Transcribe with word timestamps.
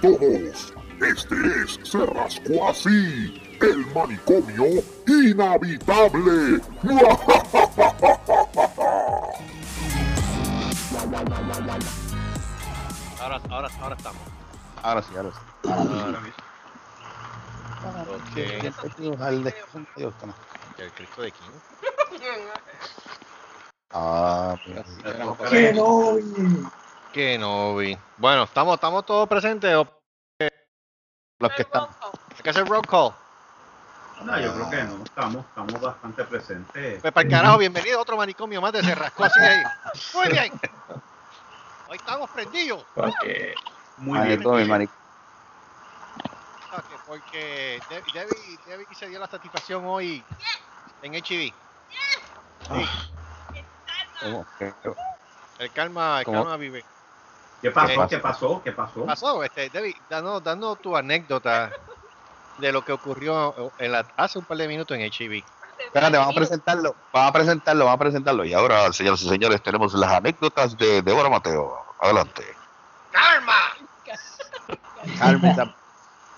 todos. 0.00 0.74
Este 1.00 1.36
es 1.62 1.78
Se 1.84 2.04
Rascó 2.06 2.68
Así, 2.68 3.56
el 3.60 3.86
manicomio 3.94 4.82
inhabitable. 5.06 6.60
Ahora, 13.20 13.40
ahora, 13.50 13.68
ahora 13.80 13.96
estamos. 13.96 14.22
Ahora 14.82 15.02
sí, 15.02 15.16
ahora 15.16 15.30
sí. 15.32 15.38
Ahora. 15.68 16.20
¿El 20.78 20.92
Cristo 20.92 21.22
de 21.22 21.32
quién? 21.32 21.50
Ah, 23.90 24.56
mira. 24.66 24.84
¡Que 25.50 25.72
no! 25.72 26.18
Que 27.18 27.36
no 27.36 27.74
vi. 27.74 27.98
Bueno, 28.18 28.44
¿estamos, 28.44 28.74
estamos 28.76 29.04
todos 29.04 29.28
presentes 29.28 29.74
o 29.74 29.84
Los 31.40 31.52
que 31.52 31.62
están. 31.62 31.88
hay 32.36 32.42
que 32.44 32.50
hacer 32.50 32.64
roll 32.64 32.86
call? 32.86 33.12
No, 34.22 34.38
yo 34.38 34.54
creo 34.54 34.70
que 34.70 34.84
no. 34.84 35.02
Estamos, 35.02 35.44
estamos 35.46 35.80
bastante 35.80 36.22
presentes. 36.22 37.00
Pues 37.00 37.12
para 37.12 37.26
el 37.26 37.32
carajo, 37.34 37.58
bienvenido 37.58 37.98
a 37.98 38.02
otro 38.02 38.16
manicomio 38.16 38.60
más 38.62 38.72
de 38.72 38.84
Se 38.84 38.94
Rascó 38.94 39.24
Así 39.24 39.40
ahí. 39.40 39.64
Muy 40.14 40.28
bien. 40.28 40.52
Hoy 41.88 41.96
estamos 41.96 42.30
prendidos. 42.30 42.84
Porque 42.94 43.54
muy 43.96 44.16
Ah, 44.16 44.22
bien. 44.22 44.40
todo, 44.40 44.52
Porque 47.08 47.80
Debbie, 47.90 48.12
Debbie, 48.12 48.58
Debbie 48.64 48.94
se 48.94 49.08
dio 49.08 49.18
la 49.18 49.26
satisfacción 49.26 49.84
hoy 49.86 50.22
en 51.02 51.14
HB. 51.14 51.52
¿Cómo? 54.22 54.46
¿Qué? 54.56 54.72
El 55.58 55.72
calma, 55.72 56.20
el 56.20 56.24
¿Cómo? 56.24 56.42
calma 56.44 56.56
vive. 56.56 56.84
¿Qué 57.60 57.70
pasó? 57.70 58.08
¿Qué 58.08 58.16
¿Qué 58.16 58.18
pasó? 58.18 58.62
¿Qué 58.64 58.72
pasó? 58.72 59.06
pasó? 59.06 59.44
Este, 59.44 59.68
Debbie, 59.70 59.96
dando, 60.08 60.40
dando 60.40 60.76
tu 60.76 60.96
anécdota 60.96 61.70
de 62.58 62.72
lo 62.72 62.82
que 62.82 62.92
ocurrió 62.92 63.72
en 63.78 63.92
la- 63.92 64.06
hace 64.16 64.38
un 64.38 64.44
par 64.44 64.56
de 64.58 64.68
minutos 64.68 64.96
en 64.96 65.02
HB. 65.02 65.44
Espérate, 65.78 66.16
vamos 66.18 66.34
a 66.36 66.38
presentarlo. 66.38 66.96
Vamos 67.12 67.30
a 67.30 67.32
presentarlo, 67.32 67.84
vamos 67.84 67.96
a 67.96 68.04
presentarlo. 68.04 68.44
Y 68.44 68.52
ahora, 68.52 68.92
señoras 68.92 69.22
y 69.22 69.28
señores, 69.28 69.62
tenemos 69.62 69.94
las 69.94 70.12
anécdotas 70.12 70.76
de 70.76 71.02
Débora 71.02 71.28
Mateo. 71.28 71.72
Adelante. 72.00 72.44
Carmen, 75.18 75.54
Sam- 75.54 75.74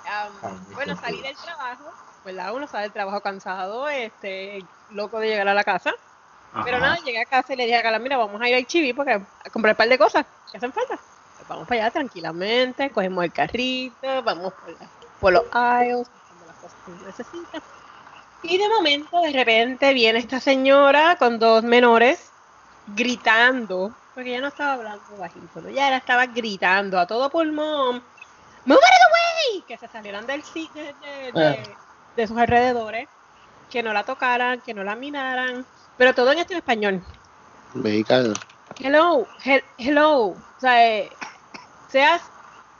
Am, 0.07 0.65
bueno, 0.75 0.97
salí 0.97 1.21
del 1.23 1.37
trabajo, 1.37 1.93
¿verdad? 2.25 2.55
Uno 2.55 2.67
sale 2.67 2.85
del 2.85 2.93
trabajo 2.93 3.21
cansado, 3.21 3.89
este, 3.89 4.59
loco 4.89 5.19
de 5.21 5.29
llegar 5.29 5.49
a 5.49 5.55
la 5.55 5.65
casa. 5.65 5.95
Pero 6.65 6.79
nada, 6.79 6.97
llegué 6.97 7.21
a 7.21 7.27
casa 7.27 7.53
y 7.53 7.57
le 7.57 7.65
dije 7.65 7.77
a 7.77 7.83
Carla, 7.83 7.99
mira, 7.99 8.17
vamos 8.17 8.41
a 8.41 8.49
ir 8.49 8.55
al 8.55 8.67
Chibi 8.67 8.93
porque 8.93 9.13
a 9.13 9.51
comprar 9.51 9.75
un 9.75 9.77
par 9.77 9.89
de 9.89 9.99
cosas 9.99 10.27
que 10.51 10.57
hacen 10.57 10.73
falta. 10.73 10.97
Pues 11.37 11.49
vamos 11.49 11.67
para 11.67 11.83
allá 11.83 11.91
tranquilamente, 11.93 12.91
cogemos 12.91 13.25
el 13.25 13.33
carrito, 13.33 14.23
vamos 14.23 14.53
por, 14.55 14.71
la- 14.71 14.91
por 15.21 15.33
los 15.33 15.45
aisles, 15.53 16.09
compramos 16.09 16.47
las 16.49 16.57
cosas 16.57 16.79
que 16.85 16.91
uno 16.91 17.07
necesita. 17.07 17.63
Y 18.43 18.59
de 18.59 18.69
momento, 18.69 19.21
de 19.21 19.33
repente, 19.33 19.93
viene 19.95 20.19
esta 20.19 20.41
señora 20.41 21.17
con 21.19 21.39
dos 21.39 21.63
menores 21.63 22.33
gritando, 22.87 23.95
porque 24.15 24.31
ella 24.31 24.41
no 24.41 24.49
estaba 24.49 24.73
hablando 24.75 25.17
bajito, 25.17 25.61
¿no? 25.61 25.69
ella 25.69 25.87
era- 25.89 25.97
estaba 25.99 26.27
gritando 26.27 26.99
a 26.99 27.07
todo 27.07 27.31
pulmón, 27.31 28.03
¡Move 28.65 28.77
out 28.77 28.83
of 28.83 28.91
the 28.91 29.55
way! 29.57 29.63
Que 29.67 29.79
se 29.79 29.89
salieran 29.89 30.27
del 30.27 30.43
de, 30.43 30.95
de- 30.95 31.33
de- 31.33 31.77
de 32.15 32.27
sus 32.27 32.37
alrededores, 32.37 33.09
que 33.71 33.83
no 33.83 33.93
la 33.95 34.05
tocaran, 34.05 34.61
que 34.61 34.75
no 34.75 34.85
la 34.85 34.97
miraran, 34.97 35.67
pero 36.01 36.15
todo 36.15 36.33
en 36.33 36.39
esto 36.39 36.55
en 36.55 36.61
español. 36.61 37.03
Mexicano. 37.75 38.33
Hello, 38.79 39.27
he- 39.45 39.63
hello. 39.77 40.29
O 40.29 40.43
sea, 40.57 40.97
eh, 40.97 41.11
seas 41.89 42.23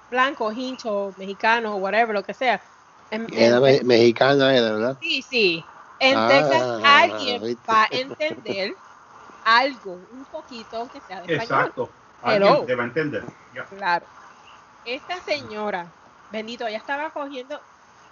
blanco, 0.09 0.51
hincho, 0.51 1.15
mexicano, 1.19 1.77
whatever, 1.77 2.15
lo 2.15 2.23
que 2.23 2.33
sea. 2.33 2.63
En- 3.11 3.27
en- 3.31 3.39
Era 3.39 3.61
me- 3.61 3.83
mexicana, 3.83 4.57
era, 4.57 4.73
¿verdad? 4.73 4.97
sí, 5.03 5.21
sí. 5.21 5.67
En 5.99 6.17
Ah, 6.17 6.29
Texas 6.29 6.63
alguien 6.83 7.43
¿viste? 7.43 7.63
va 7.71 7.83
a 7.83 7.89
entender 7.91 8.75
algo, 9.45 9.97
un 9.97 10.25
poquito, 10.25 10.79
aunque 10.79 11.03
sea 11.03 11.21
de 11.21 11.35
español. 11.35 11.67
Exacto. 11.67 11.91
Hello. 12.23 12.47
Alguien 12.49 12.67
debe 12.67 12.83
entender. 12.85 13.25
Claro. 13.69 14.07
Esta 14.83 15.21
señora, 15.21 15.93
bendito, 16.31 16.67
ella 16.67 16.79
estaba 16.79 17.11
cogiendo 17.11 17.61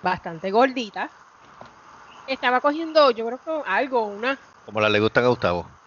bastante 0.02 0.50
gordita. 0.50 1.10
Estaba 2.26 2.60
cogiendo, 2.60 3.10
yo 3.10 3.24
creo 3.24 3.38
que 3.42 3.62
algo, 3.70 4.04
una, 4.04 4.38
Como 4.68 4.82
la 4.82 4.90
le 4.90 5.00
gustan 5.00 5.24
a 5.24 5.28
Gustavo. 5.28 5.66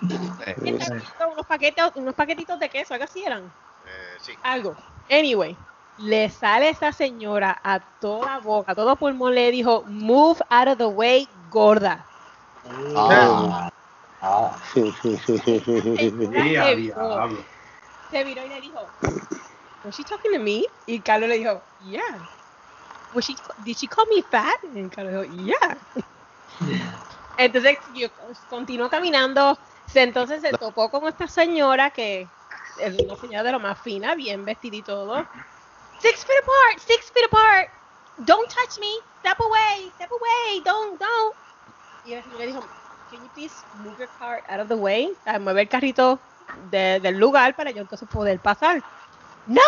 cogiendo 0.00 0.84
unos 1.32 1.44
paquetes, 1.44 1.90
unos 1.96 2.14
paquetitos 2.14 2.56
de 2.60 2.68
queso, 2.68 2.94
algo 2.94 3.04
así 3.04 3.24
eran. 3.24 3.42
Eh, 3.42 4.16
sí. 4.20 4.32
algo. 4.44 4.76
Anyway, 5.10 5.56
le 5.98 6.30
sale 6.30 6.68
esa 6.68 6.92
señora 6.92 7.60
a 7.64 7.80
toda 7.80 8.38
boca, 8.38 8.70
a 8.70 8.74
todo 8.76 8.94
pulmón 8.94 9.34
le 9.34 9.50
dijo, 9.50 9.82
move 9.88 10.38
out 10.50 10.68
of 10.68 10.78
the 10.78 10.84
way, 10.84 11.28
gorda. 11.50 12.06
Ah. 12.94 13.68
Sí, 14.72 14.94
se 18.12 18.24
viró 18.24 18.46
y 18.46 18.48
le 18.48 18.60
dijo, 18.60 18.86
was 19.82 19.96
she 19.96 20.04
talking 20.04 20.32
to 20.32 20.38
me? 20.38 20.64
Y 20.86 21.00
Carlos 21.00 21.28
le 21.28 21.38
dijo, 21.38 21.60
yeah. 21.84 22.20
Was 23.14 23.24
she, 23.24 23.34
did 23.64 23.76
she 23.76 23.88
call 23.88 24.06
me 24.14 24.22
fat? 24.22 24.62
Y 24.72 24.88
Carlos 24.90 25.28
dijo, 25.28 25.44
yeah. 25.44 25.76
Entonces 27.36 27.78
yo 27.92 28.08
continuó 28.48 28.88
caminando, 28.90 29.58
se- 29.86 30.02
entonces 30.02 30.42
se 30.42 30.50
topó 30.52 30.90
con 30.90 31.06
esta 31.08 31.26
señora 31.26 31.90
que 31.90 32.30
es 32.76 32.98
una 32.98 33.16
señora 33.16 33.42
de 33.42 33.52
lo 33.52 33.60
más 33.60 33.78
fina, 33.80 34.14
bien 34.14 34.44
vestida 34.44 34.76
y 34.76 34.82
todo. 34.82 35.26
Six 35.98 36.24
feet 36.24 36.42
apart, 36.42 36.78
six 36.80 37.10
feet 37.12 37.24
apart. 37.26 37.68
Don't 38.16 38.48
touch 38.48 38.78
me. 38.80 38.92
Step 39.18 39.38
away, 39.40 39.90
step 39.94 40.10
away. 40.10 40.62
Don't, 40.64 41.00
don't. 41.00 41.36
Y 42.04 42.12
el 42.12 42.22
señor 42.24 42.46
dijo, 42.46 42.60
can 43.08 43.22
you 43.22 43.30
please 43.32 43.64
move 43.72 43.96
your 43.98 44.08
car 44.18 44.42
out 44.48 44.60
of 44.60 44.68
the 44.68 44.74
way? 44.74 45.16
A 45.24 45.38
mover 45.38 45.62
el 45.62 45.68
carrito 45.68 46.20
de- 46.70 46.98
del 47.00 47.18
lugar 47.18 47.54
para 47.54 47.70
yo 47.70 47.82
entonces 47.82 48.08
poder 48.08 48.40
pasar. 48.40 48.84
No, 49.46 49.62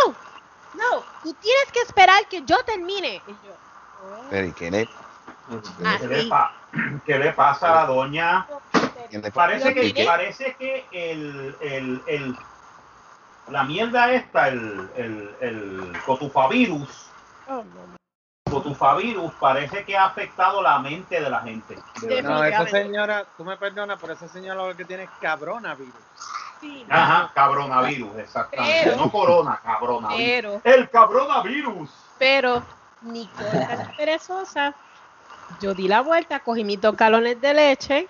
no, 0.72 1.06
tú 1.22 1.32
tienes 1.34 1.70
que 1.72 1.80
esperar 1.80 2.26
que 2.28 2.42
yo 2.44 2.56
termine. 2.64 3.22
Y 3.26 3.38
yo, 3.40 3.56
oh, 4.00 4.26
Pero, 4.30 4.46
¿y 4.46 4.52
qué 4.52 4.70
le- 4.70 4.86
¿Qué 4.88 6.06
le, 6.08 6.16
así. 6.16 6.30
Qué 7.06 7.18
le 7.18 7.32
pasa 7.32 7.70
a 7.72 7.74
la 7.82 7.86
doña? 7.86 8.46
Parece 9.32 9.74
que, 9.74 10.04
parece 10.04 10.56
que 10.58 10.86
el, 10.90 11.56
el, 11.60 12.02
el, 12.06 12.36
la 13.48 13.62
mierda 13.64 14.12
esta, 14.12 14.48
el, 14.48 14.90
el, 14.96 15.34
el 15.40 15.92
cotufavirus, 16.04 17.10
Oh, 17.48 17.62
cotufavirus 18.50 19.32
parece 19.34 19.84
que 19.84 19.96
ha 19.96 20.06
afectado 20.06 20.62
la 20.62 20.78
mente 20.78 21.20
de 21.20 21.28
la 21.30 21.40
gente. 21.40 21.76
De. 22.00 22.22
No, 22.22 22.42
esa 22.44 22.66
señora, 22.66 23.24
tú 23.36 23.44
me 23.44 23.56
perdonas, 23.56 23.98
pero 24.00 24.14
esa 24.14 24.28
señora 24.28 24.66
lo 24.66 24.76
que 24.76 24.84
tiene 24.84 25.04
es 25.04 25.10
cabronavirus. 25.20 25.94
sí, 26.60 26.86
Ajá, 26.88 27.30
cabronavirus, 27.34 28.16
exactamente. 28.16 28.80
Pero- 28.84 28.96
no 28.96 29.10
corona, 29.10 29.60
cabronavirus. 29.62 30.60
pero, 30.62 30.76
El 30.76 30.88
cabronavirus. 30.90 31.90
pero, 32.18 32.62
ni 33.02 33.26
cosa 33.28 33.92
perezosa. 33.96 34.74
Yo 35.60 35.74
di 35.74 35.88
la 35.88 36.00
vuelta, 36.00 36.40
cogí 36.40 36.64
mis 36.64 36.80
dos 36.80 36.96
galones 36.96 37.40
de 37.40 37.54
leche, 37.54 38.08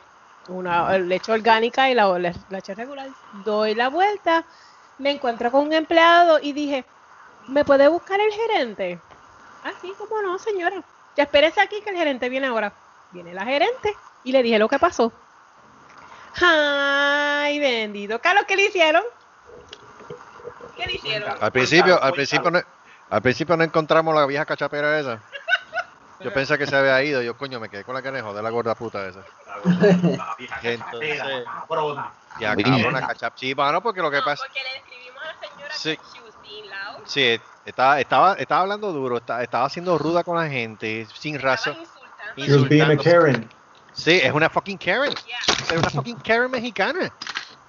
una 0.48 0.96
leche 0.98 1.32
orgánica 1.32 1.90
y 1.90 1.94
la, 1.94 2.06
la 2.18 2.32
leche 2.48 2.74
regular. 2.74 3.08
Doy 3.44 3.74
la 3.74 3.88
vuelta, 3.88 4.44
me 4.98 5.10
encuentro 5.10 5.50
con 5.50 5.66
un 5.66 5.72
empleado 5.72 6.38
y 6.40 6.52
dije, 6.52 6.84
¿me 7.48 7.64
puede 7.64 7.88
buscar 7.88 8.20
el 8.20 8.32
gerente? 8.32 9.00
Ah, 9.64 9.72
sí, 9.80 9.92
cómo 9.98 10.20
no, 10.22 10.38
señora. 10.38 10.82
Ya 11.16 11.24
espérese 11.24 11.60
aquí 11.60 11.80
que 11.80 11.90
el 11.90 11.96
gerente 11.96 12.28
viene 12.28 12.46
ahora. 12.46 12.72
Viene 13.12 13.32
la 13.32 13.44
gerente 13.44 13.94
y 14.24 14.32
le 14.32 14.42
dije 14.42 14.58
lo 14.58 14.68
que 14.68 14.78
pasó. 14.78 15.12
Ay, 16.40 17.58
bendito. 17.60 18.18
Carlos, 18.20 18.44
¿qué 18.46 18.56
le 18.56 18.66
hicieron? 18.66 19.04
¿Qué 20.76 20.86
le 20.86 20.94
hicieron? 20.94 21.32
Al 21.40 21.52
principio, 21.52 22.02
al 22.02 22.12
principio 22.12 22.50
no, 22.50 22.60
al 23.10 23.22
principio 23.22 23.56
no 23.56 23.62
encontramos 23.62 24.14
la 24.14 24.26
vieja 24.26 24.44
cachapera 24.44 24.98
esa. 24.98 25.20
Yo 26.20 26.32
pensé 26.32 26.56
que 26.56 26.66
se 26.66 26.76
había 26.76 27.02
ido, 27.02 27.20
yo 27.22 27.36
coño 27.36 27.58
me 27.60 27.68
quedé 27.68 27.84
con 27.84 27.94
la 27.94 28.02
cara 28.02 28.16
de 28.16 28.22
joder 28.22 28.42
la 28.42 28.50
gorda 28.50 28.74
puta 28.74 29.06
esa. 29.06 29.20
La 29.64 30.34
vieja 30.38 30.60
Entonces- 30.62 31.20
cabrona. 31.44 32.12
Y 32.40 32.44
a 32.44 32.52
Oye. 32.52 32.62
cabrona 32.64 33.06
cachap. 33.06 33.34
Sí, 33.36 33.54
mano, 33.54 33.82
porque 33.82 34.00
lo 34.00 34.10
que 34.10 34.18
No, 34.18 34.24
pasa. 34.24 34.44
porque 34.46 34.60
le 34.62 34.76
escribimos 34.78 35.22
a 35.22 35.26
la 35.26 35.48
señora 35.48 35.74
Sí. 35.74 35.96
que 35.96 36.02
she 36.12 36.20
was 36.22 36.34
being 36.42 36.64
loud. 36.68 37.02
Sí, 37.06 37.40
estaba, 37.64 38.00
estaba, 38.00 38.34
estaba 38.34 38.60
hablando 38.62 38.92
duro, 38.92 39.18
estaba, 39.18 39.42
estaba 39.42 39.68
siendo 39.68 39.96
ruda 39.98 40.24
con 40.24 40.36
la 40.36 40.48
gente, 40.48 41.06
sin 41.14 41.38
razón. 41.40 41.76
She 42.36 42.52
was 42.52 42.68
being 42.68 42.82
a. 42.82 42.96
Karen. 42.96 43.48
Sí, 43.92 44.20
es 44.22 44.32
una 44.32 44.50
fucking 44.50 44.78
Karen. 44.78 45.14
Yeah. 45.14 45.38
Es 45.70 45.72
una 45.78 45.90
fucking 45.90 46.16
Karen 46.20 46.50
mexicana. 46.50 47.12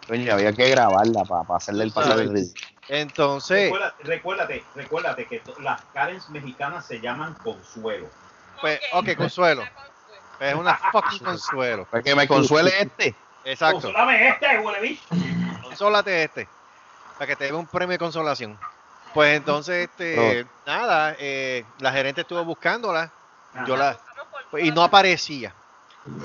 Coño, 0.07 0.33
había 0.33 0.53
que 0.53 0.69
grabarla 0.69 1.23
para 1.23 1.43
hacerle 1.57 1.83
el 1.85 1.91
paso 1.91 2.15
del 2.15 2.29
ridículo. 2.31 2.67
Entonces, 2.87 3.63
Recuérdate, 3.71 4.03
recuérdate, 4.03 4.65
recuérdate 4.75 5.25
que 5.27 5.41
las 5.59 5.81
Karens 5.93 6.29
mexicanas 6.29 6.85
se 6.85 6.99
llaman 6.99 7.33
Consuelo. 7.43 8.07
Pues, 8.61 8.79
ok, 8.93 9.15
consuelo. 9.15 9.63
Es 10.39 10.53
una 10.53 10.75
fucking 10.91 11.19
consuelo. 11.19 11.85
Para 11.85 12.03
que 12.03 12.15
me 12.15 12.27
consuele 12.27 12.71
este. 12.79 13.15
Exacto. 13.45 13.81
Consólame 13.81 14.29
este, 14.29 14.59
huele 14.59 14.81
bicho. 14.81 15.03
Consólate 15.63 16.23
este. 16.23 16.47
Para 17.17 17.27
que 17.27 17.35
te 17.35 17.45
dé 17.45 17.53
un 17.53 17.67
premio 17.67 17.91
de 17.91 17.99
consolación. 17.99 18.59
Pues 19.13 19.37
entonces, 19.37 19.89
este, 19.89 20.45
nada, 20.65 21.15
eh, 21.19 21.63
la 21.79 21.93
gerente 21.93 22.21
estuvo 22.21 22.43
buscándola 22.43 23.11
yo 23.65 23.77
la, 23.77 23.97
y 24.59 24.71
no 24.71 24.83
aparecía. 24.83 25.53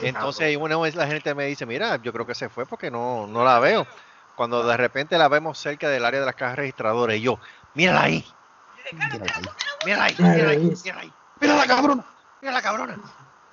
Entonces 0.02 0.56
una 0.56 0.76
vez 0.76 0.94
la 0.94 1.06
gente 1.06 1.34
me 1.34 1.46
dice, 1.46 1.64
mira, 1.64 1.96
yo 2.02 2.12
creo 2.12 2.26
que 2.26 2.34
se 2.34 2.48
fue 2.48 2.66
porque 2.66 2.90
no, 2.90 3.26
no 3.26 3.44
la 3.44 3.58
veo. 3.60 3.86
Cuando 4.34 4.62
de 4.62 4.76
repente 4.76 5.18
la 5.18 5.28
vemos 5.28 5.58
cerca 5.58 5.88
del 5.88 6.04
área 6.04 6.20
de 6.20 6.26
las 6.26 6.34
cajas 6.34 6.56
registradoras 6.56 7.16
y 7.16 7.22
yo, 7.22 7.38
mírala 7.74 8.02
ahí. 8.02 8.24
Mírala 9.84 10.04
ahí, 10.04 10.14
mírala 10.18 10.50
ahí, 10.50 10.74
mírala 10.84 11.00
ahí. 11.00 11.12
Mira 11.40 11.54
la 11.54 11.66
cabrona, 11.66 12.04
mira 12.40 12.52
la 12.52 12.62
cabrona. 12.62 12.98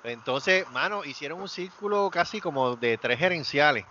Entonces, 0.04 0.68
mano, 0.70 1.04
hicieron 1.04 1.40
un 1.40 1.48
círculo 1.48 2.10
casi 2.10 2.40
como 2.40 2.76
de 2.76 2.98
tres 2.98 3.18
gerenciales. 3.18 3.86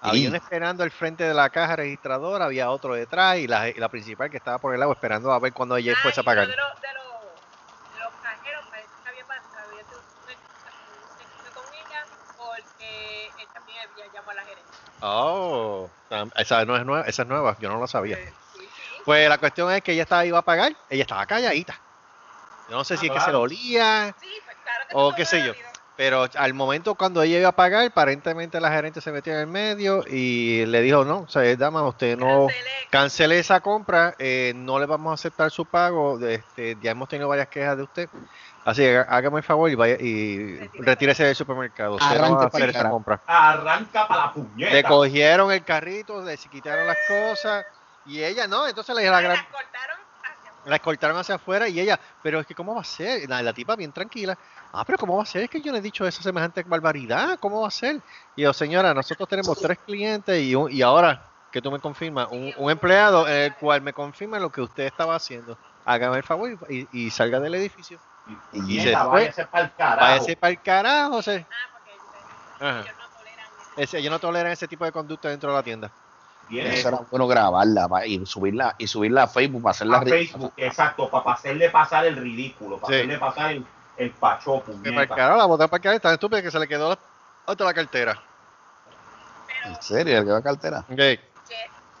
Había 0.00 0.28
uno 0.28 0.36
esperando 0.36 0.82
al 0.82 0.90
frente 0.90 1.22
de 1.22 1.32
la 1.32 1.48
caja 1.50 1.76
registradora, 1.76 2.46
había 2.46 2.70
otro 2.70 2.94
detrás 2.94 3.38
y 3.38 3.46
la, 3.46 3.68
y 3.68 3.74
la 3.74 3.88
principal 3.88 4.30
que 4.30 4.36
estaba 4.36 4.58
por 4.58 4.74
el 4.74 4.80
lado 4.80 4.92
esperando 4.92 5.30
a 5.30 5.38
ver 5.38 5.52
cuando 5.52 5.76
ella 5.76 5.94
fuese 6.02 6.20
a 6.20 6.24
pagar. 6.24 6.48
De, 6.48 6.56
los- 6.56 6.80
de 6.80 6.88
los- 6.94 7.92
de 7.94 7.98
los 8.00 8.12
cajeros 8.20 8.64
parece 8.68 8.88
que 9.00 9.08
había 9.08 9.24
pasado, 9.24 9.68
había 9.70 9.84
tenido 9.84 11.52
con 11.54 11.64
ella 11.72 12.04
porque 12.36 13.32
él 13.38 13.48
también 13.54 13.78
había 13.88 14.06
llamado 14.08 14.30
a 14.32 14.34
la 14.34 14.42
gerente. 14.42 14.70
Oh, 15.00 15.90
esa 16.36 16.64
no 16.64 16.76
es 16.76 16.84
nueva, 16.84 17.04
esa 17.06 17.22
es 17.22 17.28
nueva, 17.28 17.56
yo 17.60 17.68
no 17.68 17.80
la 17.80 17.86
sabía. 17.86 18.16
Sí, 18.16 18.58
sí. 18.58 18.68
Pues 19.04 19.28
la 19.28 19.38
cuestión 19.38 19.70
es 19.72 19.82
que 19.82 19.92
ella 19.92 20.02
estaba 20.02 20.26
iba 20.26 20.38
a 20.38 20.42
pagar, 20.44 20.76
ella 20.88 21.02
estaba 21.02 21.26
calladita. 21.26 21.80
Yo 22.72 22.78
no 22.78 22.84
sé 22.84 22.96
si 22.96 23.06
es 23.08 23.12
que 23.12 23.20
se 23.20 23.30
lo 23.30 23.42
olía, 23.42 24.14
Sí, 24.18 24.28
pues 24.46 24.56
claro 24.64 24.80
que 24.88 24.94
o 24.96 25.14
qué 25.14 25.24
sé 25.26 25.44
yo. 25.44 25.52
Pero 25.94 26.26
al 26.36 26.54
momento 26.54 26.94
cuando 26.94 27.22
ella 27.22 27.38
iba 27.38 27.50
a 27.50 27.52
pagar, 27.52 27.84
aparentemente 27.86 28.58
la 28.62 28.70
gerente 28.72 29.02
se 29.02 29.12
metió 29.12 29.34
en 29.34 29.40
el 29.40 29.46
medio 29.46 30.02
y 30.08 30.64
le 30.64 30.80
dijo, 30.80 31.04
no, 31.04 31.18
o 31.20 31.28
sea, 31.28 31.54
dama, 31.56 31.82
usted 31.86 32.16
no 32.16 32.48
cancele 32.90 33.38
esa 33.38 33.60
compra, 33.60 34.14
eh, 34.18 34.54
no 34.56 34.80
le 34.80 34.86
vamos 34.86 35.10
a 35.10 35.14
aceptar 35.14 35.50
su 35.50 35.66
pago, 35.66 36.18
este, 36.26 36.78
ya 36.80 36.92
hemos 36.92 37.10
tenido 37.10 37.28
varias 37.28 37.48
quejas 37.48 37.76
de 37.76 37.82
usted. 37.82 38.08
Así 38.64 38.80
que 38.80 38.96
há- 38.96 39.02
hágame 39.02 39.36
el 39.40 39.44
favor 39.44 39.70
y 39.70 39.74
vaya 39.74 39.96
y 40.00 40.66
retírese 40.78 41.24
del 41.24 41.36
supermercado. 41.36 41.96
Usted 41.96 42.06
no 42.06 42.10
va 42.12 42.14
a 42.14 42.26
Arranque 42.26 42.46
hacer 42.46 42.50
pa'l 42.52 42.70
esa 42.70 42.78
carajo. 42.78 42.94
compra. 42.94 43.20
Arranca 43.26 44.08
para 44.08 44.26
la 44.26 44.32
puñeta. 44.32 44.72
Le 44.72 44.82
cogieron 44.82 45.52
el 45.52 45.62
carrito, 45.62 46.24
le 46.24 46.38
quitaron 46.38 46.86
las 46.86 46.96
cosas 47.06 47.66
y 48.06 48.22
ella 48.24 48.46
no, 48.48 48.66
entonces 48.66 48.96
le 48.96 49.10
la 49.10 49.20
gran, 49.20 49.36
cortaron. 49.50 50.01
La 50.66 50.76
escoltaron 50.76 51.16
hacia 51.16 51.34
afuera 51.36 51.68
y 51.68 51.80
ella, 51.80 51.98
pero 52.22 52.40
es 52.40 52.46
que 52.46 52.54
¿cómo 52.54 52.74
va 52.74 52.80
a 52.82 52.84
ser? 52.84 53.28
La, 53.28 53.42
la 53.42 53.52
tipa 53.52 53.74
bien 53.76 53.92
tranquila. 53.92 54.36
Ah, 54.72 54.84
pero 54.84 54.98
¿cómo 54.98 55.16
va 55.16 55.22
a 55.22 55.26
ser? 55.26 55.42
Es 55.42 55.50
que 55.50 55.60
yo 55.60 55.72
no 55.72 55.78
he 55.78 55.82
dicho 55.82 56.06
esa 56.06 56.22
semejante 56.22 56.62
barbaridad. 56.62 57.38
¿Cómo 57.40 57.62
va 57.62 57.68
a 57.68 57.70
ser? 57.70 58.00
Y 58.36 58.42
yo, 58.42 58.52
señora, 58.52 58.94
nosotros 58.94 59.28
tenemos 59.28 59.58
tres 59.58 59.78
clientes 59.78 60.40
y, 60.42 60.54
un- 60.54 60.70
y 60.70 60.82
ahora 60.82 61.22
que 61.50 61.60
tú 61.60 61.70
me 61.70 61.78
confirmas, 61.80 62.28
un, 62.30 62.52
un 62.56 62.70
empleado 62.70 63.28
en 63.28 63.34
el 63.34 63.54
cual 63.56 63.82
me 63.82 63.92
confirma 63.92 64.38
lo 64.38 64.50
que 64.50 64.62
usted 64.62 64.84
estaba 64.84 65.14
haciendo. 65.14 65.58
Hágame 65.84 66.16
el 66.16 66.22
favor 66.22 66.56
y, 66.70 66.88
y 66.92 67.10
salga 67.10 67.40
del 67.40 67.54
edificio. 67.56 67.98
Y 68.52 68.80
se 68.80 68.92
puñeta, 68.92 69.04
fue. 69.04 69.10
váyase 69.20 69.46
pa'l 69.46 69.72
carajo. 69.76 70.00
Váyase 70.00 70.36
para 70.36 70.50
el 70.52 70.62
carajo. 70.62 71.22
se- 71.22 71.46
Ah, 72.60 72.84
porque 72.84 72.92
no 72.92 73.08
toleran 73.08 73.98
ellos 74.00 74.10
no 74.12 74.18
toleran 74.18 74.52
ese 74.52 74.68
tipo 74.68 74.84
de 74.84 74.92
conducta 74.92 75.28
dentro 75.28 75.50
de 75.50 75.56
la 75.56 75.62
tienda. 75.62 75.90
Eso 76.60 76.88
era 76.88 76.98
bueno 77.10 77.26
grabarla 77.26 77.88
pa- 77.88 78.06
y 78.06 78.24
subirla 78.26 78.74
y 78.78 78.86
subirla 78.86 79.24
a 79.24 79.28
Facebook 79.28 79.62
para 79.62 79.70
hacerla 79.70 79.98
a 79.98 80.02
Facebook, 80.02 80.52
exacto, 80.56 81.10
para 81.10 81.32
hacerle 81.32 81.70
pasar 81.70 82.04
el 82.06 82.16
ridículo, 82.16 82.78
para 82.78 82.88
Sí. 82.92 82.94
hacerle 83.00 83.18
pasar 83.18 83.50
el, 83.52 83.66
el 83.96 84.10
pacho, 84.10 84.62
Que 84.64 84.72
para 84.72 84.76
el 84.76 84.82
puñeta. 84.82 85.14
carajo, 85.14 85.38
la 85.38 85.46
botaron 85.46 85.70
para 85.70 86.00
tan 86.00 86.12
estúpida 86.12 86.42
que 86.42 86.50
se 86.50 86.58
le 86.58 86.68
quedó 86.68 86.90
la- 86.90 86.98
hasta 87.46 87.64
la 87.64 87.74
cartera. 87.74 88.22
Pero, 88.84 89.74
¿En 89.74 89.82
serio? 89.82 90.18
¿El 90.18 90.24
que 90.24 90.30
va 90.30 90.38
a 90.38 90.42
cartera? 90.42 90.84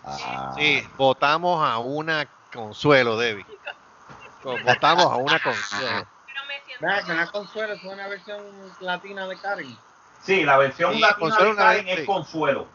Ah, 0.04 0.52
Sí, 0.56 0.82
votamos 0.96 1.64
a 1.66 1.78
una 1.78 2.28
consuelo, 2.52 3.16
Debbie. 3.16 3.46
Votamos 4.42 5.06
a 5.06 5.16
una 5.16 5.38
consuelo. 5.40 6.06
pero 6.26 7.06
me 7.06 7.12
una 7.12 7.26
consuelo 7.30 7.74
es 7.74 7.84
una 7.84 8.08
versión 8.08 8.72
latina 8.80 9.26
de 9.28 9.38
Karen. 9.40 9.78
Sí, 10.20 10.44
la 10.44 10.56
versión 10.58 10.94
Sí, 10.94 11.00
latina 11.00 11.36
de 11.38 11.56
Karen 11.56 11.88
es 11.88 12.00
sí. 12.00 12.06
consuelo. 12.06 12.66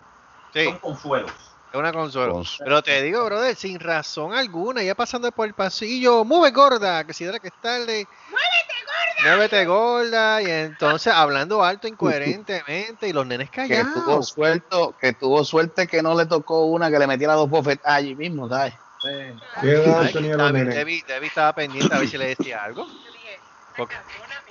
Sí, 0.54 0.64
Son 0.64 0.80
consuelos. 0.80 1.57
Es 1.72 1.78
una 1.80 1.92
consuelo. 1.92 2.34
Consuelo. 2.34 2.66
Pero 2.66 2.82
te 2.84 3.02
digo, 3.04 3.26
brother, 3.26 3.56
sin 3.56 3.80
razón 3.80 4.34
alguna, 4.34 4.82
ya 4.84 4.96
pasando 4.96 5.32
por 5.32 5.48
el 5.48 5.54
pasillo, 5.54 6.24
mueve 6.24 6.52
gorda, 6.52 7.04
que 7.06 7.14
si 7.14 7.24
era 7.26 7.40
que 7.40 7.48
es 7.50 7.54
tarde. 7.62 8.08
Muévete 9.24 9.66
gorda. 9.66 10.42
Y 10.42 10.46
entonces 10.50 11.12
hablando 11.14 11.64
alto 11.64 11.88
incoherentemente 11.88 13.08
y 13.08 13.14
los 13.14 13.26
nenes 13.26 13.50
que 13.50 13.66
tuvo 13.68 13.84
callados. 14.06 14.30
suerte, 14.30 14.78
que 15.02 15.14
tuvo 15.14 15.44
suerte 15.44 15.88
que 15.88 16.02
no 16.04 16.16
le 16.16 16.26
tocó 16.28 16.66
una 16.66 16.90
que 16.92 17.00
le 17.00 17.08
metiera 17.08 17.34
dos 17.34 17.50
bofetas 17.50 17.92
allí 17.94 18.16
mismo, 18.16 18.48
¿sabes? 18.48 18.74
Sí. 19.02 19.10
¿Qué 19.62 19.72
edad 19.74 20.02
Ay, 20.04 20.14
tenía 20.14 20.36
los 20.38 20.48
Debbie, 20.54 20.64
nenes? 20.64 20.76
Debbie- 20.76 21.06
Debbie 21.06 21.28
estaba 21.28 21.54
pendiente 21.54 21.94
a 21.96 22.00
ver 22.00 22.08
si 22.08 22.18
le 22.18 22.28
decía 22.36 22.64
algo. 22.64 22.86
Yo 22.88 23.12
dije, 23.12 23.40
Ok. 23.80 23.92
"Esta 23.92 24.04
cabrona 24.04 24.44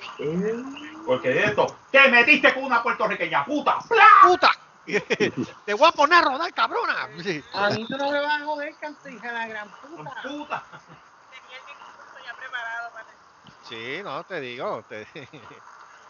me- 0.60 1.04
Porque 1.06 1.28
de 1.28 1.44
esto, 1.44 1.76
te 1.90 2.08
metiste 2.08 2.52
con 2.54 2.64
una 2.64 2.82
puertorriqueña, 2.82 3.44
puta. 3.44 3.76
¡Pla! 3.88 4.04
¡Puta! 4.24 4.50
Te 5.66 5.74
voy 5.74 5.88
a 5.88 5.92
poner 5.92 6.18
a 6.18 6.22
rodar, 6.22 6.52
cabrona. 6.54 7.08
Sí. 7.22 7.42
A 7.52 7.70
mí 7.70 7.84
tú 7.88 7.96
no 7.96 8.10
me 8.10 8.20
vas 8.20 8.40
a 8.40 8.44
joder, 8.44 8.76
canto, 8.78 9.08
hija 9.08 9.28
de 9.28 9.34
la 9.34 9.48
gran 9.48 9.68
puta. 9.68 10.14
Puta. 10.22 10.64
tenía 11.28 11.58
el 11.58 11.66
discurso 11.66 12.18
ya 12.24 12.34
preparado 12.34 12.92
para 12.92 13.06
Sí, 13.68 14.00
no, 14.04 14.22
te 14.24 14.40
digo. 14.40 14.84
Te... 14.88 15.08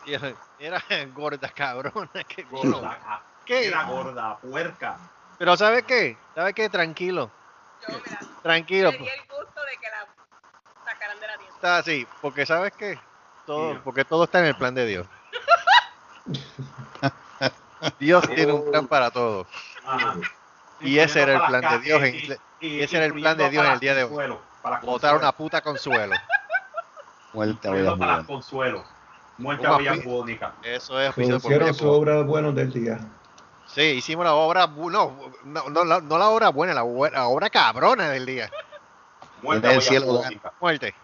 Era- 0.59 0.83
gorda 1.15 1.49
cabrona, 1.49 2.25
qué 2.29 2.43
gorda. 2.45 3.25
¿Qué? 3.47 3.69
Era 3.69 3.85
gorda, 3.85 4.39
puerca. 4.39 4.99
Pero 5.39 5.57
¿sabes 5.57 5.85
qué? 5.85 6.19
¿Sabes 6.35 6.55
qué? 6.55 6.69
Tranquilo, 6.69 7.31
yo, 7.81 7.99
mira, 8.05 8.19
tranquilo. 8.43 8.93
me 8.93 8.99
di 8.99 9.09
el 9.09 9.21
gusto 9.29 9.65
de 9.65 9.77
que 9.79 9.89
la 9.91 10.07
sacaran 10.85 11.21
de 11.21 11.27
la 11.27 11.37
tienda. 11.37 11.55
Está 11.55 11.79
así, 11.79 12.07
porque 12.21 12.47
¿sabes 12.47 12.73
qué? 12.75 12.99
Todo, 13.47 13.83
porque 13.83 14.05
todo 14.05 14.25
está 14.25 14.41
en 14.41 14.47
el 14.47 14.57
plan 14.57 14.75
de 14.75 14.87
Dios. 14.87 15.07
Dios 17.99 18.27
tiene 18.29 18.53
un 18.53 18.71
plan 18.71 18.87
para 18.87 19.11
todo. 19.11 19.47
Ajá. 19.87 20.15
Y 20.81 20.99
ese 20.99 21.23
era 21.23 21.35
el 21.35 21.43
plan 21.43 21.61
de 21.73 21.79
Dios 21.81 22.01
y- 22.03 22.05
en- 22.05 22.39
y- 22.61 22.67
y 22.69 22.83
ese 22.83 22.97
era 22.99 23.07
el 23.07 23.13
plan 23.15 23.37
de 23.37 23.49
Dios 23.51 23.65
en 23.65 23.73
el 23.73 23.81
día 23.81 23.95
de 23.95 24.05
hoy. 24.05 24.11
Botar 24.83 25.15
una 25.17 25.33
Consuelo, 25.33 25.33
puta 25.33 25.61
consuelo. 25.61 26.15
Muerte 27.33 27.69
a 27.69 27.71
incluyendo 27.71 27.73
Bellas 27.73 27.99
para 27.99 28.13
Buenas. 28.13 28.27
Consuelo. 28.27 28.85
Muerte 29.39 29.67
Un 29.67 29.73
a 29.73 29.77
Bellas 29.79 29.99
api- 29.99 30.05
Bónicas. 30.05 30.53
Eso 30.63 31.01
es 31.01 31.15
Bella 31.15 31.73
su 31.75 31.89
obra 31.89 32.15
de 32.17 32.23
buenos 32.25 32.55
del 32.55 32.73
día. 32.73 32.99
Sí, 33.67 33.83
hicimos 33.83 34.25
la 34.25 34.35
obra, 34.35 34.67
no, 34.67 34.89
no, 35.45 35.69
no, 35.69 35.85
la, 35.85 36.01
no 36.01 36.19
la 36.19 36.29
obra 36.31 36.49
buena, 36.49 36.73
la, 36.75 36.85
obra 36.85 37.51
cabrona 37.51 38.09
del 38.11 38.25
día. 38.27 38.51
Muerte 39.43 39.67
En 39.67 39.71
a 39.71 39.75
el 39.75 39.79
Bellas 39.79 39.85
cielo, 39.89 40.07
Bónicas. 40.07 40.53
Muerte. 40.61 40.95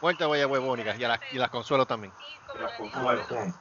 Muerte 0.00 0.24
a 0.24 0.28
Huevónica 0.46 0.94
y 0.96 1.04
a 1.04 1.08
las, 1.08 1.20
y 1.32 1.36
las 1.38 1.50
consuelo 1.50 1.86
también. 1.86 2.12
Y 2.82 2.90
como 2.90 3.12
Las 3.12 3.26
consuelo. 3.26 3.54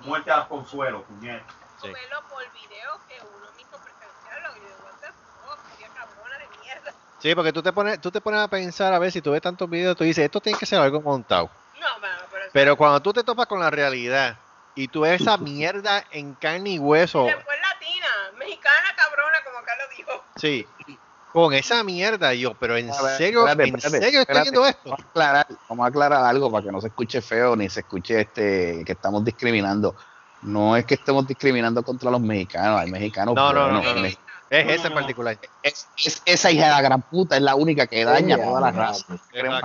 Muerte 0.00 0.30
a 0.30 0.46
Consuelo, 0.48 1.02
puñeta. 1.04 1.44
Sí. 1.80 1.90
verlo 1.92 2.22
por 2.28 2.42
video 2.52 3.00
que 3.08 3.20
uno 3.20 3.52
mismo 3.56 3.76
presenciarlo 3.78 4.56
y 4.56 4.60
de 4.60 4.74
what 4.82 4.94
the 5.00 5.08
fuck, 5.08 5.58
qué 5.78 5.86
cabrona 5.94 6.38
de 6.38 6.58
mierda. 6.60 6.92
Sí, 7.20 7.34
porque 7.34 7.52
tú 7.52 7.62
te 7.62 7.72
pones, 7.72 8.00
tú 8.00 8.10
te 8.10 8.20
pones 8.20 8.40
a 8.40 8.48
pensar 8.48 8.92
a 8.92 8.98
ver 8.98 9.12
si 9.12 9.20
tú 9.20 9.32
ves 9.32 9.42
tantos 9.42 9.68
videos, 9.68 9.96
tú 9.96 10.04
dices, 10.04 10.24
esto 10.24 10.40
tiene 10.40 10.58
que 10.58 10.66
ser 10.66 10.78
algo 10.80 11.00
montado. 11.00 11.50
No, 11.80 11.98
mano, 12.00 12.22
pero, 12.30 12.44
Pero 12.52 12.76
cuando 12.76 13.00
tú 13.00 13.12
te 13.12 13.24
topas 13.24 13.46
con 13.46 13.60
la 13.60 13.70
realidad 13.70 14.38
y 14.74 14.88
tú 14.88 15.02
ves 15.02 15.20
esa 15.20 15.36
mierda 15.36 16.04
en 16.10 16.34
carne 16.34 16.70
y 16.70 16.78
hueso, 16.78 17.24
después 17.24 17.58
latina, 17.60 18.32
mexicana 18.38 18.94
cabrona, 18.96 19.42
como 19.44 19.64
Carlos 19.64 19.88
dijo. 19.96 20.24
sí, 20.36 20.68
con 21.34 21.52
esa 21.52 21.82
mierda 21.82 22.32
yo, 22.32 22.54
pero 22.54 22.76
en 22.76 22.86
ver, 22.86 22.94
serio, 23.18 23.40
espérate, 23.46 23.68
en 23.68 23.74
espérate, 23.74 24.04
serio 24.04 24.20
estoy 24.20 24.36
espérate. 24.36 24.42
viendo 24.50 24.66
esto. 24.66 24.80
Vamos 24.90 25.00
a 25.00 25.08
aclarar, 25.10 25.46
vamos 25.68 25.84
a 25.84 25.88
aclarar 25.88 26.24
algo 26.24 26.50
para 26.52 26.64
que 26.64 26.70
no 26.72 26.80
se 26.80 26.86
escuche 26.86 27.20
feo 27.20 27.56
ni 27.56 27.68
se 27.68 27.80
escuche 27.80 28.20
este 28.20 28.84
que 28.86 28.92
estamos 28.92 29.24
discriminando. 29.24 29.96
No 30.42 30.76
es 30.76 30.84
que 30.86 30.94
estemos 30.94 31.26
discriminando 31.26 31.82
contra 31.82 32.08
los 32.10 32.20
mexicanos, 32.20 32.80
hay 32.80 32.88
mexicanos 32.90 33.34
No, 33.34 33.52
no, 33.52 33.66
no, 33.72 33.82
no, 33.82 33.94
no. 33.94 34.04
Es 34.06 34.16
ese 34.50 34.86
en 34.86 34.94
particular. 34.94 35.36
Es, 35.62 35.88
es- 35.96 36.22
esa 36.24 36.50
hija 36.52 36.66
de 36.66 36.70
la 36.70 36.82
gran 36.82 37.02
puta 37.02 37.34
es 37.34 37.42
la 37.42 37.56
única 37.56 37.88
que 37.88 38.04
daña 38.04 38.36
a 38.36 38.38
toda 38.38 38.60
la 38.60 38.70
raza. 38.70 39.04
Queremos 39.32 39.60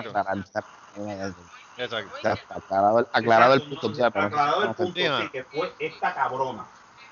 Exacto. 1.78 2.54
aclarado, 2.56 3.00
el- 3.00 3.08
aclarado 3.14 3.54
el 3.54 3.62
punto. 3.62 4.06
aclarado 4.06 4.64
el 4.64 4.74
punto, 4.74 4.94
Sí, 5.22 5.30
que 5.32 5.44
fue 5.44 5.72
esta 5.80 6.16
cabrona. 6.16 6.66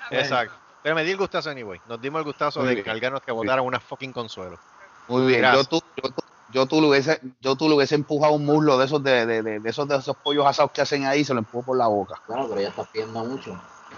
Exacto. 0.10 0.56
Pero 0.82 0.96
me 0.96 1.04
di 1.04 1.12
el 1.12 1.18
gustazo 1.18 1.50
anyway. 1.50 1.82
Nos 1.86 2.00
dimos 2.00 2.20
el 2.20 2.26
gustazo 2.26 2.60
Muy 2.60 2.70
de 2.70 2.76
bien. 2.76 2.86
encargarnos 2.88 3.22
que 3.22 3.32
votaran 3.32 3.66
una 3.66 3.80
fucking 3.80 4.14
consuelo. 4.14 4.60
Muy 5.08 5.26
bien, 5.26 5.42
yo 5.54 5.64
tú, 5.64 5.82
yo, 6.02 6.10
tú- 6.10 6.24
yo 6.50 6.66
tú 6.66 6.82
le 6.82 6.88
hubiese, 6.88 7.20
yo 7.42 7.56
tú 7.56 7.68
le 7.70 7.76
hubiese 7.76 7.96
empujado 7.96 8.34
un 8.34 8.46
muslo 8.46 8.78
de 8.78 8.86
esos 8.86 9.02
de, 9.04 9.26
de, 9.26 9.42
de, 9.42 9.60
de 9.60 9.70
esos 9.70 9.88
de 9.88 9.98
esos 9.98 10.16
pollos 10.18 10.46
asados 10.46 10.72
que 10.72 10.82
hacen 10.82 11.06
ahí, 11.06 11.24
se 11.26 11.34
lo 11.34 11.40
empujo 11.40 11.66
por 11.66 11.78
la 11.78 11.88
boca. 11.88 12.16
Claro, 12.26 12.48
pero 12.50 12.62
ya 12.62 12.70
estás 12.70 12.88
pidiendo 12.90 13.24
mucho. 13.24 13.52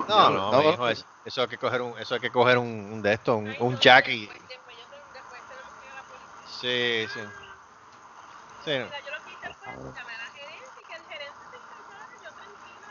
No, 0.08 0.30
no, 0.30 0.52
No. 0.52 0.62
mijo, 0.62 0.88
eso, 0.90 1.06
eso 1.26 1.42
hay 1.42 1.48
que 1.48 1.58
coger 1.58 1.82
un, 1.82 1.98
eso 2.00 2.14
hay 2.16 2.22
que 2.22 2.32
coger 2.32 2.58
un, 2.58 2.68
un 2.68 3.02
de 3.02 3.14
esto, 3.14 3.38
un, 3.38 3.54
un 3.60 3.78
jack 3.80 4.08
y. 4.10 4.28
Después, 4.28 4.48
después 4.50 4.78
yo 4.78 4.84
tengo- 4.90 5.14
después 5.14 5.42
tenemos 5.48 5.72
que 5.80 5.86
ir 5.86 5.92
a 5.92 5.96
la 5.96 6.04
policía. 6.04 7.08
Sí, 7.08 7.08
sí. 7.14 7.20
Sí. 8.66 8.72
Mira, 8.72 8.90
yo 9.04 9.12
lo 9.12 9.24
que 9.26 9.32
hice 9.32 9.54
fue 9.64 9.74
llamar 9.74 9.96
a 9.96 10.18
la 10.18 10.32
gerente 10.32 10.82
y 10.82 10.86
que 10.86 10.96
el 10.96 11.04
gerente 11.04 11.44
se 11.50 11.58
encargara, 11.58 12.14
yo 12.24 12.30
tranquila. 12.34 12.88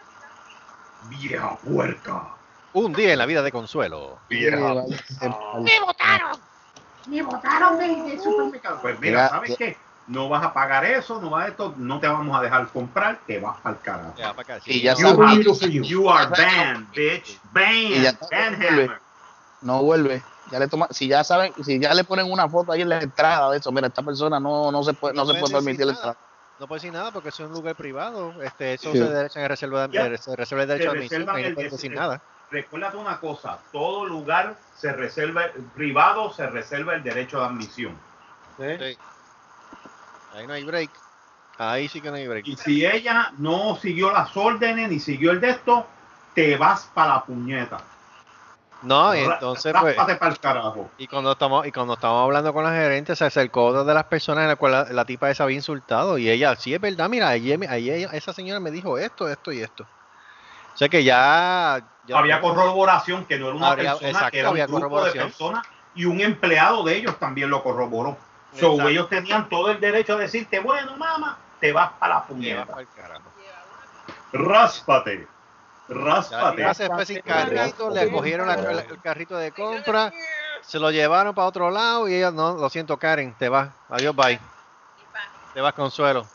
Vieja 1.08 1.58
puerca. 1.60 2.34
Un 2.74 2.92
día 2.92 3.12
en 3.12 3.18
la 3.18 3.26
vida 3.26 3.42
de 3.42 3.50
consuelo. 3.52 4.18
¡Me 4.28 4.50
¡Me 4.50 5.80
votaron! 5.80 6.38
me 7.06 7.22
botaron 7.22 7.78
del, 7.78 8.04
del 8.06 8.20
supermercado. 8.20 8.78
Pues 8.82 9.00
mira, 9.00 9.28
¿sabes 9.30 9.56
qué? 9.56 9.76
No 10.08 10.28
vas 10.28 10.44
a 10.44 10.52
pagar 10.52 10.84
eso, 10.84 11.20
no 11.20 11.30
vas 11.30 11.46
a 11.46 11.48
esto, 11.48 11.74
no 11.76 12.00
te 12.00 12.06
vamos 12.08 12.38
a 12.38 12.42
dejar 12.42 12.66
comprar, 12.68 13.18
te 13.26 13.38
vas 13.40 13.56
al 13.64 13.78
carajo. 13.80 14.14
Ya, 14.16 14.32
para 14.34 14.56
acá. 14.56 14.64
Y 14.66 14.82
ya 14.82 14.94
You, 14.94 15.08
sabes, 15.08 15.62
are- 15.62 15.82
you 15.86 16.10
are 16.10 16.26
banned, 16.30 16.86
bitch. 16.94 17.38
Banned. 17.52 18.90
no 19.62 19.82
vuelve. 19.82 20.22
Ya 20.50 20.58
le 20.58 20.68
toma, 20.68 20.88
si 20.90 21.08
ya 21.08 21.24
saben, 21.24 21.52
si 21.62 21.78
ya 21.78 21.92
le 21.92 22.04
ponen 22.04 22.30
una 22.30 22.48
foto 22.48 22.72
ahí 22.72 22.80
en 22.82 22.88
la 22.88 23.00
entrada 23.00 23.50
de 23.50 23.58
eso, 23.58 23.70
mira, 23.70 23.88
esta 23.88 24.02
persona 24.02 24.40
no, 24.40 24.72
no 24.72 24.82
se 24.82 24.94
puede, 24.94 25.14
no, 25.14 25.26
se 25.26 25.34
puede 25.38 25.52
permitir 25.54 25.84
la 25.86 25.92
entrada. 25.92 26.16
No 26.58 26.66
puede 26.66 26.78
decir 26.80 26.92
nada 26.92 27.10
porque 27.12 27.28
es 27.28 27.38
un 27.40 27.52
lugar 27.52 27.74
privado. 27.76 28.32
Este, 28.42 28.74
eso 28.74 28.92
Sí. 28.92 28.98
se 28.98 29.04
derecha 29.04 29.40
en 29.42 29.48
reserva 29.48 29.84
eh, 29.92 30.18
se 30.18 30.34
reserva 30.36 30.62
el 30.62 30.68
derecho 30.68 30.92
de 30.92 30.98
Se 31.08 31.16
admisión. 31.16 31.20
reservan 31.26 31.36
Ahí 31.36 31.52
no 31.54 31.60
des- 31.60 31.72
decir 31.72 31.92
el- 31.92 31.98
nada. 31.98 32.20
Recuérdate 32.50 32.96
una 32.96 33.20
cosa, 33.20 33.58
todo 33.72 34.06
lugar 34.06 34.56
se 34.74 34.92
reserva, 34.92 35.46
privado 35.74 36.32
se 36.32 36.46
reserva 36.46 36.94
el 36.94 37.02
derecho 37.02 37.40
de 37.40 37.46
admisión. 37.46 37.98
Sí. 38.56 38.96
Ahí 40.34 40.46
no 40.46 40.52
hay 40.54 40.64
break. 40.64 40.90
Ahí 41.58 41.88
sí 41.88 42.00
que 42.00 42.10
no 42.10 42.16
hay 42.16 42.26
break. 42.26 42.46
Y 42.46 42.56
si 42.56 42.86
ella 42.86 43.32
no 43.38 43.76
siguió 43.76 44.10
las 44.12 44.34
órdenes 44.36 44.88
ni 44.88 44.98
siguió 44.98 45.32
el 45.32 45.40
de 45.40 45.50
esto, 45.50 45.86
te 46.34 46.56
vas 46.56 46.90
para 46.94 47.14
la 47.14 47.24
puñeta. 47.24 47.78
No, 48.82 49.14
y 49.14 49.18
entonces 49.18 49.74
pues. 49.78 49.96
Ráspate 49.96 50.16
para 50.16 50.32
el 50.32 50.38
carajo. 50.38 50.90
Y 50.98 51.08
cuando 51.08 51.32
estamos 51.32 51.66
y 51.66 51.72
cuando 51.72 51.94
estamos 51.94 52.22
hablando 52.22 52.52
con 52.52 52.64
la 52.64 52.70
gerente, 52.70 53.16
se 53.16 53.24
acercó 53.24 53.66
otra 53.66 53.84
de 53.84 53.92
las 53.92 54.04
personas 54.04 54.42
en 54.42 54.48
la 54.48 54.56
cual 54.56 54.72
la, 54.72 54.84
la 54.84 55.04
tipa 55.04 55.30
esa 55.30 55.44
había 55.44 55.56
insultado. 55.56 56.16
Y 56.16 56.30
ella, 56.30 56.54
sí 56.54 56.72
es 56.72 56.80
verdad, 56.80 57.08
mira, 57.08 57.28
ayer, 57.28 57.58
ayer 57.68 58.08
esa 58.12 58.32
señora 58.32 58.60
me 58.60 58.70
dijo 58.70 58.96
esto, 58.96 59.28
esto 59.28 59.52
y 59.52 59.60
esto. 59.60 59.84
O 60.74 60.76
sea 60.78 60.88
que 60.88 61.02
ya. 61.02 61.82
Había 62.14 62.40
corroboración 62.40 63.24
que 63.26 63.38
no 63.38 63.48
era 63.48 63.56
una 63.56 63.68
Habría- 63.70 63.90
persona, 63.92 64.08
exacto, 64.10 64.30
que 64.32 64.38
era 64.38 64.50
un 64.50 64.56
grupo 64.66 65.04
de 65.04 65.12
personas 65.12 65.66
y 65.94 66.04
un 66.04 66.20
empleado 66.20 66.82
de 66.84 66.96
ellos 66.96 67.18
también 67.18 67.50
lo 67.50 67.62
corroboró. 67.62 68.16
So, 68.52 68.88
ellos 68.88 69.08
tenían 69.10 69.48
todo 69.48 69.70
el 69.70 69.78
derecho 69.80 70.14
a 70.14 70.16
decirte, 70.16 70.58
bueno, 70.60 70.96
mamá, 70.96 71.38
te 71.60 71.72
vas 71.72 71.92
para 71.98 72.14
la 72.16 72.26
puñeta. 72.26 72.66
Ráspate. 74.32 75.28
Ya, 75.88 75.94
Ráspate. 75.94 76.62
ya 76.62 76.74
se 76.74 76.86
fue 76.86 77.06
sin 77.06 77.20
carrito, 77.22 77.90
le 77.90 78.10
cogieron 78.10 78.46
la- 78.46 78.54
el, 78.54 78.78
el 78.90 79.00
carrito 79.02 79.36
de 79.36 79.52
compra, 79.52 80.12
se 80.62 80.78
lo 80.78 80.90
llevaron 80.90 81.34
para 81.34 81.48
otro 81.48 81.70
lado 81.70 82.08
y 82.08 82.14
ella, 82.14 82.30
no, 82.30 82.56
lo 82.56 82.68
siento 82.68 82.98
Karen, 82.98 83.34
te 83.34 83.48
vas, 83.48 83.70
adiós, 83.88 84.14
bye. 84.14 84.38
Te 85.54 85.60
vas 85.62 85.72
Consuelo. 85.72 86.26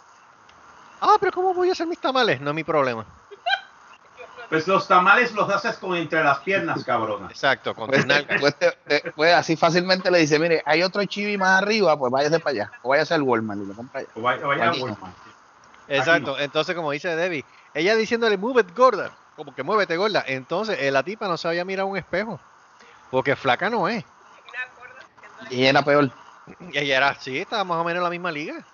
Ah, 1.01 1.17
pero 1.19 1.31
¿cómo 1.31 1.53
voy 1.53 1.69
a 1.69 1.73
hacer 1.73 1.85
mis 1.85 1.99
tamales? 1.99 2.41
No 2.41 2.49
es 2.49 2.55
mi 2.55 2.63
problema. 2.63 3.05
Pues 4.49 4.67
los 4.67 4.87
tamales 4.87 5.31
los 5.33 5.49
haces 5.49 5.77
con 5.77 5.95
entre 5.95 6.23
las 6.23 6.39
piernas, 6.39 6.83
cabrona. 6.83 7.27
Exacto, 7.29 7.73
con 7.73 7.87
Pues, 7.87 8.05
nalgas. 8.05 8.39
pues, 8.39 8.55
te- 8.57 8.71
te- 8.87 9.11
pues 9.11 9.33
así 9.33 9.55
fácilmente 9.55 10.11
le 10.11 10.19
dice, 10.19 10.37
mire, 10.39 10.61
hay 10.65 10.83
otro 10.83 11.03
chibi 11.05 11.37
más 11.37 11.61
arriba, 11.61 11.97
pues 11.97 12.11
váyase 12.11 12.39
para 12.39 12.51
allá, 12.51 12.71
o 12.81 12.89
váyase 12.89 13.13
al 13.13 13.23
Walmart 13.23 13.61
y 13.61 13.65
lo 13.65 13.73
compra 13.73 14.01
allá. 14.01 14.09
O 14.15 14.21
vaya, 14.21 14.45
vaya 14.45 14.65
a 14.65 14.69
Aquí 14.69 14.79
no. 14.79 14.85
Walmart. 14.85 15.15
Exacto, 15.87 16.39
entonces 16.39 16.75
como 16.75 16.91
dice 16.91 17.15
Debbie, 17.15 17.43
ella 17.73 17.95
diciéndole 17.95 18.37
move 18.37 18.61
it 18.61 18.75
gorda, 18.75 19.11
como 19.35 19.53
que 19.53 19.63
muévete 19.63 19.97
gorda, 19.97 20.23
entonces 20.27 20.77
eh, 20.79 20.91
la 20.91 21.03
tipa 21.03 21.27
no 21.27 21.35
se 21.37 21.47
había 21.47 21.65
mirado 21.65 21.87
un 21.87 21.97
espejo, 21.97 22.39
porque 23.11 23.35
flaca 23.35 23.69
no 23.69 23.87
es. 23.87 24.03
Y 25.49 25.61
ella 25.61 25.69
era 25.71 25.81
peor. 25.83 26.09
Y 26.69 26.77
ella 26.77 26.97
era 26.97 27.09
así, 27.09 27.37
estaba 27.39 27.63
más 27.63 27.77
o 27.77 27.83
menos 27.83 27.99
en 27.99 28.03
la 28.03 28.09
misma 28.09 28.31
liga. 28.31 28.65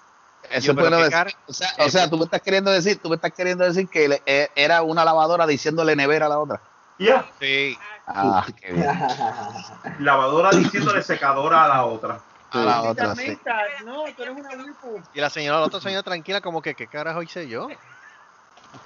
Eso 0.52 0.74
Yo, 0.74 0.90
decir. 0.90 1.10
cara- 1.10 1.32
O 1.46 1.54
sea, 1.54 1.70
o 1.80 1.90
sea, 1.90 2.10
tú 2.10 2.18
me 2.18 2.26
estás 2.26 2.42
queriendo 2.42 2.72
decir, 2.72 3.02
tú 3.02 3.10
me 3.10 3.16
estás 3.16 3.32
queriendo 3.34 3.64
decir 3.66 3.90
que 3.90 4.08
le- 4.08 4.24
eh, 4.26 4.50
era 4.56 4.82
una 4.82 5.06
lavadora 5.06 5.46
diciéndole 5.46 5.96
nevera 5.96 6.26
a 6.26 6.30
la 6.30 6.40
otra. 6.40 6.62
Ya, 6.98 7.26
Sí, 7.40 7.78
Ah, 8.08 8.46
qué 8.60 8.74
bien. 8.74 8.88
lavadora 10.00 10.50
diciéndole 10.52 11.02
secadora 11.04 11.66
a 11.66 11.68
la 11.68 11.86
otra. 11.86 12.20
A 12.52 12.66
la 12.66 12.82
otra, 12.82 13.16
sí. 13.16 13.28
Maldita, 13.28 13.58
No, 13.86 14.04
tú 14.16 14.24
eres 14.24 14.36
una 14.36 14.50
wipu. 14.64 15.00
y 15.14 15.22
la 15.22 15.30
señora, 15.30 15.60
la 15.60 15.66
otra 15.68 15.80
señora 15.80 16.02
tranquila, 16.04 16.42
como 16.42 16.62
que, 16.62 16.76
¿qué 16.76 16.88
carajo 16.88 17.22
hice 17.22 17.48
yo? 17.48 17.68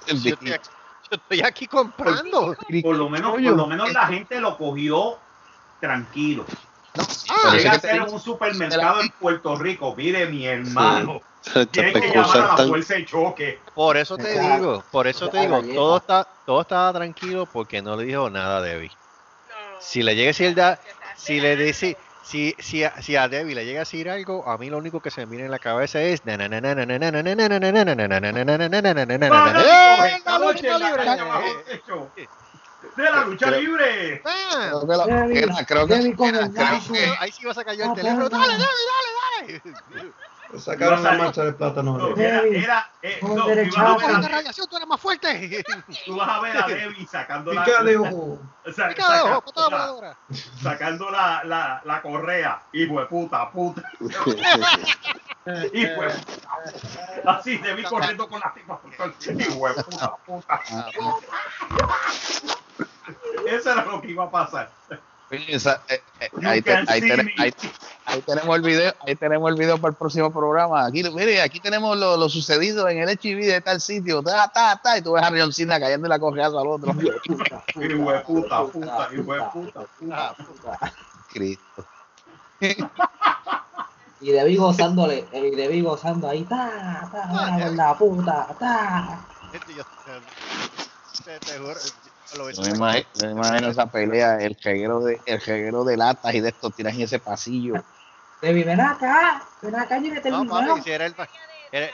Si 0.06 0.28
Yo 0.28 0.34
estoy 0.34 0.52
aquí, 0.52 0.68
yo 1.10 1.16
estoy 1.16 1.40
aquí 1.42 1.66
comprando. 1.66 2.54
Por 2.82 2.96
lo 2.96 3.08
menos, 3.08 3.32
por 3.32 3.40
lo 3.40 3.66
menos 3.66 3.92
la 3.92 4.06
gente 4.06 4.40
lo 4.40 4.56
cogió 4.58 5.18
tranquilo. 5.80 6.44
Por 6.94 7.06
Ah, 7.30 7.56
que 7.60 7.68
a 7.68 7.72
te 7.72 7.88
ser 7.88 7.92
digo, 8.00 8.12
un 8.12 8.20
supermercado 8.20 9.00
en 9.00 9.08
Puerto 9.10 9.56
Rico. 9.56 9.94
Mire, 9.96 10.26
mi 10.26 10.46
hermano. 10.46 11.20
Tienes 11.70 11.92
que 11.92 12.08
llamar 12.08 12.36
a 12.36 12.40
la 12.40 12.54
tan 12.56 12.68
fuerza 12.68 12.94
de 12.94 13.04
choque. 13.04 13.60
por 13.74 13.96
eso 13.96 14.16
te 14.16 14.38
digo, 14.40 14.82
por 14.90 15.06
eso 15.06 15.28
te 15.28 15.40
digo, 15.40 15.62
todo 15.74 15.96
está, 15.98 16.26
todo 16.46 16.60
estaba 16.62 16.92
tranquilo 16.92 17.46
porque 17.46 17.82
no 17.82 17.96
le 17.96 18.04
dijo 18.04 18.30
nada 18.30 18.58
a 18.58 18.62
Debbie. 18.62 18.90
Si 19.80 20.02
le 20.02 20.14
llega 20.14 20.28
a 20.28 20.32
decir 20.32 20.54
da- 20.54 20.80
si 21.16 21.40
le 21.40 21.56
dice, 21.56 21.98
si, 22.22 22.54
si, 22.58 22.84
a, 22.84 23.02
si 23.02 23.16
a 23.16 23.28
Debbie 23.28 23.54
le 23.54 23.66
llega 23.66 23.80
a 23.80 23.82
decir 23.84 24.08
algo, 24.08 24.48
a 24.48 24.56
mí 24.56 24.70
lo 24.70 24.78
único 24.78 25.00
que 25.00 25.10
se 25.10 25.20
me 25.26 25.26
viene 25.32 25.44
en 25.46 25.50
la 25.50 25.58
cabeza 25.58 26.00
es 26.00 26.22
¡Eh, 32.96 33.02
la 33.10 33.24
lucha 33.24 33.50
libre! 33.50 33.84
De 33.86 34.20
la 34.20 34.20
lucha 34.20 34.20
libre. 34.20 34.22
¡Ah! 34.24 34.68
creo 34.70 34.80
que 34.80 34.86
la- 34.86 35.04
era- 35.04 35.64
creo 35.66 35.86
que- 35.86 35.94
era- 35.94 36.48
creo 36.48 36.92
que- 36.92 37.16
Ahí 37.20 37.32
sí 37.32 37.44
vas 37.46 37.58
a 37.58 37.64
caer 37.64 37.78
yo 37.78 37.84
el 37.84 37.90
Ah, 37.90 37.94
teléfono. 37.94 38.28
¡Dale, 38.28 38.52
dale, 38.52 38.64
dale, 38.90 39.62
dale! 39.94 40.12
Sacaron 40.60 41.02
la 41.02 41.12
marcha 41.14 41.42
de 41.42 41.52
plátano. 41.52 41.98
No, 41.98 42.14
de- 42.14 42.24
era, 42.24 42.42
era, 42.42 42.90
eh, 43.02 43.18
no, 43.22 43.34
tú 43.34 43.48
derechazo. 43.48 43.80
a 43.86 43.96
¡Con 43.96 44.06
ver 44.06 44.24
a, 44.24 44.28
radiación 44.28 44.68
tú 44.68 44.76
eres 44.76 44.88
más 44.88 45.00
fuerte! 45.00 45.64
tú 46.06 46.16
vas 46.16 46.28
a 46.28 46.40
ver 46.40 46.56
a 46.56 46.66
Debbie 46.68 47.06
sacando 47.08 47.52
la, 47.52 47.64
Pícale, 47.64 47.96
ojo. 47.96 48.38
sa- 48.72 48.88
¡Pica 48.90 49.12
de 49.14 49.20
ojo, 49.22 49.28
saca- 49.28 49.68
patada 49.70 49.70
la- 50.00 50.16
sacando 50.62 51.10
la, 51.10 51.42
la, 51.44 51.82
la 51.84 52.02
correa. 52.02 52.62
Hijo 52.72 53.00
de 53.00 53.06
puta, 53.06 53.50
puta. 53.50 53.82
Hijo 53.98 54.30
de 54.30 56.10
puta. 56.10 56.20
Así, 57.26 57.58
Debbie 57.58 57.84
corriendo 57.84 58.28
con 58.28 58.38
la 58.38 58.54
tipa. 58.54 58.80
Hijo 59.40 59.68
de 59.68 59.74
puta, 59.82 60.16
puta. 60.24 60.60
Ah, 63.46 63.54
Eso 63.56 63.72
era 63.72 63.84
lo 63.84 64.00
que 64.00 64.10
iba 64.10 64.24
a 64.24 64.30
pasar. 64.30 64.70
esa- 65.30 65.82
eh, 65.88 66.00
eh, 66.20 66.30
ahí, 66.46 66.62
te- 66.62 68.22
tenemos 68.22 68.54
el 68.56 68.62
video, 68.62 68.92
ahí 69.06 69.16
tenemos 69.16 69.50
el 69.50 69.56
video 69.58 69.78
para 69.78 69.90
el 69.90 69.96
próximo 69.96 70.30
programa. 70.32 70.86
Aquí, 70.86 71.02
mire, 71.10 71.42
aquí 71.42 71.58
tenemos 71.58 71.96
lo, 71.98 72.16
lo 72.16 72.28
sucedido 72.28 72.88
en 72.88 72.98
el 72.98 73.08
HIV 73.20 73.38
de 73.46 73.60
tal 73.60 73.80
sitio, 73.80 74.22
ta, 74.22 74.48
ta, 74.52 74.78
ta, 74.82 74.96
y 74.98 75.02
tú 75.02 75.12
ves 75.12 75.24
a 75.24 75.30
John 75.30 75.52
Cena 75.52 75.80
cayendo 75.80 76.06
la 76.06 76.18
correazo 76.20 76.60
al 76.60 76.66
otro. 76.68 76.92
Puta, 76.94 78.22
puta, 78.22 78.62
puta, 78.66 79.08
puta. 79.52 80.34
Cristo. 81.32 81.86
Y 84.20 84.30
Debbie 84.30 84.56
gozándole, 84.56 85.26
eh, 85.32 85.50
y 85.52 85.56
Debbie 85.56 85.82
gozando 85.82 86.28
ahí, 86.28 86.44
ta, 86.44 87.08
ta, 87.12 87.58
con 87.66 87.76
la 87.76 87.94
puta, 87.98 88.46
ta. 88.58 89.20
Yo- 89.76 89.84
te- 91.24 91.38
te 91.40 91.58
Yo 92.34 92.62
me 92.62 92.70
imagino, 92.70 93.06
me 93.20 93.30
imagino 93.30 93.68
esa 93.68 93.86
pelea, 93.86 94.38
el 94.38 94.56
reguero 94.62 95.00
de, 95.00 95.20
el 95.26 95.40
reguero 95.40 95.84
de 95.84 95.96
latas 95.96 96.34
y 96.34 96.40
de 96.40 96.48
estos 96.48 96.74
tiras 96.74 96.94
en 96.94 97.02
ese 97.02 97.18
pasillo. 97.18 97.74
Debbie, 98.40 98.64
ven 98.64 98.80
acá, 98.80 99.42
ven 99.62 99.74
acá, 99.74 99.98
yo 99.98 100.22
que 100.22 100.30
No, 100.30 100.46
papi, 100.46 100.82
si 100.82 100.90
era 100.90 101.06
el, 101.06 101.14
era, 101.72 101.88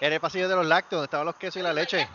era 0.00 0.14
el 0.14 0.20
pasillo 0.20 0.48
de 0.48 0.56
los 0.56 0.66
lácteos, 0.66 0.98
donde 0.98 1.04
estaban 1.04 1.26
los 1.26 1.36
quesos 1.36 1.60
y 1.60 1.62
la 1.62 1.72
leche. 1.72 2.08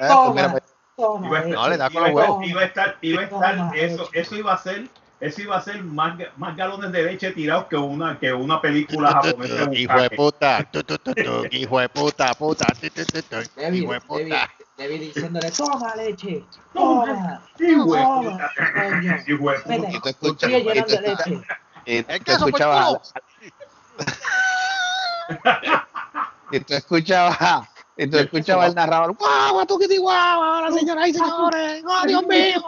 Ah, 0.00 0.22
pues 0.32 0.48
pues, 0.50 0.62
Toma, 0.96 1.26
Iba 1.26 1.38
a 1.38 1.40
estar, 1.40 1.54
No, 1.54 1.68
le 1.68 1.76
da 1.76 1.90
con 1.90 2.02
los 2.02 2.12
huevos. 2.12 2.46
iba 2.46 2.60
a 2.60 2.64
estar, 2.64 2.98
iba 3.00 3.20
a 3.20 3.24
estar, 3.24 3.56
Toma, 3.56 3.72
eso, 3.74 4.08
eso 4.12 4.36
iba 4.36 4.52
a 4.52 4.58
ser, 4.58 4.88
eso 5.20 5.42
iba 5.42 5.56
a 5.56 5.62
ser 5.62 5.82
más, 5.82 6.18
más 6.36 6.56
galones 6.56 6.92
de 6.92 7.02
leche 7.02 7.32
tirados 7.32 7.66
que 7.66 7.76
una, 7.76 8.18
que 8.18 8.32
una 8.32 8.60
película 8.60 9.12
japonesa. 9.12 9.70
Hijo 9.72 10.00
de 10.00 10.10
puta, 10.10 10.68
tu, 10.70 10.82
tu, 10.82 10.98
tu, 10.98 11.14
tu, 11.14 11.46
hijo 11.50 11.80
de 11.80 11.88
puta, 11.88 12.34
puta, 12.34 12.66
tu, 12.74 12.88
tu, 12.90 13.04
tu, 13.04 13.22
tu, 13.22 13.60
Debbie, 13.60 13.78
hijo 13.80 13.92
de 13.92 14.00
puta. 14.00 14.50
Debbie 14.82 14.98
diciéndole, 14.98 15.50
toma 15.52 15.94
leche, 15.96 16.44
Toma. 16.72 17.04
toma, 17.06 17.42
Hijo 17.60 17.94
de 17.94 18.02
toma, 18.02 18.30
puta. 18.30 18.50
coño. 18.74 19.16
Hijo 19.26 19.50
de 19.50 19.58
puta. 19.58 19.68
Vete, 19.68 19.92
y 19.92 20.00
tú 20.00 20.08
escuchas, 20.08 20.50
sigue 20.50 20.58
y 20.58 20.62
tú 20.64 20.72
llenando 20.72 21.00
leche. 21.00 21.46
y 21.86 22.02
tú 22.02 22.32
escuchabas, 22.32 23.14
y 26.50 26.60
tú 26.60 26.74
escuchabas, 26.74 27.68
y 27.96 28.06
tú 28.08 28.18
escuchabas 28.18 28.68
el 28.70 28.74
narrador, 28.74 29.14
guau, 29.14 29.52
guau, 29.54 29.66
tuquiti, 29.66 29.98
guau, 29.98 30.42
ahora 30.42 30.72
señoras 30.72 31.08
y 31.08 31.14
señores, 31.14 31.84
oh 31.88 32.06
Dios 32.06 32.26
mío, 32.26 32.62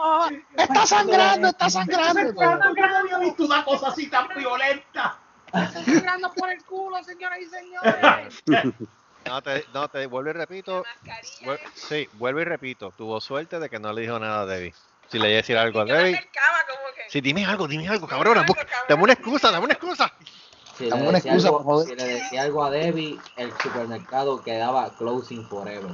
está 0.55 0.85
sangrando, 0.85 1.47
está 1.49 1.69
sangrando. 1.69 2.31
Nunca 2.31 2.99
había 2.99 3.19
visto 3.19 3.43
una 3.45 3.63
cosa 3.65 3.89
así 3.89 4.07
tan 4.07 4.27
violenta. 4.35 5.19
Sangrando 5.73 6.33
por 6.33 6.49
el 6.49 6.61
culo, 6.65 7.01
señoras 7.03 7.39
y 7.39 7.45
señores. 7.45 8.43
No, 9.25 9.41
te, 9.41 9.65
no, 9.73 9.87
te 9.89 10.05
vuelvo 10.05 10.29
y 10.29 10.33
repito. 10.33 10.83
vuel- 11.41 11.59
sí, 11.73 12.07
vuelvo 12.13 12.41
y 12.41 12.43
repito. 12.45 12.93
Tuvo 12.95 13.19
suerte 13.19 13.59
de 13.59 13.69
que 13.69 13.79
no 13.79 13.91
le 13.91 14.01
dijo 14.01 14.19
nada 14.19 14.41
a 14.41 14.45
Debbie. 14.45 14.73
Si 15.09 15.17
le 15.19 15.29
iba 15.29 15.35
a 15.35 15.41
decir 15.41 15.57
algo 15.57 15.79
a 15.81 15.85
Debbie. 15.85 16.19
Sí, 17.09 17.21
dime 17.21 17.45
algo, 17.45 17.67
dime 17.67 17.87
algo, 17.87 18.07
cabrona. 18.07 18.43
busca- 18.43 18.67
Dame 18.87 19.03
una 19.03 19.13
excusa, 19.13 19.51
dame 19.51 19.65
una 19.65 19.73
excusa. 19.73 20.11
Si 20.77 20.89
Dame 20.89 21.03
le, 21.03 21.09
una 21.09 21.17
excusa, 21.19 21.47
algo, 21.47 21.63
por 21.63 21.85
si 21.85 21.95
le 21.95 22.03
decía 22.03 22.41
algo 22.43 22.63
a 22.63 22.69
Debbie, 22.69 23.19
el 23.37 23.53
supermercado 23.59 24.43
quedaba 24.43 24.95
closing 24.97 25.47
forever. 25.47 25.91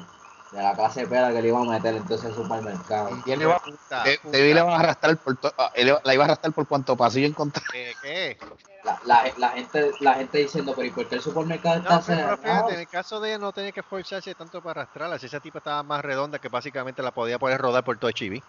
De 0.52 0.62
la 0.62 0.74
clase 0.76 1.08
pera 1.08 1.32
que 1.32 1.42
le 1.42 1.48
iba 1.48 1.60
a 1.60 1.64
meter 1.64 1.96
entonces 1.96 2.26
al 2.28 2.36
supermercado. 2.36 3.10
Y 3.26 3.32
él 3.32 3.42
iba, 3.44 3.60
Puta, 3.60 4.04
de-. 4.04 4.20
Debbie 4.24 4.54
le 4.54 4.62
va 4.62 4.76
a 4.76 4.80
arrastrar 4.80 5.18
por 5.18 5.38
to- 5.38 5.54
ah, 5.58 5.72
él 5.76 5.96
la 6.04 6.14
iba 6.14 6.24
a 6.24 6.26
arrastrar 6.26 6.54
por 6.54 6.68
cuanto 6.68 6.96
pasillo 6.98 7.28
encontrara. 7.28 7.68
¿Qué? 7.72 7.94
qué? 8.02 8.38
La, 8.84 9.00
la, 9.06 9.24
la 9.38 9.50
gente, 9.50 9.92
la 10.00 10.16
gente 10.16 10.40
diciendo, 10.40 10.74
pero 10.76 10.88
¿y 10.88 10.92
por 10.92 11.08
qué 11.08 11.16
el 11.16 11.22
supermercado 11.22 11.78
está 11.78 11.96
No, 11.98 12.02
pero 12.06 12.18
cerrado? 12.20 12.38
fíjate, 12.38 12.74
en 12.74 12.80
el 12.80 12.88
caso 12.88 13.20
de 13.20 13.30
ella 13.30 13.38
no 13.38 13.52
tenía 13.54 13.72
que 13.72 13.80
esforzarse 13.82 14.34
tanto 14.36 14.62
para 14.62 14.82
arrastrarla. 14.82 15.20
Si 15.20 15.28
esa 15.28 15.40
tipa 15.40 15.60
estaba 15.60 15.84
más 15.84 16.02
redonda 16.04 16.40
que 16.40 16.50
básicamente 16.50 17.02
la 17.04 17.12
podía 17.12 17.38
poder 17.40 17.62
rodar 17.62 17.84
por 17.84 17.98
todo 17.98 18.10
el 18.10 18.14
chibi. 18.16 18.44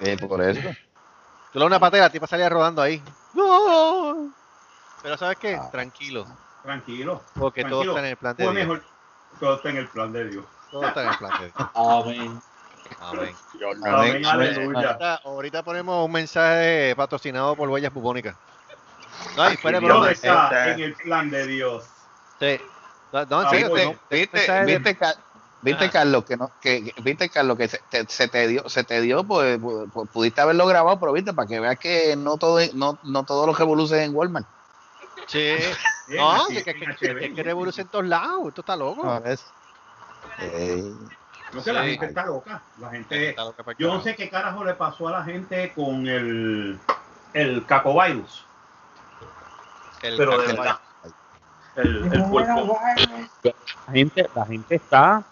Eh, 0.00 0.16
por 0.18 0.42
eso. 0.42 0.60
Tú 0.60 1.58
le 1.58 1.64
das 1.64 1.66
una 1.66 1.80
patada 1.80 1.98
y 1.98 2.00
la 2.02 2.10
tipa 2.10 2.26
salía 2.26 2.48
rodando 2.50 2.82
ahí. 2.82 3.02
¡No! 3.34 4.30
Pero 5.02 5.16
¿sabes 5.16 5.38
qué? 5.38 5.54
Ah. 5.56 5.70
Tranquilo. 5.70 6.26
Tranquilo. 6.62 7.22
Porque 7.38 7.64
todo 7.64 7.82
está 7.82 7.98
en 8.00 8.06
el 8.06 8.16
plan 8.16 8.36
de 8.36 8.42
Dios. 8.44 8.54
mejor. 8.54 8.82
Todo 9.40 9.56
está 9.56 9.70
en 9.70 9.76
el 9.78 9.88
plan 9.88 10.12
de 10.12 10.28
Dios. 10.28 10.44
Todo 10.72 10.86
está 10.88 11.02
en 11.02 11.08
el 11.10 11.18
plan 11.18 11.32
de 11.40 11.44
Dios. 11.46 11.68
Amén. 11.74 12.42
Amén. 13.00 13.34
Amén, 13.84 13.86
Amén. 13.86 14.26
aleluya. 14.26 14.88
Ahorita, 14.88 15.20
ahorita 15.24 15.62
ponemos 15.62 16.04
un 16.04 16.10
mensaje 16.12 16.94
patrocinado 16.96 17.54
por 17.54 17.68
Huellas 17.68 17.92
Bubónicas. 17.94 18.34
No, 19.36 19.50
y 19.52 19.56
fuera 19.56 19.78
Todo 19.78 19.86
broma. 19.88 20.10
está 20.10 20.68
eh, 20.68 20.72
en 20.72 20.80
el 20.80 20.94
plan 20.94 21.30
de 21.30 21.46
Dios. 21.46 21.84
sí. 22.40 22.58
No, 23.12 23.26
no, 23.26 23.40
en 23.42 23.46
Ah, 23.46 23.50
serio, 23.50 23.74
¿Viste, 23.74 23.98
viste, 24.10 24.96
viste, 25.60 25.84
Ah. 25.84 25.90
Carlos, 25.90 26.24
que 26.24 26.36
no, 26.38 26.50
que, 26.62 26.82
que- 26.84 27.02
viste, 27.02 27.28
Carlos, 27.28 27.58
que 27.58 27.68
se 27.68 27.78
te, 27.90 28.06
se 28.08 28.26
te 28.26 28.46
dio, 28.48 28.66
se 28.70 28.84
te 28.84 29.02
dio, 29.02 29.22
pues, 29.22 29.58
pues, 29.60 29.86
pues, 29.92 30.08
pudiste 30.08 30.40
haberlo 30.40 30.66
grabado, 30.66 30.98
pero 30.98 31.12
viste, 31.12 31.34
para 31.34 31.46
que 31.46 31.60
veas 31.60 31.78
que 31.78 32.16
no 32.16 32.38
todo, 32.38 32.58
no, 32.72 32.98
no 33.02 33.24
todo 33.24 33.46
lo 33.46 33.54
que 33.54 33.62
evoluciona 33.64 34.02
en 34.04 34.14
Walmart. 34.16 34.46
Sí. 35.26 35.56
Bien, 36.08 36.20
No, 36.22 36.32
aquí, 36.44 36.54
que, 36.62 36.64
que, 36.64 36.72
que, 36.74 36.96
que, 37.34 37.34
que 37.34 37.50
en 37.80 37.88
todos 37.88 38.06
lados. 38.06 38.48
Esto 38.48 38.62
está 38.62 38.76
loco. 38.76 39.02
Ah, 39.04 39.20
es- 39.26 39.44
No 40.38 41.72
la 41.72 41.82
Sí. 41.82 41.90
gente 41.90 42.06
está 42.06 42.24
loca. 42.26 42.62
La 42.78 42.90
gente. 42.90 43.30
Está 43.30 43.42
el 43.42 43.76
Yo 43.78 43.92
no 43.92 44.00
sé 44.00 44.14
qué 44.16 44.30
carajo 44.30 44.64
le 44.64 44.74
pasó 44.74 45.08
a 45.08 45.12
la 45.12 45.24
gente 45.24 45.72
con 45.74 46.06
el, 46.06 46.78
el 47.34 47.66
cacovirus. 47.66 48.44
El 50.02 50.16
Pero 50.16 50.38
de 50.40 50.46
verdad. 50.46 50.78
El, 51.76 51.96
el. 52.12 52.22
La 53.42 53.92
gente, 53.92 54.28
la 54.34 54.46
gente 54.46 54.74
está, 54.76 55.22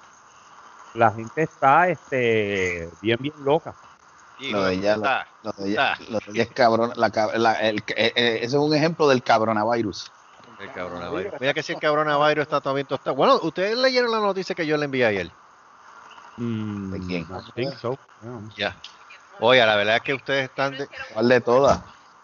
la 0.95 1.11
gente 1.12 1.42
está, 1.42 1.88
este, 1.88 2.90
bien, 3.00 3.19
bien 3.21 3.35
loca. 3.45 3.75
Hijo 4.38 4.57
Lo 4.57 4.64
de 4.64 4.75
ella, 4.75 4.95
puta. 4.97 5.26
lo 5.42 5.52
de 5.52 5.69
ella, 5.71 5.99
lo 6.09 6.19
de 6.19 6.25
ella 6.30 6.42
es 6.45 6.50
cabrón. 6.50 6.92
La, 6.97 7.11
la- 7.37 7.61
el, 7.61 7.78
eh, 7.88 8.12
eh, 8.14 8.37
ese 8.38 8.47
es 8.47 8.54
un 8.54 8.75
ejemplo 8.75 9.07
del 9.09 9.23
cabronavirus. 9.23 10.11
El 10.61 10.71
coronavirus. 10.73 11.33
Mira 11.40 11.55
que 11.55 11.62
si 11.62 11.73
el 11.73 11.81
coronavirus 11.81 12.43
está 12.43 12.61
también 12.61 12.87
tostado. 12.87 13.17
Bueno, 13.17 13.38
ustedes 13.43 13.76
leyeron 13.79 14.11
la 14.11 14.21
noticia 14.21 14.55
que 14.55 14.67
yo 14.67 14.76
le 14.76 14.85
envié 14.85 15.07
ayer. 15.07 15.31
Mm, 16.37 16.90
¿De 16.93 17.00
quién? 17.00 17.23
I 17.23 17.52
think 17.55 17.75
so, 17.79 17.99
yeah. 18.57 18.71
Ya. 18.73 18.76
Oye, 19.40 19.64
la 19.64 19.76
verdad 19.76 19.97
es 19.97 20.02
que 20.02 20.14
ustedes 20.14 20.50
están. 20.50 20.76
de- 20.76 20.88
¿Cuál 21.14 21.29
de 21.29 21.40
todas? 21.40 21.81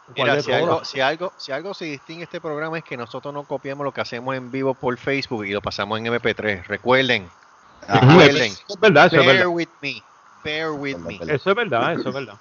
Mira, 0.08 0.14
¿Cuál 0.14 0.36
de 0.36 0.42
si 0.42 0.52
algo, 0.52 0.84
si 0.84 1.00
algo, 1.00 1.32
si 1.36 1.52
algo 1.52 1.74
se 1.74 1.84
distingue 1.86 2.24
este 2.24 2.40
programa 2.40 2.78
es 2.78 2.84
que 2.84 2.96
nosotros 2.96 3.32
no 3.34 3.42
copiamos 3.44 3.84
lo 3.84 3.92
que 3.92 4.00
hacemos 4.02 4.36
en 4.36 4.50
vivo 4.52 4.74
por 4.74 4.96
Facebook 4.98 5.44
y 5.46 5.52
lo 5.52 5.60
pasamos 5.60 5.98
en 5.98 6.06
MP3. 6.06 6.66
Recuerden, 6.66 7.28
Ajá. 7.88 8.00
recuerden. 8.06 8.52
Eso 8.52 8.62
es 8.68 8.80
verdad, 8.80 9.06
eso 9.06 9.16
es 9.16 9.26
Bear 9.26 9.36
verdad. 9.38 9.48
with 9.52 9.68
me. 9.80 10.02
Bear 10.44 10.70
with 10.72 10.96
me. 10.98 11.18
Eso 11.22 11.50
es 11.50 11.56
verdad, 11.56 11.94
eso 11.94 12.08
es 12.10 12.14
verdad. 12.14 12.34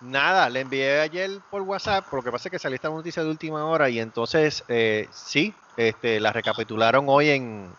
Nada, 0.00 0.50
le 0.50 0.60
envié 0.60 1.00
ayer 1.00 1.40
por 1.50 1.62
WhatsApp, 1.62 2.04
por 2.08 2.18
lo 2.18 2.22
que 2.22 2.30
pasa 2.30 2.50
que 2.50 2.58
salió 2.58 2.74
esta 2.74 2.90
noticia 2.90 3.22
de 3.22 3.30
última 3.30 3.64
hora 3.64 3.88
y 3.88 3.98
entonces 3.98 4.64
eh, 4.68 5.08
sí, 5.12 5.54
este, 5.76 6.20
la 6.20 6.32
recapitularon 6.32 7.06
hoy 7.08 7.30
en, 7.30 7.70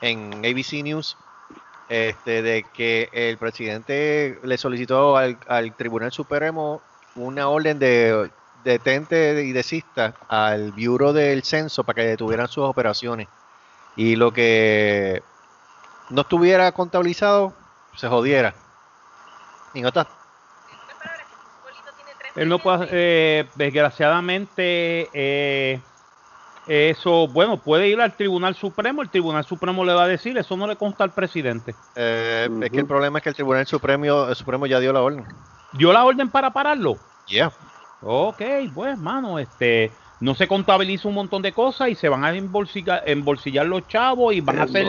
en 0.00 0.44
ABC 0.44 0.82
News, 0.82 1.16
este, 1.88 2.42
de 2.42 2.64
que 2.74 3.08
el 3.12 3.38
presidente 3.38 4.40
le 4.42 4.58
solicitó 4.58 5.16
al, 5.16 5.38
al 5.46 5.72
Tribunal 5.74 6.10
Supremo 6.10 6.82
una 7.14 7.48
orden 7.48 7.78
de 7.78 8.30
detente 8.64 9.44
y 9.44 9.52
desista 9.52 10.14
al 10.28 10.72
Bureau 10.72 11.12
del 11.12 11.44
Censo 11.44 11.84
para 11.84 12.02
que 12.02 12.08
detuvieran 12.08 12.48
sus 12.48 12.64
operaciones. 12.64 13.28
Y 13.94 14.16
lo 14.16 14.32
que 14.32 15.22
no 16.10 16.22
estuviera 16.22 16.70
contabilizado, 16.72 17.54
se 17.94 18.08
jodiera. 18.08 18.54
En 19.72 19.86
otras 19.86 20.06
Él 22.36 22.48
no 22.48 22.58
puede, 22.58 22.88
eh, 22.90 23.46
desgraciadamente, 23.54 25.08
eh, 25.12 25.80
eso, 26.66 27.28
bueno, 27.28 27.58
puede 27.58 27.88
ir 27.88 28.00
al 28.00 28.14
Tribunal 28.14 28.54
Supremo, 28.54 29.02
el 29.02 29.08
Tribunal 29.08 29.44
Supremo 29.44 29.84
le 29.84 29.94
va 29.94 30.04
a 30.04 30.08
decir, 30.08 30.36
eso 30.36 30.56
no 30.56 30.66
le 30.66 30.76
consta 30.76 31.04
al 31.04 31.12
presidente. 31.12 31.74
Eh, 31.94 32.48
Es 32.62 32.70
que 32.70 32.80
el 32.80 32.86
problema 32.86 33.18
es 33.18 33.22
que 33.22 33.28
el 33.30 33.34
Tribunal 33.34 33.66
Supremo, 33.66 34.28
el 34.28 34.36
Supremo 34.36 34.66
ya 34.66 34.80
dio 34.80 34.92
la 34.92 35.00
orden. 35.00 35.24
¿Dio 35.72 35.92
la 35.92 36.04
orden 36.04 36.28
para 36.28 36.52
pararlo? 36.52 36.96
Ya. 37.28 37.50
Ok, 38.02 38.42
pues, 38.74 38.98
mano, 38.98 39.38
este, 39.38 39.90
no 40.20 40.34
se 40.34 40.46
contabiliza 40.46 41.08
un 41.08 41.14
montón 41.14 41.42
de 41.42 41.52
cosas 41.52 41.88
y 41.88 41.94
se 41.94 42.08
van 42.08 42.24
a 42.24 42.34
embolsillar, 42.34 43.02
embolsillar 43.06 43.66
los 43.66 43.86
chavos 43.88 44.34
y 44.34 44.40
van 44.40 44.58
a 44.58 44.64
hacer, 44.64 44.86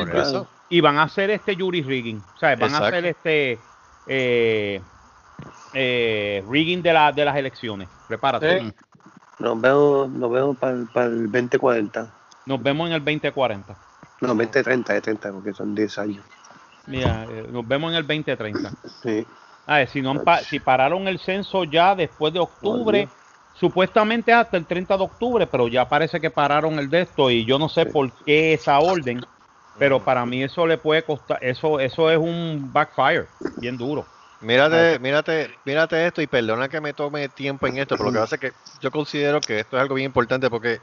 y 0.70 0.82
van 0.82 0.98
a 0.98 1.04
hacer 1.04 1.30
este 1.30 1.56
jury 1.56 1.82
rigging, 1.82 2.22
o 2.36 2.38
sea, 2.40 2.56
van 2.56 2.74
a 2.76 2.80
hacer 2.80 3.06
este, 3.06 3.60
eh, 4.08 4.82
eh, 5.74 6.44
rigging 6.50 6.82
de, 6.82 6.94
la, 6.94 7.12
de 7.12 7.26
las 7.26 7.36
elecciones. 7.36 7.88
Prepárate. 8.08 8.58
Eh. 8.58 8.74
Nos 9.40 9.60
vemos, 9.62 10.10
nos 10.10 10.32
vemos 10.32 10.58
para 10.58 10.74
el, 11.08 11.32
2040. 11.32 12.12
Nos 12.46 12.64
vemos 12.64 12.88
en 12.88 12.94
el 12.96 13.00
2040. 13.06 13.76
No, 14.22 14.28
2030, 14.30 14.94
de 14.94 15.02
30, 15.02 15.32
porque 15.32 15.54
son 15.54 15.76
10 15.76 15.98
años. 16.00 16.24
Mira, 16.88 17.26
eh, 17.30 17.46
nos 17.52 17.68
vemos 17.68 17.92
en 17.92 17.98
el 17.98 18.08
2030. 18.08 18.72
Sí. 19.04 19.26
A 19.68 19.78
ver, 19.78 19.88
si, 19.90 20.02
no 20.02 20.12
han 20.12 20.24
pa- 20.24 20.40
si 20.40 20.60
pararon 20.60 21.08
el 21.08 21.20
censo 21.20 21.66
ya 21.66 21.94
después 21.94 22.34
de 22.34 22.40
octubre, 22.40 23.10
supuestamente 23.54 24.32
hasta 24.34 24.58
el 24.58 24.66
30 24.66 24.98
de 24.98 25.04
octubre, 25.04 25.46
pero 25.48 25.68
ya 25.68 25.88
parece 25.88 26.22
que 26.22 26.30
pararon 26.32 26.80
el 26.80 26.90
de 26.90 27.02
esto 27.02 27.30
y 27.30 27.46
yo 27.46 27.60
no 27.60 27.68
sé 27.70 27.84
Sí. 27.84 27.90
por 27.92 28.12
qué 28.24 28.54
esa 28.54 28.80
orden, 28.80 29.20
pero 29.78 30.04
para 30.04 30.26
mí 30.26 30.42
eso 30.42 30.66
le 30.66 30.78
puede 30.78 31.04
costar, 31.04 31.38
eso, 31.42 31.80
eso 31.80 32.10
es 32.10 32.18
un 32.18 32.70
backfire, 32.72 33.28
bien 33.58 33.78
duro. 33.78 34.06
Mírate, 34.40 35.00
mírate, 35.00 35.60
mírate 35.66 36.06
esto 36.06 36.22
y 36.22 36.28
perdona 36.28 36.70
que 36.70 36.80
me 36.80 36.94
tome 36.94 37.28
tiempo 37.30 37.68
en 37.68 37.78
esto, 37.78 37.96
pero 37.98 38.06
lo 38.06 38.14
que 38.14 38.20
pasa 38.20 38.36
es 38.36 38.42
que 38.42 38.54
yo 38.80 38.92
considero 38.92 39.42
que 39.42 39.60
esto 39.60 39.78
es 39.78 39.82
algo 39.82 39.96
bien 39.96 40.06
importante 40.06 40.50
porque 40.50 40.80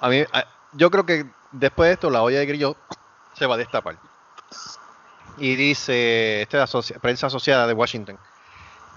a 0.00 0.08
mí, 0.10 0.22
a- 0.32 0.44
yo 0.72 0.90
creo 0.90 1.06
que 1.06 1.24
después 1.50 1.88
de 1.88 1.94
esto 1.94 2.10
la 2.10 2.22
olla 2.22 2.38
de 2.40 2.46
grillo 2.46 2.76
se 3.32 3.46
va 3.46 3.54
a 3.54 3.58
destapar. 3.58 3.96
Y 5.36 5.56
dice, 5.56 6.42
esta 6.42 6.58
es 6.58 6.60
la 6.60 6.64
asocia- 6.64 6.98
prensa 7.00 7.26
asociada 7.28 7.66
de 7.66 7.72
Washington, 7.72 8.18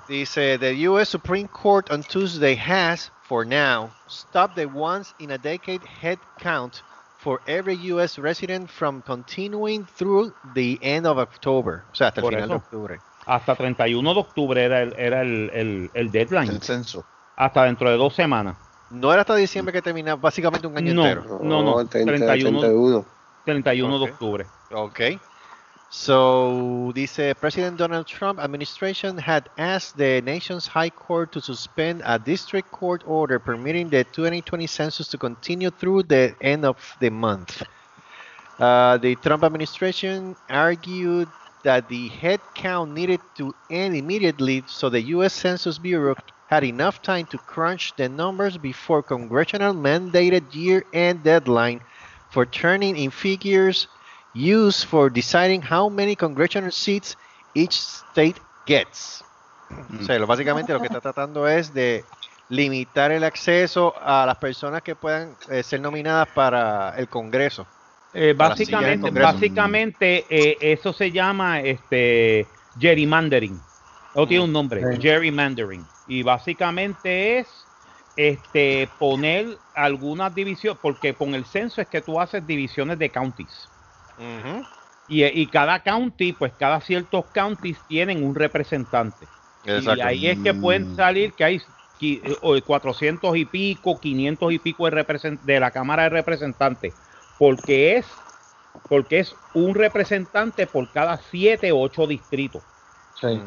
dice, 0.08 0.58
the 0.60 0.88
U.S. 0.90 1.10
Supreme 1.10 1.48
Court 1.48 1.90
on 1.90 2.04
Tuesday 2.04 2.56
has, 2.56 3.12
for 3.24 3.46
now, 3.46 3.90
stopped 4.08 4.56
the 4.56 4.66
once 4.66 5.14
in 5.18 5.32
a 5.32 5.38
decade 5.38 5.86
head 6.02 6.20
count 6.40 6.84
for 7.18 7.42
every 7.48 7.76
U.S. 7.94 8.20
resident 8.20 8.70
from 8.70 9.02
continuing 9.02 9.86
through 9.86 10.34
the 10.54 10.78
end 10.82 11.08
of 11.08 11.18
October, 11.18 11.86
o 11.92 11.96
sea, 11.96 12.08
hasta 12.08 12.22
el 12.22 12.28
final 12.28 12.50
de 12.50 12.56
octubre. 12.56 13.02
Hasta 13.28 13.56
31 13.56 14.14
de 14.14 14.20
octubre 14.20 14.64
era 14.64 14.82
el, 14.82 14.94
era 14.98 15.22
el, 15.22 15.50
el- 15.54 15.92
el 15.94 16.12
deadline, 16.12 16.50
El 16.50 16.62
censo. 16.62 17.04
hasta 17.36 17.64
dentro 17.66 17.90
de 17.90 17.98
dos 17.98 18.16
semanas. 18.16 18.56
No 18.90 19.12
era 19.12 19.22
hasta 19.22 19.36
diciembre 19.36 19.74
que 19.74 19.82
terminaba 19.82 20.20
básicamente 20.22 20.66
un 20.66 20.78
año 20.78 20.94
No. 20.94 21.06
entero. 21.06 21.40
No, 21.44 21.62
no, 21.62 21.86
30, 21.86 22.06
31. 22.26 22.60
31. 22.62 23.06
31 23.44 24.00
de 24.00 24.06
Ok. 24.06 24.12
octubre. 24.12 24.46
Okay. 24.72 25.20
So, 25.90 26.92
dice 26.94 27.34
President 27.36 27.78
Donald 27.78 28.06
Trump 28.06 28.40
administration 28.40 29.18
had 29.18 29.44
asked 29.58 29.98
the 29.98 30.22
nation's 30.22 30.68
high 30.68 30.90
court 30.90 31.32
to 31.32 31.40
suspend 31.42 32.02
a 32.06 32.20
district 32.20 32.70
court 32.72 33.04
order 33.06 33.40
permitting 33.40 33.90
the 33.90 34.04
2020 34.04 34.68
census 34.68 35.08
to 35.10 35.18
continue 35.18 35.70
through 35.72 36.04
the 36.04 36.36
end 36.42 36.66
of 36.66 36.78
the 37.00 37.10
month. 37.10 37.62
Uh, 38.60 38.98
the 38.98 39.16
Trump 39.16 39.44
administration 39.44 40.36
argued 40.50 41.28
that 41.64 41.88
the 41.90 42.10
head 42.10 42.42
count 42.54 42.92
needed 42.92 43.22
to 43.36 43.54
end 43.70 43.96
immediately 43.96 44.64
so 44.68 44.90
the 44.90 45.02
U.S. 45.16 45.34
Census 45.34 45.78
Bureau 45.80 46.16
had 46.48 46.64
enough 46.64 47.02
time 47.02 47.26
to 47.28 47.38
crunch 47.40 47.96
the 47.96 48.08
numbers 48.10 48.58
before 48.58 49.04
congressional 49.04 49.74
mandated 49.74 50.54
year-end 50.54 51.24
deadline 51.24 51.82
for 52.30 52.46
turning 52.46 52.96
in 52.98 53.12
figures 53.12 53.88
used 54.34 54.86
for 54.86 55.10
deciding 55.10 55.62
how 55.62 55.90
many 55.90 56.16
congressional 56.16 56.72
seats 56.72 57.16
each 57.54 57.80
state 57.82 58.40
gets. 58.66 59.24
O 60.00 60.02
sea, 60.04 60.20
lo- 60.20 60.28
básicamente 60.28 60.74
lo 60.74 60.80
que 60.80 60.88
está 60.88 61.02
tratando 61.02 61.48
es 61.48 61.74
de 61.74 62.06
limitar 62.50 63.12
el 63.12 63.24
acceso 63.24 63.94
a 63.98 64.26
las 64.26 64.38
personas 64.38 64.82
que 64.84 64.96
puedan 64.96 65.38
eh, 65.50 65.64
ser 65.64 65.82
nominadas 65.82 66.28
para 66.30 66.94
el 66.98 67.10
Congreso. 67.10 67.68
Eh, 68.14 68.34
básicamente, 68.34 69.12
básicamente 69.12 70.26
eh, 70.30 70.58
eso 70.74 70.94
se 70.94 71.12
llama 71.12 71.62
este 71.62 72.54
gerrymandering. 72.78 73.62
O 74.14 74.28
tiene 74.28 74.44
un 74.46 74.52
nombre, 74.52 74.82
Sí. 74.96 75.02
gerrymandering. 75.02 75.88
Y 76.08 76.24
básicamente 76.24 77.38
es 77.40 77.70
este 78.16 78.96
poner 78.98 79.60
algunas 79.74 80.34
divisiones, 80.34 80.80
porque 80.82 81.16
con 81.16 81.36
el 81.36 81.46
censo 81.46 81.82
es 81.82 81.88
que 81.88 82.02
tú 82.02 82.20
haces 82.20 82.46
divisiones 82.48 82.98
de 82.98 83.12
counties. 83.12 83.70
Y, 85.08 85.24
y 85.24 85.48
cada 85.48 85.84
county, 85.84 86.34
pues 86.34 86.54
cada 86.54 86.82
ciertos 86.82 87.26
counties 87.34 87.86
tienen 87.86 88.24
un 88.24 88.34
representante. 88.36 89.30
Y 89.64 89.70
Exacto. 89.70 90.04
ahí 90.06 90.28
es 90.28 90.40
que 90.40 90.54
pueden 90.54 90.96
salir 90.96 91.36
que 91.36 91.44
hay 91.44 91.58
qui- 92.00 92.22
eh, 92.24 92.38
o 92.42 92.60
400 92.62 93.38
y 93.38 93.46
pico, 93.46 94.00
500 94.00 94.52
y 94.52 94.60
pico 94.60 94.90
de, 94.90 94.92
represent- 95.04 95.42
de 95.42 95.60
la 95.60 95.72
Cámara 95.72 96.04
de 96.04 96.10
Representantes, 96.10 96.96
porque 97.38 97.98
es, 97.98 98.06
porque 98.90 99.20
es 99.20 99.36
un 99.54 99.76
representante 99.76 100.68
por 100.68 100.92
cada 100.92 101.18
7 101.18 101.72
o 101.72 101.80
8 101.80 102.08
distritos. 102.08 102.64
Sí. 103.20 103.40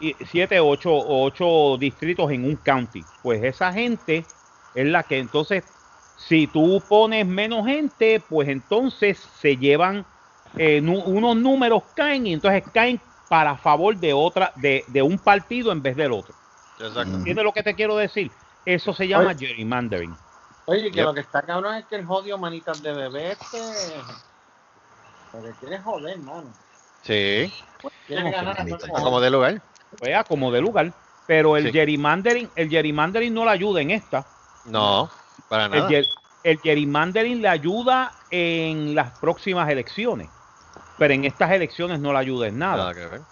Y 0.00 0.16
7 0.24 0.60
o 0.60 0.68
8, 0.68 0.90
o 0.90 1.24
8 1.24 1.78
distritos 1.78 2.30
en 2.30 2.44
un 2.44 2.56
county. 2.56 3.04
Pues 3.22 3.42
esa 3.42 3.72
gente 3.72 4.24
es 4.74 4.86
la 4.86 5.02
que 5.02 5.18
entonces, 5.18 5.64
si 6.16 6.46
tú 6.46 6.82
pones 6.88 7.26
menos 7.26 7.66
gente, 7.66 8.22
pues 8.28 8.48
entonces 8.48 9.18
se 9.38 9.56
llevan 9.56 10.04
eh, 10.56 10.80
unos 10.80 11.36
números 11.36 11.82
caen 11.94 12.26
y 12.26 12.32
entonces 12.32 12.64
caen 12.72 13.00
para 13.28 13.56
favor 13.56 13.96
de 13.96 14.12
otra, 14.12 14.52
de, 14.56 14.84
de 14.88 15.02
un 15.02 15.18
partido 15.18 15.70
en 15.70 15.82
vez 15.82 15.96
del 15.96 16.12
otro. 16.12 16.34
Exacto. 16.80 17.14
¿Entiendes 17.14 17.44
lo 17.44 17.52
que 17.52 17.62
te 17.62 17.74
quiero 17.74 17.96
decir? 17.96 18.30
Eso 18.64 18.92
se 18.92 19.06
llama 19.06 19.34
gerrymandering. 19.34 20.16
Oye, 20.70 20.82
que 20.92 20.98
Yep. 20.98 21.04
lo 21.04 21.14
que 21.14 21.20
está 21.20 21.42
cabrón 21.42 21.74
es 21.74 21.84
que 21.86 21.96
el 21.96 22.06
jodido 22.06 22.38
manitas 22.38 22.80
de 22.80 22.92
bebé 22.92 23.32
este. 23.32 23.58
Lo 25.32 25.42
que 25.42 25.50
quiere 25.58 25.78
joder, 25.80 26.16
mano. 26.20 26.52
Sí. 27.02 27.52
Quiere 28.06 28.30
ganar 28.30 28.60
a 28.60 28.62
el 28.62 28.78
como 28.78 29.20
de 29.20 29.30
lugar. 29.30 29.60
Vea, 30.00 30.22
como 30.22 30.52
de 30.52 30.60
lugar. 30.60 30.92
Pero 31.26 31.56
el 31.56 31.66
Sí. 31.66 31.72
gerrymandering, 31.72 32.48
el 32.54 32.68
gerrymandering 32.68 33.34
no 33.34 33.44
le 33.44 33.50
ayuda 33.50 33.80
en 33.80 33.90
esta. 33.90 34.24
No, 34.66 35.10
para 35.48 35.64
El, 35.64 35.70
nada. 35.72 35.88
ger- 35.88 36.08
el 36.44 36.60
gerrymandering 36.60 37.42
le 37.42 37.48
ayuda 37.48 38.12
en 38.30 38.94
las 38.94 39.10
próximas 39.18 39.68
elecciones. 39.70 40.28
Pero 40.98 41.14
en 41.14 41.24
estas 41.24 41.50
elecciones 41.50 41.98
no 41.98 42.12
le 42.12 42.18
ayuda 42.20 42.46
en 42.46 42.58
nada. 42.58 42.76
Nada 42.76 42.94
que 42.94 43.06
ver. 43.06 43.22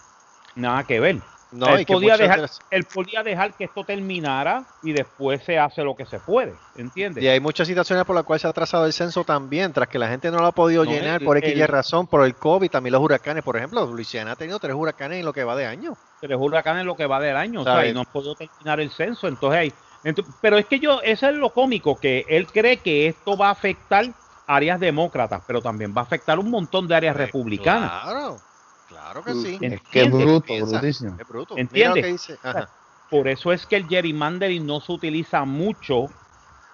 Nada 0.57 0.85
que 0.85 0.99
ver. 1.01 1.21
No, 1.51 1.75
él, 1.75 1.81
y 1.81 1.85
podía 1.87 2.17
dejar, 2.19 2.41
las- 2.41 2.59
él 2.71 2.85
podía 2.85 3.23
dejar 3.23 3.57
que 3.57 3.65
esto 3.65 3.83
terminara 3.85 4.67
y 4.83 4.93
después 4.93 5.43
se 5.45 5.59
hace 5.59 5.83
lo 5.83 5.97
que 5.97 6.05
se 6.05 6.21
puede. 6.21 6.59
¿Entiendes? 6.75 7.25
Y 7.25 7.29
hay 7.29 7.41
muchas 7.41 7.67
situaciones 7.67 8.05
por 8.05 8.15
las 8.15 8.25
cuales 8.25 8.43
se 8.43 8.49
ha 8.49 8.51
atrasado 8.51 8.85
el 8.85 8.93
censo 8.93 9.25
también, 9.25 9.73
tras 9.73 9.89
que 9.89 9.99
la 9.99 10.09
gente 10.09 10.31
no 10.31 10.39
lo 10.41 10.47
ha 10.47 10.53
podido 10.53 10.85
No, 10.85 10.91
llenar 10.91 11.21
el- 11.23 11.25
por 11.27 11.39
X 11.39 11.57
y 11.57 11.61
el- 11.61 11.69
razón, 11.69 12.07
por 12.07 12.25
el 12.27 12.35
COVID, 12.37 12.69
también 12.71 12.93
los 12.93 13.03
huracanes. 13.03 13.43
Por 13.43 13.57
ejemplo, 13.57 13.87
Luisiana 13.87 14.33
ha 14.33 14.37
tenido 14.37 14.59
tres 14.59 14.75
huracanes 14.75 15.21
en 15.21 15.25
lo 15.25 15.33
que 15.33 15.45
va 15.45 15.57
de 15.57 15.67
año. 15.67 15.97
tres 16.21 16.37
huracanes 16.39 16.85
lo 16.85 16.97
que 16.97 17.07
va 17.07 17.21
del 17.21 17.37
año, 17.37 17.61
o 17.61 17.65
sea, 17.65 17.87
y 17.87 17.93
no 17.95 18.01
han 18.01 18.07
podido 18.07 18.35
terminar 18.35 18.81
el 18.81 18.91
censo, 18.91 19.29
entonces 19.29 19.61
hay, 19.61 19.73
ento- 20.03 20.27
pero 20.41 20.59
es 20.59 20.67
que 20.67 20.81
yo, 20.81 21.01
eso 21.03 21.29
es 21.29 21.35
lo 21.37 21.53
cómico, 21.55 22.01
que 22.01 22.27
él 22.29 22.49
cree 22.53 22.81
que 22.83 23.07
esto 23.07 23.37
va 23.37 23.49
a 23.49 23.53
afectar 23.53 24.05
áreas 24.45 24.81
demócratas, 24.81 25.43
pero 25.47 25.63
también 25.63 25.95
va 25.97 26.01
a 26.01 26.05
afectar 26.05 26.39
un 26.41 26.51
montón 26.51 26.89
de 26.89 26.95
áreas 26.97 27.15
Pues, 27.15 27.27
republicanas. 27.27 28.03
Claro, 28.03 28.43
claro 28.89 29.23
que 29.23 29.35
sí. 29.35 29.59
¿Entiendes? 29.61 29.83
Qué 29.91 30.05
bruto, 30.05 30.47
Piensa. 30.47 30.79
brutísimo. 30.79 31.17
Es 31.19 31.27
bruto. 31.27 31.57
¿Entiendes? 31.57 31.73
Mira 31.73 31.89
lo 31.91 32.03
que 32.03 32.09
dice. 32.09 32.39
Ajá. 32.43 32.71
Por 33.11 33.29
eso 33.29 33.53
es 33.53 33.67
que 33.67 33.77
el 33.77 33.89
gerrymandering 33.89 34.67
no 34.67 34.81
se 34.81 34.93
utiliza 34.93 35.45
mucho 35.45 36.09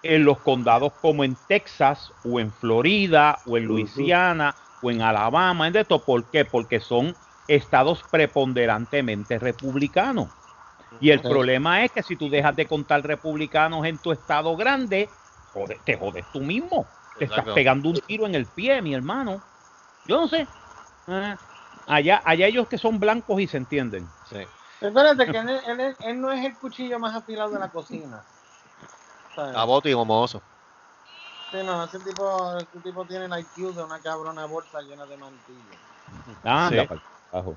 en 0.01 0.25
los 0.25 0.39
condados 0.39 0.93
como 1.01 1.23
en 1.23 1.35
Texas 1.47 2.13
o 2.23 2.39
en 2.39 2.51
Florida 2.51 3.41
o 3.45 3.57
en 3.57 3.65
Luisiana 3.65 4.55
o 4.81 4.91
en 4.91 5.01
Alabama, 5.01 5.67
¿entiendes? 5.67 5.83
esto? 5.83 6.03
¿Por 6.05 6.29
qué? 6.29 6.45
Porque 6.45 6.79
son 6.79 7.15
estados 7.47 8.03
preponderantemente 8.03 9.39
republicanos. 9.39 10.29
Y 10.99 11.09
el 11.11 11.19
problema 11.21 11.83
es 11.85 11.91
que 11.91 12.03
si 12.03 12.15
tú 12.15 12.29
dejas 12.29 12.55
de 12.55 12.67
contar 12.67 13.05
republicanos 13.05 13.85
en 13.85 13.97
tu 13.99 14.11
estado 14.11 14.55
grande, 14.55 15.17
jode- 15.53 15.81
te 15.83 15.95
jodes 15.95 16.25
tú 16.31 16.41
mismo. 16.41 16.89
Te 17.17 17.25
estás 17.25 17.45
pegando 17.53 17.89
un 17.89 17.95
tiro 18.01 18.25
en 18.25 18.35
el 18.35 18.47
pie, 18.47 18.81
mi 18.81 18.93
hermano. 18.93 19.41
Yo 20.03 20.17
no 20.17 20.27
sé. 20.27 20.47
Ah, 21.07 21.37
allá, 21.85 22.21
allá 22.25 22.47
ellos 22.47 22.67
que 22.67 22.77
son 22.77 22.99
blancos 22.99 23.39
y 23.41 23.47
se 23.47 23.57
entienden. 23.57 24.09
Sí. 24.23 24.37
Espérate, 24.81 25.31
que 25.31 25.37
él, 25.37 25.49
él- 25.67 25.95
él- 25.99 26.21
no 26.21 26.31
es 26.31 26.45
el 26.45 26.57
cuchillo 26.57 26.99
más 26.99 27.15
afilado 27.15 27.51
de 27.51 27.59
la 27.59 27.69
cocina. 27.69 28.23
¿Sabes? 29.35 29.55
A 29.55 29.63
voto 29.63 29.89
y 29.89 29.93
homoso. 29.93 30.41
Sí, 31.51 31.57
no, 31.65 31.83
ese 31.85 31.99
tipo, 31.99 32.57
ese 32.57 32.79
tipo 32.81 33.05
tiene 33.05 33.25
el 33.25 33.31
IQ 33.39 33.73
de 33.73 33.83
una 33.83 34.01
cabrona 34.01 34.45
bolsa 34.45 34.81
llena 34.81 35.05
de 35.05 35.17
mantillas. 35.17 35.77
Ah, 36.43 36.69
Sí. 36.69 36.77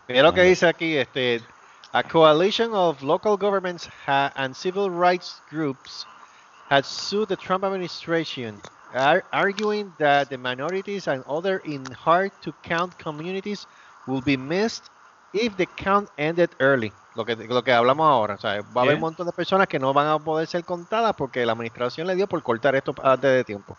Mira 0.09 0.23
lo 0.23 0.33
que 0.33 0.43
dice 0.43 0.67
aquí, 0.67 0.97
este, 0.97 1.47
a 1.93 2.03
coalition 2.03 2.71
of 2.75 3.03
local 3.03 3.37
governments 3.37 3.89
ha- 4.07 4.33
and 4.37 4.55
civil 4.55 4.91
rights 4.91 5.43
groups 5.51 6.07
has 6.69 6.87
sued 6.87 7.29
the 7.29 7.37
Trump 7.37 7.65
administration, 7.65 8.61
ar- 8.93 9.25
arguing 9.33 9.95
that 9.99 10.29
the 10.29 10.37
minorities 10.39 11.07
and 11.09 11.23
other 11.27 11.61
in 11.65 11.91
hard 11.93 12.33
to 12.41 12.53
count 12.63 12.97
communities 12.99 13.67
will 14.09 14.23
be 14.23 14.37
missed 14.37 14.91
if 15.33 15.57
the 15.57 15.67
count 15.67 16.09
ended 16.17 16.51
early. 16.59 16.93
Lo 17.15 17.25
que, 17.25 17.37
lo 17.37 17.63
que 17.63 17.73
hablamos 17.73 18.09
ahora, 18.09 18.35
o 18.35 18.39
sea, 18.39 18.61
va 18.77 18.83
a 18.83 18.85
haber 18.85 18.95
un 18.97 19.03
montón 19.03 19.27
de 19.27 19.33
personas 19.33 19.67
que 19.67 19.79
no 19.79 19.93
van 19.93 20.07
a 20.07 20.19
poder 20.19 20.47
ser 20.47 20.65
contadas 20.65 21.15
porque 21.17 21.45
la 21.45 21.53
administración 21.53 22.07
le 22.07 22.15
dio 22.15 22.27
por 22.27 22.43
cortar 22.43 22.75
esto 22.75 22.95
antes 23.03 23.31
de 23.31 23.45
tiempo. 23.45 23.77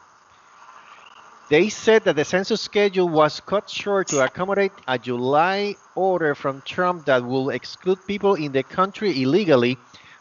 They 1.50 1.72
said 1.72 2.04
that 2.04 2.15
the 2.15 2.26
census 2.26 2.62
schedule 2.62 3.10
was 3.10 3.42
cut 3.42 3.68
short 3.68 4.08
to 4.10 4.22
accommodate 4.22 4.74
a 4.88 5.00
July 5.00 5.76
order 5.96 6.36
from 6.36 6.62
Trump 6.62 7.06
that 7.06 7.24
will 7.24 7.50
exclude 7.50 7.98
people 8.06 8.36
in 8.36 8.52
the 8.52 8.63
country 8.63 9.24
illegally 9.24 9.78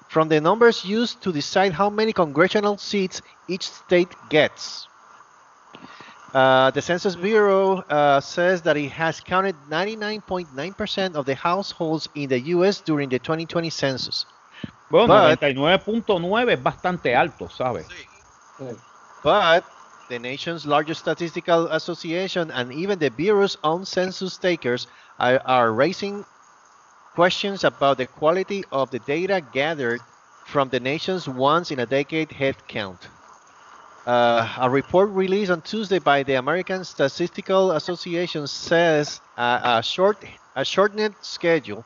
from 0.08 0.28
the 0.28 0.40
numbers 0.40 0.84
used 0.84 1.20
to 1.22 1.30
decide 1.30 1.72
how 1.72 1.90
many 1.90 2.14
congressional 2.14 2.78
seats 2.78 3.20
each 3.46 3.68
state 3.68 4.08
gets. 4.30 4.88
Uh, 6.38 6.70
the 6.70 6.80
Census 6.80 7.16
Bureau 7.16 7.78
uh, 7.90 8.20
says 8.20 8.62
that 8.62 8.76
it 8.76 8.92
has 8.92 9.18
counted 9.18 9.56
99.9% 9.68 11.16
of 11.16 11.26
the 11.26 11.34
households 11.34 12.08
in 12.14 12.28
the 12.28 12.38
U.S. 12.54 12.80
during 12.80 13.08
the 13.08 13.18
2020 13.18 13.70
census. 13.70 14.24
Bueno, 14.88 15.08
But- 15.08 15.40
99.9 15.40 16.48
es 16.52 16.60
bastante 16.62 17.16
alto, 17.16 17.48
¿sabes? 17.48 17.86
But 19.24 19.64
the 20.08 20.20
nation's 20.20 20.64
largest 20.64 21.00
statistical 21.00 21.66
association 21.72 22.52
and 22.52 22.72
even 22.72 23.00
the 23.00 23.10
Bureau's 23.10 23.56
own 23.64 23.84
census 23.84 24.38
takers 24.38 24.86
are, 25.18 25.42
are 25.44 25.72
raising 25.72 26.24
questions 27.16 27.64
about 27.64 27.98
the 27.98 28.06
quality 28.06 28.62
of 28.70 28.92
the 28.92 29.00
data 29.00 29.42
gathered 29.52 30.00
from 30.46 30.68
the 30.68 30.78
nation's 30.78 31.28
once 31.28 31.72
in 31.72 31.80
a 31.80 31.86
decade 31.86 32.30
head 32.30 32.54
count. 32.68 33.08
Uh, 34.08 34.48
a 34.60 34.70
report 34.70 35.10
released 35.10 35.50
on 35.50 35.60
Tuesday 35.60 35.98
by 35.98 36.22
the 36.22 36.32
American 36.32 36.82
Statistical 36.82 37.72
Association 37.72 38.46
says 38.46 39.20
uh, 39.36 39.60
a 39.62 39.82
short 39.82 40.24
a 40.56 40.64
shortened 40.64 41.14
schedule, 41.20 41.84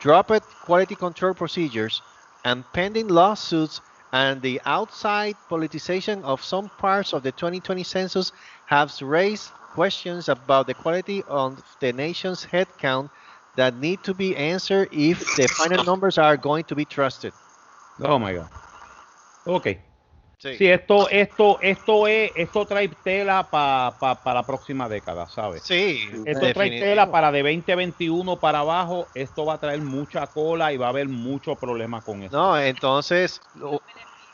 dropped 0.00 0.42
quality 0.64 0.96
control 0.96 1.32
procedures, 1.32 2.02
and 2.44 2.64
pending 2.72 3.06
lawsuits 3.06 3.80
and 4.12 4.42
the 4.42 4.60
outside 4.66 5.36
politicization 5.48 6.24
of 6.24 6.42
some 6.42 6.68
parts 6.70 7.12
of 7.12 7.22
the 7.22 7.30
2020 7.30 7.84
census 7.84 8.32
have 8.66 8.92
raised 9.00 9.52
questions 9.72 10.28
about 10.28 10.66
the 10.66 10.74
quality 10.74 11.22
of 11.28 11.62
the 11.78 11.92
nation's 11.92 12.42
head 12.42 12.66
count 12.78 13.08
that 13.54 13.76
need 13.76 14.02
to 14.02 14.12
be 14.12 14.34
answered 14.34 14.88
if 14.90 15.36
the 15.36 15.46
final 15.46 15.84
numbers 15.84 16.18
are 16.18 16.36
going 16.36 16.64
to 16.64 16.74
be 16.74 16.84
trusted. 16.84 17.32
Oh 18.02 18.18
my 18.18 18.34
God. 18.34 18.50
Ok. 19.46 19.89
Sí. 20.40 20.56
Sí, 20.56 20.68
esto, 20.68 21.08
esto, 21.10 21.58
esto 21.60 22.06
es, 22.08 22.32
esto 22.34 22.66
trae 22.66 22.88
tela 22.88 23.50
para 23.50 23.94
la 24.24 24.46
próxima 24.46 24.88
década, 24.88 25.28
¿sabes? 25.28 25.62
Sí, 25.64 26.10
Esto 26.24 26.40
trae 26.40 26.70
definitivo. 26.70 26.90
tela 26.90 27.12
para 27.12 27.30
de 27.30 27.42
2021 27.42 28.40
para 28.40 28.60
abajo. 28.60 29.10
Esto 29.14 29.44
va 29.44 29.54
a 29.54 29.60
traer 29.60 29.82
mucha 29.82 30.26
cola 30.28 30.72
y 30.72 30.78
va 30.78 30.86
a 30.86 30.88
haber 30.88 31.08
mucho 31.08 31.56
problema 31.56 32.02
con 32.02 32.22
esto. 32.22 32.36
No, 32.38 32.58
entonces, 32.58 33.42
lo- 33.52 33.82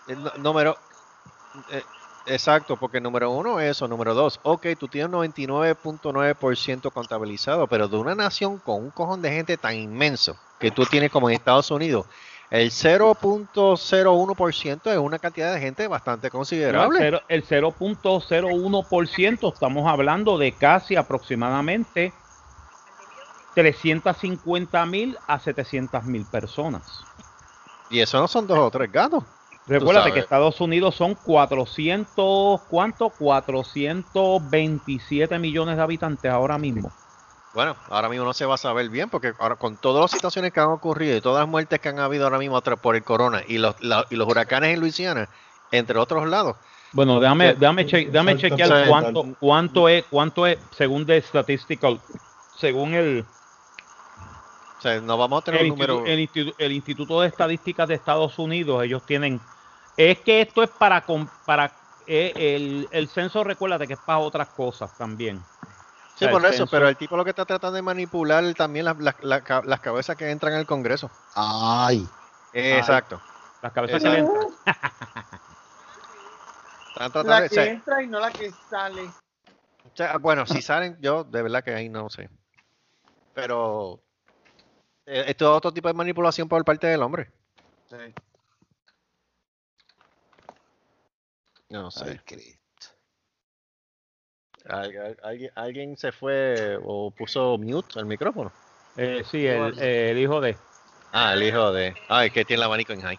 nu- 0.07 0.31
número, 0.39 0.79
eh, 1.69 1.85
exacto, 2.25 2.77
porque 2.77 3.01
número 3.01 3.31
uno 3.33 3.61
eso, 3.61 3.89
número 3.89 4.15
dos, 4.15 4.41
ok, 4.45 4.67
tú 4.79 4.89
tienes 4.89 5.11
99.9% 5.11 6.91
contabilizado, 6.93 7.69
pero 7.69 7.89
de 7.89 7.97
una 7.97 8.15
nación 8.15 8.59
con 8.61 8.83
un 8.83 8.91
cojón 8.91 9.23
de 9.23 9.31
gente 9.31 9.57
tan 9.59 9.75
inmenso 9.77 10.37
que 10.59 10.71
tú 10.71 10.85
tienes 10.87 11.11
como 11.11 11.29
en 11.29 11.35
Estados 11.37 11.71
Unidos, 11.71 12.07
el 12.51 12.71
0.01% 12.71 14.93
es 14.93 14.99
una 14.99 15.19
cantidad 15.19 15.53
de 15.53 15.61
gente 15.61 15.89
bastante 15.89 16.31
considerable. 16.31 17.21
El 17.29 17.45
0.01% 17.45 19.53
estamos 19.53 19.91
hablando 19.91 20.39
de 20.39 20.53
casi 20.53 20.95
aproximadamente 20.97 22.15
350 23.55 24.87
mil 24.87 25.19
a 25.27 25.41
700 25.41 26.05
mil 26.05 26.25
personas. 26.27 27.03
Y 27.91 27.99
eso 28.01 28.21
no 28.21 28.29
son 28.29 28.47
dos 28.47 28.59
o 28.59 28.71
tres 28.71 28.93
gatos. 28.93 29.25
Recuérdate 29.67 30.13
que 30.13 30.21
Estados 30.21 30.61
Unidos 30.61 30.95
son 30.95 31.17
400, 31.17 32.61
¿cuánto? 32.71 33.11
427 33.11 35.41
millones 35.41 35.77
de 35.77 35.83
habitantes 35.83 36.31
ahora 36.31 36.59
mismo. 36.59 36.93
Bueno, 37.57 37.75
ahora 37.89 38.11
mismo 38.11 38.27
no 38.27 38.35
se 38.35 38.45
va 38.45 38.57
a 38.57 38.59
saber 38.59 38.91
bien 38.91 39.09
porque 39.09 39.33
ahora 39.39 39.57
con 39.57 39.79
todas 39.79 40.03
las 40.03 40.11
situaciones 40.11 40.53
que 40.53 40.61
han 40.61 40.69
ocurrido 40.69 41.17
y 41.17 41.23
todas 41.23 41.41
las 41.41 41.49
muertes 41.49 41.81
que 41.81 41.89
han 41.89 41.99
habido 41.99 42.25
ahora 42.25 42.37
mismo 42.39 42.61
por 42.61 42.97
el 42.97 43.03
corona 43.03 43.43
y 43.49 43.57
los, 43.57 43.75
la- 43.83 44.07
y 44.11 44.17
los 44.17 44.29
huracanes 44.29 44.75
en 44.75 44.81
Luisiana, 44.81 45.31
entre 45.73 45.99
otros 45.99 46.29
lados, 46.29 46.57
Bueno, 46.93 47.19
déjame, 47.19 47.55
déjame, 47.55 47.87
che- 47.87 48.11
déjame 48.11 48.37
chequear 48.37 48.89
cuánto, 48.91 49.25
cuánto 49.41 49.89
es, 49.89 50.05
cuánto 50.11 50.47
es, 50.47 50.59
según 50.73 51.07
de 51.07 51.23
statistical, 51.23 51.99
según 52.59 52.93
el, 52.93 53.25
O 54.79 54.83
sea, 54.83 55.01
no 55.01 55.17
vamos 55.17 55.41
a 55.41 55.45
tener 55.47 55.63
el, 55.63 55.73
un 55.73 55.79
número. 55.79 56.05
el 56.07 56.19
institu- 56.21 56.55
el 56.59 56.73
Instituto 56.73 57.23
de 57.23 57.29
Estadísticas 57.29 57.89
de 57.89 57.95
Estados 57.95 58.39
Unidos, 58.39 58.85
ellos 58.85 59.03
tienen, 59.07 59.41
es 59.97 60.19
que 60.19 60.43
esto 60.43 60.63
es 60.63 60.69
para, 60.69 61.07
para 61.47 61.73
eh, 62.07 62.35
el, 62.37 62.87
el 62.93 63.09
censo, 63.09 63.43
recuérdate 63.45 63.87
que 63.87 63.95
es 63.95 63.99
para 64.01 64.19
otras 64.19 64.49
cosas 64.49 64.95
también. 64.99 65.41
O 66.17 66.19
Sí, 66.19 66.25
sea, 66.25 66.31
por 66.33 66.47
eso, 66.47 66.67
pero 66.67 66.89
el 66.89 66.97
tipo 66.97 67.15
lo 67.17 67.25
que 67.25 67.31
está 67.31 67.45
tratando 67.45 67.77
de 67.77 67.83
manipular 67.83 68.43
también 68.55 68.87
las, 68.87 68.97
las, 68.99 69.23
las 69.23 69.43
ca- 69.43 69.61
las 69.67 69.81
cabezas 69.81 70.17
que 70.17 70.31
entran 70.31 70.55
al 70.55 70.65
Congreso. 70.65 71.11
Ay. 71.35 72.09
Exacto. 72.55 73.21
Las 73.63 73.73
cabezas 73.73 74.03
que 74.03 74.09
entran. 74.17 74.47
Están 76.89 77.13
tratando 77.13 77.31
La 77.31 77.41
de- 77.43 77.49
que 77.51 77.55
sea, 77.55 77.65
entra 77.67 78.03
y 78.03 78.07
no 78.07 78.19
la 78.19 78.31
que 78.31 78.51
sale. 78.71 79.03
o 79.03 79.91
sea, 79.95 80.17
bueno, 80.17 80.47
si 80.47 80.63
salen, 80.63 80.97
yo 81.03 81.23
de 81.25 81.43
verdad 81.43 81.63
que 81.63 81.75
ahí 81.75 81.91
no 81.91 82.09
sé. 82.09 82.31
Pero 83.35 84.01
eh, 85.05 85.25
esto 85.29 85.45
es 85.45 85.57
otro 85.59 85.71
tipo 85.75 85.89
de 85.89 85.95
manipulación 85.95 86.49
por 86.49 86.65
parte 86.65 86.87
del 86.87 87.03
hombre. 87.03 87.31
No 91.69 91.91
sé. 91.91 92.11
Ay, 92.11 92.19
Cristo. 92.25 92.66
Al- 94.69 94.97
al- 94.97 95.17
¿Alguien, 95.23 95.51
alguien 95.55 95.97
se 95.97 96.13
fue 96.13 96.79
o 96.85 97.11
puso 97.11 97.57
mute 97.59 97.99
el 97.99 98.07
micrófono? 98.07 98.53
Eh, 98.97 99.23
sí, 99.25 99.47
el, 99.47 99.79
el 99.79 100.19
hijo 100.19 100.41
de. 100.41 100.57
Ah, 101.13 101.35
el 101.35 101.43
hijo 101.43 101.73
de. 101.73 101.95
Ay, 102.09 102.31
que 102.31 102.45
tiene 102.45 102.61
el 102.61 102.65
abanico 102.65 102.93
en 102.93 103.01
high. 103.03 103.19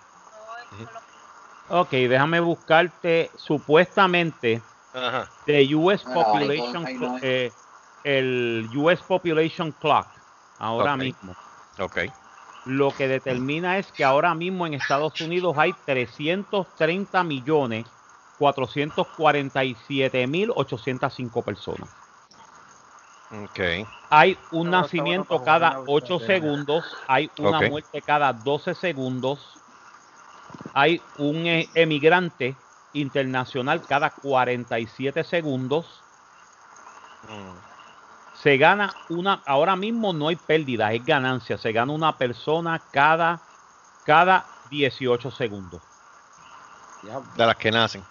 Ok, 1.69 1.91
déjame 1.91 2.39
buscarte 2.39 3.31
supuestamente 3.35 4.61
Ajá. 4.93 5.29
the 5.45 5.75
US 5.75 6.05
Ah, 6.07 6.13
Population, 6.13 6.85
ahí 6.85 6.95
Cl- 6.95 6.99
no. 7.01 7.19
eh, 7.21 7.53
el 8.03 8.69
US 8.75 9.03
Population 9.03 9.71
Clock, 9.73 10.07
ahora 10.57 10.93
Ok. 10.93 10.99
mismo, 11.01 11.35
Ok. 11.79 11.97
lo 12.65 12.91
que 12.91 13.07
determina 13.07 13.77
es 13.77 13.91
que 13.91 14.03
ahora 14.03 14.33
mismo 14.33 14.65
en 14.65 14.75
Estados 14.75 15.19
Unidos 15.19 15.55
hay 15.57 15.73
330 15.85 17.23
millones 17.23 17.85
447 18.37 20.27
mil 20.27 20.51
805 20.55 21.41
personas. 21.41 21.89
Ok. 23.31 23.59
Hay 24.09 24.37
un 24.51 24.69
nacimiento 24.69 25.27
bueno 25.29 25.45
cada 25.45 25.69
para 25.71 25.83
8 25.87 26.13
buscar. 26.13 26.27
segundos, 26.27 26.85
hay 27.07 27.29
una 27.39 27.61
muerte 27.61 28.01
cada 28.01 28.31
12 28.31 28.73
segundos, 28.73 29.59
hay 30.73 31.01
un 31.17 31.45
eh, 31.45 31.69
emigrante 31.73 32.55
internacional 32.93 33.81
cada 33.85 34.11
47 34.11 35.23
segundos. 35.23 35.85
Mm, 37.27 37.57
Se 38.41 38.57
gana 38.57 38.93
una, 39.09 39.41
ahora 39.45 39.75
mismo 39.75 40.13
no 40.13 40.29
hay 40.29 40.35
pérdida, 40.37 40.93
es 40.93 41.03
ganancia. 41.03 41.57
Se 41.57 41.71
gana 41.73 41.91
una 41.91 42.17
persona 42.17 42.79
cada, 42.91 43.41
cada 44.05 44.45
18 44.69 45.31
segundos. 45.31 45.81
De 47.35 47.45
las 47.45 47.55
que 47.57 47.71
nacen. 47.71 48.03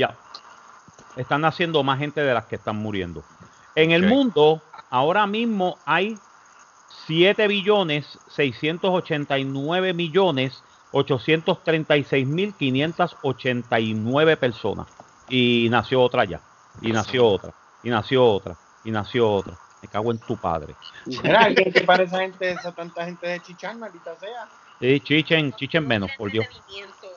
Ya. 0.00 0.16
Están 1.16 1.42
naciendo 1.42 1.82
más 1.82 1.98
gente 1.98 2.22
de 2.22 2.32
las 2.32 2.46
que 2.46 2.56
están 2.56 2.76
muriendo. 2.76 3.22
En 3.74 3.90
el 3.90 4.06
mundo, 4.06 4.62
ahora 4.88 5.26
mismo 5.26 5.76
hay 5.84 6.16
7 7.06 7.46
billones 7.48 8.18
689 8.28 9.92
millones 9.92 10.62
836 10.92 12.26
mil 12.26 12.54
589 12.54 14.36
personas. 14.38 14.86
Y 15.28 15.68
nació 15.70 16.00
otra 16.00 16.24
ya. 16.24 16.40
Y 16.80 16.92
nació 16.92 17.26
otra. 17.26 17.52
Y 17.82 17.90
nació 17.90 18.24
otra. 18.24 18.56
Y 18.82 18.90
nació 18.90 19.30
otra. 19.30 19.58
Me 19.82 19.88
cago 19.88 20.12
en 20.12 20.18
tu 20.18 20.38
padre. 20.38 20.74
Mira, 21.04 21.40
¿alguien 21.40 21.72
que 21.74 21.82
para 21.82 22.04
esa 22.04 22.20
gente, 22.20 22.52
esa 22.52 22.72
tanta 22.72 23.04
gente 23.04 23.26
de 23.26 23.40
chichar, 23.40 23.76
maldita 23.76 24.16
sea? 24.16 24.48
Sí, 24.80 24.98
chichen, 25.00 25.52
chichen 25.52 25.86
menos, 25.86 26.10
por 26.16 26.32
Dios. 26.32 26.46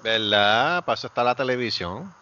¿Verdad? 0.04 0.84
Para 0.84 0.96
eso 0.96 1.08
está 1.08 1.24
la 1.24 1.34
televisión. 1.34 2.14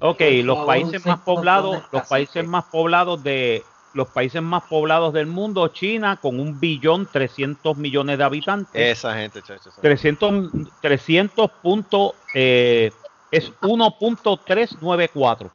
Ok, 0.00 0.20
los 0.42 0.58
países 0.66 1.06
más 1.06 1.20
poblados, 1.20 1.82
los 1.92 2.06
países 2.08 2.46
más 2.46 2.64
poblados 2.64 3.22
de 3.22 3.64
los 3.92 4.06
países 4.08 4.40
más 4.40 4.62
poblados 4.64 5.12
del 5.12 5.26
mundo, 5.26 5.66
China, 5.68 6.16
con 6.20 6.38
un 6.38 6.60
billón 6.60 7.08
300 7.10 7.76
millones 7.76 8.18
de 8.18 8.24
habitantes. 8.24 8.70
Esa 8.98 9.14
gente, 9.14 9.42
chacho. 9.42 9.68
esa- 9.68 9.80
300, 9.80 10.44
300 10.80 11.50
punto, 11.62 12.14
eh, 12.34 12.92
es 13.32 13.50
1.394 13.60 15.50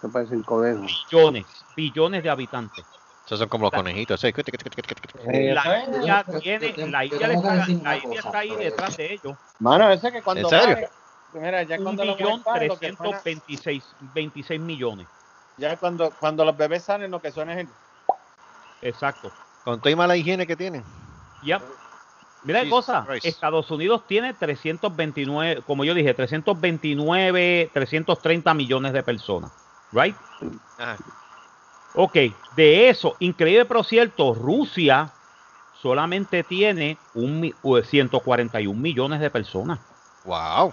Se 0.00 0.08
parecen 0.08 0.42
conejos. 0.42 1.04
billones, 1.10 1.46
billones 1.76 2.22
de 2.22 2.30
habitantes. 2.30 2.84
Esos 3.26 3.38
son 3.40 3.48
como 3.48 3.64
los 3.66 3.72
conejitos. 3.72 4.22
Eh, 4.24 5.52
La 5.54 5.62
¿sabes? 5.62 5.88
India 5.88 6.24
Yo- 6.26 6.32
yo- 6.32 6.40
tiene, 6.40 6.74
la 6.88 7.04
India, 7.04 7.32
está, 7.32 7.54
la 7.54 7.96
India 7.98 8.20
está 8.20 8.38
ahí 8.38 8.56
detrás 8.56 8.96
de 8.96 9.12
ellos. 9.14 9.34
Mano, 9.58 9.90
ese 9.90 10.10
que 10.10 10.22
cuando 10.22 10.48
¿En 10.48 10.60
serio? 10.62 10.88
Mira, 11.34 11.62
ya 11.62 11.76
Un 11.78 11.84
cuando 11.84 12.02
que 12.16 12.24
suena- 12.96 13.22
326 13.22 13.84
26 14.14 14.60
millones. 14.60 15.06
ya 15.56 15.76
cuando, 15.76 16.10
cuando 16.18 16.44
los 16.44 16.56
bebés 16.56 16.82
salen, 16.84 17.10
lo 17.10 17.20
que 17.20 17.30
suena 17.30 17.52
es 17.52 17.58
el... 17.60 17.68
Exacto. 18.82 19.30
Con 19.64 19.78
toda 19.78 19.90
y 19.90 19.96
mala 19.96 20.16
higiene 20.16 20.46
que 20.46 20.56
tienen. 20.56 20.82
Ya. 21.42 21.60
Mira 22.42 22.60
qué 22.60 22.66
Jesus 22.66 22.86
cosa, 22.86 23.04
Christ. 23.06 23.26
Estados 23.26 23.70
Unidos 23.70 24.06
tiene 24.06 24.32
329, 24.32 25.62
como 25.66 25.84
yo 25.84 25.92
dije, 25.92 26.14
329, 26.14 27.70
330 27.74 28.54
millones 28.54 28.92
de 28.94 29.02
personas, 29.02 29.50
right? 29.92 30.16
Ajá. 30.78 30.96
Ok, 31.94 32.14
de 32.56 32.88
eso, 32.88 33.16
increíble 33.18 33.66
pero 33.66 33.82
cierto, 33.84 34.32
Rusia 34.32 35.10
solamente 35.82 36.42
tiene 36.44 36.96
un, 37.14 37.40
mi- 37.40 37.54
uh, 37.62 37.82
141 37.82 38.80
millones 38.80 39.20
de 39.20 39.28
personas. 39.28 39.78
Wow. 40.24 40.72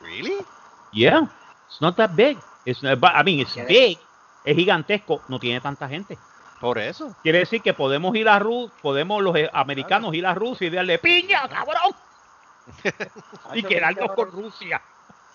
Really? 0.00 0.44
Yeah, 0.92 1.28
it's 1.68 1.80
not 1.80 1.96
that 1.96 2.12
big. 2.14 2.38
It's 2.64 2.82
not- 2.82 2.98
but, 2.98 3.12
I 3.14 3.22
mean, 3.24 3.40
it's 3.40 3.54
big, 3.66 3.98
es 4.44 4.56
gigantesco, 4.56 5.22
no 5.28 5.38
tiene 5.38 5.60
tanta 5.60 5.88
gente. 5.88 6.18
Por 6.60 6.78
eso. 6.78 7.14
Quiere 7.22 7.38
decir 7.40 7.62
que 7.62 7.72
podemos 7.72 8.16
ir 8.16 8.28
a 8.28 8.38
Rusia, 8.38 8.74
podemos 8.82 9.22
los 9.22 9.36
eh, 9.36 9.48
americanos 9.52 10.12
ir 10.14 10.26
a 10.26 10.34
Rusia 10.34 10.66
y 10.66 10.70
darle 10.70 10.98
piña, 10.98 11.48
cabrón, 11.48 11.94
y 13.54 13.62
quedarnos 13.62 14.10
con 14.14 14.30
Rusia. 14.32 14.82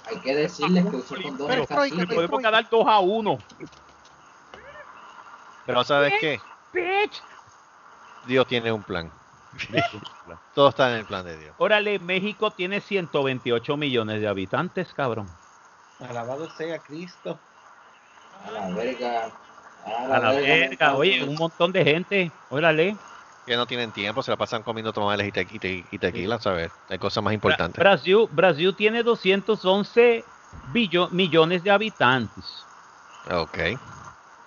Hay 0.05 0.19
que 0.19 0.35
decirles 0.35 0.83
que 0.83 1.23
condones 1.23 1.67
Pero, 1.67 2.07
podemos 2.07 2.41
quedar 2.41 2.69
2 2.69 2.87
a 2.87 2.99
1. 2.99 3.39
Pero 5.65 5.83
¿sabes 5.85 6.13
qué? 6.19 6.41
Bitch. 6.73 7.21
Dios 8.27 8.45
tiene 8.47 8.71
un 8.71 8.83
plan. 8.83 9.09
Todo 10.53 10.69
está 10.69 10.91
en 10.91 10.99
el 10.99 11.05
plan 11.05 11.25
de 11.25 11.37
Dios. 11.37 11.55
Órale, 11.57 11.99
México 11.99 12.51
tiene 12.51 12.81
128 12.81 13.77
millones 13.77 14.21
de 14.21 14.27
habitantes, 14.27 14.93
cabrón. 14.93 15.29
Alabado 15.99 16.49
sea 16.51 16.79
Cristo. 16.79 17.39
A 18.45 18.51
la 18.51 18.69
verga. 18.69 19.31
A 19.85 20.15
A 20.15 20.19
la 20.19 20.31
verga, 20.31 20.95
oye, 20.95 21.23
un 21.23 21.35
montón 21.35 21.71
de 21.71 21.83
gente. 21.83 22.31
Órale. 22.49 22.95
Que 23.45 23.57
no 23.57 23.65
tienen 23.65 23.91
tiempo, 23.91 24.23
se 24.23 24.31
la 24.31 24.37
pasan 24.37 24.63
comiendo 24.63 24.93
tamales 24.93 25.27
y, 25.27 25.31
te- 25.31 25.41
y 25.49 25.59
te- 25.59 25.85
y 25.91 25.97
tequila, 25.97 26.39
¿sabes? 26.39 26.71
Hay 26.89 26.97
cosas 26.97 27.21
más 27.23 27.33
importantes. 27.33 27.77
Brasil, 27.79 28.27
Brasil 28.31 28.73
tiene 28.75 29.03
211 29.03 30.23
billo- 30.71 31.09
millones 31.11 31.61
de 31.63 31.71
habitantes. 31.71 32.65
Ok. 33.29 33.57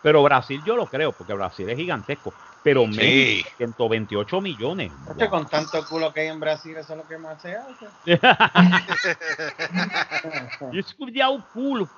Pero 0.07 0.23
Brasil 0.23 0.63
yo 0.63 0.77
lo 0.77 0.89
creo, 0.89 1.11
porque 1.11 1.33
Brasil 1.33 1.69
es 1.69 1.77
gigantesco. 1.77 2.33
Pero 2.63 2.85
Sí. 2.85 2.97
México, 2.97 3.51
128 3.57 4.41
millones. 4.41 4.93
Con 5.29 5.49
tanto 5.49 5.85
culo 5.89 6.13
que 6.13 6.21
hay 6.21 6.29
en 6.29 6.39
Brasil, 6.39 6.77
eso 6.77 6.93
es 6.93 6.97
lo 6.97 7.09
que 7.09 7.19
más 7.19 7.43
se 7.43 7.57
hace. 7.57 7.91
Yo 10.73 10.79
escudía 10.79 11.29
un 11.29 11.43
culo. 11.43 11.91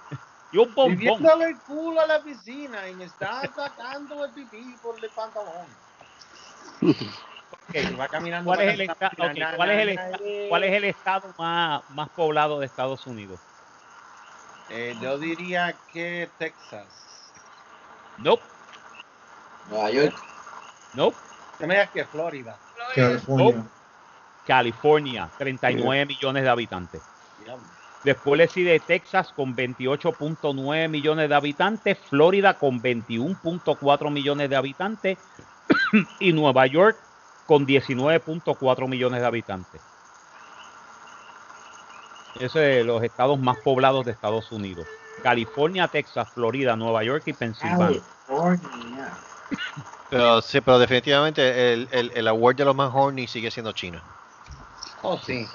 Y 0.51 0.57
un 0.57 0.75
bombón. 0.75 0.97
Viviéndole 0.97 1.44
el 1.51 1.61
culo 1.61 2.01
a 2.01 2.07
la 2.07 2.23
piscina 2.23 2.88
y 2.88 2.94
me 2.94 3.05
está 3.05 3.42
sacando 3.55 4.25
el 4.25 4.33
pipí 4.33 4.79
por 4.81 4.97
el 5.05 5.11
pantalón. 5.11 5.66
Va 8.01 8.09
caminando 8.09 8.49
¿Cuál 8.49 8.68
es, 8.68 8.81
el 8.81 8.88
acá, 8.88 9.09
esta- 9.11 9.23
na, 9.23 9.33
ok, 9.33 9.38
na, 9.38 9.57
¿cuál 9.57 9.71
es 9.71 9.77
na, 9.77 9.83
el 9.83 9.94
na, 9.94 10.09
esta- 10.09 10.25
eh. 10.25 10.47
cuál 10.49 10.64
es 10.64 10.73
el 10.73 10.85
estado 10.85 11.35
más, 11.37 11.83
más 11.90 12.09
poblado 12.09 12.59
de 12.61 12.64
Estados 12.64 13.07
Unidos? 13.07 13.38
Eh, 14.71 14.97
yo 14.99 15.18
diría 15.18 15.79
que 15.92 16.31
Texas. 16.38 17.05
Nope, 18.18 18.42
Nueva 19.70 19.90
York. 19.90 20.14
nope. 20.94 21.16
Se 21.59 21.66
me 21.66 21.74
digas 21.74 21.90
que 21.90 22.04
Florida. 22.04 22.57
California. 22.94 23.64
California, 24.46 25.31
39 25.38 26.07
millones 26.07 26.42
de 26.42 26.48
habitantes. 26.48 27.02
Después 28.04 28.38
le 28.38 28.48
sigue 28.48 28.81
Texas 28.81 29.33
con 29.35 29.57
28.9 29.57 30.88
millones 30.88 31.28
de 31.28 31.35
habitantes, 31.35 31.98
Florida 32.09 32.54
con 32.54 32.81
21.4 32.81 34.11
millones 34.11 34.48
de 34.48 34.57
habitantes 34.57 35.18
y 36.20 36.33
Nueva 36.33 36.66
York 36.66 36.96
con 37.46 37.66
19.4 37.66 38.88
millones 38.88 39.20
de 39.20 39.26
habitantes. 39.26 39.81
Esos 42.37 42.52
son 42.52 42.87
los 42.87 43.02
estados 43.02 43.38
más 43.38 43.59
poblados 43.59 44.07
de 44.07 44.12
Estados 44.12 44.52
Unidos. 44.52 44.87
California, 45.22 45.88
Texas, 45.88 46.28
Florida, 46.35 46.76
Nueva 46.76 47.04
York 47.04 47.24
y 47.26 47.33
Pensilvania. 47.33 48.00
California. 48.26 49.18
Pero 50.11 50.40
sí, 50.40 50.61
pero 50.61 50.78
definitivamente 50.78 51.72
el, 51.72 51.88
el, 51.92 52.12
el 52.14 52.28
award 52.28 52.57
de 52.57 52.64
los 52.64 52.74
más 52.74 52.90
horny 52.94 53.26
sigue 53.26 53.50
siendo 53.50 53.72
China. 53.72 54.02
Oh, 55.02 55.18
sí. 55.18 55.46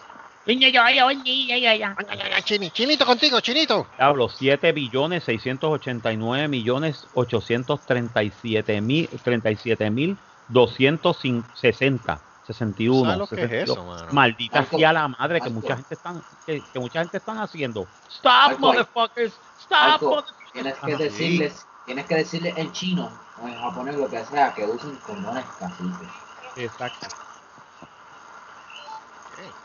Chini, 2.44 2.70
chinito 2.72 3.06
contigo, 3.06 3.40
chinito. 3.40 3.88
Hablo 3.98 4.28
7 4.28 4.74
billones 4.74 5.24
689 5.24 6.48
millones 6.50 7.08
837 7.14 8.82
mil 8.82 9.10
37 9.24 9.90
mil 9.90 10.18
260 10.50 12.33
61 12.46 13.04
¿Sabes 13.06 13.18
lo 13.20 13.28
que 13.28 13.36
es 13.36 13.42
62. 13.50 13.78
eso, 13.78 13.86
mano? 13.86 14.14
Maldita 14.14 14.66
sea 14.66 14.94
la 14.94 15.08
madre 15.08 15.40
que 15.42 15.50
mucha 15.50 15.76
gente 15.76 15.96
están 15.96 16.22
que, 16.46 16.62
que 16.72 16.80
mucha 16.80 17.00
gente 17.00 17.18
están 17.18 17.38
haciendo. 17.40 17.88
Stop 18.10 18.60
motherfuckers. 18.60 19.40
Stop 19.62 20.02
motherfuckers. 20.02 20.52
tienes 20.52 20.74
que 20.74 20.94
Ajá. 20.94 21.04
decirles, 21.04 21.68
tienes 21.86 22.06
que 22.06 22.16
decirles 22.16 22.58
en 22.58 22.72
chino 22.74 23.10
o 23.42 23.48
en 23.48 23.56
japonés 23.56 23.96
lo 23.96 24.10
que 24.10 24.24
sea, 24.26 24.54
que 24.54 24.66
usen 24.66 24.96
condones 25.08 25.46
caciques. 25.60 26.10
Exacto. 26.58 27.08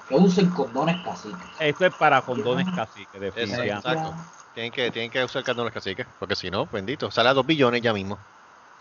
Que 0.09 0.15
usen 0.15 0.49
condones 0.51 0.97
caciques. 1.05 1.47
Esto 1.59 1.87
es 1.87 1.95
para 1.95 2.23
condones 2.23 2.67
caciques, 2.75 3.15
Eso, 3.15 3.21
definitivamente. 3.21 3.89
exacto. 3.89 4.15
Tienen 4.55 4.73
que, 4.73 4.91
tienen 4.91 5.11
que 5.11 5.23
usar 5.23 5.45
candones 5.45 5.73
caciques, 5.73 6.07
porque 6.19 6.35
si 6.35 6.51
no, 6.51 6.67
bendito, 6.67 7.11
sale 7.11 7.29
a 7.29 7.35
dos 7.35 7.47
billones 7.47 7.83
ya 7.83 7.93
mismo. 7.93 8.19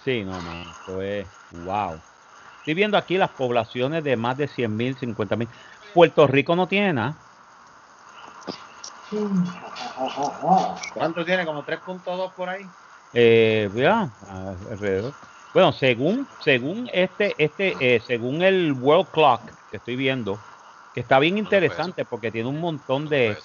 Sí, 0.03 0.23
no, 0.23 0.41
no, 0.41 0.71
esto 0.71 1.01
es 1.01 1.27
wow. 1.51 1.99
Estoy 2.67 2.75
viendo 2.75 2.97
aquí 2.97 3.17
las 3.17 3.29
poblaciones 3.29 4.03
de 4.03 4.17
más 4.17 4.35
de 4.35 4.49
100 4.49 4.75
mil, 4.75 4.97
50 4.97 5.37
mil. 5.37 5.47
Puerto 5.93 6.27
Rico 6.27 6.53
no 6.53 6.67
tiene 6.67 6.91
nada. 6.91 7.15
¿Cuánto 10.93 11.23
tiene? 11.23 11.45
Como 11.45 11.63
3.2 11.63 12.33
por 12.33 12.49
ahí. 12.49 12.67
Eh, 13.13 13.69
ya, 13.73 14.09
alrededor. 14.69 15.13
Bueno, 15.53 15.71
según, 15.71 16.27
según 16.41 16.89
este, 16.91 17.35
este, 17.37 17.77
eh, 17.79 18.01
según 18.05 18.41
el 18.41 18.73
World 18.73 19.11
Clock 19.11 19.43
que 19.71 19.77
estoy 19.77 19.95
viendo, 19.95 20.37
que 20.93 20.99
está 20.99 21.19
bien 21.19 21.35
¿Cuánto 21.35 21.59
fue 21.59 21.59
interesante 21.59 22.03
porque 22.03 22.33
tiene 22.33 22.49
un 22.49 22.59
montón 22.59 23.07
de 23.07 23.37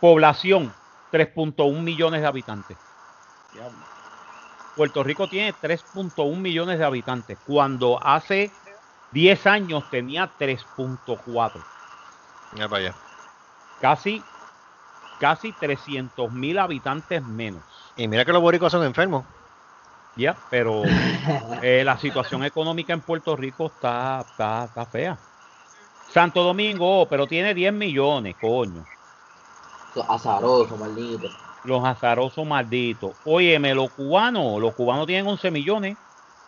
población, 0.00 0.72
3.1 1.12 1.80
millones 1.80 2.22
de 2.22 2.26
habitantes. 2.26 2.76
Puerto 4.78 5.02
Rico 5.02 5.26
tiene 5.26 5.52
3.1 5.52 6.36
millones 6.36 6.78
de 6.78 6.84
habitantes, 6.84 7.36
cuando 7.44 7.98
hace 8.00 8.52
10 9.10 9.46
años 9.48 9.82
tenía 9.90 10.30
3.4. 10.38 11.52
Ya 12.54 12.68
para 12.68 12.82
allá. 12.84 12.94
Casi, 13.80 14.22
casi 15.18 15.50
300 15.50 16.30
mil 16.30 16.60
habitantes 16.60 17.20
menos. 17.24 17.64
Y 17.96 18.06
mira 18.06 18.24
que 18.24 18.32
los 18.32 18.40
boricuas 18.40 18.70
son 18.70 18.84
enfermos. 18.84 19.24
Ya, 20.14 20.36
pero 20.48 20.84
eh, 21.62 21.82
la 21.84 21.98
situación 21.98 22.44
económica 22.44 22.92
en 22.92 23.00
Puerto 23.00 23.34
Rico 23.34 23.66
está, 23.66 24.20
está, 24.20 24.66
está 24.66 24.86
fea. 24.86 25.18
Santo 26.08 26.44
Domingo, 26.44 27.00
oh, 27.00 27.08
pero 27.08 27.26
tiene 27.26 27.52
10 27.52 27.72
millones, 27.72 28.36
coño. 28.40 28.84
Azaroso, 30.08 30.76
maldito. 30.76 31.28
Los 31.68 31.84
azarosos 31.84 32.46
malditos. 32.46 33.12
Óyeme, 33.24 33.74
los 33.74 33.90
cubanos, 33.90 34.58
los 34.58 34.72
cubanos 34.74 35.06
tienen 35.06 35.26
11 35.26 35.50
millones. 35.50 35.98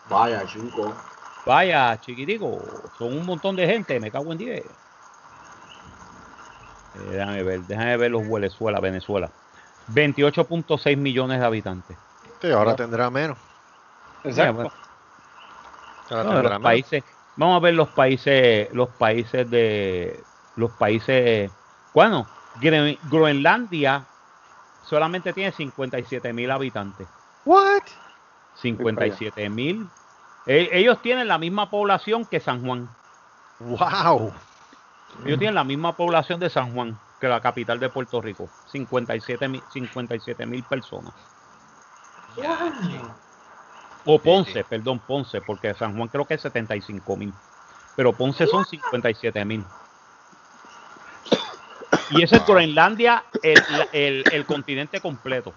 Vaya, 0.09 0.47
chico. 0.47 0.95
Vaya, 1.45 2.01
chiquitico, 2.01 2.91
son 2.97 3.09
un 3.19 3.27
montón 3.27 3.55
de 3.55 3.67
gente, 3.67 4.01
me 4.01 4.11
cago 4.11 4.33
en 4.33 4.39
10. 4.39 4.65
Eh, 4.65 4.75
déjame 7.13 7.43
ver, 7.43 7.61
déjame 7.65 7.97
ver 7.99 8.11
los 8.11 8.29
Venezuela, 8.29 8.81
Venezuela. 8.81 9.31
28.6 9.89 10.97
millones 10.97 11.39
de 11.41 11.45
habitantes. 11.47 11.99
Sí, 12.41 12.51
ahora 12.51 12.75
tendrá 12.75 13.11
menos. 13.11 13.37
Mira, 14.25 14.51
bueno, 14.53 14.73
Ahora 16.09 16.25
no, 16.25 16.31
tendrá 16.31 16.43
los 16.43 16.51
menos. 16.51 16.63
países, 16.63 17.05
vamos 17.37 17.57
a 17.57 17.61
ver 17.61 17.75
los 17.75 17.89
países, 17.89 18.73
los 18.73 18.89
países 18.89 19.51
de 19.51 20.25
los 20.57 20.71
países, 20.73 21.51
bueno, 21.95 22.27
Gre- 22.61 22.99
Groenlandia 23.05 24.05
solamente 24.91 25.33
tiene 25.33 25.53
57 25.53 26.33
mil 26.33 26.51
habitantes. 26.51 27.07
What? 27.45 27.85
57 28.57 29.49
mil. 29.49 29.89
Ellos 30.47 31.01
tienen 31.01 31.29
la 31.29 31.39
misma 31.39 31.71
población 31.71 32.25
que 32.27 32.41
San 32.41 32.65
Juan. 32.65 32.91
Wow. 33.61 34.33
Ellos 35.25 35.39
tienen 35.39 35.55
la 35.55 35.63
misma 35.63 35.97
población 35.97 36.41
de 36.41 36.51
San 36.51 36.75
Juan 36.75 36.99
que 37.21 37.29
la 37.29 37.41
capital 37.41 37.79
de 37.79 37.89
Puerto 37.89 38.21
Rico. 38.21 38.49
57 38.73 39.49
mil 39.49 39.63
57 39.73 40.45
mil 40.47 40.65
personas. 40.65 41.15
O 44.05 44.19
Ponce, 44.19 44.65
perdón, 44.65 44.99
Ponce, 44.99 45.41
porque 45.41 45.75
San 45.75 45.97
Juan 45.97 46.09
creo 46.09 46.25
que 46.25 46.35
es 46.35 46.41
75 46.41 47.17
mil. 47.17 47.33
Pero 47.95 48.13
Ponce 48.13 48.47
son 48.47 48.65
57 48.65 49.45
mil. 49.45 49.65
Y 52.13 52.23
ese 52.23 52.37
es 52.37 52.47
Groenlandia, 52.47 53.23
el, 53.43 53.59
el- 53.93 54.25
el 54.33 54.45
continente 54.47 55.01
completo. 55.01 55.53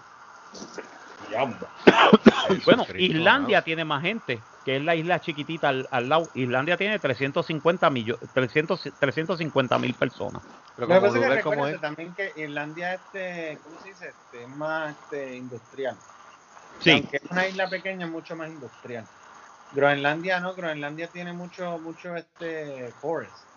Bueno, 2.64 2.86
Islandia 2.98 3.62
tiene 3.62 3.84
más 3.84 4.02
gente, 4.02 4.40
que 4.64 4.76
es 4.76 4.82
la 4.82 4.94
isla 4.94 5.20
chiquitita 5.20 5.68
al, 5.70 5.88
al 5.90 6.08
lado. 6.08 6.28
Islandia 6.34 6.76
tiene 6.76 6.98
350 6.98 7.90
millones, 7.90 8.30
350 8.32 9.78
mil 9.78 9.94
personas. 9.94 10.42
Pero 10.76 10.86
Lo 10.88 10.94
que 11.40 11.42
como 11.42 11.62
pasa 11.64 11.70
es 11.70 11.70
que 11.70 11.74
es. 11.76 11.80
también 11.80 12.14
que 12.14 12.32
Irlandia 12.36 12.94
este, 12.94 13.58
¿cómo 13.64 13.80
se 13.80 13.88
dice? 13.88 14.08
Este, 14.08 14.42
es 14.42 14.48
más 14.50 14.94
este, 14.94 15.36
industrial. 15.36 15.96
Sí, 16.80 16.90
Aunque 16.90 17.16
es 17.16 17.30
una 17.30 17.48
isla 17.48 17.68
pequeña, 17.68 18.06
es 18.06 18.12
mucho 18.12 18.36
más 18.36 18.48
industrial. 18.48 19.06
Groenlandia 19.72 20.40
no, 20.40 20.54
Groenlandia 20.54 21.08
tiene 21.08 21.32
mucho, 21.32 21.78
mucho 21.78 22.14
este 22.16 22.92
forest. 23.00 23.53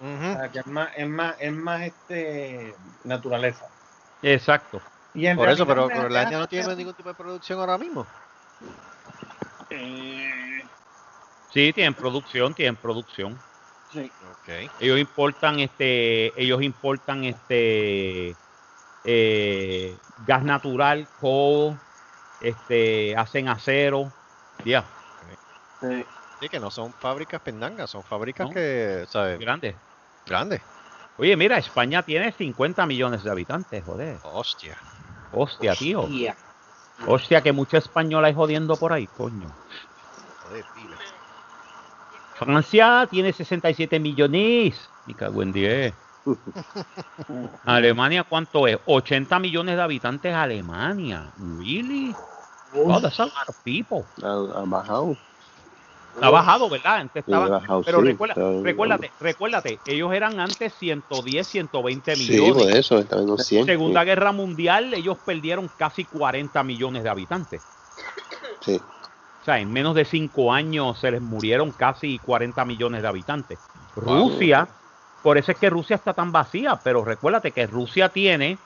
O 0.00 0.04
Ujú. 0.04 0.38
sea, 0.38 0.50
que 0.52 0.58
es 0.60 0.66
más, 0.66 0.90
es 0.96 1.08
más, 1.08 1.36
es 1.40 1.52
más 1.52 1.82
este 1.82 2.76
naturaleza. 3.04 3.68
exacto. 4.22 4.80
Y 5.14 5.26
en 5.26 5.36
Por 5.36 5.48
eso, 5.48 5.66
pero 5.66 5.88
Groenlandia 5.88 6.38
no 6.38 6.46
tiene 6.46 6.76
ningún 6.76 6.94
tipo 6.94 7.08
de 7.08 7.14
producción 7.14 7.58
ahora 7.58 7.78
mismo. 7.78 8.06
Eh, 9.70 10.28
Sí, 11.50 11.72
tienen 11.72 11.94
producción, 11.94 12.54
tienen 12.54 12.76
producción. 12.76 13.40
sí. 13.88 14.12
Ok. 14.22 14.48
Ellos 14.80 14.98
importan 15.00 15.58
este, 15.60 16.40
ellos 16.40 16.62
importan 16.62 17.24
este 17.24 18.36
eh, 19.02 19.98
gas 20.18 20.44
natural, 20.44 21.08
coal, 21.18 21.80
este, 22.38 23.16
hacen 23.16 23.48
acero, 23.48 24.12
ya, 24.64 24.84
sí. 25.80 26.04
Sí, 26.40 26.48
que 26.48 26.60
no 26.60 26.70
son 26.70 26.92
fábricas 26.94 27.40
pendangas, 27.40 27.90
son 27.90 28.04
fábricas 28.04 28.46
No. 28.48 28.54
que, 28.54 29.04
¿sabes? 29.08 29.38
grandes. 29.40 29.76
Grandes. 30.28 30.60
Oye, 31.16 31.36
mira, 31.36 31.58
España 31.58 32.02
tiene 32.02 32.30
50 32.30 32.86
millones 32.86 33.24
de 33.24 33.30
habitantes, 33.30 33.82
joder. 33.84 34.18
Hostia. 34.22 34.76
Hostia, 35.32 35.74
tío. 35.74 36.02
Hostia. 36.02 36.36
Hostia, 37.06 37.42
que 37.42 37.52
mucho 37.52 37.76
español 37.76 38.24
hay 38.24 38.34
jodiendo 38.34 38.76
por 38.76 38.92
ahí, 38.92 39.06
coño. 39.06 39.48
Joder, 40.44 40.64
pila. 40.74 40.96
Francia 42.34 43.08
tiene 43.10 43.32
67 43.32 43.98
millones. 43.98 44.88
Me 45.06 45.14
cago 45.14 45.42
en 45.42 45.52
10. 45.52 45.94
Alemania, 47.64 48.22
¿cuánto 48.22 48.66
es? 48.66 48.78
80 48.86 49.38
millones 49.38 49.76
de 49.76 49.82
habitantes 49.82 50.34
Alemania. 50.34 51.32
¿Really? 51.58 52.14
Oh, 52.74 53.00
that's 53.00 53.18
a 53.18 53.24
lot 53.24 53.48
of 53.48 53.56
people. 53.64 54.04
Ha, 54.22 54.60
ha 54.60 54.64
bajado. 54.66 55.16
Ha 56.20 56.30
bajado, 56.30 56.68
¿verdad? 56.68 56.96
Antes 56.96 57.24
Sí, 57.24 57.30
bajado, 57.32 57.82
pero 57.84 58.00
sí, 58.00 58.06
recuerda- 58.08 58.34
está- 58.34 58.62
recuérdate, 58.62 59.12
recuérdate, 59.20 59.80
ellos 59.86 60.12
eran 60.12 60.40
antes 60.40 60.72
110, 60.74 61.46
120 61.46 62.16
Sí, 62.16 62.32
millones. 62.32 62.62
por 62.64 62.72
eso, 62.72 62.98
está 62.98 63.16
en 63.18 63.26
los 63.26 63.44
100. 63.46 63.66
Segunda 63.66 64.04
Guerra 64.04 64.32
Mundial, 64.32 64.94
ellos 64.94 65.16
perdieron 65.24 65.70
casi 65.76 66.04
40 66.04 66.62
millones 66.62 67.02
de 67.02 67.08
habitantes. 67.08 67.62
Sí. 68.60 68.80
O 69.40 69.44
sea, 69.44 69.58
en 69.60 69.72
menos 69.72 69.94
de 69.94 70.04
5 70.04 70.52
años 70.52 70.98
se 70.98 71.10
les 71.10 71.22
murieron 71.22 71.70
casi 71.72 72.18
40 72.18 72.64
millones 72.64 73.02
de 73.02 73.08
habitantes. 73.08 73.58
Wow. 73.96 74.30
Rusia, 74.30 74.68
por 75.22 75.38
eso 75.38 75.52
es 75.52 75.58
que 75.58 75.70
Rusia 75.70 75.96
está 75.96 76.12
tan 76.12 76.32
vacía, 76.32 76.80
pero 76.82 77.04
recuérdate 77.04 77.52
que 77.52 77.66
Rusia 77.66 78.08
tiene, 78.10 78.58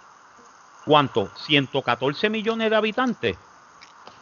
¿cuánto? 0.84 1.28
114 1.36 2.30
millones 2.30 2.70
de 2.70 2.76
habitantes. 2.76 3.36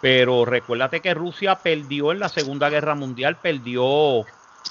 Pero 0.00 0.44
recuérdate 0.44 1.00
que 1.00 1.12
Rusia 1.14 1.56
perdió 1.62 2.12
en 2.12 2.20
la 2.20 2.28
Segunda 2.28 2.70
Guerra 2.70 2.94
Mundial, 2.94 3.36
perdió 3.42 4.24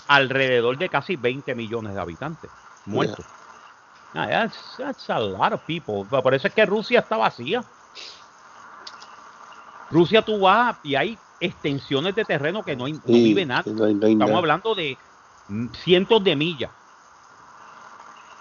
alrededor 0.07 0.77
de 0.77 0.89
casi 0.89 1.15
20 1.15 1.53
millones 1.55 1.93
de 1.93 1.99
habitantes 2.01 2.49
muertos. 2.86 3.25
That's, 4.13 4.75
that's 4.77 5.09
a 5.09 5.19
lot 5.19 5.53
of 5.53 5.61
people. 5.67 6.05
Por 6.09 6.34
eso 6.34 6.47
es 6.47 6.53
que 6.53 6.65
Rusia 6.65 6.99
está 7.01 7.17
vacía. 7.17 7.63
Rusia 9.91 10.23
tú 10.23 10.39
vas 10.39 10.77
y 10.84 10.95
hay 10.95 11.17
extensiones 11.39 12.15
de 12.15 12.25
terreno 12.25 12.63
que 12.63 12.75
no, 12.75 12.86
hay, 12.86 12.93
no 12.93 13.01
vive 13.05 13.45
nadie. 13.45 13.71
sí, 13.71 13.77
no 13.77 13.86
hay- 13.86 13.93
no 13.93 14.05
hay 14.07 14.13
Estamos 14.13 14.30
nada. 14.30 14.39
hablando 14.39 14.75
de 14.75 14.97
cientos 15.84 16.23
de 16.23 16.36
millas 16.36 16.71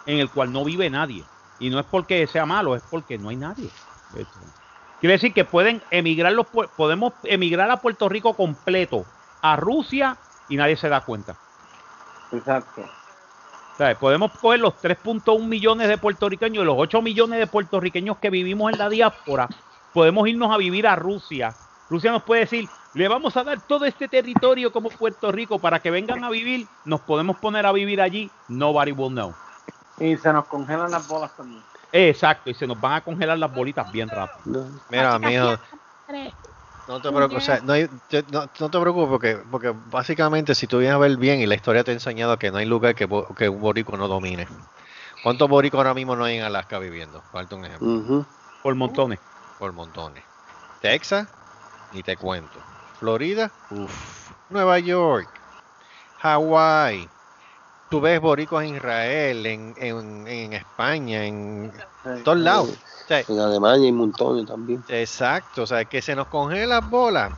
en 0.06 0.18
el 0.18 0.30
cual 0.30 0.52
no 0.52 0.64
vive 0.64 0.88
nadie. 0.88 1.24
Y 1.60 1.68
no 1.70 1.78
es 1.80 1.86
porque 1.86 2.26
sea 2.26 2.46
malo, 2.46 2.76
es 2.76 2.82
porque 2.88 3.18
no 3.18 3.28
hay 3.28 3.36
nadie. 3.36 3.68
Quiere 5.00 5.14
decir 5.14 5.32
que 5.32 5.44
pueden 5.44 5.80
emigrar 5.90 6.32
los, 6.32 6.46
podemos 6.76 7.12
emigrar 7.24 7.70
a 7.70 7.76
Puerto 7.76 8.08
Rico 8.08 8.34
completo, 8.34 9.04
a 9.42 9.56
Rusia 9.56 10.16
y 10.48 10.56
nadie 10.56 10.76
se 10.76 10.88
da 10.88 11.00
cuenta. 11.02 11.36
Exacto. 12.32 12.82
O 12.82 13.76
sea, 13.76 13.96
podemos 13.96 14.32
coger 14.32 14.58
los 14.58 14.74
3.1 14.74 15.40
millones 15.44 15.88
de 15.88 15.98
puertorriqueños 15.98 16.62
y 16.62 16.66
los 16.66 16.74
8 16.76 17.00
millones 17.00 17.38
de 17.38 17.46
puertorriqueños 17.46 18.18
que 18.18 18.28
vivimos 18.28 18.72
en 18.72 18.78
la 18.78 18.88
diáspora, 18.88 19.48
podemos 19.94 20.26
irnos 20.28 20.52
a 20.52 20.56
vivir 20.56 20.86
a 20.88 20.96
Rusia. 20.96 21.54
Rusia 21.88 22.10
nos 22.10 22.24
puede 22.24 22.40
decir, 22.40 22.68
le 22.94 23.06
vamos 23.06 23.36
a 23.36 23.44
dar 23.44 23.60
todo 23.60 23.84
este 23.84 24.08
territorio 24.08 24.72
como 24.72 24.90
Puerto 24.90 25.30
Rico 25.30 25.60
para 25.60 25.78
que 25.78 25.92
vengan 25.92 26.24
a 26.24 26.30
vivir, 26.30 26.66
nos 26.84 27.00
podemos 27.00 27.36
poner 27.36 27.66
a 27.66 27.72
vivir 27.72 28.00
allí, 28.00 28.28
nobody 28.48 28.90
will 28.90 29.12
know. 29.12 29.32
Y 30.00 30.16
se 30.16 30.32
nos 30.32 30.46
congelan 30.46 30.90
las 30.90 31.06
bolas 31.06 31.36
también. 31.36 31.62
Exacto, 31.92 32.50
y 32.50 32.54
se 32.54 32.66
nos 32.66 32.80
van 32.80 32.94
a 32.94 33.00
congelar 33.02 33.38
las 33.38 33.52
bolitas 33.52 33.90
bien 33.90 34.10
rápido. 34.10 34.54
Mira, 34.88 35.18
mijo, 35.18 35.56
no 36.86 37.00
te 37.02 37.10
preocupes, 37.12 37.42
o 37.42 37.46
sea, 37.46 37.60
no, 37.60 37.72
hay- 37.72 37.88
te- 38.06 38.22
no- 38.24 38.46
no 38.60 38.70
te 38.70 38.80
preocupes 38.80 39.08
porque, 39.08 39.36
porque 39.50 39.72
básicamente 39.74 40.54
si 40.54 40.66
tú 40.66 40.78
vienes 40.78 40.94
a 40.94 40.98
ver 40.98 41.16
bien 41.16 41.40
y 41.40 41.46
la 41.46 41.54
historia 41.54 41.84
te 41.84 41.90
ha 41.90 41.94
enseñado 41.94 42.38
que 42.38 42.50
no 42.50 42.58
hay 42.58 42.66
lugar 42.66 42.94
que, 42.94 43.06
que 43.36 43.48
un 43.48 43.60
borico 43.60 43.96
no 43.96 44.08
domine. 44.08 44.46
¿Cuántos 45.22 45.48
boricos 45.48 45.78
ahora 45.78 45.94
mismo 45.94 46.16
no 46.16 46.24
hay 46.24 46.36
en 46.36 46.44
Alaska 46.44 46.78
viviendo? 46.78 47.22
Falta 47.30 47.56
un 47.56 47.64
ejemplo. 47.64 47.88
Por 48.62 48.74
montones. 48.74 49.20
por 49.58 49.72
montones. 49.72 50.24
Texas, 50.80 51.28
ni 51.90 52.02
te 52.02 52.16
cuento. 52.16 52.60
Florida, 52.98 53.52
uff. 53.70 54.30
Nueva 54.48 54.78
York, 54.78 55.28
Hawái. 56.18 57.08
Tú 57.88 58.00
ves 58.00 58.20
boricos 58.20 58.62
en 58.62 58.74
Israel, 58.76 59.46
en, 59.46 59.74
en, 59.78 60.26
en 60.28 60.52
España, 60.52 61.24
en 61.24 61.72
todos 62.22 62.38
lados. 62.38 62.68
O 62.70 63.08
sea, 63.08 63.20
En 63.20 63.38
Alemania 63.38 63.86
hay 63.86 63.92
montones 63.92 64.44
también. 64.46 64.84
Exacto, 64.88 65.62
o 65.62 65.66
sea, 65.66 65.84
que 65.86 66.02
se 66.02 66.14
nos 66.14 66.26
congelen 66.26 66.68
las 66.68 66.88
bolas, 66.88 67.32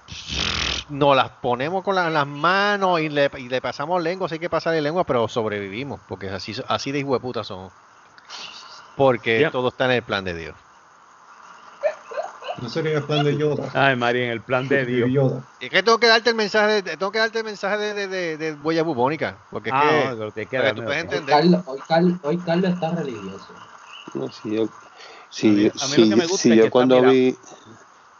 nos 0.88 1.14
las 1.14 1.30
ponemos 1.30 1.84
con 1.84 1.94
la- 1.94 2.10
las 2.10 2.26
manos 2.26 3.00
y 3.00 3.08
le, 3.08 3.30
y 3.38 3.48
le 3.48 3.60
pasamos 3.60 4.02
lengua, 4.02 4.28
si 4.28 4.34
hay 4.34 4.40
que 4.40 4.50
pasarle 4.50 4.80
lengua, 4.80 5.04
pero 5.04 5.28
sobrevivimos, 5.28 6.00
porque 6.08 6.28
así, 6.28 6.52
así 6.66 6.90
de 6.90 6.98
hijueputa 6.98 7.44
somos. 7.44 7.72
Porque 8.96 9.48
todo 9.52 9.68
está 9.68 9.84
en 9.86 9.92
el 9.92 10.02
plan 10.02 10.24
de 10.24 10.34
Dios. 10.34 10.54
No 12.60 12.68
sería 12.68 12.98
el 12.98 13.04
plan 13.04 13.24
de 13.24 13.36
Yoda. 13.36 13.70
Ay, 13.74 13.96
María, 13.96 14.24
en 14.26 14.30
el 14.32 14.42
plan 14.42 14.68
de 14.68 14.84
Dios. 14.84 15.10
Yoda. 15.10 15.42
Es 15.60 15.70
que 15.70 15.82
tengo 15.82 15.98
que 15.98 16.06
darte 16.06 16.30
el 16.30 16.36
mensaje, 16.36 16.82
de- 16.82 16.96
tengo 16.96 17.12
que 17.12 17.18
darte 17.18 17.38
el 17.38 17.44
mensaje 17.44 17.78
de, 17.78 17.94
de, 17.94 18.08
de, 18.08 18.36
de 18.36 18.52
huella 18.54 18.82
bubónica, 18.82 19.38
porque 19.50 19.70
es 19.70 19.74
Ah, 19.76 20.14
que, 20.14 20.24
no, 20.24 20.32
queda, 20.32 20.74
que 20.74 20.80
tú. 20.80 20.88
Hoy 20.88 20.96
entender. 20.96 21.34
Carlos, 21.36 21.62
hoy, 21.66 21.80
Carlos, 21.86 22.14
hoy 22.22 22.38
Carlos 22.38 22.70
está 22.72 22.90
religioso. 22.94 23.54
No, 24.14 24.30
si 24.30 24.50
yo, 24.50 24.62
A 24.62 24.66
mí- 24.66 24.70
si, 25.30 25.46
a 25.46 25.52
mí 25.52 25.70
lo 25.70 25.70
si, 25.78 26.08
que 26.10 26.16
me 26.16 26.26
gusta 26.26 26.36
si 26.42 26.50
es 26.50 26.56
que 26.56 26.64
yo 26.64 26.70
cuando 26.70 27.02
vi, 27.02 27.38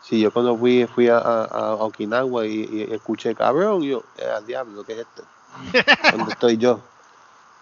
si 0.03 0.20
yo 0.20 0.32
cuando 0.32 0.57
fui, 0.57 0.86
fui 0.95 1.09
a, 1.09 1.18
a, 1.18 1.45
a 1.45 1.74
Okinawa 1.74 2.47
y, 2.47 2.86
y 2.88 2.93
escuché 2.93 3.34
cabrón, 3.34 3.82
yo, 3.82 4.05
eh, 4.16 4.24
al 4.24 4.47
diablo, 4.47 4.84
¿qué 4.84 4.93
es 4.93 4.99
esto? 5.01 5.22
¿Dónde 6.12 6.32
estoy 6.32 6.57
yo? 6.57 6.80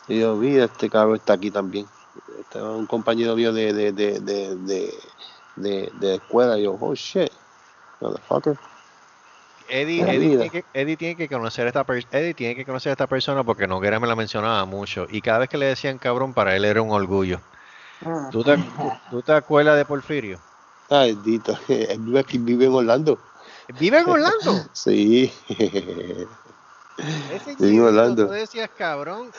Y 0.09 0.21
yo, 0.21 0.37
mira, 0.37 0.65
este 0.65 0.89
cabrón 0.89 1.17
está 1.17 1.35
aquí 1.35 1.51
también. 1.51 1.87
Este 2.39 2.59
es 2.59 2.65
un 2.65 2.87
compañero 2.87 3.37
mío 3.37 3.53
de, 3.53 3.73
de, 3.73 3.93
de, 3.93 4.21
de, 4.21 4.99
de, 5.61 5.91
de, 5.95 6.15
escuela. 6.17 6.59
Y 6.59 6.63
yo, 6.65 6.77
oh 6.81 6.95
shit, 6.95 7.31
motherfucker. 8.01 8.57
Eddie, 9.71 10.01
Eddie, 10.03 10.29
tiene 10.31 10.51
que, 10.51 10.65
Eddie 10.73 10.97
tiene 10.97 11.17
que 11.17 11.29
conocer 11.29 11.67
a 11.67 11.69
esta 11.69 11.85
per- 11.85 12.07
Eddie 12.11 12.33
tiene 12.35 12.55
que 12.57 12.65
conocer 12.65 12.89
a 12.91 12.93
esta 12.95 13.07
persona 13.07 13.45
porque 13.45 13.67
Noguera 13.67 14.01
me 14.01 14.07
la 14.07 14.17
mencionaba 14.17 14.65
mucho 14.65 15.07
y 15.11 15.21
cada 15.21 15.41
vez 15.41 15.51
que 15.51 15.59
le 15.59 15.67
decían 15.67 15.99
cabrón 15.99 16.33
para 16.33 16.57
él 16.57 16.65
era 16.65 16.81
un 16.81 16.91
orgullo. 16.91 17.41
¿Tú 18.31 18.43
te, 18.43 18.57
tú 19.11 19.21
te 19.23 19.33
acuerdas 19.33 19.77
de 19.77 19.85
Porfirio? 19.85 20.41
Ay, 20.89 21.17
Dito, 21.17 21.59
él 21.69 21.99
vive 22.01 22.19
aquí, 22.21 22.39
vive 22.39 22.65
en 22.65 22.73
Orlando. 22.73 23.19
¿Vive 23.79 23.99
en 23.99 24.09
Orlando? 24.09 24.53
Sí. 24.73 25.31
Ese 26.97 27.57
Vive 27.59 27.69
en 27.69 27.73
chico, 27.73 27.85
Orlando. 27.85 28.27
tú 28.27 28.33
decías 28.33 28.71
cabrón 28.77 29.31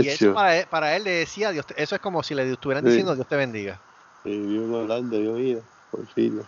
y 0.00 0.08
eso 0.08 0.32
para 0.34 0.58
él, 0.60 0.66
para 0.70 0.96
él 0.96 1.04
le 1.04 1.10
decía 1.10 1.50
Dios, 1.50 1.66
te- 1.66 1.80
eso 1.82 1.94
es 1.94 2.00
como 2.00 2.22
si 2.22 2.34
le 2.34 2.50
estuvieran 2.50 2.84
Sí. 2.84 2.90
diciendo 2.90 3.14
Dios 3.14 3.28
te 3.28 3.36
bendiga. 3.36 3.80
Sí, 4.24 4.30
vive 4.30 4.64
en 4.64 4.74
Orlando, 4.74 5.20
yo 5.20 5.32
mira, 5.34 5.60
por 5.90 6.06
fin. 6.08 6.40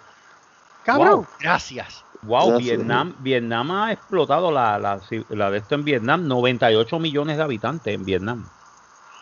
Cabrón, 0.85 1.16
Wow. 1.16 1.27
gracias. 1.41 2.05
Wow, 2.22 2.49
Gracias, 2.51 2.77
Vietnam, 2.79 3.14
Vietnam 3.20 3.70
ha 3.72 3.93
explotado 3.93 4.51
la, 4.51 4.79
la, 4.79 5.01
la 5.29 5.51
de 5.51 5.59
esto 5.59 5.74
en 5.74 5.85
Vietnam, 5.85 6.27
98 6.27 6.99
millones 6.99 7.37
de 7.37 7.43
habitantes 7.43 7.95
en 7.95 8.05
Vietnam. 8.05 8.45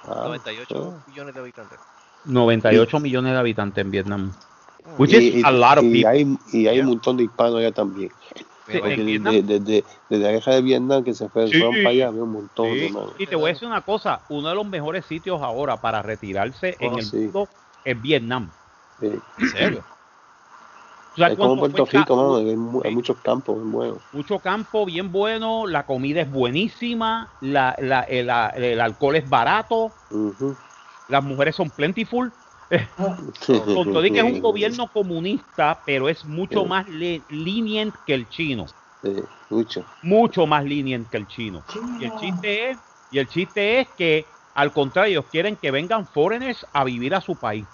Ah, 0.09 0.23
98 0.27 1.03
millones 1.09 1.35
de 1.35 1.41
habitantes. 1.41 1.79
98 2.27 3.01
millones 3.01 3.33
de 3.33 3.39
habitantes 3.39 3.85
en 3.85 3.91
Vietnam. 3.91 4.21
Mm. 4.85 5.01
Which 5.01 5.13
y, 5.13 5.17
is 5.39 5.45
a 5.45 5.51
lot 5.51 5.79
of 5.79 5.85
y 5.85 5.91
people. 6.03 6.09
hay, 6.09 6.39
y 6.53 6.67
hay 6.69 6.77
Yeah. 6.77 6.85
un 6.85 6.91
montón 6.91 7.17
de 7.17 7.25
hispanos 7.25 7.59
allá 7.59 7.73
también. 7.73 8.11
Sí, 8.67 8.81
Desde, 8.81 9.43
desde- 9.43 9.85
desde 10.09 10.25
la 10.25 10.31
guerra 10.33 10.55
de 10.55 10.63
Vietnam 10.63 11.05
que 11.05 11.13
se 11.13 11.29
fue, 11.29 11.49
Sí. 11.49 11.59
fueron 11.59 11.75
para 11.83 11.89
allá, 11.91 12.09
había 12.09 12.23
un 12.23 12.33
montón 12.33 12.67
Sí, 12.73 12.81
de. 12.81 12.95
Y 13.19 13.27
te 13.27 13.37
voy 13.37 13.51
a 13.51 13.53
decir 13.53 13.69
una 13.69 13.83
cosa, 13.83 14.21
uno 14.31 14.49
de 14.49 14.55
los 14.55 14.67
mejores 14.67 15.05
sitios 15.05 15.43
ahora 15.43 15.77
para 15.79 16.01
retirarse 16.01 16.77
en 16.81 16.93
Oh, 16.95 16.99
el 16.99 17.05
sí. 17.05 17.17
mundo 17.17 17.49
es 17.85 18.01
Vietnam. 18.01 18.51
Sí. 19.01 19.07
¿En 19.39 19.49
serio? 19.49 19.85
¿Tú 21.15 21.21
sabes 21.21 21.35
Es 21.35 21.39
como 21.39 21.57
Puerto? 21.57 21.87
Rico, 21.87 22.17
mano, 22.17 22.37
hay, 22.39 22.89
hay 22.89 22.95
muchos 22.95 23.19
campos 23.19 23.57
muy 23.59 23.71
buenos. 23.71 24.03
Mucho 24.11 24.41
campo, 24.41 24.85
bien 24.85 25.13
bueno, 25.13 25.67
la 25.67 25.87
comida 25.87 26.23
es 26.23 26.31
buenísima, 26.31 27.31
la, 27.41 27.77
la- 27.79 28.01
el, 28.03 28.27
la- 28.27 28.49
el 28.57 28.81
alcohol 28.81 29.15
es 29.15 29.29
barato, 29.29 29.95
Ujú. 30.11 30.57
las 31.07 31.23
mujeres 31.23 31.55
son 31.55 31.71
plentiful. 31.71 32.35
Con 32.97 33.93
todo 33.93 34.03
que 34.03 34.19
es 34.19 34.25
un 34.25 34.41
gobierno 34.41 34.91
comunista, 34.91 35.83
pero 35.87 36.09
es 36.09 36.25
mucho 36.25 36.63
Sí. 36.63 36.69
más 36.69 36.89
le- 36.89 37.25
lenient 37.29 37.95
que 38.05 38.15
el 38.15 38.29
chino. 38.29 38.67
Sí, 39.03 39.15
mucho. 39.51 39.85
Mucho 40.03 40.47
más 40.47 40.65
lenient 40.65 41.09
que 41.11 41.17
el 41.19 41.27
chino. 41.29 41.65
Y 41.99 42.05
el 42.05 42.13
chiste 42.17 42.71
es, 42.71 42.79
y 43.11 43.19
el 43.19 43.29
chiste 43.29 43.81
es 43.81 43.89
que 43.97 44.35
al 44.55 44.73
contrario, 44.73 45.21
ellos 45.21 45.31
quieren 45.31 45.57
que 45.57 45.71
vengan 45.71 46.07
foreigners 46.07 46.67
a 46.73 46.85
vivir 46.85 47.15
a 47.15 47.21
su 47.21 47.37
país. 47.37 47.67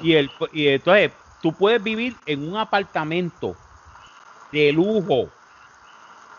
Y, 0.00 0.14
el, 0.14 0.30
y 0.52 0.68
entonces 0.68 1.12
tú 1.42 1.52
puedes 1.52 1.82
vivir 1.82 2.16
en 2.26 2.48
un 2.48 2.56
apartamento 2.56 3.56
de 4.50 4.72
lujo, 4.72 5.30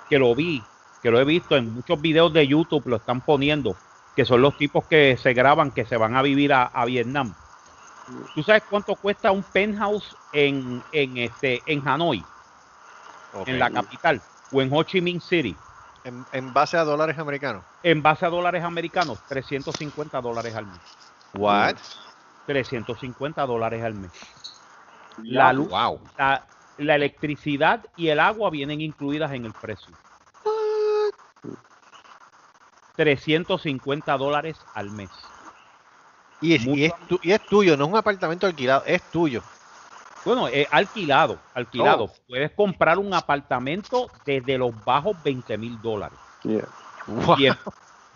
que 0.10 0.18
lo 0.20 0.34
vi, 0.36 0.62
que 1.02 1.12
lo 1.12 1.20
he 1.20 1.24
visto 1.24 1.56
en 1.56 1.74
muchos 1.74 2.02
videos 2.02 2.34
de 2.34 2.48
YouTube, 2.48 2.88
lo 2.88 2.98
están 2.98 3.22
poniendo, 3.22 3.76
que 4.16 4.26
son 4.26 4.42
los 4.42 4.58
tipos 4.58 4.86
que 4.86 5.18
se 5.18 5.34
graban, 5.34 5.72
que 5.72 5.86
se 5.86 5.98
van 5.98 6.16
a 6.16 6.22
vivir 6.22 6.54
a, 6.54 6.64
a 6.64 6.86
Vietnam. 6.86 7.34
¿Tú 8.36 8.44
sabes 8.44 8.64
cuánto 8.70 8.96
cuesta 8.96 9.32
un 9.32 9.44
penthouse 9.44 10.16
en, 10.32 10.84
en, 10.92 11.18
este, 11.18 11.62
en 11.66 11.88
Hanoi, 11.88 12.24
en 13.46 13.60
la 13.60 13.72
capital, 13.72 14.22
o 14.52 14.62
en 14.62 14.72
Ho 14.72 14.84
Chi 14.84 15.02
Minh 15.02 15.22
City? 15.22 15.56
En, 16.06 16.24
en 16.32 16.54
base 16.54 16.78
a 16.78 16.84
dólares 16.84 17.18
americanos. 17.18 17.64
En 17.82 18.04
base 18.04 18.26
a 18.26 18.30
dólares 18.30 18.64
americanos, 18.64 19.18
350 19.28 20.22
dólares 20.22 20.56
al 20.56 20.66
mes. 20.68 20.82
What? 21.34 21.78
350 22.46 23.46
dólares 23.46 23.84
al 23.84 23.96
mes. 23.96 24.12
La 25.18 25.52
luz, 25.52 25.70
Wow. 25.70 26.00
la, 26.16 26.48
la 26.78 26.96
electricidad 26.96 27.84
y 27.96 28.10
el 28.10 28.20
agua 28.20 28.52
vienen 28.52 28.82
incluidas 28.82 29.34
en 29.34 29.46
el 29.46 29.54
precio. 29.54 29.96
350 32.96 34.18
dólares 34.18 34.56
al 34.74 34.92
mes. 34.92 35.10
Y 36.40 36.54
es, 36.54 36.66
y, 36.66 36.86
es 36.86 36.94
tu- 37.08 37.20
y 37.24 37.32
es 37.32 37.42
tuyo, 37.48 37.76
no 37.78 37.86
es 37.86 37.92
un 37.92 37.98
apartamento 37.98 38.46
alquilado, 38.46 38.84
es 38.86 39.02
tuyo. 39.12 39.42
Bueno, 40.26 40.48
es 40.48 40.68
alquilado, 40.72 41.38
alquilado. 41.54 42.06
Oh. 42.06 42.14
Puedes 42.28 42.52
comprar 42.52 42.98
un 42.98 43.14
apartamento 43.14 44.10
desde 44.26 44.58
los 44.58 44.74
bajos 44.84 45.16
20 45.24 45.58
mil 45.58 45.80
dólares. 45.82 46.18
Yeah. 46.44 46.68
Wow. 47.08 47.36
10 47.36 47.56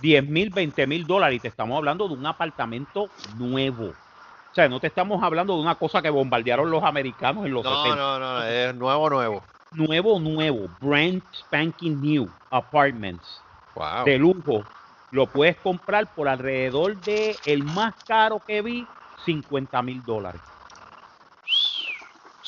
10 0.02 0.28
mil, 0.28 0.50
20 0.50 0.88
mil 0.88 1.06
dólares. 1.06 1.38
Y 1.38 1.40
te 1.40 1.48
estamos 1.48 1.78
hablando 1.78 2.08
de 2.08 2.16
un 2.16 2.26
apartamento 2.26 3.10
nuevo. 3.38 3.90
O 3.90 4.56
sea, 4.56 4.68
no 4.68 4.80
te 4.80 4.88
estamos 4.88 5.22
hablando 5.22 5.56
de 5.56 5.62
una 5.62 5.76
cosa 5.76 6.02
que 6.02 6.10
bombardearon 6.10 6.72
los 6.72 6.84
americanos 6.84 7.46
en 7.46 7.54
los 7.54 7.64
No, 7.64 7.84
70. 7.84 7.96
no, 7.96 8.20
no, 8.20 8.44
es 8.44 8.76
nuevo, 8.76 9.10
nuevo. 9.10 9.44
Nuevo, 9.72 10.20
nuevo. 10.20 10.68
Brand 10.82 11.22
spanking 11.34 12.02
new 12.02 12.28
apartments. 12.50 13.42
Wow. 13.76 14.04
de 14.04 14.18
lujo, 14.18 14.64
lo 15.12 15.28
puedes 15.28 15.56
comprar 15.58 16.08
por 16.14 16.28
alrededor 16.28 17.00
de 17.02 17.38
el 17.46 17.64
más 17.64 17.94
caro 18.06 18.42
que 18.46 18.62
vi, 18.62 18.86
50 19.26 19.82
mil 19.84 20.04
dólares. 20.04 20.42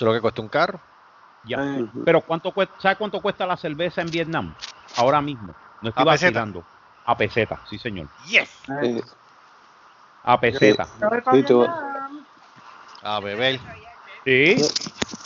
Eso 0.01 0.07
es 0.07 0.13
lo 0.15 0.17
que 0.17 0.21
cuesta 0.21 0.41
un 0.41 0.49
carro. 0.49 0.79
Ya. 1.43 1.77
Pero 2.03 2.21
¿cuánto 2.21 2.51
cuesta, 2.51 2.73
¿sabes 2.79 2.97
cuánto 2.97 3.21
cuesta 3.21 3.45
la 3.45 3.55
cerveza 3.55 4.01
en 4.01 4.09
Vietnam? 4.09 4.51
Ahora 4.97 5.21
mismo. 5.21 5.53
No 5.79 5.89
estoy 5.89 6.03
vacilando. 6.03 6.63
A 7.05 7.15
peseta, 7.15 7.59
sí 7.69 7.77
señor. 7.77 8.07
Yes. 8.25 8.49
Eh, 8.81 8.99
A 10.23 10.39
peseta. 10.39 10.87
voy- 11.31 11.67
A 13.03 13.19
beber. 13.19 13.59
Sí. 14.25 14.55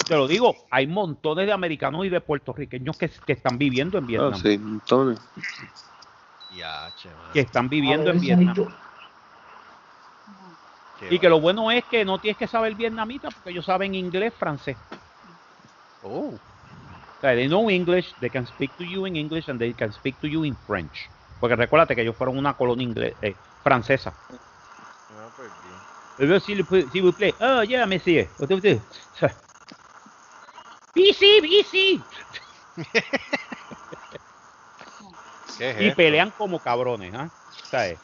Te 0.05 0.17
lo 0.17 0.27
digo, 0.27 0.53
hay 0.69 0.87
montones 0.87 1.45
de 1.45 1.53
americanos 1.53 2.05
y 2.05 2.09
de 2.09 2.19
puertorriqueños 2.19 2.97
que, 2.97 3.09
que 3.09 3.31
están 3.31 3.57
viviendo 3.57 3.97
en 3.97 4.03
ah, 4.03 4.07
Vietnam. 4.07 4.41
sí, 4.41 4.57
montones. 4.57 5.19
Ya, 6.53 6.91
che, 6.97 7.07
man. 7.07 7.31
Que 7.31 7.39
están 7.39 7.69
viviendo 7.69 8.09
en 8.09 8.17
ese 8.17 8.25
Vietnam. 8.25 8.55
Dicho- 11.01 11.13
Y 11.13 11.19
que 11.19 11.29
lo 11.29 11.39
bueno 11.39 11.71
es 11.71 11.83
que 11.85 12.03
no 12.05 12.19
tienes 12.19 12.37
que 12.37 12.47
saber 12.47 12.75
vietnamita 12.75 13.29
porque 13.29 13.51
ellos 13.51 13.65
saben 13.65 13.93
inglés, 13.95 14.33
francés. 14.37 14.77
Oh. 16.03 16.33
O 16.33 16.39
sea, 17.21 17.33
they 17.33 17.47
know 17.47 17.69
English, 17.69 18.13
they 18.19 18.29
can 18.29 18.45
speak 18.45 18.71
to 18.77 18.83
you 18.83 19.05
in 19.07 19.15
English 19.15 19.49
and 19.49 19.59
they 19.59 19.73
can 19.73 19.91
speak 19.91 20.19
to 20.21 20.27
you 20.27 20.43
in 20.45 20.55
French. 20.67 21.09
Porque 21.39 21.55
recuérdate 21.55 21.95
que 21.95 22.01
ellos 22.01 22.15
fueron 22.15 22.37
una 22.37 22.53
colonia 22.55 22.85
ingle- 22.87 23.15
eh, 23.21 23.35
francesa. 23.63 24.13
Ah, 24.29 25.29
pues 25.35 25.49
bien. 25.63 25.75
Eh 26.19 26.25
bien, 26.27 26.39
S'il 26.41 27.01
vous- 27.03 27.13
plaît. 27.15 27.35
Oh, 27.41 27.63
yeah, 27.63 27.85
monsieur. 27.85 28.29
Easy, 30.95 31.39
easy. 31.43 32.01
¿Qué 35.57 35.75
Y 35.87 35.91
pelean 35.95 36.31
como 36.37 36.59
cabrones, 36.59 37.13
¿ah? 37.15 37.29
¿Sabes? 37.69 37.99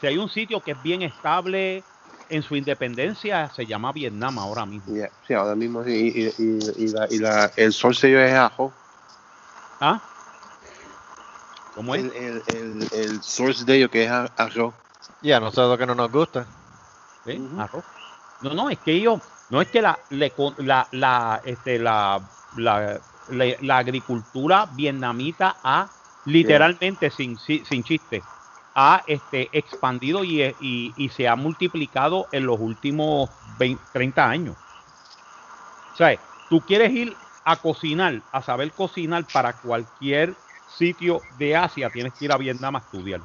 Si 0.00 0.06
hay 0.06 0.16
un 0.18 0.28
sitio 0.28 0.60
que 0.62 0.72
es 0.72 0.82
bien 0.82 1.02
estable 1.02 1.82
en 2.28 2.42
su 2.42 2.56
independencia, 2.56 3.50
se 3.50 3.66
llama 3.66 3.92
Vietnam 3.92 4.38
ahora 4.38 4.66
mismo. 4.66 4.94
Yeah, 4.94 5.10
sí, 5.26 5.34
ahora 5.34 5.54
mismo 5.54 5.84
sí. 5.84 5.90
Y, 5.92 6.20
y, 6.20 6.26
y, 6.38 6.84
y 6.84 6.88
la, 6.88 7.06
y 7.10 7.18
la, 7.18 7.52
el 7.56 7.72
source 7.72 8.06
de 8.06 8.12
ellos 8.14 8.30
es 8.30 8.34
ajo. 8.36 8.74
¿Ah? 9.80 10.02
¿Cómo 11.74 11.94
es? 11.94 12.04
El, 12.04 12.12
el, 12.12 12.42
el, 12.54 12.88
el 12.92 13.22
source 13.22 13.64
de 13.64 13.76
ellos 13.76 13.90
que 13.90 14.04
es 14.04 14.10
a- 14.10 14.26
arroz. 14.36 14.74
Y 15.20 15.32
a 15.32 15.40
nosotros 15.40 15.78
que 15.78 15.86
no 15.86 15.94
nos 15.94 16.10
gusta. 16.10 16.46
¿Sí? 17.24 17.32
Ujú. 17.38 17.60
Arroz. 17.60 17.84
No, 18.40 18.54
no, 18.54 18.70
es 18.70 18.78
que 18.78 18.92
ellos, 18.92 19.20
no 19.48 19.60
es 19.60 19.68
que 19.68 19.82
la, 19.82 19.98
le 20.10 20.32
con- 20.34 20.54
la, 20.58 20.88
la, 20.92 21.40
este, 21.44 21.78
la, 21.78 22.28
la, 22.56 23.00
la- 23.28 23.56
la 23.60 23.78
agricultura 23.78 24.66
vietnamita 24.66 25.60
ha 25.62 25.90
literalmente, 26.24 27.10
sin, 27.10 27.38
sin, 27.38 27.64
sin 27.64 27.82
chiste, 27.84 28.24
ha 28.80 29.02
este, 29.08 29.58
expandido 29.58 30.22
y, 30.22 30.40
y, 30.40 30.94
y 30.96 31.08
se 31.08 31.26
ha 31.26 31.34
multiplicado 31.34 32.28
en 32.30 32.46
los 32.46 32.60
últimos 32.60 33.28
20, 33.58 33.82
30 33.92 34.30
años. 34.30 34.54
O 35.92 35.96
sea, 35.96 36.16
tú 36.48 36.60
quieres 36.60 36.92
ir 36.92 37.16
a 37.44 37.56
cocinar, 37.56 38.22
a 38.30 38.40
saber 38.40 38.70
cocinar 38.72 39.26
para 39.32 39.54
cualquier 39.54 40.38
sitio 40.68 41.22
de 41.38 41.56
Asia, 41.56 41.90
tienes 41.90 42.14
que 42.14 42.26
ir 42.26 42.32
a 42.32 42.36
Vietnam 42.36 42.76
a 42.76 42.78
estudiar. 42.78 43.20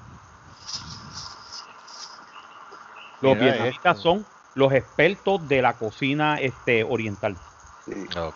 Los 3.21 3.35
Mira 3.35 3.45
vietnamitas 3.45 3.97
esto. 3.97 4.01
son 4.01 4.25
los 4.55 4.73
expertos 4.73 5.47
de 5.47 5.61
la 5.61 5.77
cocina 5.77 6.37
este, 6.41 6.83
oriental. 6.83 7.37
Sí. 7.85 8.07
Ok. 8.17 8.33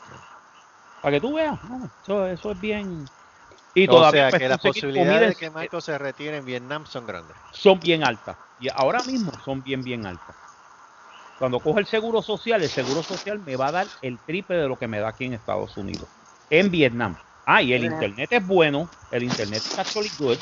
Para 1.01 1.15
que 1.15 1.22
tú 1.22 1.34
veas, 1.34 1.57
eso, 2.03 2.28
eso 2.28 2.51
es 2.51 2.61
bien. 2.61 3.05
Y 3.78 3.88
O 3.88 3.91
todavía 3.91 4.21
sea 4.21 4.30
puedes 4.32 4.43
que 4.43 4.49
las 4.49 4.59
posibilidades 4.59 5.30
de 5.30 5.36
que 5.36 5.49
Michael 5.51 5.82
se 5.84 5.97
retire 5.99 6.38
en 6.38 6.45
Vietnam 6.45 6.88
son 6.88 7.05
grandes. 7.05 7.38
son 7.51 7.80
bien 7.80 8.03
altas. 8.03 8.36
Y 8.59 8.69
ahora 8.69 9.03
mismo 9.03 9.32
son 9.45 9.61
bien, 9.61 9.84
bien 9.84 10.03
altas. 10.07 10.36
Cuando 11.38 11.59
cojo 11.59 11.78
el 11.78 11.86
seguro 11.86 12.23
social, 12.23 12.63
el 12.63 12.69
seguro 12.69 13.03
social 13.03 13.38
me 13.38 13.55
va 13.55 13.67
a 13.67 13.71
dar 13.71 13.88
el 14.01 14.17
triple 14.17 14.55
de 14.57 14.67
lo 14.67 14.80
que 14.80 14.88
me 14.88 14.99
da 14.99 15.09
aquí 15.09 15.25
en 15.25 15.34
Estados 15.34 15.78
Unidos. 15.78 16.07
En 16.49 16.71
Vietnam. 16.71 17.15
Ah, 17.45 17.61
y 17.61 17.73
el 17.73 17.84
internet 17.84 18.30
es 18.32 18.47
bueno. 18.47 18.89
El 19.11 19.21
internet 19.21 19.61
es 19.63 19.78
actually 19.78 20.09
good. 20.17 20.39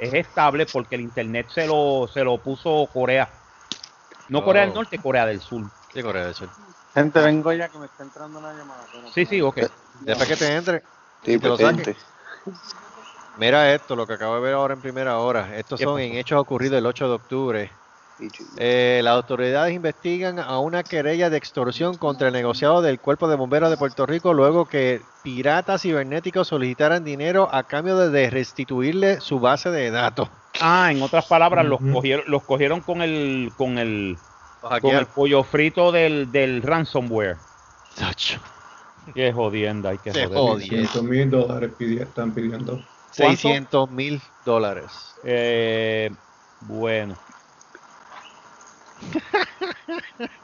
Es 0.00 0.12
estable 0.12 0.66
porque 0.66 0.96
el 0.96 1.02
internet 1.02 1.46
se 1.54 1.68
lo, 1.68 2.10
se 2.12 2.24
lo 2.24 2.36
puso 2.38 2.88
Corea. 2.92 3.30
No 4.28 4.44
Corea 4.44 4.62
del 4.62 4.72
Oh. 4.72 4.74
Norte, 4.74 4.98
Corea 4.98 5.24
del 5.24 5.40
Sur. 5.40 5.70
Sí, 5.94 6.02
Corea 6.02 6.24
del 6.24 6.34
Sur. 6.34 6.48
Gente, 6.94 7.20
vengo 7.20 7.52
ya 7.52 7.68
que 7.68 7.78
me 7.78 7.86
está 7.86 8.02
entrando 8.02 8.40
una 8.40 8.52
llamada. 8.52 8.84
Sí, 9.14 9.24
sí, 9.24 9.40
ok. 9.40 9.58
Después 10.00 10.28
que 10.28 10.36
te 10.36 10.56
entre, 10.56 10.82
Sí, 11.24 11.34
Y 11.34 11.38
que 11.38 11.46
lo 11.46 11.56
potente. 11.56 11.94
Mira 13.38 13.74
esto, 13.74 13.96
lo 13.96 14.06
que 14.06 14.14
acabo 14.14 14.34
de 14.36 14.40
ver 14.40 14.54
ahora 14.54 14.74
en 14.74 14.80
primera 14.80 15.18
hora. 15.18 15.56
Estos 15.56 15.78
¿Qué 15.78 15.84
son 15.84 16.00
en 16.00 16.14
hechos 16.14 16.40
ocurridos 16.40 16.78
el 16.78 16.86
8 16.86 17.08
de 17.08 17.14
octubre. 17.14 17.70
Eh, 18.56 19.02
las 19.04 19.14
autoridades 19.14 19.74
investigan 19.74 20.38
a 20.38 20.58
una 20.58 20.82
querella 20.82 21.28
de 21.28 21.36
extorsión 21.36 21.98
contra 21.98 22.28
el 22.28 22.32
negociado 22.32 22.80
del 22.80 22.98
Cuerpo 22.98 23.28
de 23.28 23.36
Bomberos 23.36 23.68
de 23.68 23.76
Puerto 23.76 24.06
Rico 24.06 24.32
luego 24.32 24.64
que 24.64 25.02
piratas 25.22 25.82
cibernéticos 25.82 26.48
solicitaran 26.48 27.04
dinero 27.04 27.46
a 27.52 27.64
cambio 27.64 27.98
de- 28.08 28.30
restituirle 28.30 29.20
su 29.20 29.38
base 29.38 29.70
de 29.70 29.90
datos. 29.90 30.30
Ah, 30.62 30.90
en 30.90 31.02
otras 31.02 31.26
palabras, 31.26 31.66
los 31.66 31.78
cogieron, 31.92 32.24
los 32.28 32.42
cogieron 32.44 32.80
con 32.80 33.02
el, 33.02 33.52
con 33.58 33.76
el, 33.76 34.16
con 34.80 34.94
el 35.00 35.06
pollo 35.06 35.42
frito 35.42 35.92
del, 35.92 36.32
del 36.32 36.62
ransomware. 36.62 37.36
Tacho. 37.98 38.40
Qué 39.14 39.32
jodienda, 39.32 39.90
hay 39.90 39.98
que 39.98 40.12
Se 40.12 40.24
joder. 40.26 40.38
jodió. 40.38 40.66
600 40.66 41.02
mil 41.04 41.30
dólares 41.30 41.70
pidi- 41.78 42.00
están 42.00 42.32
pidiendo. 42.32 42.80
600 43.12 43.90
mil 43.90 44.20
dólares. 44.44 45.14
Eh, 45.24 46.10
bueno. 46.60 47.16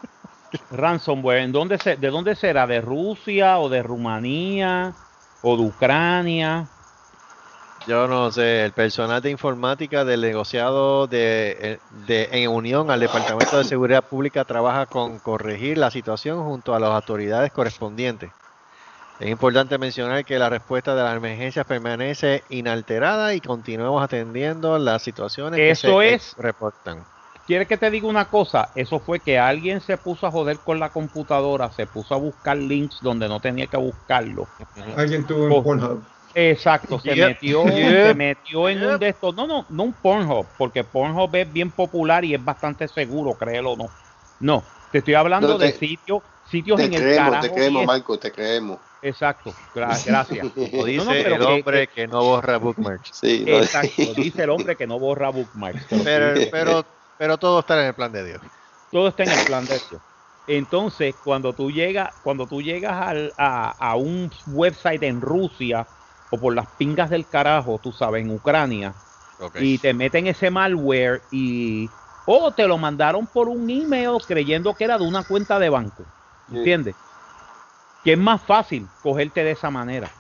Ransomware, 0.71 1.43
¿en 1.43 1.53
dónde 1.53 1.79
se, 1.79 1.97
¿de 1.97 2.11
dónde 2.11 2.35
será? 2.35 2.67
¿De 2.67 2.81
Rusia 2.81 3.59
o 3.59 3.69
de 3.69 3.83
Rumanía 3.83 4.93
o 5.43 5.57
de 5.57 5.63
Ucrania? 5.63 6.67
Yo 7.87 8.07
no 8.07 8.31
sé, 8.31 8.65
el 8.65 8.73
personal 8.73 9.21
de 9.21 9.31
informática 9.31 10.05
del 10.05 10.21
negociado 10.21 11.07
de, 11.09 11.81
de- 12.07 12.29
en 12.31 12.49
unión 12.51 12.91
al 12.91 13.01
Departamento 13.01 13.59
de 13.59 13.65
Seguridad 13.65 14.05
Pública 14.05 14.45
trabaja 14.45 14.87
con 14.87 15.19
corregir 15.19 15.79
la 15.79 15.91
situación 15.91 16.45
junto 16.45 16.75
a 16.75 16.81
las 16.81 16.91
autoridades 16.91 17.51
correspondientes. 17.51 18.31
Es 19.19 19.31
importante 19.31 19.79
mencionar 19.79 20.25
que 20.25 20.39
la 20.39 20.49
respuesta 20.49 20.97
de 20.97 21.03
las 21.03 21.17
emergencias 21.17 21.65
permanece 21.65 22.45
inalterada 22.49 23.35
y 23.35 23.41
continuamos 23.41 24.03
atendiendo 24.03 24.79
las 24.79 25.03
situaciones 25.03 25.59
que 25.59 25.71
Eso 25.71 26.01
se 26.01 26.15
es- 26.15 26.35
reportan. 26.37 27.05
¿Quieres 27.47 27.67
que 27.69 27.77
te 27.77 27.91
diga 27.91 28.07
una 28.07 28.29
cosa? 28.29 28.71
Eso 28.75 29.01
fue 29.01 29.21
que 29.21 29.39
alguien 29.39 29.81
se 29.81 29.97
puso 29.97 30.27
a 30.27 30.31
joder 30.31 30.61
con 30.61 30.79
la 30.81 30.91
computadora, 30.93 31.71
se 31.73 31.87
puso 31.87 32.15
a 32.15 32.17
buscar 32.17 32.57
links 32.57 33.01
donde 33.01 33.29
no 33.29 33.41
tenía 33.41 33.67
que 33.67 33.77
buscarlo. 33.77 34.49
Alguien 34.97 35.27
tuvo 35.27 35.47
en 35.47 35.53
Oh. 35.53 35.63
Pornhub. 35.63 36.05
Exacto, 36.35 36.99
se 36.99 37.15
Yep. 37.15 37.29
metió, 37.29 37.65
Yep. 37.65 38.07
se 38.07 38.15
metió 38.15 38.69
en 38.69 38.83
un 38.85 38.99
de 38.99 39.09
estos. 39.09 39.35
No, 39.35 39.47
no, 39.47 39.67
no 39.69 39.83
un 39.83 39.93
Pornhub, 39.93 40.47
porque 40.57 40.83
Pornhub 40.83 41.35
es 41.37 41.53
bien 41.53 41.71
popular 41.73 42.25
y 42.25 42.35
es 42.35 42.43
bastante 42.43 42.89
seguro, 42.89 43.37
créelo 43.37 43.73
o 43.73 43.77
no. 43.77 43.91
No, 44.39 44.65
te 44.91 44.99
estoy 44.99 45.15
hablando 45.15 45.49
No, 45.49 45.59
te- 45.59 45.67
de 45.67 45.73
sitios, 45.73 46.23
sitios 46.45 46.77
Te 46.79 46.85
en 46.87 46.95
el 46.95 47.17
carajo. 47.17 47.43
te 47.43 47.53
creemos, 47.53 47.85
Marco, 47.85 48.19
te 48.19 48.33
creemos. 48.33 48.79
Exacto, 49.03 49.55
gra- 49.75 50.01
gracias. 50.05 50.47
Como 50.55 50.71
No, 50.71 50.85
dice 50.85 51.05
no, 51.05 51.13
el 51.13 51.25
que- 51.25 51.43
hombre 51.43 51.89
que, 51.89 52.07
no 52.07 52.23
borra 52.23 52.57
bookmarks. 52.57 53.11
Sí, 53.21 53.45
no, 53.47 53.59
Exacto, 53.59 54.15
dice 54.15 54.45
el 54.45 54.51
hombre 54.51 54.77
que 54.77 54.87
no 54.87 54.99
borra 54.99 55.29
bookmarks. 55.29 55.87
pero 55.89 56.05
Pero, 56.05 56.51
pero, 56.51 56.87
pero 57.19 57.39
todo 57.39 57.61
está 57.61 57.81
en 57.81 57.89
el 57.89 57.95
plan 57.95 58.13
de 58.13 58.25
Dios. 58.25 58.41
todo 58.91 59.09
está 59.09 59.25
en 59.25 59.33
el 59.33 59.45
plan 59.45 59.67
de 59.67 59.81
Dios. 59.91 60.03
Entonces, 60.47 61.17
cuando 61.23 61.55
tú 61.55 61.71
llegas, 61.71 62.11
cuando 62.23 62.47
tú 62.47 62.63
llegas 62.63 62.93
al- 62.95 63.35
a, 63.37 63.71
a 63.71 63.97
un 63.97 64.31
website 64.47 65.03
en 65.03 65.21
Rusia 65.21 65.89
o 66.31 66.41
por 66.41 66.55
las 66.55 66.67
pingas 66.79 67.11
del 67.11 67.29
carajo, 67.29 67.79
tú 67.83 67.93
sabes, 67.93 68.23
en 68.23 68.31
Ucrania, 68.31 68.95
y 69.61 69.79
te 69.79 69.93
meten 69.95 70.27
ese 70.29 70.51
malware 70.51 71.25
y 71.31 71.91
o 72.25 72.55
te 72.55 72.67
lo 72.69 72.79
mandaron 72.79 73.27
por 73.27 73.49
un 73.49 73.69
email 73.69 74.19
creyendo 74.27 74.75
que 74.77 74.85
era 74.85 74.97
de 74.99 75.05
una 75.05 75.25
cuenta 75.25 75.59
de 75.59 75.69
banco. 75.69 76.07
Sí. 76.49 76.55
Que 78.05 78.13
es 78.13 78.19
más 78.19 78.41
fácil 78.43 78.87
cogerte 79.03 79.45
de 79.45 79.53
esa 79.53 79.71
manera. 79.71 80.11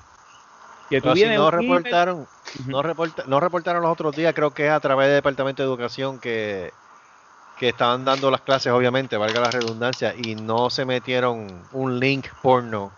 Que 0.88 0.98
tú 1.00 1.04
Pero 1.04 1.14
si 1.14 1.20
vienes 1.22 1.38
no 1.38 1.50
reportaron, 1.50 2.26
no, 2.66 2.82
reporta- 2.82 3.24
no 3.26 3.40
reportaron 3.40 3.82
los 3.82 3.90
otros 3.92 4.14
días, 4.14 4.34
creo 4.34 4.50
que 4.50 4.66
es 4.66 4.72
a 4.72 4.80
través 4.80 5.06
del 5.08 5.16
Departamento 5.16 5.62
de 5.62 5.68
Educación 5.68 6.18
que, 6.18 6.72
que 7.58 7.70
estaban 7.70 8.04
dando 8.04 8.30
las 8.30 8.42
clases, 8.42 8.72
obviamente, 8.72 9.16
valga 9.16 9.40
la 9.40 9.50
redundancia, 9.50 10.14
y 10.16 10.34
no 10.34 10.68
se 10.70 10.84
metieron 10.84 11.46
un 11.72 11.98
link 11.98 12.26
porno 12.42 12.92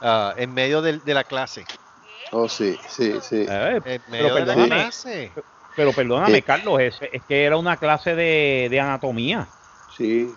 ah, 0.00 0.34
en 0.36 0.54
medio 0.54 0.80
de, 0.82 1.00
la 1.14 1.24
clase. 1.24 1.64
Oh, 2.32 2.48
sí, 2.48 2.76
sí, 2.88 3.14
sí. 3.20 3.46
Eh, 3.48 3.80
En 3.84 4.02
medio 4.10 4.34
de 4.34 4.40
la 4.40 4.46
perdóname. 4.46 4.68
clase. 4.82 5.32
pero 5.76 5.92
perdóname, 5.92 6.36
Sí. 6.36 6.42
Carlos, 6.42 6.80
es, 6.80 6.98
es 7.12 7.22
que 7.22 7.44
era 7.44 7.56
una 7.56 7.76
clase 7.76 8.14
de, 8.14 8.68
de 8.70 8.80
anatomía. 8.80 9.46
Sí, 9.98 10.32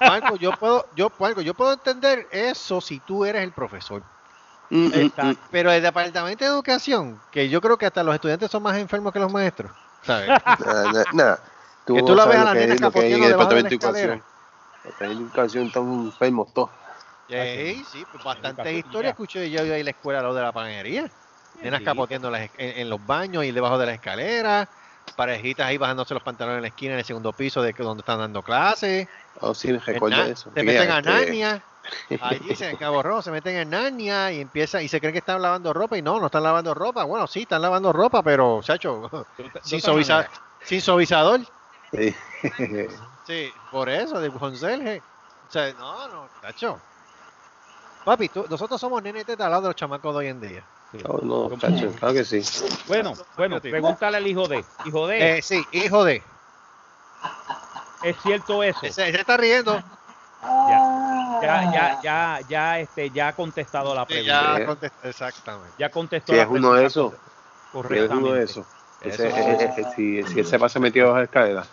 Marco, 0.00 0.34
yo 0.36 0.50
puedo, 0.58 0.84
yo, 0.96 1.08
Marco, 1.20 1.40
yo 1.40 1.54
puedo 1.54 1.72
entender 1.72 2.26
eso 2.32 2.80
si 2.80 2.98
tú 2.98 3.24
eres 3.24 3.44
el 3.44 3.52
profesor. 3.52 4.02
Mm, 4.70 4.86
mm, 4.86 4.92
Exacto. 4.94 5.40
Pero 5.52 5.70
el 5.70 5.80
Departamento 5.80 6.44
de 6.44 6.50
Educación, 6.50 7.20
que 7.30 7.48
yo 7.48 7.60
creo 7.60 7.78
que 7.78 7.86
hasta 7.86 8.02
los 8.02 8.12
estudiantes 8.12 8.50
son 8.50 8.64
más 8.64 8.76
enfermos 8.76 9.12
que 9.12 9.20
los 9.20 9.32
maestros. 9.32 9.70
¿sabes? 10.02 10.30
mm. 11.12 11.20
Tú, 11.86 11.94
Que 11.94 12.00
no 12.00 12.06
tú 12.06 12.14
la 12.16 12.26
ves 12.26 12.38
a 12.38 12.44
la 12.44 12.52
que 12.54 12.66
nena 12.66 12.74
lo 12.80 12.90
que 12.90 12.98
hay 13.00 13.12
en 13.12 13.22
el 13.22 13.28
debajo 13.28 13.50
de 13.50 13.62
la 13.62 13.68
departamento 13.68 13.92
de 13.92 14.00
educación. 14.00 14.10
El 14.12 14.90
departamento 14.90 15.18
de 15.20 15.26
educación 15.26 15.66
están 15.68 15.92
enfermos 15.92 16.52
todos. 16.52 16.70
Sí, 17.28 17.84
sí, 17.90 18.04
pues 18.10 18.24
bastantes 18.24 18.72
historias 18.72 19.04
ya. 19.04 19.10
escuché 19.10 19.48
yo 19.48 19.62
ahí 19.62 19.78
en 19.80 19.84
la 19.84 19.90
escuela, 19.92 20.22
lo 20.22 20.34
de 20.34 20.42
la 20.42 20.50
panadería. 20.50 21.08
Nenas 21.62 21.78
Sí. 21.78 21.84
capoteando 21.84 22.34
en, 22.34 22.50
en 22.58 22.90
los 22.90 23.04
baños 23.06 23.44
y 23.44 23.52
debajo 23.52 23.78
de 23.78 23.86
la 23.86 23.92
escalera. 23.92 24.68
Parejitas 25.16 25.66
ahí 25.66 25.76
bajándose 25.78 26.14
los 26.14 26.22
pantalones 26.22 26.58
en 26.58 26.62
la 26.62 26.68
esquina 26.68 26.92
en 26.94 27.00
el 27.00 27.04
segundo 27.04 27.32
piso 27.32 27.60
de 27.62 27.74
que- 27.74 27.82
donde 27.82 28.00
están 28.00 28.18
dando 28.18 28.42
clases. 28.42 29.08
Oh, 29.40 29.54
sí, 29.54 29.72
recuerdo 29.76 30.22
eso. 30.24 30.50
Se 30.54 30.62
meten 30.62 30.90
a 30.90 30.98
este, 30.98 31.10
Narnia. 31.10 31.62
Allí 32.20 32.54
se 32.54 32.70
en 32.70 32.76
Cabo 32.76 33.02
Rojo, 33.02 33.22
se 33.22 33.30
meten 33.32 33.56
en 33.56 33.70
Narnia 33.70 34.30
y 34.32 34.40
empieza 34.40 34.80
y 34.80 34.88
se 34.88 35.00
creen 35.00 35.12
que 35.12 35.18
están 35.18 35.42
lavando 35.42 35.72
ropa 35.72 35.98
y 35.98 36.02
no, 36.02 36.20
no 36.20 36.26
están 36.26 36.44
lavando 36.44 36.72
ropa. 36.74 37.04
Bueno, 37.04 37.26
sí, 37.26 37.42
están 37.42 37.60
lavando 37.60 37.92
ropa, 37.92 38.22
pero, 38.22 38.60
chacho, 38.62 39.10
de 39.36 39.50
sin, 39.64 39.80
suaviza- 39.80 40.28
sin 40.64 40.80
suavizador. 40.80 41.40
Sí. 41.92 42.14
Sí, 43.26 43.52
por 43.70 43.88
eso, 43.88 44.18
de 44.20 44.30
conserje. 44.30 45.02
O 45.48 45.52
sea, 45.52 45.72
no, 45.74 46.08
no, 46.08 46.28
cacho. 46.40 46.78
Papi, 48.04 48.28
tú- 48.28 48.46
nosotros 48.48 48.80
somos 48.80 49.02
nenes 49.02 49.26
de 49.26 49.36
lado 49.36 49.62
de 49.62 49.68
los 49.68 49.76
chamacos 49.76 50.12
de 50.14 50.18
hoy 50.18 50.26
en 50.28 50.40
día. 50.40 50.64
Oh, 51.06 51.18
no, 51.22 51.56
chacho, 51.58 51.92
claro 51.94 52.14
que 52.14 52.24
sí. 52.24 52.42
Bueno, 52.86 53.14
bueno, 53.36 53.60
pregúntale 53.60 54.18
al 54.18 54.26
hijo 54.26 54.46
de. 54.46 54.66
Hijo 54.84 55.06
de, 55.06 55.38
Eh, 55.38 55.42
sí, 55.42 55.66
hijo 55.72 56.04
de. 56.04 56.22
¿es 58.02 58.20
cierto 58.20 58.62
eso? 58.62 58.80
Se, 58.80 58.92
se 58.92 59.10
está 59.20 59.36
riendo. 59.36 59.82
Ya, 60.68 61.70
ya, 61.72 62.00
ya, 62.02 62.40
ya, 62.46 62.80
este, 62.80 63.10
ya 63.10 63.28
ha 63.28 63.34
contestado 63.34 63.94
la 63.94 64.04
Sí, 64.06 64.14
pregunta. 64.14 64.58
ya 64.58 64.66
contesté, 64.66 65.08
exactamente. 65.08 65.74
Ya 65.78 65.90
contestó 65.90 66.32
Si 66.34 66.38
es 66.38 66.46
uno 66.48 66.74
de 66.74 66.86
esos, 66.86 67.12
si 67.12 67.18
es 67.18 67.22
correctamente. 67.70 68.16
uno 68.16 68.32
de 68.34 68.44
esos. 68.44 68.66
Ese- 69.00 69.28
Eso. 69.28 69.36
eh, 69.38 69.56
eh, 69.60 69.74
eh, 69.76 69.84
si, 69.96 70.24
si 70.24 70.38
él 70.40 70.46
se 70.46 70.58
pasa 70.58 70.78
metido 70.78 71.06
bajo 71.06 71.18
la 71.18 71.24
escalera. 71.24 71.66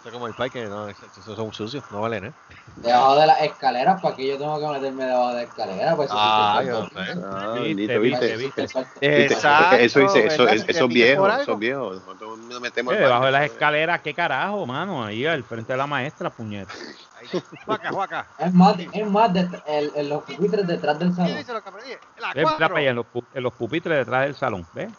Eso 0.00 0.08
es 0.08 0.12
como 0.12 0.28
el 0.28 0.34
pai 0.34 0.48
que 0.48 0.64
no, 0.66 0.88
esos 0.88 1.24
son 1.24 1.52
sucios, 1.52 1.82
no 1.90 2.00
valen, 2.00 2.26
¿eh? 2.26 2.32
Debajo 2.76 3.16
de 3.16 3.26
las 3.26 3.42
escaleras, 3.42 4.00
¿para 4.00 4.14
qué 4.14 4.28
yo 4.28 4.38
tengo 4.38 4.60
que 4.60 4.78
meterme 4.78 5.04
debajo 5.06 5.28
de 5.30 5.34
la 5.34 5.42
escalera? 5.42 5.96
Pues 5.96 6.08
eso 6.08 6.16
sí 6.16 6.22
Ah, 6.24 6.58
que 6.60 6.66
yo 6.68 6.82
es 6.84 6.88
sé. 6.88 7.20
Ah, 7.24 7.54
Viste, 7.64 7.98
viste, 7.98 8.36
viste. 8.36 8.62
Exacto. 9.00 9.76
Eso 9.76 10.00
dice, 10.00 10.26
eso, 10.26 10.48
eso 10.48 10.84
es 10.84 10.88
viejo, 10.88 11.28
eso 11.28 11.52
es 11.52 11.58
viejo. 11.58 11.94
Nosotros 11.94 12.38
nos 12.38 12.60
metemos 12.60 12.94
al 12.94 13.00
debajo 13.00 13.26
de 13.26 13.32
las 13.32 13.50
escaleras, 13.50 14.00
qué 14.02 14.14
carajo, 14.14 14.64
mano, 14.66 15.04
ahí 15.04 15.26
al 15.26 15.42
frente 15.42 15.72
de 15.72 15.76
la 15.78 15.86
maestra, 15.88 16.30
puñeta. 16.30 16.72
Ahí. 17.18 17.26
Juaca, 17.66 17.90
juaca. 17.90 18.28
Es 18.38 18.54
más, 18.54 18.76
es 18.78 19.10
más 19.10 19.32
de, 19.34 19.50
el, 19.66 19.92
el- 19.96 20.08
los 20.08 20.22
pupitres 20.22 20.64
detrás 20.64 20.96
del 21.00 21.08
¿Qué 21.08 21.14
salón. 21.16 21.36
dice 21.38 21.52
lo 21.52 21.62
que 21.62 21.68
aprendí? 21.68 21.90
La 22.18 22.32
en 22.80 22.94
los, 22.96 23.06
en 23.32 23.42
los 23.42 23.52
pupitres 23.54 23.98
detrás 23.98 24.22
del 24.22 24.36
salón, 24.36 24.68
¿ves? 24.72 24.90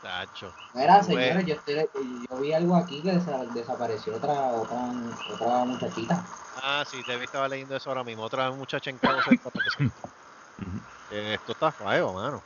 Tacho. 0.00 0.52
Mira, 0.74 1.00
Bueno. 1.02 1.20
señores, 1.20 1.46
yo, 1.46 1.54
estoy- 1.54 2.26
yo 2.28 2.38
vi 2.38 2.52
algo 2.52 2.76
aquí 2.76 3.02
que 3.02 3.12
desa- 3.12 3.46
desapareció 3.52 4.16
otra, 4.16 4.52
otra, 4.52 4.92
otra 5.30 5.64
muchachita. 5.64 6.24
Ah, 6.62 6.84
sí, 6.86 7.02
te 7.04 7.22
estaba 7.22 7.48
leyendo 7.48 7.76
eso 7.76 7.90
ahora 7.90 8.04
mismo. 8.04 8.22
Otra 8.22 8.50
muchacha 8.50 8.90
en 8.90 8.98
cabo 8.98 9.20
cerca 9.22 9.50
para 9.50 9.64
que 9.64 9.70
se- 9.70 9.78
Eh, 11.10 11.34
Esto 11.34 11.52
está 11.52 11.72
feo, 11.72 12.12
mano. 12.12 12.44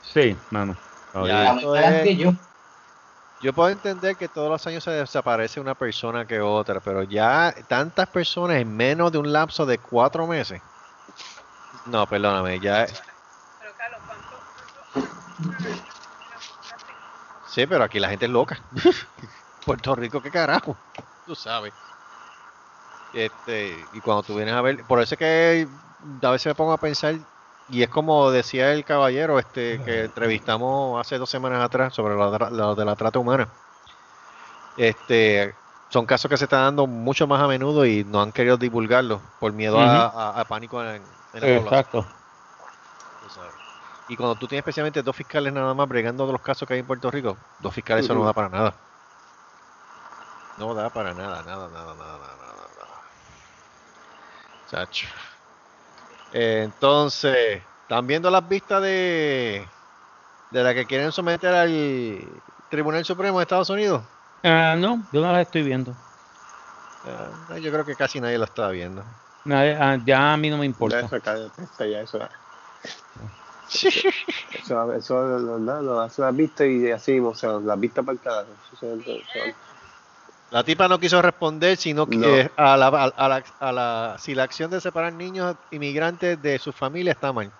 Sí, 0.00 0.38
mano. 0.50 0.76
Ya, 1.26 1.52
esto 1.54 1.74
es- 1.74 2.02
que 2.04 2.16
yo. 2.16 2.32
Yo 3.40 3.52
puedo 3.52 3.70
entender 3.70 4.16
que 4.16 4.28
todos 4.28 4.50
los 4.50 4.66
años 4.66 4.82
se 4.82 4.90
desaparece 4.90 5.60
una 5.60 5.74
persona 5.74 6.26
que 6.26 6.40
otra, 6.40 6.80
pero 6.80 7.04
ya 7.04 7.54
tantas 7.68 8.08
personas 8.08 8.56
en 8.56 8.74
menos 8.76 9.12
de 9.12 9.18
un 9.18 9.32
lapso 9.32 9.64
de 9.64 9.78
cuatro 9.78 10.26
meses. 10.26 10.60
No, 11.84 12.06
perdóname, 12.08 12.58
ya. 12.58 12.86
Pero 12.86 13.72
Carlos, 13.76 14.00
¿cuánto? 14.06 14.38
Sí, 17.48 17.66
pero 17.66 17.84
aquí 17.84 17.98
la 17.98 18.08
gente 18.10 18.26
es 18.26 18.30
loca. 18.30 18.62
Puerto 19.64 19.94
Rico, 19.94 20.20
qué 20.22 20.30
carajo. 20.30 20.76
Tú 21.24 21.34
sabes. 21.34 21.72
Este, 23.12 23.88
y 23.92 24.00
cuando 24.00 24.22
tú 24.22 24.36
vienes 24.36 24.54
a 24.54 24.60
ver, 24.62 24.84
por 24.86 25.00
eso 25.00 25.14
es 25.14 25.18
que 25.18 25.68
a 26.22 26.30
veces 26.30 26.46
me 26.50 26.54
pongo 26.54 26.72
a 26.72 26.78
pensar, 26.80 27.16
y 27.66 27.82
es 27.82 27.88
como 27.88 28.30
decía 28.30 28.72
el 28.72 28.84
caballero 28.84 29.38
este 29.38 29.80
que 29.84 30.04
entrevistamos 30.04 31.00
hace 31.00 31.18
dos 31.18 31.30
semanas 31.30 31.62
atrás 31.64 31.94
sobre 31.94 32.14
lo, 32.14 32.30
de 32.30 32.38
la- 32.38 32.50
lo 32.50 32.74
de 32.74 32.84
la 32.84 32.96
trata 32.96 33.18
humana. 33.18 33.48
Este, 34.76 35.56
son 35.90 36.06
casos 36.06 36.28
que 36.30 36.36
se 36.36 36.44
están 36.44 36.60
dando 36.62 36.86
mucho 36.86 37.26
más 37.26 37.42
a 37.42 37.48
menudo 37.48 37.84
y 37.86 38.04
no 38.04 38.20
han 38.20 38.32
querido 38.32 38.56
divulgarlo 38.56 39.22
por 39.38 39.52
miedo 39.52 39.80
a, 39.80 40.06
a- 40.06 40.40
a 40.40 40.44
pánico 40.46 40.82
en, 40.84 41.02
en 41.32 41.40
la 41.40 41.46
población. 41.48 41.84
Exacto. 43.24 43.57
Y 44.08 44.16
cuando 44.16 44.36
tú 44.36 44.48
tienes 44.48 44.62
especialmente 44.62 45.02
dos 45.02 45.14
fiscales 45.14 45.52
nada 45.52 45.74
más 45.74 45.86
bregando 45.86 46.26
de 46.26 46.32
los 46.32 46.40
casos 46.40 46.66
que 46.66 46.74
hay 46.74 46.80
en 46.80 46.86
Puerto 46.86 47.10
Rico, 47.10 47.36
dos 47.58 47.74
fiscales 47.74 48.04
eso 48.04 48.14
no 48.14 48.24
da 48.24 48.32
para 48.32 48.48
nada. 48.48 48.74
No 50.58 50.74
da 50.74 50.88
para 50.90 51.14
nada, 51.14 51.42
nada, 51.42 51.68
nada, 51.68 51.94
nada, 51.94 52.18
nada, 52.18 52.36
nada. 52.36 52.68
nada. 52.76 53.02
Chacho. 54.66 55.06
Eh, 56.32 56.62
entonces, 56.64 57.62
¿están 57.82 58.06
viendo 58.06 58.30
las 58.30 58.46
vistas 58.48 58.82
de, 58.82 59.68
de 60.50 60.62
la 60.62 60.74
que 60.74 60.86
quieren 60.86 61.12
someter 61.12 61.54
al 61.54 62.42
Tribunal 62.68 63.04
Supremo 63.04 63.38
de 63.38 63.42
Estados 63.42 63.70
Unidos? 63.70 64.02
Ah, 64.42 64.76
no, 64.78 65.06
yo 65.12 65.20
no 65.20 65.32
las 65.32 65.42
estoy 65.42 65.62
viendo. 65.62 65.96
Ah, 67.04 67.58
yo 67.58 67.70
creo 67.70 67.84
que 67.84 67.96
casi 67.96 68.20
nadie 68.20 68.38
lo 68.38 68.44
está 68.44 68.68
viendo. 68.68 69.04
Nadie- 69.44 69.76
ah, 69.78 69.98
ya 70.04 70.32
a 70.32 70.36
mí 70.36 70.50
no 70.50 70.56
me 70.58 70.64
Ya 70.64 70.70
importa. 70.70 71.00
eso, 71.00 71.20
cállate, 71.22 71.62
está 71.62 71.86
ya 71.86 72.00
eso. 72.00 72.18
Eso, 73.70 74.92
eso 74.94 75.20
lo, 75.38 75.58
lo, 75.58 75.82
lo 75.82 76.00
hace 76.00 76.22
las 76.22 76.34
vistas 76.34 76.66
y 76.66 76.90
así, 76.90 77.18
o 77.20 77.34
sea, 77.34 77.52
las 77.52 77.78
vistas 77.78 78.04
para 78.04 78.14
el 78.14 78.20
carajo. 78.20 78.46
Eso, 78.72 78.86
eso, 78.94 79.10
eso- 79.10 79.54
La 80.50 80.64
tipa 80.64 80.88
no 80.88 80.98
quiso 80.98 81.20
responder, 81.20 81.76
sino 81.76 82.06
que 82.06 82.16
No. 82.16 82.26
a, 82.56 82.76
la, 82.76 82.86
a, 82.86 83.04
a 83.04 83.28
la, 83.28 83.42
a 83.60 83.72
la- 83.72 84.16
si 84.18 84.34
la 84.34 84.44
acción 84.44 84.70
de 84.70 84.80
separar 84.80 85.12
niños 85.12 85.56
inmigrantes 85.70 86.40
de 86.40 86.58
su 86.58 86.72
familia 86.72 87.12
está 87.12 87.32
mal. 87.32 87.50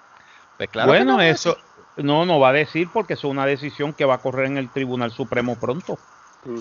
Pues 0.56 0.70
claro 0.70 0.88
bueno, 0.88 1.16
no 1.16 1.20
eso 1.20 1.56
no, 1.98 2.24
no 2.24 2.40
va 2.40 2.50
a 2.50 2.52
decir 2.52 2.88
porque 2.92 3.14
es 3.14 3.24
una 3.24 3.44
decisión 3.44 3.92
que 3.92 4.04
va 4.04 4.14
a 4.14 4.18
correr 4.18 4.46
en 4.46 4.56
el 4.56 4.68
Tribunal 4.70 5.10
Supremo 5.10 5.56
pronto. 5.56 5.98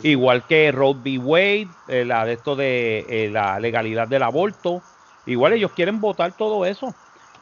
Igual 0.03 0.43
que 0.47 0.71
Roe 0.71 0.95
v. 0.95 1.17
Wade, 1.19 1.67
eh, 1.87 2.03
la 2.03 2.25
de 2.25 2.33
esto 2.33 2.55
de 2.55 3.05
eh, 3.07 3.29
la 3.31 3.59
legalidad 3.59 4.07
del 4.07 4.23
aborto. 4.23 4.81
Igual 5.25 5.53
ellos 5.53 5.71
quieren 5.71 6.01
votar 6.01 6.33
todo 6.33 6.65
eso. 6.65 6.93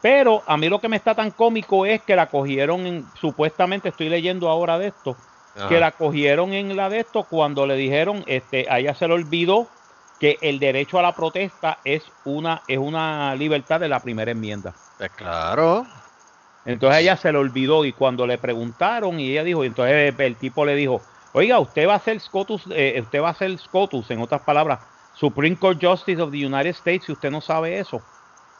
Pero 0.06 0.44
a 0.46 0.56
mí 0.56 0.68
lo 0.68 0.80
que 0.80 0.88
me 0.88 0.94
está 0.94 1.16
tan 1.16 1.32
cómico 1.32 1.84
es 1.84 2.00
que 2.02 2.14
la 2.14 2.26
cogieron, 2.28 2.86
en- 2.86 3.06
supuestamente 3.20 3.88
estoy 3.88 4.08
leyendo 4.08 4.48
ahora 4.48 4.78
de 4.78 4.86
esto, 4.86 5.16
Ajá. 5.56 5.66
que 5.68 5.80
la 5.80 5.90
cogieron 5.90 6.52
en 6.52 6.76
la 6.76 6.88
de 6.88 7.00
esto 7.00 7.24
cuando 7.24 7.66
le 7.66 7.74
dijeron, 7.74 8.22
este, 8.28 8.68
a 8.70 8.78
ella 8.78 8.94
se 8.94 9.08
le 9.08 9.14
olvidó 9.14 9.66
que 10.20 10.38
el 10.42 10.60
derecho 10.60 11.00
a 11.00 11.02
la 11.02 11.16
protesta 11.16 11.78
es 11.84 12.04
una, 12.24 12.62
es 12.68 12.78
una 12.78 13.34
libertad 13.34 13.80
de 13.80 13.88
la 13.88 13.98
primera 13.98 14.30
enmienda. 14.30 14.74
Pues 14.96 15.10
claro. 15.10 15.84
Entonces 16.66 17.00
ella 17.00 17.16
se 17.16 17.32
le 17.32 17.38
olvidó 17.38 17.84
y 17.84 17.92
cuando 17.92 18.28
le 18.28 18.38
preguntaron 18.38 19.18
y 19.18 19.32
ella 19.32 19.42
dijo, 19.42 19.64
y 19.64 19.66
entonces 19.66 20.14
el 20.16 20.36
tipo 20.36 20.64
le 20.64 20.76
dijo, 20.76 21.00
oiga, 21.32 21.58
usted 21.58 21.88
va 21.88 21.96
a 21.96 21.98
ser 21.98 22.20
SCOTUS, 22.20 22.68
eh, 22.70 23.00
usted 23.02 23.20
va 23.20 23.30
a 23.30 23.34
ser 23.34 23.58
SCOTUS, 23.58 24.08
en 24.12 24.20
otras 24.20 24.42
palabras, 24.42 24.78
Supreme 25.14 25.56
Court 25.56 25.82
Justice 25.82 26.22
of 26.22 26.30
the 26.30 26.46
United 26.46 26.70
States, 26.76 27.06
si 27.06 27.10
usted 27.12 27.32
no 27.32 27.40
sabe 27.40 27.80
eso, 27.80 28.00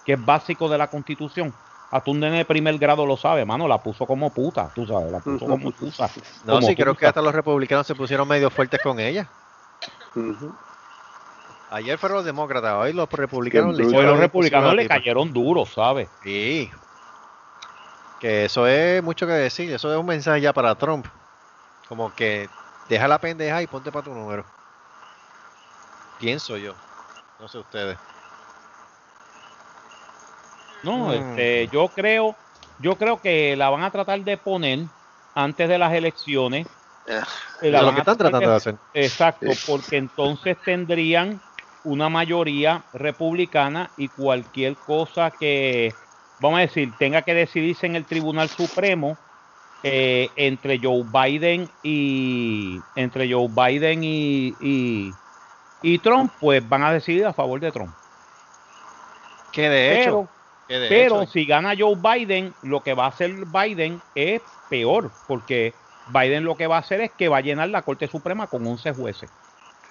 que 0.06 0.12
es 0.12 0.24
básico 0.24 0.68
de 0.68 0.78
la 0.78 0.88
Constitución. 0.88 1.52
A 1.90 2.00
tu 2.00 2.14
nene 2.14 2.38
de 2.38 2.44
primer 2.44 2.78
grado 2.78 3.04
lo 3.04 3.16
sabe, 3.16 3.44
mano, 3.44 3.68
la 3.68 3.82
puso 3.82 4.06
como 4.06 4.32
puta, 4.32 4.70
tú 4.74 4.86
sabes, 4.86 5.10
la 5.10 5.20
puso 5.20 5.46
como 5.46 5.70
puta. 5.72 6.08
No, 6.44 6.54
como 6.54 6.66
sí, 6.66 6.76
creo 6.76 6.94
que 6.94 7.06
hasta 7.06 7.20
los 7.20 7.34
republicanos 7.34 7.86
se 7.86 7.94
pusieron 7.94 8.26
medio 8.26 8.48
fuertes 8.50 8.80
con 8.82 9.00
ella. 9.00 9.28
Ayer 11.70 11.98
fueron 11.98 12.18
los 12.18 12.24
demócratas, 12.24 12.74
hoy 12.74 12.92
los 12.92 13.10
republicanos 13.10 13.76
le 13.76 13.82
Hoy 13.82 13.88
hicieron 13.88 14.12
los 14.12 14.20
republicanos 14.20 14.74
le 14.74 14.86
cayeron 14.86 15.32
duro, 15.32 15.66
¿sabes? 15.66 16.08
Sí. 16.22 16.70
Que 18.20 18.46
eso 18.46 18.66
es 18.66 19.02
mucho 19.02 19.26
que 19.26 19.32
decir. 19.32 19.72
Eso 19.72 19.92
es 19.92 19.98
un 19.98 20.06
mensaje 20.06 20.40
ya 20.40 20.52
para 20.52 20.74
Trump. 20.76 21.06
Como 21.88 22.14
que 22.14 22.48
deja 22.88 23.08
la 23.08 23.18
pendeja 23.18 23.62
y 23.62 23.66
ponte 23.66 23.92
para 23.92 24.04
tu 24.04 24.14
número. 24.14 24.44
Pienso 26.18 26.56
yo. 26.56 26.74
No 27.38 27.48
sé 27.48 27.58
ustedes. 27.58 27.98
No, 30.86 31.08
Mm. 31.08 31.12
este, 31.12 31.68
yo 31.72 31.88
creo, 31.88 32.36
yo 32.78 32.94
creo 32.96 33.20
que 33.20 33.56
la 33.56 33.68
van 33.70 33.82
a 33.82 33.90
tratar 33.90 34.20
de 34.20 34.36
poner 34.36 34.78
antes 35.34 35.68
de 35.68 35.78
las 35.78 35.92
elecciones. 35.92 36.66
Ah, 37.08 37.26
Eh, 37.60 37.70
la 37.70 37.82
lo 37.82 37.92
que 37.92 38.00
están 38.00 38.16
tratando 38.16 38.50
de 38.50 38.56
hacer. 38.56 38.76
Exacto, 38.94 39.46
porque 39.66 39.96
entonces 39.96 40.56
tendrían 40.64 41.40
una 41.84 42.08
mayoría 42.08 42.84
republicana 42.92 43.90
y 43.96 44.08
cualquier 44.08 44.76
cosa 44.76 45.30
que, 45.30 45.94
vamos 46.40 46.58
a 46.58 46.62
decir, 46.62 46.92
tenga 46.98 47.22
que 47.22 47.34
decidirse 47.34 47.86
en 47.86 47.96
el 47.96 48.04
Tribunal 48.04 48.48
Supremo 48.48 49.16
eh, 49.82 50.30
entre 50.36 50.80
Joe 50.82 51.04
Biden 51.04 51.68
y 51.82 52.80
entre 52.94 53.32
Joe 53.32 53.48
Biden 53.48 54.04
y, 54.04 54.54
y, 54.60 55.12
y 55.82 55.98
Trump, 55.98 56.32
pues 56.40 56.66
van 56.68 56.82
a 56.82 56.92
decidir 56.92 57.24
a 57.26 57.32
favor 57.32 57.60
de 57.60 57.70
Trump. 57.72 57.94
Que 59.52 59.68
de 59.68 59.96
Pero, 59.96 60.20
hecho. 60.22 60.28
Pero 60.68 61.22
hecho- 61.22 61.30
si 61.32 61.44
gana 61.46 61.74
Joe 61.78 61.96
Biden, 61.96 62.54
lo 62.62 62.82
que 62.82 62.94
va 62.94 63.04
a 63.04 63.08
hacer 63.08 63.32
Biden 63.46 64.00
es 64.14 64.42
peor, 64.68 65.10
porque 65.26 65.74
Biden 66.08 66.44
lo 66.44 66.56
que 66.56 66.66
va 66.66 66.76
a 66.76 66.80
hacer 66.80 67.00
es 67.00 67.10
que 67.12 67.28
va 67.28 67.38
a 67.38 67.42
llenar 67.42 67.68
la 67.68 67.82
Corte 67.82 68.08
Suprema 68.08 68.46
con 68.46 68.66
11 68.66 68.92
jueces. 68.92 69.30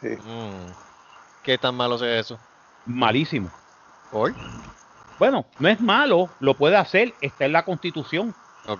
sí. 0.01 0.09
Mm. 0.09 0.71
¿Qué 1.43 1.57
tan 1.59 1.75
malo 1.75 1.95
es 1.95 2.01
eso? 2.01 2.39
Malísimo. 2.87 3.51
¿Por? 4.11 4.33
Bueno, 5.19 5.45
no 5.59 5.69
es 5.69 5.79
malo, 5.79 6.29
lo 6.39 6.55
puede 6.55 6.75
hacer, 6.75 7.13
está 7.21 7.45
en 7.45 7.53
la 7.53 7.63
Constitución. 7.63 8.33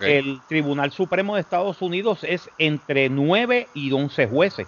El 0.09 0.41
Tribunal 0.47 0.91
Supremo 0.91 1.35
de 1.35 1.41
Estados 1.41 1.79
Unidos 1.83 2.23
es 2.23 2.49
entre 2.57 3.07
9 3.09 3.67
y 3.75 3.91
11 3.91 4.25
jueces. 4.27 4.67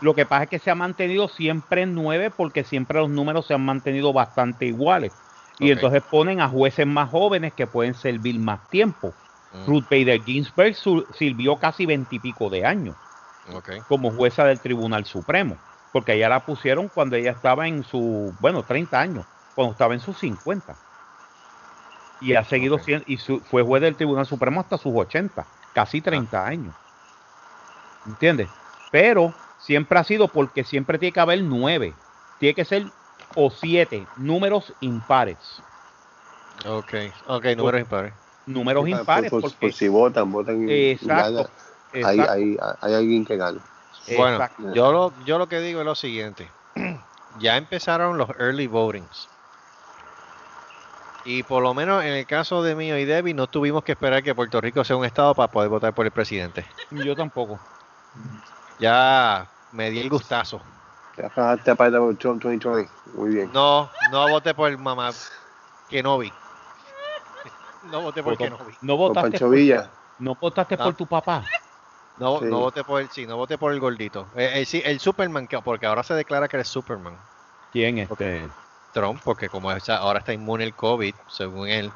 Lo 0.00 0.14
que 0.14 0.24
pasa 0.24 0.44
es 0.44 0.48
que 0.50 0.58
se 0.58 0.70
ha 0.70 0.74
mantenido 0.74 1.28
siempre 1.28 1.82
en 1.82 1.94
9 1.94 2.30
porque 2.30 2.64
siempre 2.64 2.98
los 2.98 3.10
números 3.10 3.46
se 3.46 3.52
han 3.54 3.64
mantenido 3.64 4.12
bastante 4.14 4.64
iguales. 4.66 5.12
Y 5.58 5.70
entonces 5.70 6.02
ponen 6.02 6.40
a 6.40 6.48
jueces 6.48 6.86
más 6.86 7.10
jóvenes 7.10 7.52
que 7.54 7.66
pueden 7.66 7.94
servir 7.94 8.38
más 8.40 8.68
tiempo. 8.70 9.14
Mm. 9.52 9.66
Ruth 9.66 9.84
Bader 9.88 10.24
Ginsburg 10.24 10.74
sirvió 11.12 11.58
casi 11.58 11.86
veintipico 11.86 12.50
de 12.50 12.64
años. 12.64 12.96
Como 13.88 14.10
jueza 14.12 14.44
del 14.44 14.60
Tribunal 14.60 15.04
Supremo, 15.04 15.58
porque 15.92 16.14
ella 16.14 16.28
la 16.28 16.44
pusieron 16.44 16.88
cuando 16.88 17.16
ella 17.16 17.30
estaba 17.30 17.68
en 17.68 17.84
su, 17.84 18.34
bueno, 18.40 18.64
30 18.64 19.00
años, 19.00 19.26
cuando 19.54 19.72
estaba 19.72 19.94
en 19.94 20.00
sus 20.00 20.18
50. 20.18 20.76
Y 22.20 22.34
ha 22.34 22.44
seguido 22.44 22.78
siendo, 22.78 23.04
y 23.06 23.18
su- 23.18 23.40
fue 23.44 23.62
juez 23.62 23.82
del 23.82 23.96
Tribunal 23.96 24.26
Supremo 24.26 24.60
hasta 24.60 24.78
sus 24.78 24.92
80, 24.94 25.50
casi 25.72 26.00
30 26.00 26.46
años. 26.46 26.74
¿Entiendes? 28.04 28.50
Pero 28.90 29.40
siempre 29.56 29.98
ha 29.98 30.04
sido 30.04 30.32
porque 30.32 30.64
siempre 30.64 30.98
tiene 30.98 31.12
que 31.12 31.20
haber 31.20 31.42
nueve, 31.42 32.00
tiene 32.38 32.54
que 32.54 32.64
ser 32.64 32.92
o 33.34 33.50
siete 33.50 34.06
números 34.16 34.72
impares. 34.80 35.62
Ok, 36.66 36.94
ok, 37.26 37.44
números 37.56 37.80
impares. 37.80 38.12
Números 38.46 38.82
Por- 38.82 38.88
impares, 38.90 39.30
por, 39.30 39.42
por 39.42 39.52
porque 39.52 39.72
si 39.72 39.88
votan, 39.88 40.30
votan 40.30 40.68
y 40.68 40.90
Exacto, 40.90 41.34
gana. 41.34 41.50
Hay, 41.92 42.20
exacto, 42.20 42.32
hay, 42.32 42.56
hay 42.80 42.94
alguien 42.94 43.24
que 43.24 43.36
gana. 43.36 43.60
Bueno, 44.16 44.36
exacto. 44.36 44.74
yo 44.74 44.92
lo, 44.92 45.24
yo 45.24 45.38
lo 45.38 45.48
que 45.48 45.60
digo 45.60 45.80
es 45.80 45.86
lo 45.86 45.94
siguiente. 45.94 46.50
Ya 47.40 47.56
empezaron 47.56 48.16
los 48.16 48.30
early 48.38 48.68
votings. 48.68 49.28
Y 51.24 51.42
por 51.42 51.64
lo 51.64 51.74
menos 51.74 52.04
en 52.04 52.12
el 52.12 52.26
caso 52.26 52.62
de 52.62 52.76
mío 52.76 52.96
y 52.96 53.04
Debbie, 53.04 53.34
no 53.34 53.48
tuvimos 53.48 53.82
que 53.82 53.90
esperar 53.90 54.22
que 54.22 54.36
Puerto 54.36 54.60
Rico 54.60 54.84
sea 54.84 54.94
un 54.94 55.04
estado 55.04 55.34
para 55.34 55.50
poder 55.50 55.68
votar 55.68 55.92
por 55.92 56.06
el 56.06 56.12
presidente. 56.12 56.64
Yo 56.92 57.16
tampoco. 57.16 57.58
Ya 58.78 59.48
me 59.72 59.90
di 59.90 59.98
el 59.98 60.10
gustazo. 60.10 60.62
Ya 61.16 61.30
fajaste 61.30 61.76
para 61.76 61.98
por 61.98 62.16
Trump 62.16 62.42
2020. 62.42 62.90
Muy 63.14 63.30
bien. 63.30 63.52
No, 63.52 63.90
no 64.10 64.28
voté 64.28 64.54
por 64.54 64.70
el 64.70 64.78
mamá 64.78 65.10
Kenobi. 65.88 66.32
No 67.82 68.00
voté 68.00 68.22
por 68.22 68.32
Votó- 68.36 68.44
Kenobi. 68.44 68.78
No 68.80 68.96
Por 68.96 69.08
votaste, 69.08 69.30
Pancho 69.32 69.46
por, 69.46 69.54
Villa. 69.56 69.90
no 70.18 70.34
votaste 70.36 70.76
No. 70.76 70.84
por 70.84 70.94
tu 70.94 71.06
papá. 71.06 71.44
No, 72.16 72.38
Sí. 72.38 72.46
no 72.46 72.60
voté 72.60 72.82
por 72.84 73.00
el, 73.02 73.10
sí, 73.10 73.26
no 73.26 73.36
voté 73.36 73.58
por 73.58 73.72
el 73.72 73.80
gordito. 73.80 74.30
Eh, 74.36 74.62
eh, 74.62 74.64
sí, 74.64 74.80
el 74.84 75.00
Superman, 75.00 75.46
que- 75.46 75.60
porque 75.60 75.84
ahora 75.86 76.02
se 76.02 76.14
declara 76.14 76.48
que 76.48 76.58
es 76.58 76.68
Superman. 76.68 77.18
¿Quién 77.70 77.98
este? 77.98 78.50
Trump, 78.92 79.20
porque 79.24 79.48
como 79.50 79.68
ahora 79.70 80.18
está 80.20 80.32
inmune 80.32 80.64
el 80.64 80.74
COVID, 80.74 81.14
según 81.26 81.68
él. 81.68 81.92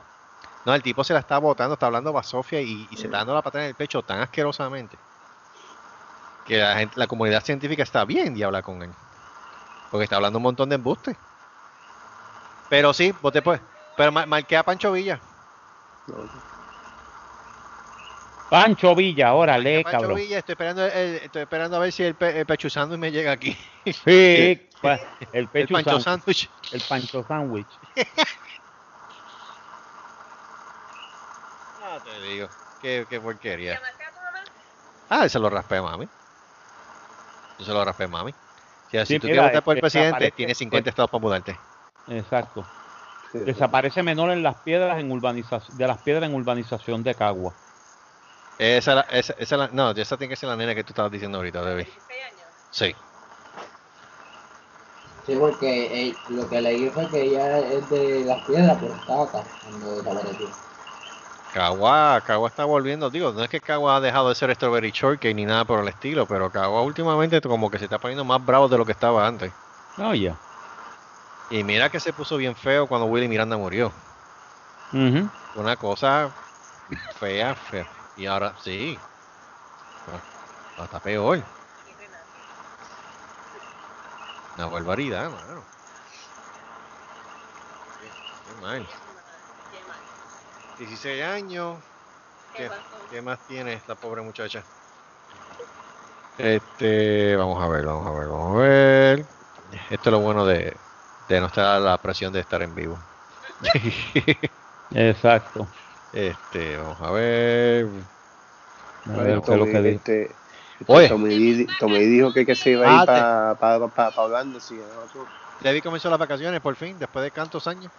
No, 0.66 0.74
el 0.74 0.82
tipo 0.82 1.04
se 1.04 1.14
la 1.14 1.20
está 1.20 1.38
botando, 1.38 1.74
está 1.74 1.86
hablando 1.86 2.12
basofia 2.12 2.60
y, 2.60 2.88
y 2.90 2.96
se 2.96 3.04
está 3.06 3.18
dando 3.18 3.32
la 3.34 3.42
patada 3.42 3.64
en 3.64 3.70
el 3.70 3.76
pecho 3.76 4.02
tan 4.02 4.20
asquerosamente 4.20 4.98
que 6.44 6.56
la, 6.58 6.76
gente, 6.76 6.98
la 6.98 7.06
comunidad 7.06 7.42
científica 7.44 7.82
está 7.82 8.04
bien 8.04 8.34
de 8.34 8.44
hablar 8.44 8.62
con 8.62 8.82
él. 8.82 8.90
Porque 9.90 10.04
está 10.04 10.16
hablando 10.16 10.38
un 10.38 10.42
montón 10.42 10.68
de 10.68 10.74
embuste. 10.76 11.18
Pero 12.68 12.92
sí, 12.92 13.12
voté 13.22 13.40
por. 13.42 13.60
Pero 13.96 14.12
mar- 14.12 14.26
marqué 14.26 14.56
a 14.56 14.62
Pancho 14.62 14.92
Villa. 14.92 15.20
Pancho 18.50 18.94
Villa, 18.94 19.34
órale, 19.34 19.82
Pancho 19.82 20.00
cabrón. 20.00 20.16
Villa, 20.16 20.38
estoy 20.38 20.52
esperando, 20.54 20.84
el- 20.86 21.16
estoy 21.16 21.42
esperando 21.42 21.76
a 21.76 21.80
ver 21.80 21.92
si 21.92 22.02
el, 22.02 22.14
pe, 22.14 22.40
el 22.40 22.46
pecho 22.46 22.70
sándwich 22.70 22.98
me 22.98 23.12
llega 23.12 23.32
aquí. 23.32 23.56
Sí, 23.84 24.60
pa- 24.82 24.94
el 25.20 25.28
El 25.32 25.48
pecho 25.48 25.74
Pancho 25.74 26.00
sándwich. 26.00 26.48
sándwich. 26.48 26.72
El 26.72 26.82
pancho 26.82 27.24
sándwich. 27.26 27.78
Ah, 31.80 32.00
te 32.04 32.20
digo. 32.20 32.48
Qué, 32.80 33.06
qué 33.08 33.20
porquería. 33.20 33.80
Ah, 35.08 35.28
se 35.28 35.38
lo 35.38 35.48
raspé 35.48 35.76
a 35.76 35.82
mami. 35.82 36.08
Yo 37.58 37.64
se 37.64 37.72
lo 37.72 37.84
raspé 37.84 38.04
a 38.04 38.08
mami. 38.08 38.34
Si, 38.90 39.04
Sí, 39.04 39.18
tú 39.18 39.26
mira, 39.26 39.34
quieres 39.34 39.42
votar 39.50 39.62
por 39.64 39.72
el 39.72 39.84
este, 39.84 39.98
presidente, 39.98 40.30
tienes 40.32 40.58
50 40.58 40.90
estados 40.90 41.10
para 41.10 41.20
mudarte. 41.20 41.60
Exacto. 42.06 42.64
Sí. 43.32 43.38
Desaparece 43.40 44.02
menor 44.02 44.30
en 44.30 44.42
las 44.42 44.56
piedras 44.56 44.98
en 44.98 45.10
urbanización, 45.10 45.76
de 45.76 45.86
las 45.86 45.98
piedras 45.98 46.28
en 46.28 46.34
urbanización 46.34 47.02
de 47.02 47.14
Cagua. 47.14 47.54
Esa, 48.58 48.94
la- 48.96 49.06
esa, 49.10 49.34
esa 49.34 49.56
la- 49.56 49.68
no, 49.68 49.90
esa 49.90 50.16
tiene 50.16 50.30
que 50.30 50.36
ser 50.36 50.48
la 50.48 50.56
nena 50.56 50.74
que 50.74 50.82
tú 50.82 50.92
estabas 50.92 51.12
diciendo 51.12 51.38
ahorita, 51.38 51.62
Debbie. 51.64 51.86
Sí. 52.70 52.94
Sí, 55.26 55.36
porque 55.38 56.08
eh, 56.08 56.14
lo 56.30 56.48
que 56.48 56.60
leí 56.62 56.88
fue 56.88 57.06
que 57.08 57.20
ella 57.22 57.58
es 57.58 57.88
de 57.90 58.24
las 58.24 58.42
piedras, 58.46 58.78
pero 58.80 58.94
estaba 58.94 59.24
acá 59.24 59.44
cuando 59.62 59.96
desapareció. 59.96 60.67
Cagua, 61.52 62.22
Cagua 62.26 62.48
está 62.48 62.64
volviendo, 62.64 63.10
digo, 63.10 63.32
no 63.32 63.42
es 63.42 63.48
que 63.48 63.60
Cagua 63.60 63.96
ha 63.96 64.00
dejado 64.00 64.28
de 64.28 64.34
ser 64.34 64.54
Strawberry 64.54 64.90
Shortcake 64.90 65.34
ni 65.34 65.46
nada 65.46 65.64
por 65.64 65.80
el 65.80 65.88
estilo, 65.88 66.26
pero 66.26 66.50
Cagua 66.50 66.82
últimamente 66.82 67.40
como 67.40 67.70
que 67.70 67.78
se 67.78 67.84
está 67.84 67.98
poniendo 67.98 68.24
más 68.24 68.44
bravo 68.44 68.68
de 68.68 68.76
lo 68.76 68.84
que 68.84 68.92
estaba 68.92 69.26
antes. 69.26 69.52
Oye. 69.96 70.34
Y 71.50 71.64
mira 71.64 71.88
que 71.88 72.00
se 72.00 72.12
puso 72.12 72.36
bien 72.36 72.54
feo 72.54 72.86
cuando 72.86 73.06
Willy 73.06 73.28
Miranda 73.28 73.56
murió. 73.56 73.90
Ujú. 74.92 75.28
Una 75.56 75.76
cosa 75.76 76.30
fea, 77.18 77.54
fea. 77.54 77.86
Y 78.16 78.26
ahora 78.26 78.54
sí. 78.62 78.98
Ahora 80.76 80.84
está 80.84 81.00
peor. 81.00 81.42
Una 84.56 84.66
barbaridad, 84.66 85.30
mano. 85.30 85.62
Qué 88.00 88.62
mal. 88.62 88.86
16 90.78 91.24
años. 91.24 91.76
¿Qué, 92.56 92.70
qué 93.10 93.22
más 93.22 93.38
tiene 93.46 93.74
esta 93.74 93.94
pobre 93.94 94.22
muchacha? 94.22 94.62
Este, 96.38 97.36
vamos 97.36 97.62
a 97.62 97.68
ver, 97.68 97.84
vamos 97.84 98.06
a 98.06 98.18
ver, 98.18 98.28
vamos 98.28 98.56
a 98.56 98.58
ver. 98.60 99.26
Esto 99.90 100.08
es 100.08 100.12
lo 100.12 100.20
bueno 100.20 100.46
de, 100.46 100.76
de 101.28 101.40
no 101.40 101.46
estar 101.46 101.64
a 101.64 101.80
la 101.80 101.98
presión 101.98 102.32
de 102.32 102.40
estar 102.40 102.62
en 102.62 102.74
vivo. 102.74 102.98
Exacto. 104.92 105.66
Este, 106.12 106.76
vamos 106.76 107.00
a 107.00 107.10
ver. 107.10 107.86
A 109.06 109.22
ver 109.22 109.36
lo 109.36 109.42
que 109.64 109.82
dice. 109.82 109.90
este, 109.94 110.22
este. 110.80 111.08
Tommy, 111.08 111.66
Tommy 111.80 111.98
dijo 112.06 112.32
que, 112.32 112.46
que 112.46 112.54
se 112.54 112.70
iba 112.70 112.86
a 112.86 112.92
ir 112.94 113.00
Ah, 113.00 113.56
para 113.58 113.78
pa, 113.78 113.88
pa, 113.88 114.10
pa 114.12 114.22
Orlando, 114.22 114.60
sí, 114.60 114.74
¿no? 114.74 115.26
Debbie 115.60 115.82
comenzó 115.82 116.08
las 116.08 116.20
vacaciones 116.20 116.60
por 116.60 116.76
fin, 116.76 116.96
después 116.98 117.24
de 117.24 117.32
tantos 117.32 117.66
años. 117.66 117.90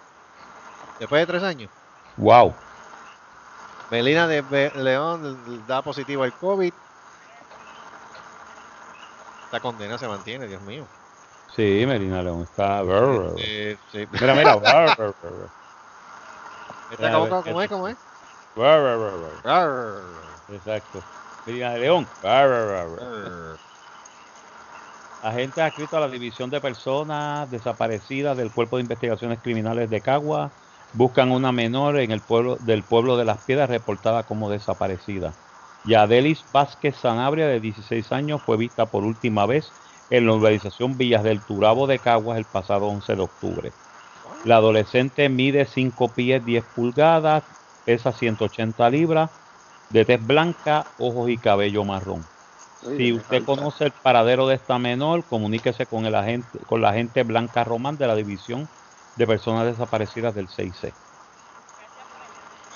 Después 0.97 1.21
de 1.21 1.27
tres 1.27 1.43
años. 1.43 1.69
Wow. 2.15 2.53
Melina 3.92 4.28
de 4.28 4.72
León 4.76 5.66
da 5.68 5.82
positivo 5.82 6.24
al 6.24 6.34
COVID. 6.34 6.72
Esta 9.46 9.60
condena 9.60 9.98
se 9.98 10.08
mantiene, 10.08 10.48
Dios 10.48 10.62
mío. 10.62 10.86
Sí, 11.56 11.84
Melina 11.88 12.22
León 12.22 12.44
está. 12.44 12.82
Sí. 13.92 14.08
Mira, 14.12 14.36
mira. 14.36 14.54
Esta, 16.92 17.12
¿cómo, 17.12 17.30
cómo- 17.30 17.44
cómo 17.44 17.62
es? 17.62 17.70
¿Cómo 17.70 17.88
es? 17.88 17.98
Exacto. 20.50 21.02
Melina 21.46 21.72
de 21.74 21.80
León. 21.80 22.08
Agentes 25.24 25.58
adscritos 25.64 25.94
a 25.96 26.00
la 26.00 26.08
División 26.08 26.50
de 26.50 26.62
Personas 26.62 27.50
Desaparecidas 27.52 28.38
del 28.38 28.52
Cuerpo 28.52 28.78
de 28.78 28.84
Investigaciones 28.84 29.40
Criminales 29.42 29.90
de 29.90 30.00
Cagua 30.00 30.50
buscan 30.94 31.32
una 31.32 31.52
menor 31.52 32.00
en 32.00 32.12
el 32.12 32.22
pueblo 32.22 32.58
del 32.58 32.84
pueblo 32.84 33.18
de 33.18 33.26
Las 33.26 33.40
Piedras 33.40 33.70
reportada 33.70 34.24
como 34.24 34.50
desaparecida. 34.50 35.34
Yadelis 35.86 36.44
Vázquez 36.52 36.96
Sanabria, 36.96 37.48
de 37.48 37.60
16 37.60 38.12
años, 38.12 38.42
fue 38.42 38.58
vista 38.58 38.86
por 38.86 39.04
última 39.04 39.46
vez 39.46 39.72
en 40.10 40.26
la 40.26 40.34
urbanización 40.34 40.98
Villas 40.98 41.24
del 41.24 41.42
Turabo 41.42 41.88
de 41.88 42.00
Caguas 42.00 42.38
el 42.38 42.46
pasado 42.46 42.88
11 42.88 43.16
de 43.16 43.22
octubre. 43.22 43.72
La 44.44 44.58
adolescente 44.58 45.30
mide 45.30 45.66
5 45.66 46.10
pies 46.10 46.44
10 46.44 46.64
pulgadas, 46.76 47.44
pesa 47.86 48.12
180 48.12 48.90
libras, 48.90 49.30
de 49.90 50.06
tez 50.06 50.26
blanca, 50.26 50.86
ojos 50.98 51.30
y 51.30 51.38
cabello 51.38 51.84
marrón. 51.84 52.26
Si 52.82 53.12
usted 53.12 53.44
conoce 53.44 53.86
el 53.86 53.92
paradero 53.92 54.48
de 54.48 54.56
esta 54.56 54.80
menor, 54.80 55.26
comuníquese 55.26 55.86
con 55.86 56.06
el 56.06 56.16
agente, 56.16 56.60
con 56.66 56.82
la 56.82 56.90
agente 56.90 57.24
Blanca 57.24 57.66
Román 57.66 57.98
de 57.98 58.08
la 58.08 58.16
División 58.16 58.70
de 59.20 59.28
Personas 59.28 59.65
Desaparecidas 59.65 60.34
del 60.34 60.47
6C. 60.47 60.91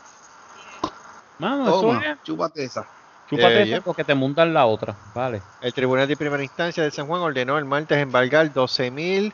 Mano, 1.38 1.68
eso 1.68 1.80
Toma, 1.80 2.02
es. 2.04 2.22
chúpate 2.22 2.64
esa. 2.64 2.86
Chúpate 3.28 3.62
Eh, 3.62 3.72
esa 3.72 3.80
porque 3.82 4.04
te 4.04 4.14
mundan 4.14 4.54
la 4.54 4.66
otra. 4.66 4.94
Vale. 5.14 5.42
El 5.60 5.72
Tribunal 5.74 6.06
de 6.06 6.16
Primera 6.16 6.42
Instancia 6.42 6.82
de 6.82 6.90
San 6.90 7.06
Juan 7.06 7.20
ordenó 7.22 7.58
el 7.58 7.64
martes 7.64 7.98
embargar 7.98 8.52
12 8.52 8.90
mil 8.90 9.32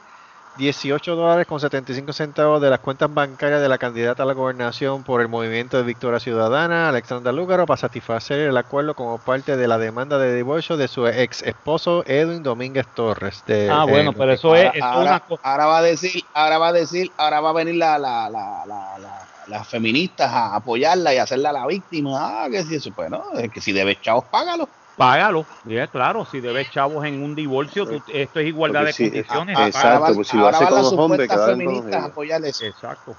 18 0.58 1.16
dólares 1.16 1.46
con 1.46 1.58
75 1.60 2.12
centavos 2.12 2.60
de 2.60 2.68
las 2.68 2.78
cuentas 2.80 3.12
bancarias 3.12 3.62
de 3.62 3.68
la 3.70 3.78
candidata 3.78 4.22
a 4.22 4.26
la 4.26 4.34
gobernación 4.34 5.02
por 5.02 5.22
el 5.22 5.28
movimiento 5.28 5.78
de 5.78 5.82
Victoria 5.82 6.20
Ciudadana, 6.20 6.90
Alexandra 6.90 7.32
Lúgaro, 7.32 7.64
para 7.64 7.78
satisfacer 7.78 8.38
el 8.40 8.56
acuerdo 8.58 8.94
como 8.94 9.16
parte 9.16 9.56
de 9.56 9.66
la 9.66 9.78
demanda 9.78 10.18
de 10.18 10.34
divorcio 10.34 10.76
de 10.76 10.88
su 10.88 11.06
ex 11.06 11.40
esposo 11.42 12.04
Edwin 12.06 12.42
Domínguez 12.42 12.86
Torres. 12.94 13.42
de- 13.46 13.70
Ah, 13.70 13.84
eh, 13.88 13.90
bueno, 13.90 14.12
pero 14.12 14.32
eso 14.32 14.54
es, 14.54 14.64
eso 14.66 14.74
es 14.76 14.82
ahora, 14.82 15.22
una 15.26 15.38
ahora 15.42 15.66
va 15.66 15.78
a 15.78 15.82
decir, 15.82 16.22
ahora 16.34 16.58
va 16.58 16.68
a 16.68 16.72
decir, 16.74 17.10
ahora 17.16 17.40
va 17.40 17.48
a 17.50 17.54
venir 17.54 17.76
la, 17.76 17.98
la, 17.98 18.28
la, 18.28 18.66
la, 18.66 18.98
la- 18.98 19.26
las 19.46 19.68
feministas 19.68 20.30
a 20.30 20.56
apoyarla 20.56 21.14
y 21.14 21.18
hacerla 21.18 21.52
la 21.52 21.66
víctima. 21.66 22.44
Ah, 22.44 22.48
que 22.50 22.62
si 22.62 22.74
eso, 22.74 22.92
pues 22.92 23.10
no, 23.10 23.22
es 23.34 23.50
que 23.50 23.60
si 23.60 23.72
debes 23.72 24.00
chavos, 24.00 24.24
págalo. 24.30 24.68
Págalo. 24.96 25.46
Ya, 25.64 25.86
claro, 25.88 26.24
si 26.24 26.40
debes 26.40 26.70
chavos 26.70 27.04
en 27.06 27.22
un 27.22 27.34
divorcio, 27.34 27.86
tú- 27.86 28.02
esto 28.08 28.40
es 28.40 28.46
igualdad 28.46 28.80
Porque 28.80 28.92
de 28.92 28.92
sí, 28.92 29.10
condiciones. 29.10 29.56
ah, 29.58 29.66
exacto, 29.66 29.88
ahora 29.88 29.98
van, 30.00 30.14
pues 30.14 30.28
si 30.28 30.36
lo 30.36 30.48
hace 30.48 30.64
con 30.64 30.74
las 30.74 30.82
los 30.82 30.92
hombres, 30.92 31.28
que 31.28 31.38
feministas 31.38 32.04
apoyar 32.04 32.44
eso. 32.44 32.64
Exacto. 32.64 33.16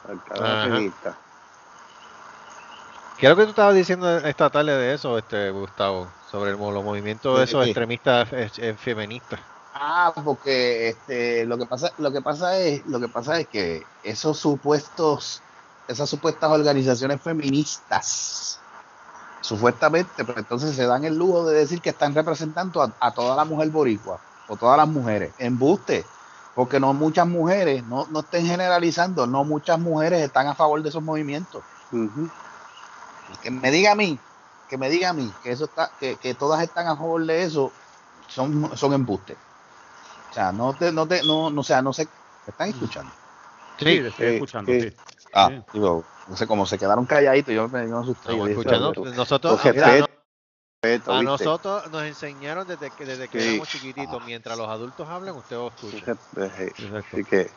Feminista. 0.61 1.17
¿Qué 3.17 3.27
es 3.27 3.29
lo 3.29 3.37
que 3.37 3.43
tú 3.43 3.49
estabas 3.49 3.75
diciendo 3.75 4.17
esta 4.17 4.49
tarde 4.49 4.77
de 4.77 4.93
eso, 4.93 5.17
este 5.17 5.49
Gustavo? 5.51 6.07
Sobre 6.25 6.51
el 6.51 6.57
los 6.57 6.83
movimientos 6.83 7.33
de 7.33 7.39
¿De 7.39 7.43
esos 7.45 7.63
qué? 7.63 7.69
extremistas 7.69 8.33
eh, 8.33 8.51
eh, 8.57 8.73
feministas. 8.77 9.39
Ah, 9.73 10.13
porque 10.23 10.89
este, 10.89 11.45
lo 11.45 11.57
que 11.57 11.65
pasa, 11.65 11.93
lo 11.97 12.11
que 12.11 12.21
pasa 12.21 12.59
es, 12.59 12.85
lo 12.85 12.99
que 12.99 13.07
pasa 13.09 13.39
es 13.39 13.47
que 13.47 13.87
esos 14.03 14.37
supuestos, 14.39 15.41
esas 15.87 16.09
supuestas 16.09 16.49
organizaciones 16.49 17.21
feministas, 17.21 18.59
supuestamente, 19.41 20.23
pero 20.23 20.39
entonces 20.39 20.75
se 20.75 20.85
dan 20.85 21.03
el 21.03 21.17
lujo 21.17 21.45
de 21.45 21.59
decir 21.59 21.81
que 21.81 21.89
están 21.89 22.15
representando 22.15 22.81
a, 22.81 22.93
a 22.99 23.13
toda 23.13 23.35
la 23.35 23.45
mujer 23.45 23.69
boricua 23.69 24.19
o 24.47 24.55
todas 24.55 24.77
las 24.77 24.87
mujeres. 24.87 25.33
Embuste, 25.37 26.05
porque 26.55 26.79
no 26.79 26.93
muchas 26.93 27.27
mujeres, 27.27 27.85
no, 27.85 28.07
no 28.11 28.21
estén 28.21 28.45
generalizando, 28.45 29.27
no 29.27 29.43
muchas 29.43 29.79
mujeres 29.79 30.21
están 30.21 30.47
a 30.47 30.55
favor 30.55 30.81
de 30.81 30.89
esos 30.89 31.03
movimientos. 31.03 31.61
Ujú. 31.91 32.29
Que 33.41 33.51
me 33.51 33.71
diga 33.71 33.91
a 33.91 33.95
mí, 33.95 34.17
que 34.69 34.77
me 34.77 34.89
diga 34.89 35.09
a 35.09 35.13
mí 35.13 35.29
que 35.43 35.51
eso 35.51 35.65
está, 35.65 35.91
que, 35.99 36.15
que 36.15 36.33
todas 36.33 36.61
están 36.63 36.87
a 36.87 36.95
favor 36.95 37.25
de 37.25 37.43
eso, 37.43 37.71
son, 38.27 38.75
son 38.77 38.93
embustes. 38.93 39.37
O 40.31 40.33
sea, 40.33 40.51
no 40.51 40.73
te, 40.73 40.91
no 40.91 41.07
te, 41.07 41.21
no, 41.23 41.49
no, 41.49 41.61
o 41.61 41.63
sea, 41.63 41.81
no 41.81 41.91
sé, 41.93 42.05
¿me 42.45 42.51
están 42.51 42.69
escuchando? 42.69 43.11
Sí, 43.77 43.85
te 43.85 44.07
estoy 44.07 44.25
que- 44.25 44.33
escuchando. 44.35 44.71
que- 44.71 44.81
sí. 44.81 44.95
Ah, 45.33 45.49
Sí. 45.49 45.63
digo, 45.73 46.03
no 46.27 46.37
sé, 46.37 46.47
como 46.47 46.65
se 46.65 46.77
quedaron 46.77 47.05
calladitos, 47.05 47.53
yo 47.53 47.67
me, 47.69 47.87
yo 47.87 47.95
me 47.97 48.01
asusté. 48.03 48.29
yo 48.29 48.45
Estamos 48.45 48.47
dije, 48.49 48.59
escuchando. 48.61 48.93
pero- 48.93 49.15
Nosotros, 49.15 49.61
Con 49.61 49.71
mira, 49.73 49.85
respeto, 49.87 50.09
respeto, 50.83 51.11
a 51.11 51.19
¿viste? 51.19 51.25
nosotros 51.25 51.91
nos 51.91 52.03
enseñaron 52.03 52.67
desde 52.67 52.91
que 52.91 53.05
desde 53.05 53.27
que 53.29 53.39
Sí. 53.41 53.49
éramos 53.49 53.67
chiquititos, 53.69 54.23
mientras 54.25 54.57
los 54.57 54.67
adultos 54.69 55.07
hablan, 55.09 55.35
usted 55.35 55.55
lo 55.55 55.67
escucha. 55.69 56.15
Eh. 56.37 56.71
Así 56.95 57.23
que, 57.23 57.51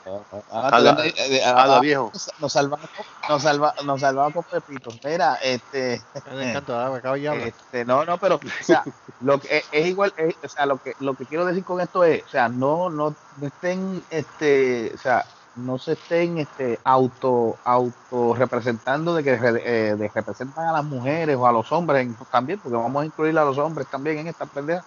Ah, 0.51 0.69
Habla- 0.73 1.07
eh, 1.07 1.15
eh, 1.19 1.41
ah, 1.45 1.79
viejo. 1.81 2.11
Nos, 2.41 2.53
salvamos, 2.53 2.89
nos, 3.29 3.43
salva, 3.43 3.75
nos 3.85 4.01
salvamos 4.01 4.33
con 4.33 4.45
Pepito. 4.45 4.91
Mira, 5.05 5.35
este. 5.43 6.03
Me 6.35 6.51
encanta, 6.51 6.87
ah, 6.87 6.97
acabo 6.97 7.17
y 7.17 7.27
habla. 7.27 7.47
Este, 7.47 7.85
no, 7.85 8.05
no, 8.05 8.17
pero, 8.19 8.37
o 8.37 8.65
sea, 8.65 8.83
lo 9.21 9.39
que 9.39 9.59
es, 9.59 9.65
es 9.71 9.87
igual, 9.87 10.15
es- 10.17 10.37
o 10.43 10.49
sea, 10.49 10.67
lo 10.67 10.79
que, 10.79 10.95
lo 11.01 11.15
que 11.15 11.27
quiero 11.27 11.45
decir 11.45 11.63
con 11.65 11.81
esto 11.81 12.05
es, 12.05 12.25
o 12.25 12.29
sea, 12.29 12.49
no, 12.49 12.89
no, 12.91 13.15
no 13.37 13.47
estén, 13.47 14.03
este, 14.11 14.93
o 14.95 14.99
sea, 14.99 15.25
no 15.57 15.79
se 15.79 15.93
estén, 15.93 16.39
este, 16.39 16.79
auto, 16.85 17.57
auto 17.65 18.35
representando 18.35 19.15
de 19.15 19.25
que 19.25 19.33
eh, 19.33 19.97
de 19.97 20.09
representan 20.15 20.69
a 20.69 20.73
las 20.73 20.85
mujeres 20.85 21.37
o 21.37 21.47
a 21.47 21.53
los 21.53 21.73
hombres 21.73 22.09
también, 22.31 22.61
porque 22.61 22.77
vamos 22.77 23.03
a 23.03 23.07
incluir 23.07 23.39
a 23.39 23.45
los 23.45 23.59
hombres 23.59 23.87
también 23.89 24.19
en 24.19 24.27
esta 24.29 24.47
pendeja. 24.47 24.85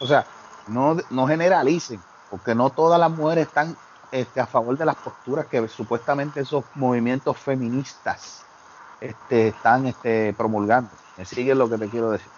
O 0.00 0.06
sea, 0.06 0.26
no, 0.68 0.96
no 1.10 1.26
generalicen, 1.26 2.00
porque 2.30 2.54
no 2.54 2.70
todas 2.70 3.00
las 3.00 3.10
mujeres 3.10 3.48
están 3.48 3.76
este, 4.12 4.40
a 4.40 4.46
favor 4.46 4.76
de 4.76 4.84
las 4.84 4.96
posturas 4.96 5.46
que 5.46 5.66
supuestamente 5.68 6.40
esos 6.40 6.64
movimientos 6.74 7.36
feministas 7.38 8.44
este, 9.00 9.48
están 9.48 9.86
este, 9.86 10.34
promulgando. 10.34 10.90
¿Me 11.16 11.24
sigue 11.24 11.54
lo 11.54 11.68
que 11.68 11.78
te 11.78 11.88
quiero 11.88 12.10
decir? 12.10 12.30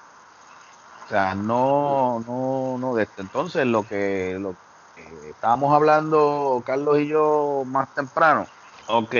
O 1.06 1.08
sea, 1.08 1.34
no, 1.34 2.20
no, 2.26 2.78
no 2.78 2.94
de 2.94 3.04
esto. 3.04 3.22
Entonces, 3.22 3.66
lo 3.66 3.84
que, 3.84 4.36
lo 4.40 4.54
que 4.96 5.30
estábamos 5.30 5.72
hablando, 5.74 6.62
Carlos 6.64 6.98
y 7.00 7.08
yo, 7.08 7.64
más 7.66 7.92
temprano. 7.94 8.46
Ok, 8.88 9.14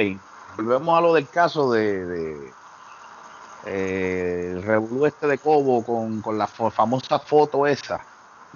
volvemos 0.57 0.97
a 0.99 1.03
lo 1.03 1.13
del 1.15 1.29
caso 1.29 1.71
de, 1.71 2.07
de 2.07 2.55
eh, 3.65 4.53
el 4.53 4.63
revolú 4.63 5.07
este 5.07 5.27
de 5.27 5.39
Cobo 5.39 5.85
con, 5.85 6.21
con 6.23 6.39
la 6.39 6.47
fo- 6.49 6.71
famosa 6.71 7.19
foto 7.19 7.67
esa. 7.67 8.05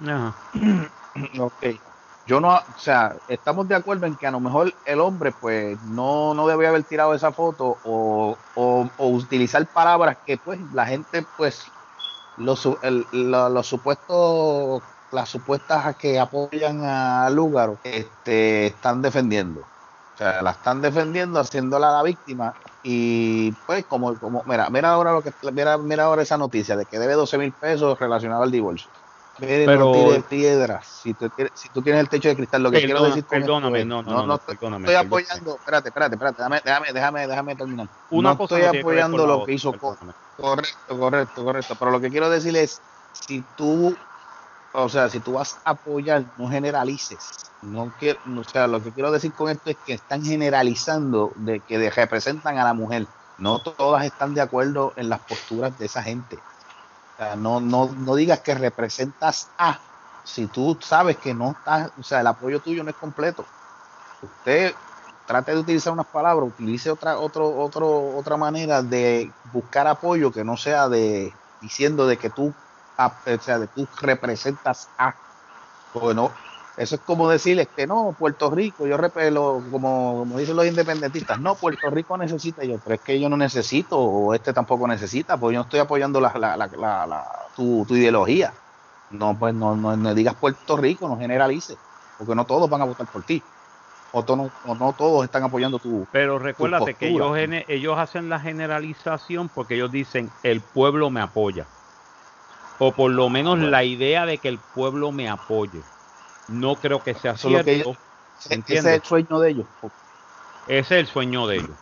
Ajá. 0.03 0.35
Ok. 1.39 1.65
Yo 2.25 2.39
no, 2.39 2.55
o 2.55 2.77
sea, 2.77 3.17
estamos 3.27 3.67
de 3.67 3.75
acuerdo 3.75 4.05
en 4.05 4.15
que 4.15 4.25
a 4.25 4.31
lo 4.31 4.39
mejor 4.39 4.73
el 4.85 5.01
hombre, 5.01 5.33
pues, 5.33 5.81
no, 5.81 6.33
no 6.33 6.47
debía 6.47 6.69
haber 6.69 6.85
tirado 6.85 7.13
esa 7.13 7.33
foto 7.33 7.65
o, 7.83 8.39
o- 8.53 8.89
o 8.97 9.09
utilizar 9.09 9.69
palabras 9.73 10.19
que, 10.25 10.37
pues, 10.37 10.61
la 10.71 10.85
gente, 10.85 11.23
pues, 11.23 11.69
los, 12.37 12.65
el- 12.81 13.09
los 13.11 13.67
supuestos, 13.67 14.83
las 15.11 15.29
supuestas 15.29 15.95
que 15.97 16.19
apoyan 16.19 16.81
a 16.83 17.29
Lúgaro, 17.29 17.79
este, 17.83 18.67
están 18.67 19.01
defendiendo. 19.01 19.61
O 19.61 20.17
sea, 20.17 20.41
la 20.41 20.51
están 20.51 20.81
defendiendo, 20.81 21.39
haciéndola 21.39 21.91
la 21.91 22.03
víctima. 22.03 22.53
Y 22.83 23.51
pues, 23.65 23.85
como, 23.85 24.17
como, 24.19 24.43
mira, 24.45 24.69
mira 24.69 24.91
ahora 24.91 25.13
lo 25.13 25.23
que, 25.23 25.33
mira, 25.53 25.77
mira 25.77 26.05
ahora 26.05 26.21
esa 26.21 26.37
noticia 26.37 26.75
de 26.75 26.85
que 26.85 26.99
debe 26.99 27.13
12 27.13 27.37
mil 27.37 27.53
pesos 27.53 27.99
relacionado 27.99 28.43
al 28.43 28.51
divorcio. 28.51 28.91
Mire, 29.37 29.65
Pero- 29.65 29.93
no 29.93 30.23
piedras. 30.27 30.87
Si 30.87 31.13
tú, 31.13 31.29
tienes, 31.29 31.53
si 31.55 31.69
tú 31.69 31.81
tienes 31.81 32.01
el 32.01 32.09
techo 32.09 32.29
de 32.29 32.35
cristal, 32.35 32.63
lo 32.63 32.71
que 32.71 32.81
quiero 32.81 33.03
decir 33.03 33.25
perdóname, 33.25 33.81
es- 33.81 33.85
no, 33.87 34.03
no, 34.03 34.11
no, 34.11 34.27
no, 34.27 34.35
estoy, 34.35 34.57
perdóname, 34.57 34.85
estoy 34.85 35.05
apoyando, 35.05 35.55
espérate, 35.55 35.89
espérate, 35.89 36.15
espérate, 36.15 36.37
déjame, 36.37 36.61
déjame, 36.63 36.93
déjame, 36.93 37.27
déjame 37.27 37.55
terminar. 37.55 37.89
Una 38.09 38.31
no 38.31 38.37
cosa 38.37 38.59
estoy 38.59 38.79
apoyando 38.79 39.25
lo 39.25 39.45
que 39.45 39.53
hizo. 39.53 39.73
Correcto, 40.35 40.97
correcto, 40.97 41.43
correcto. 41.43 41.75
Pero 41.79 41.91
lo 41.91 42.01
que 42.01 42.09
quiero 42.09 42.29
decir 42.29 42.55
es, 42.55 42.81
si 43.11 43.41
tú, 43.55 43.95
o 44.73 44.89
sea, 44.89 45.09
si 45.09 45.19
tú 45.19 45.33
vas 45.33 45.57
a 45.65 45.71
apoyar, 45.71 46.25
no 46.37 46.49
generalices. 46.49 47.51
No 47.61 47.91
quiero, 47.99 48.19
o 48.37 48.43
sea, 48.43 48.67
lo 48.67 48.81
que 48.81 48.91
quiero 48.91 49.11
decir 49.11 49.33
con 49.33 49.49
esto 49.49 49.69
es 49.69 49.77
que 49.85 49.93
están 49.93 50.23
generalizando 50.23 51.31
de 51.35 51.59
que 51.59 51.89
representan 51.89 52.57
a 52.57 52.63
la 52.63 52.73
mujer. 52.73 53.05
No 53.37 53.59
todas 53.61 54.05
están 54.05 54.33
de 54.33 54.41
acuerdo 54.41 54.93
en 54.95 55.09
las 55.09 55.19
posturas 55.19 55.77
de 55.77 55.85
esa 55.85 56.01
gente. 56.03 56.35
O 56.35 57.17
sea, 57.17 57.35
no, 57.35 57.59
no, 57.59 57.87
no 57.87 58.15
digas 58.15 58.39
que 58.39 58.55
representas 58.55 59.49
a, 59.57 59.79
si 60.23 60.47
tú 60.47 60.77
sabes 60.81 61.17
que 61.17 61.33
no 61.33 61.51
estás, 61.51 61.91
o 61.99 62.03
sea, 62.03 62.21
el 62.21 62.27
apoyo 62.27 62.59
tuyo 62.59 62.83
no 62.83 62.89
es 62.89 62.95
completo. 62.95 63.45
Usted 64.21 64.73
trate 65.25 65.53
de 65.53 65.59
utilizar 65.59 65.93
unas 65.93 66.07
palabras, 66.07 66.49
utilice 66.49 66.91
otra, 66.91 67.17
otro, 67.17 67.57
otro, 67.57 68.17
otra 68.17 68.37
manera 68.37 68.81
de 68.81 69.31
buscar 69.53 69.87
apoyo 69.87 70.31
que 70.31 70.43
no 70.43 70.57
sea 70.57 70.89
de 70.89 71.33
diciendo 71.61 72.07
de 72.07 72.17
que 72.17 72.29
tú, 72.29 72.53
a- 73.05 73.21
o 73.25 73.39
sea, 73.39 73.59
de 73.59 73.67
tú 73.67 73.89
representas 74.01 74.93
a. 74.97 75.21
Porque 75.91 76.15
no, 76.15 76.39
eso 76.75 76.95
es 76.95 77.01
como 77.01 77.29
decirles 77.29 77.69
que 77.75 77.87
no, 77.87 78.15
Puerto 78.17 78.49
Rico, 78.51 78.87
yo 78.87 78.97
repelo, 78.97 79.65
como, 79.71 80.19
como 80.19 80.37
dicen 80.39 80.55
los 80.55 80.65
independentistas, 80.67 81.39
no, 81.39 81.59
Puerto 81.59 81.89
Rico 81.89 82.17
necesita 82.17 82.63
yo, 82.65 82.79
pero 82.79 82.95
es 82.95 83.01
que 83.01 83.19
yo 83.19 83.29
no 83.29 83.37
necesito, 83.37 83.99
o 83.99 84.33
este 84.33 84.53
tampoco 84.53 84.87
necesita, 84.87 85.39
porque 85.39 85.55
yo 85.55 85.59
no 85.59 85.63
estoy 85.63 85.79
apoyando 85.81 86.21
la, 86.21 86.33
la, 86.37 86.57
la, 86.57 87.27
tu, 87.53 87.85
tu 87.87 87.95
ideología. 87.95 88.57
No, 89.09 89.37
pues 89.37 89.53
no, 89.53 89.75
no, 89.75 89.97
no 89.97 90.13
digas 90.15 90.35
Puerto 90.37 90.77
Rico, 90.77 91.07
no 91.09 91.17
generalices, 91.17 91.79
porque 92.15 92.35
no 92.35 92.45
todos 92.45 92.69
van 92.69 92.81
a 92.81 92.85
votar 92.85 93.07
por 93.09 93.23
ti. 93.25 93.53
O, 94.11 94.25
to- 94.25 94.35
no, 94.37 94.53
o 94.63 94.75
no 94.75 94.95
todos 94.95 95.25
están 95.25 95.43
apoyando 95.43 95.79
tu, 95.79 96.09
Pero 96.11 96.39
recuérdate 96.39 96.95
que 96.97 97.07
ellos, 97.09 97.35
ellos 97.67 97.97
hacen 97.97 98.29
la 98.29 98.39
generalización 98.39 99.49
porque 99.49 99.75
ellos 99.75 99.91
dicen 99.91 100.37
el 100.43 100.63
pueblo 100.63 101.09
me 101.09 101.21
apoya. 101.21 101.69
O 102.83 102.91
por 102.93 103.11
lo 103.11 103.29
menos 103.29 103.59
Bueno. 103.59 103.69
la 103.69 103.83
idea 103.83 104.25
de 104.25 104.39
que 104.39 104.47
el 104.47 104.59
pueblo 104.59 105.11
me 105.11 105.29
apoye. 105.29 105.83
No 106.47 106.79
creo 106.79 107.03
que 107.03 107.13
sea 107.13 107.35
Eso 107.35 107.47
es 107.49 107.53
lo 107.53 107.63
que 107.63 107.73
cierto. 107.75 107.91
ellos- 107.91 107.97
ese 108.49 108.73
es 108.73 108.85
el 108.85 109.03
sueño 109.03 109.39
de 109.39 109.51
ellos. 109.51 109.67
Ese 110.65 110.79
es 110.79 110.91
el 111.01 111.07
sueño 111.07 111.45
de 111.47 111.57
ellos. 111.57 111.77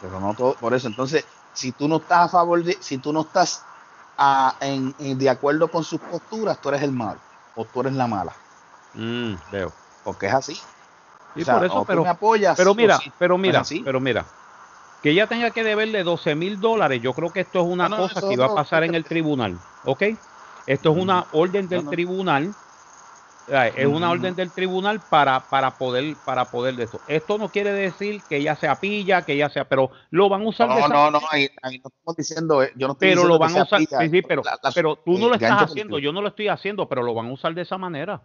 Pero 0.00 0.18
no 0.20 0.34
todo, 0.34 0.58
por 0.58 0.74
eso, 0.74 0.88
entonces, 0.88 1.24
si 1.52 1.72
tú 1.72 1.86
no 1.88 1.98
estás 1.98 2.26
a 2.26 2.28
favor 2.28 2.64
de, 2.64 2.72
si 2.82 2.98
tú 2.98 3.12
no 3.12 3.20
estás 3.22 3.68
ah, 4.16 4.56
en, 4.60 4.94
en- 4.98 5.18
de 5.18 5.28
acuerdo 5.30 5.70
con 5.70 5.84
sus 5.84 6.00
posturas, 6.00 6.60
tú 6.60 6.68
eres 6.70 6.82
el 6.82 6.92
malo, 6.92 7.20
o 7.54 7.64
tú 7.66 7.80
eres 7.80 7.92
la 7.94 8.06
mala, 8.06 8.36
Mm, 8.94 9.34
veo. 9.50 9.72
porque 10.02 10.26
es 10.26 10.34
así. 10.34 10.54
Sí, 10.54 11.42
O 11.42 11.44
sea, 11.44 11.54
por 11.54 11.64
eso, 11.66 11.84
tú 11.84 11.86
pero, 11.86 12.02
me 12.02 12.08
apoyas, 12.10 12.58
pero 12.58 12.74
mira, 12.74 12.98
sí. 12.98 13.12
pero 13.18 13.34
¿No 13.34 13.36
es 13.38 13.42
mira, 13.42 13.64
pero 13.84 14.00
mira, 14.00 14.26
que 15.02 15.10
ella 15.10 15.26
tenga 15.28 15.50
que 15.50 15.64
deberle 15.64 16.04
12 16.04 16.34
mil 16.34 16.60
dólares, 16.60 17.00
yo 17.02 17.14
creo 17.14 17.32
que 17.32 17.40
esto 17.40 17.60
es 17.60 17.66
una 17.66 17.88
No, 17.90 17.96
cosa 17.96 18.20
que 18.22 18.34
iba 18.34 18.46
a 18.46 18.48
no, 18.48 18.54
pasar 18.54 18.84
en 18.84 18.94
el 18.94 19.04
tribunal, 19.04 19.60
¿ok? 19.82 20.02
Esto 20.66 20.92
es 20.92 20.96
una 21.02 21.26
orden 21.32 21.68
del 21.68 21.88
tribunal, 21.88 22.54
eh, 23.48 23.72
es 23.76 23.86
una 23.86 24.06
Ujú. 24.06 24.12
orden 24.14 24.36
del 24.36 24.52
tribunal 24.52 25.02
para, 25.08 25.48
para 25.50 25.76
poder 25.76 26.22
para 26.24 26.50
poder 26.50 26.76
de 26.76 26.84
esto. 26.84 27.02
Esto 27.08 27.38
no 27.38 27.50
quiere 27.50 27.72
decir 27.72 28.26
que 28.28 28.36
ella 28.36 28.56
sea 28.56 28.80
pilla, 28.80 29.24
que 29.24 29.32
ella 29.32 29.50
sea, 29.50 29.68
pero 29.68 29.90
lo 30.10 30.28
van 30.28 30.42
a 30.42 30.48
usar 30.48 30.68
de 30.68 30.74
No, 30.74 30.80
esa 30.80 30.94
no, 30.94 31.10
no, 31.10 31.20
ahí, 31.30 31.48
ahí 31.62 31.78
no 31.80 31.88
estamos 31.88 32.16
diciendo, 32.16 32.62
eh, 32.62 32.72
yo 32.76 32.86
no 32.86 32.92
estoy 32.92 33.08
pero 33.08 33.22
diciendo 33.22 33.34
lo 33.34 33.38
van 33.40 33.50
a 33.50 33.54
sea 33.54 33.64
usar, 33.64 33.80
pilla, 33.80 34.00
sí, 34.04 34.10
sí, 34.10 34.22
pero, 34.22 34.42
la- 34.44 34.58
la- 34.62 34.72
pero 34.72 34.96
tú 35.04 35.18
no 35.18 35.28
lo 35.28 35.34
estás 35.34 35.62
haciendo, 35.70 35.98
yo 35.98 36.12
no 36.12 36.22
lo 36.22 36.28
estoy 36.28 36.48
haciendo, 36.48 36.88
pero 36.88 37.02
lo 37.02 37.14
van 37.14 37.26
a 37.26 37.32
usar 37.32 37.54
de 37.54 37.62
esa 37.62 37.78
manera. 37.78 38.22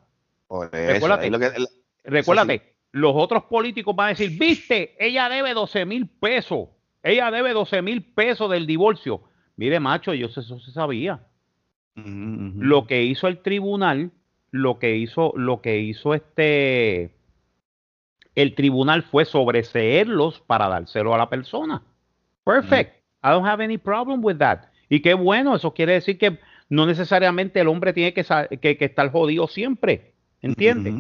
Por 0.48 0.70
eso, 0.74 0.84
Recuérdate. 0.88 1.26
ahí 1.26 1.30
lo 1.32 1.40
que- 1.40 1.46
el- 1.48 1.68
recuérdate, 2.04 2.77
los 2.98 3.14
otros 3.16 3.44
políticos 3.44 3.96
van 3.96 4.08
a 4.08 4.10
decir, 4.10 4.38
viste, 4.38 4.96
ella 5.00 5.30
debe 5.30 5.54
12 5.54 5.86
mil 5.86 6.08
pesos, 6.08 6.70
ella 7.04 7.32
debe 7.32 7.54
12 7.54 7.82
mil 7.82 8.04
pesos 8.04 8.50
del 8.50 8.66
divorcio. 8.66 9.22
Mire, 9.56 9.80
macho, 9.80 10.14
yo 10.14 10.28
eso 10.28 10.42
se 10.42 10.72
sabía. 10.72 11.26
Lo 11.96 12.86
que 12.86 13.04
hizo 13.04 13.28
el 13.28 13.40
tribunal, 13.40 14.12
lo 14.52 14.78
que 14.78 14.98
hizo, 14.98 15.34
lo 15.36 15.62
que 15.62 15.80
hizo 15.80 16.14
este, 16.14 17.16
el 18.36 18.54
tribunal 18.54 19.02
fue 19.02 19.26
sobreseerlos 19.26 20.40
para 20.42 20.70
dárselo 20.70 21.16
a 21.16 21.18
la 21.18 21.30
persona. 21.30 21.82
Perfect. 22.44 22.98
I 23.24 23.30
don't 23.30 23.48
have 23.48 23.64
any 23.64 23.80
problem 23.80 24.24
with 24.24 24.38
that. 24.38 24.60
Y 24.90 25.02
qué 25.02 25.16
bueno, 25.16 25.56
eso 25.56 25.74
quiere 25.74 25.94
decir 25.94 26.20
que 26.20 26.38
no 26.70 26.86
necesariamente 26.86 27.60
el 27.60 27.68
hombre 27.68 27.94
tiene 27.94 28.14
que, 28.14 28.24
que, 28.62 28.78
que 28.78 28.86
estar 28.86 29.12
jodido 29.12 29.48
siempre. 29.48 30.14
¿Entiendes? 30.42 30.94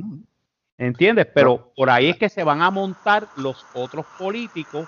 ¿Entiendes? 0.78 1.28
Pero 1.34 1.71
por 1.75 1.89
ahí 1.89 2.09
es 2.09 2.17
que 2.17 2.30
se 2.30 2.43
van 2.43 2.61
a 2.61 2.69
montar 2.69 3.28
los 3.36 3.65
otros 3.73 4.05
políticos 4.17 4.88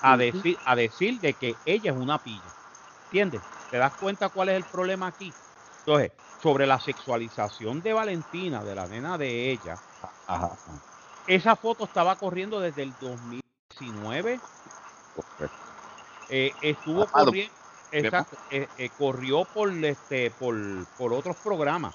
a 0.00 0.16
decir, 0.16 0.56
a 0.64 0.76
decir 0.76 1.20
de 1.20 1.32
que 1.32 1.56
ella 1.66 1.90
es 1.90 1.96
una 1.96 2.18
pilla. 2.18 2.40
¿Entiendes? 3.06 3.40
¿Te 3.70 3.78
das 3.78 3.92
cuenta 3.94 4.28
cuál 4.28 4.50
es 4.50 4.56
el 4.56 4.64
problema 4.64 5.08
aquí? 5.08 5.32
Entonces, 5.80 6.12
sobre 6.40 6.66
la 6.66 6.78
sexualización 6.78 7.82
de 7.82 7.92
Valentina, 7.92 8.62
de 8.62 8.74
la 8.74 8.86
nena 8.86 9.18
de 9.18 9.50
ella, 9.50 9.76
esa 11.26 11.56
foto 11.56 11.84
estaba 11.84 12.14
corriendo 12.16 12.60
desde 12.60 12.84
el 12.84 12.92
2019. 13.00 14.38
Eh, 16.30 16.52
estuvo 16.62 17.06
corriendo, 17.06 17.54
exacto, 17.90 18.36
eh, 18.50 18.68
eh, 18.78 18.90
corrió 18.96 19.44
por 19.44 19.72
este, 19.84 20.30
por, 20.30 20.56
por 20.96 21.12
otros 21.12 21.36
programas. 21.38 21.94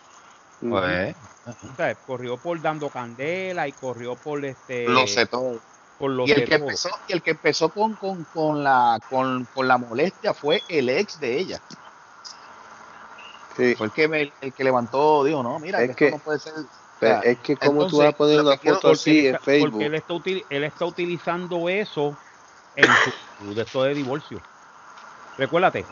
Pues, 0.60 1.16
O 1.46 1.76
sea, 1.76 1.96
corrió 1.96 2.38
por 2.38 2.62
Dando 2.62 2.90
Candela 2.90 3.68
y 3.68 3.74
corrió 3.74 4.16
por 4.16 4.44
este. 4.46 4.88
Lo 4.88 5.06
sé 5.08 5.26
todo. 5.26 5.60
Por 6.00 6.12
lo 6.12 6.26
y 6.26 6.32
el 6.32 6.46
que 6.46 6.58
todo. 6.58 6.68
empezó, 6.70 6.90
y 7.08 7.14
el 7.14 7.22
que 7.22 7.32
empezó 7.32 7.70
con, 7.70 7.94
con, 7.96 8.24
con 8.26 8.64
la 8.64 9.00
con, 9.10 9.46
con 9.54 9.68
la 9.68 9.78
molestia 9.78 10.34
fue 10.34 10.62
el 10.70 10.90
ex 10.90 11.20
de 11.20 11.38
ella. 11.40 11.60
Sí. 13.58 13.76
Fue 13.76 13.88
el 13.88 13.94
que 13.94 14.08
me- 14.08 14.34
el 14.42 14.54
que 14.54 14.64
levantó, 14.64 15.24
dijo, 15.24 15.44
no, 15.44 15.60
mira, 15.60 15.82
Es 15.84 15.96
que 15.96 16.06
esto 16.06 16.18
no 16.18 16.24
puede 16.24 16.40
ser. 16.40 16.54
Pero 17.00 17.22
sea, 17.22 17.32
es 17.32 17.38
que 17.40 17.58
como 17.58 17.88
tú 17.88 17.98
vas 17.98 18.08
a 18.10 18.12
poner 18.14 18.40
una 18.42 18.58
foto 18.58 18.72
Porque 18.82 18.88
así 18.94 19.20
él 19.20 19.26
en 19.28 19.36
está- 19.36 19.46
Facebook. 19.46 19.72
Porque 19.72 19.86
él 19.86 19.96
está, 19.96 20.14
util- 20.14 20.46
él 20.50 20.64
está 20.64 20.86
utilizando 20.86 21.70
eso 21.70 22.18
en 22.76 22.86
su 23.40 23.54
de 23.54 23.62
esto 23.62 23.84
de 23.84 23.94
divorcio. 23.94 24.42
Recuérdate, 25.38 25.86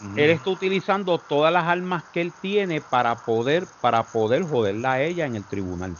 él 0.00 0.30
está 0.30 0.50
utilizando 0.50 1.18
todas 1.18 1.52
las 1.52 1.64
armas 1.64 2.04
que 2.12 2.20
él 2.20 2.32
tiene 2.40 2.80
para 2.80 3.16
poder, 3.16 3.66
para 3.80 4.04
poder 4.04 4.44
joderla 4.44 4.92
a 4.92 5.02
ella 5.02 5.26
en 5.26 5.34
el 5.34 5.44
tribunal. 5.44 5.96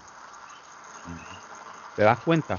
¿Te 1.96 2.03
das 2.03 2.18
cuenta? 2.20 2.59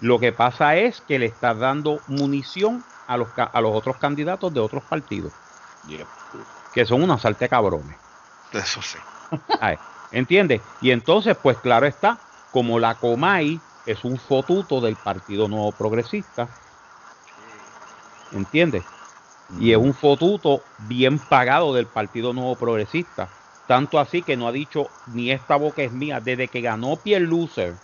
Lo 0.00 0.18
que 0.20 0.32
pasa 0.32 0.76
es 0.76 1.00
que 1.00 1.18
le 1.18 1.26
está 1.26 1.54
dando 1.54 2.00
munición 2.06 2.84
a 3.06 3.16
los, 3.16 3.28
a 3.36 3.60
los 3.62 3.74
otros 3.74 3.96
candidatos 3.96 4.52
de 4.52 4.60
otros 4.60 4.82
partidos, 4.84 5.32
que 6.74 6.84
son 6.84 7.02
unas 7.02 7.22
salte 7.22 7.48
cabrones. 7.48 7.96
Eso 8.52 8.82
sí. 8.82 8.98
¿Entiendes? 10.10 10.60
Y 10.82 10.90
entonces, 10.90 11.36
pues 11.42 11.56
claro 11.58 11.86
está, 11.86 12.18
como 12.52 12.78
la 12.78 12.94
Comay 12.94 13.58
es 13.86 14.04
un 14.04 14.18
fotuto 14.18 14.82
del 14.82 14.96
Partido 14.96 15.48
Nuevo 15.48 15.72
Progresista, 15.72 16.48
¿entiendes? 18.32 18.84
Y 19.48 19.72
es 19.72 19.78
un 19.78 19.94
fotuto 19.94 20.62
bien 20.78 21.18
pagado 21.18 21.74
del 21.74 21.86
Partido 21.86 22.32
Nuevo 22.32 22.56
Progresista. 22.56 23.30
Tanto 23.66 23.98
así 23.98 24.22
que 24.22 24.36
no 24.36 24.48
ha 24.48 24.52
dicho 24.52 24.90
ni 25.06 25.30
esta 25.30 25.56
boca 25.56 25.82
es 25.82 25.92
mía. 25.92 26.20
Desde 26.20 26.48
que 26.48 26.60
ganó 26.60 27.02
Pierlucer, 27.02 27.78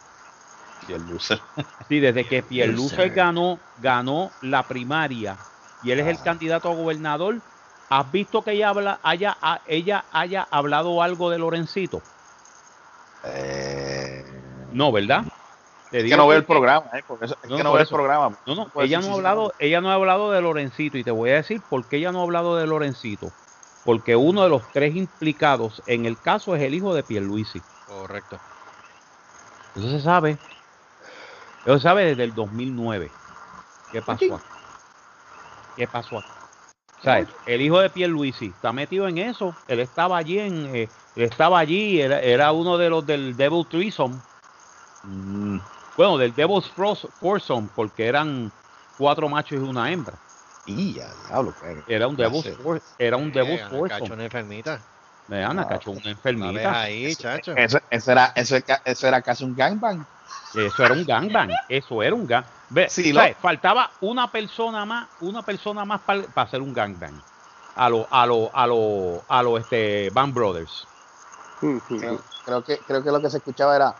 loser. 0.88 1.40
sí, 1.88 2.00
desde 2.00 2.26
que 2.26 2.42
Pierlucer 2.42 2.96
Pierlucer. 2.96 3.12
ganó, 3.14 3.60
ganó 3.76 4.32
la 4.40 4.66
primaria 4.68 5.38
y 5.80 5.90
él 5.90 6.00
es 6.00 6.06
el 6.06 6.20
candidato 6.22 6.68
a 6.68 6.74
gobernador, 6.74 7.42
¿has 7.88 8.10
visto 8.10 8.42
que 8.44 8.52
ella, 8.52 8.70
habla, 8.70 9.00
haya, 9.02 9.36
a- 9.40 9.62
ella 9.66 10.06
haya 10.10 10.42
hablado 10.42 11.02
algo 11.02 11.30
de 11.30 11.38
Lorencito? 11.38 12.02
No, 14.72 14.92
¿verdad? 14.92 15.24
Te 15.95 16.01
Es 16.01 16.11
que 16.11 16.16
no 16.16 16.26
ve 16.26 16.34
el 16.34 16.45
programa, 16.45 16.86
¿eh? 16.92 17.05
Por 17.07 17.22
eso- 17.22 17.36
es 17.40 17.49
No, 17.49 17.57
que 17.57 17.62
no 17.62 17.78
el 17.78 17.86
programa. 17.86 18.36
No, 18.49 18.57
no, 18.57 18.82
ella 18.82 18.99
no, 18.99 19.12
ha 19.12 19.14
hablado, 19.14 19.55
ella 19.61 19.80
no 19.80 19.90
ha 19.90 19.95
hablado 19.95 20.32
de 20.32 20.40
Lorencito 20.40 20.99
y 20.99 21.05
te 21.05 21.12
voy 21.12 21.30
a 21.30 21.34
decir 21.34 21.62
por 21.70 21.84
qué 21.84 21.99
ella 21.99 22.11
no 22.11 22.18
ha 22.18 22.22
hablado 22.24 22.57
de 22.57 22.66
Lorencito. 22.66 23.30
Porque 23.84 24.16
uno 24.16 24.42
de 24.42 24.49
los 24.49 24.62
tres 24.72 24.97
implicados 24.97 25.84
en 25.86 26.05
el 26.05 26.20
caso 26.20 26.57
es 26.57 26.62
el 26.62 26.74
hijo 26.74 26.95
de 26.95 27.05
Pierluisi. 27.05 27.62
Correcto. 27.86 28.40
Eso 29.76 29.88
se 29.88 30.01
sabe. 30.01 30.36
Eso 31.64 31.76
se 31.76 31.82
sabe 31.84 32.07
desde 32.07 32.24
el 32.24 32.34
2009. 32.34 33.12
¿Qué 33.92 34.03
pasó 34.03 34.34
aquí? 34.34 34.45
¿Qué 35.76 35.86
pasó 35.86 36.18
aquí? 36.18 36.28
¿Sabes? 37.05 37.28
El 37.47 37.61
hijo 37.61 37.78
de 37.78 37.90
Pierluisi 37.90 38.47
está 38.47 38.72
metido 38.72 39.07
en 39.07 39.18
eso. 39.18 39.55
Él 39.68 39.78
estaba 39.78 40.16
allí, 40.16 40.40
en, 40.40 40.74
eh, 40.74 40.88
él 41.14 41.22
estaba 41.22 41.61
allí, 41.61 42.01
era, 42.01 42.18
era 42.18 42.51
uno 42.51 42.78
de 42.78 42.90
los 42.90 43.07
del 43.07 43.36
Devil 43.36 43.64
Threesome. 43.70 44.16
Mm. 45.05 45.59
Bueno, 45.97 46.18
del 46.18 46.34
Devil's 46.34 46.70
Foursome, 47.20 47.68
porque 47.74 48.07
eran 48.07 48.51
cuatro 48.99 49.28
machos 49.28 49.53
y 49.53 49.57
una 49.57 49.90
hembra. 49.90 50.14
Y 50.66 50.95
ya, 50.95 51.09
diablo, 51.28 51.55
Era 51.86 52.07
un 52.09 52.16
Devil's, 52.16 52.47
era 52.99 53.16
un 53.16 53.30
Devil's 53.30 53.61
Ana 53.61 53.70
Foursome. 53.70 54.01
Cacho, 54.01 54.14
una 54.14 54.24
enfermita. 54.24 54.80
Me 55.28 55.45
Ana 55.45 55.66
una 55.86 56.11
enfermita. 56.11 56.80
ahí, 56.80 57.14
chacho. 57.16 57.55
Eso, 57.57 57.78
eso 57.90 58.12
era, 58.12 58.32
eso, 58.34 58.57
era- 58.57 58.82
eso 58.84 59.07
era 59.09 59.22
casi 59.22 59.45
un 59.45 59.55
gangbang. 59.55 60.05
Eso 60.55 60.84
era 60.84 60.95
un 60.95 61.05
gangbang. 61.05 61.51
Eso 61.68 62.03
era 62.03 62.14
un 62.14 62.26
gang. 62.26 62.45
Ve, 62.70 62.88
Sí. 62.88 63.12
¿no? 63.12 63.20
Faltaba 63.40 63.90
una 64.01 64.30
persona 64.30 64.84
más, 64.84 65.09
una 65.20 65.42
persona 65.42 65.84
más 65.84 66.01
para 66.01 66.22
hacer 66.36 66.61
un 66.61 66.72
gangbang. 66.72 67.20
A 67.76 67.88
los, 67.88 68.07
a 68.11 68.26
los, 68.26 68.51
a 68.53 68.66
los, 68.66 69.20
a 69.28 69.42
los 69.42 69.61
este, 69.61 70.11
Band 70.11 70.32
Brothers. 70.32 70.86
Creo, 71.88 72.20
creo 72.45 72.64
que, 72.64 72.78
creo 72.78 73.03
que 73.03 73.11
lo 73.11 73.20
que 73.20 73.30
se 73.30 73.38
escuchaba 73.38 73.74
era. 73.76 73.95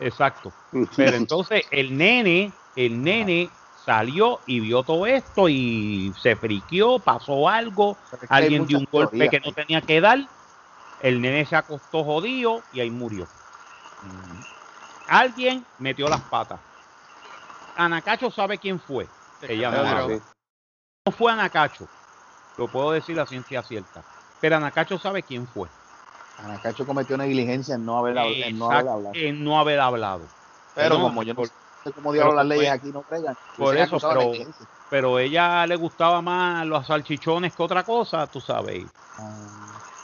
Exacto. 0.00 0.52
Pero 0.96 1.16
entonces 1.16 1.66
el 1.70 1.96
nene, 1.96 2.52
el 2.74 3.02
nene 3.02 3.50
salió 3.84 4.40
y 4.46 4.60
vio 4.60 4.82
todo 4.82 5.06
esto 5.06 5.48
y 5.48 6.12
se 6.20 6.34
friqueó, 6.36 6.98
pasó 6.98 7.48
algo, 7.48 7.96
alguien 8.28 8.66
dio 8.66 8.78
un 8.78 8.88
golpe 8.90 9.16
teorías 9.16 9.30
que 9.30 9.40
no 9.48 9.52
tenía 9.54 9.80
que 9.80 10.00
dar, 10.00 10.28
el 11.02 11.20
nene 11.20 11.46
se 11.46 11.56
acostó 11.56 12.02
jodido 12.02 12.62
y 12.72 12.80
ahí 12.80 12.90
murió. 12.90 13.26
Alguien 15.08 15.64
metió 15.78 16.08
las 16.08 16.20
patas. 16.22 16.58
Anacacho 17.76 18.30
sabe 18.30 18.58
quién 18.58 18.80
fue. 18.80 19.06
Ella 19.42 19.70
no, 19.70 20.08
no 21.06 21.12
fue 21.12 21.30
Anacacho. 21.30 21.86
Lo 22.58 22.66
puedo 22.68 22.90
decir 22.90 23.20
a 23.20 23.26
ciencia 23.26 23.62
cierta. 23.62 24.02
Pero 24.40 24.56
Anacacho 24.56 24.98
sabe 24.98 25.22
quién 25.22 25.46
fue. 25.46 25.68
Anacacho 26.38 26.84
cometió 26.86 27.16
negligencia 27.16 27.74
en 27.76 27.84
no 27.84 27.98
haber, 27.98 28.16
habl- 28.16 28.44
en 28.44 28.58
no 28.58 28.70
haber 28.70 28.88
hablado. 28.88 29.10
en 29.14 29.44
no 29.44 29.58
haber 29.58 29.80
hablado. 29.80 30.20
Pero 30.74 30.98
No, 30.98 31.04
como 31.04 31.22
yo 31.22 31.32
no 31.32 31.36
por- 31.36 31.48
sé 31.48 31.92
cómo 31.94 32.12
diablos 32.12 32.34
las 32.36 32.46
leyes 32.46 32.70
aquí 32.70 32.92
no 32.92 33.02
fregan. 33.02 33.34
por 33.56 33.76
eso, 33.76 33.98
pero- 34.90 35.18
ella 35.18 35.66
le 35.66 35.76
gustaba 35.76 36.20
más 36.20 36.66
los 36.66 36.86
salchichones 36.86 37.54
que 37.54 37.62
otra 37.62 37.84
cosa, 37.84 38.26
tú 38.26 38.40
sabes. 38.40 38.84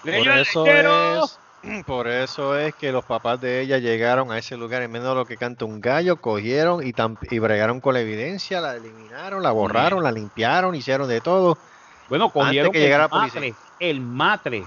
Por 0.03 0.11
Señor 0.13 0.39
eso 0.39 0.67
es, 0.67 1.39
por 1.87 2.09
eso 2.09 2.57
es 2.59 2.75
que 2.75 2.91
los 2.91 3.05
papás 3.05 3.39
de 3.41 3.61
ella 3.61 3.79
llegaron 3.79 4.33
a 4.33 4.39
ese 4.39 4.57
lugar 4.57 4.83
en 4.83 4.91
menos 4.91 5.09
de 5.11 5.15
lo 5.15 5.27
que 5.27 5.37
canta 5.37 5.65
un 5.67 5.81
gallo, 5.81 6.17
cogieron 6.21 6.85
y, 6.85 6.93
tam- 6.93 7.19
y 7.31 7.39
bregaron 7.39 7.81
con 7.81 7.95
la 7.95 8.01
evidencia, 8.01 8.61
la 8.61 8.75
eliminaron, 8.75 9.43
la 9.43 9.53
borraron, 9.53 10.03
la 10.03 10.11
limpiaron, 10.11 10.75
hicieron 10.75 11.09
de 11.09 11.21
todo. 11.21 11.59
Bueno, 12.09 12.31
cogieron 12.33 12.73
que 12.73 12.81
llegara 12.81 13.05
el 13.05 13.11
la 13.11 13.17
policía. 13.17 13.41
matre, 13.41 13.55
el 13.79 14.01
matre 14.01 14.65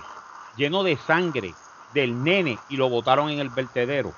lleno 0.55 0.83
de 0.83 0.97
sangre 0.97 1.53
del 1.93 2.23
nene 2.23 2.59
y 2.69 2.77
lo 2.77 2.89
botaron 2.89 3.29
en 3.29 3.39
el 3.39 3.49
vertedero. 3.49 4.13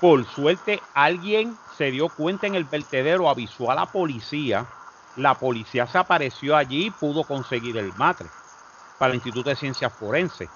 Por 0.00 0.24
suerte, 0.26 0.82
alguien 0.92 1.56
se 1.76 1.90
dio 1.90 2.08
cuenta 2.08 2.46
en 2.46 2.54
el 2.54 2.64
vertedero, 2.64 3.28
avisó 3.28 3.70
a 3.70 3.74
la 3.74 3.86
policía. 3.86 4.66
La 5.16 5.34
policía 5.34 5.86
se 5.86 5.98
apareció 5.98 6.56
allí 6.56 6.86
y 6.86 6.90
pudo 6.90 7.24
conseguir 7.24 7.76
el 7.78 7.92
matre 7.94 8.28
para 8.98 9.10
el 9.10 9.16
Instituto 9.16 9.50
de 9.50 9.56
Ciencias 9.56 9.92
Forenses. 9.92 10.48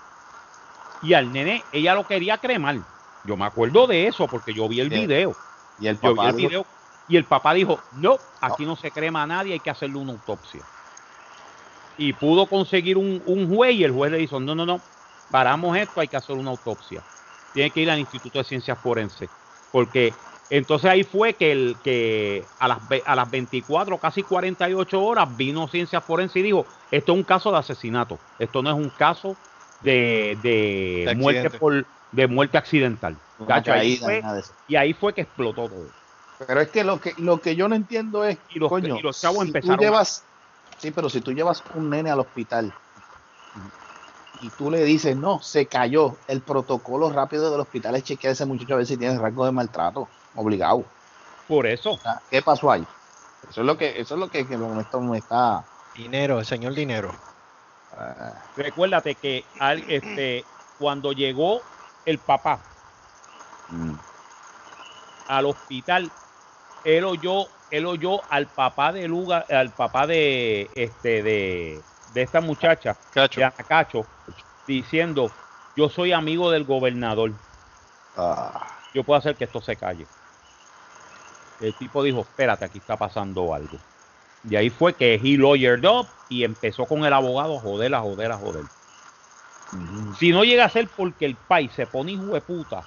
Y 1.03 1.15
al 1.15 1.33
nene, 1.33 1.65
ella 1.73 1.95
lo 1.95 2.07
quería 2.07 2.39
cremar. 2.39 2.79
Yo 3.25 3.37
me 3.37 3.47
acuerdo 3.47 3.87
de 3.87 4.07
eso 4.09 4.27
porque 4.27 4.53
yo 4.53 4.69
vi 4.69 4.81
el 4.81 4.89
video. 4.89 5.35
Y 5.79 5.87
el 5.87 5.99
Yo 6.01 6.11
vi 6.11 6.17
papá 6.17 6.31
el 6.31 6.37
dijo, 6.37 6.49
video 6.49 6.67
y 7.09 7.17
el 7.17 7.25
papá 7.25 7.55
dijo, 7.55 7.81
no, 7.93 8.19
aquí 8.41 8.67
no 8.67 8.77
se 8.77 8.91
crema 8.91 9.23
a 9.23 9.27
nadie, 9.27 9.55
hay 9.55 9.61
que 9.61 9.71
hacerle 9.71 9.97
una 9.97 10.13
autopsia. 10.13 10.63
Y 11.99 12.13
pudo 12.15 12.49
conseguir 12.49 12.97
un, 12.97 13.23
un 13.27 13.49
juez 13.55 13.75
y 13.75 13.85
el 13.85 13.93
juez 13.93 14.13
le 14.13 14.19
dijo, 14.19 14.41
no, 14.41 14.55
no, 14.55 14.65
no, 14.65 14.85
paramos 15.31 15.77
esto, 15.77 16.01
hay 16.01 16.09
que 16.09 16.17
hacer 16.17 16.37
una 16.37 16.51
autopsia. 16.51 17.05
Tiene 17.53 17.73
que 17.73 17.81
ir 17.83 17.91
al 17.91 17.99
Instituto 17.99 18.39
de 18.39 18.45
Ciencias 18.45 18.79
Forenses. 18.81 19.31
Porque 19.71 20.21
entonces 20.49 20.91
ahí 20.91 21.05
fue 21.05 21.35
que, 21.37 21.53
el, 21.53 21.81
que 21.83 22.53
a, 22.59 22.69
las, 22.69 22.87
ve- 22.89 23.03
a 23.05 23.17
las 23.17 23.31
24, 23.31 23.99
casi 24.01 24.23
48 24.23 25.03
horas 25.03 25.37
vino 25.37 25.67
Ciencias 25.69 26.05
Forenses 26.05 26.37
y 26.37 26.43
dijo, 26.43 26.69
esto 26.91 27.13
es 27.13 27.19
un 27.19 27.25
caso 27.25 27.51
de 27.51 27.59
asesinato, 27.59 28.21
esto 28.39 28.63
no 28.63 28.71
es 28.71 28.77
un 28.77 28.91
caso 28.91 29.37
de, 29.81 30.39
de 30.43 31.05
De 31.09 31.15
muerte 31.17 31.51
por 31.51 31.87
de 32.11 32.27
muerte 32.27 32.59
accidental. 32.59 33.19
Ahí 33.69 33.97
fue- 33.97 34.23
y 34.67 34.77
ahí 34.77 34.95
fue 34.95 35.15
que 35.15 35.23
explotó 35.23 35.69
todo. 35.69 35.93
Pero 36.47 36.61
es 36.61 36.69
que 36.69 36.85
lo 36.85 37.01
que 37.01 37.15
lo 37.19 37.41
que 37.41 37.57
yo 37.57 37.69
no 37.69 37.75
entiendo 37.75 38.25
es, 38.25 38.39
Y 38.49 38.59
los, 38.59 38.71
coño, 38.71 38.99
y 38.99 39.03
los 39.03 39.21
chavos 39.21 39.43
si 39.45 39.49
empezaron 39.49 39.79
tú 39.79 39.85
llevas, 39.85 40.28
sí, 40.79 40.91
pero 40.91 41.09
si 41.09 41.21
tú 41.21 41.33
llevas 41.33 41.63
un 41.75 41.91
nene 41.91 42.11
al 42.11 42.21
hospital 42.21 42.73
y 44.41 44.49
tú 44.51 44.71
le 44.71 44.85
dices, 44.85 45.17
no, 45.17 45.43
se 45.43 45.67
cayó, 45.67 46.17
el 46.29 46.41
protocolo 46.41 47.11
rápido 47.11 47.51
del 47.51 47.61
hospital 47.61 47.97
es 47.97 48.05
chequear 48.05 48.31
a 48.31 48.33
ese 48.33 48.47
muchacho 48.47 48.75
a 48.75 48.77
ver 48.79 48.87
si 48.87 48.97
tiene 48.97 49.19
rasgos 49.19 49.47
de 49.47 49.53
maltrato, 49.53 50.09
obligado. 50.37 50.85
por 51.49 51.67
eso. 51.67 51.93
O 51.93 51.99
sea, 51.99 52.21
¿Qué 52.31 52.41
pasó 52.43 52.71
ahí? 52.71 52.87
Eso 53.51 53.61
es 53.63 53.67
lo 53.67 53.77
que, 53.77 54.01
eso 54.01 54.15
es 54.15 54.21
lo 54.21 54.29
que, 54.29 54.47
que 54.47 54.57
me 54.57 54.81
está, 54.81 54.99
me 54.99 55.19
está 55.19 55.65
Dinero, 55.95 56.39
el 56.39 56.47
señor 56.47 56.75
dinero. 56.75 57.13
ah, 57.97 58.33
Recuérdate 58.57 59.17
que 59.17 59.45
al, 59.59 59.79
este, 59.91 60.45
cuando 60.79 61.13
llegó 61.13 61.61
el 62.05 62.19
papá 62.19 62.61
mm, 63.71 63.95
al 65.29 65.47
hospital, 65.47 66.11
él 66.85 67.05
oyó, 67.05 67.47
él 67.71 67.87
oyó 67.87 68.21
al 68.31 68.47
papá 68.47 68.93
de 68.93 69.09
Luga, 69.09 69.45
al 69.49 69.71
papá 69.71 70.07
de 70.07 70.71
este 70.75 71.23
de, 71.23 71.81
de 72.15 72.23
esta 72.23 72.41
muchacha, 72.41 72.97
Cacho. 73.13 73.41
de 73.41 73.45
Anacacho, 73.45 74.07
diciendo, 74.67 75.31
yo 75.77 75.89
soy 75.89 76.13
amigo 76.13 76.51
del 76.51 76.65
gobernador, 76.65 77.33
ah, 78.17 78.67
yo 78.95 79.05
puedo 79.05 79.19
hacer 79.19 79.37
que 79.37 79.45
esto 79.45 79.61
se 79.61 79.77
calle. 79.77 80.07
El 81.61 81.75
tipo 81.75 82.03
dijo, 82.03 82.21
espérate, 82.21 82.65
aquí 82.65 82.79
está 82.79 82.97
pasando 82.97 83.53
algo. 83.53 83.79
Y 84.49 84.57
ahí 84.57 84.71
fue 84.71 84.95
que 84.95 85.15
he 85.15 85.37
lawyered 85.37 85.85
up 85.85 86.07
y 86.29 86.45
empezó 86.45 86.87
con 86.87 87.05
el 87.05 87.13
abogado 87.13 87.59
a 87.59 87.61
joder, 87.61 87.95
a 87.95 88.01
joder, 88.01 88.33
a 88.33 88.37
joder. 88.37 88.65
Si 90.19 90.31
no 90.31 90.45
llega 90.45 90.65
a 90.65 90.71
ser 90.71 90.89
porque 90.89 91.27
el 91.27 91.35
país 91.35 91.73
se 91.73 91.87
pone 91.87 92.13
hijo 92.13 92.27
de 92.27 92.41
puta, 92.41 92.85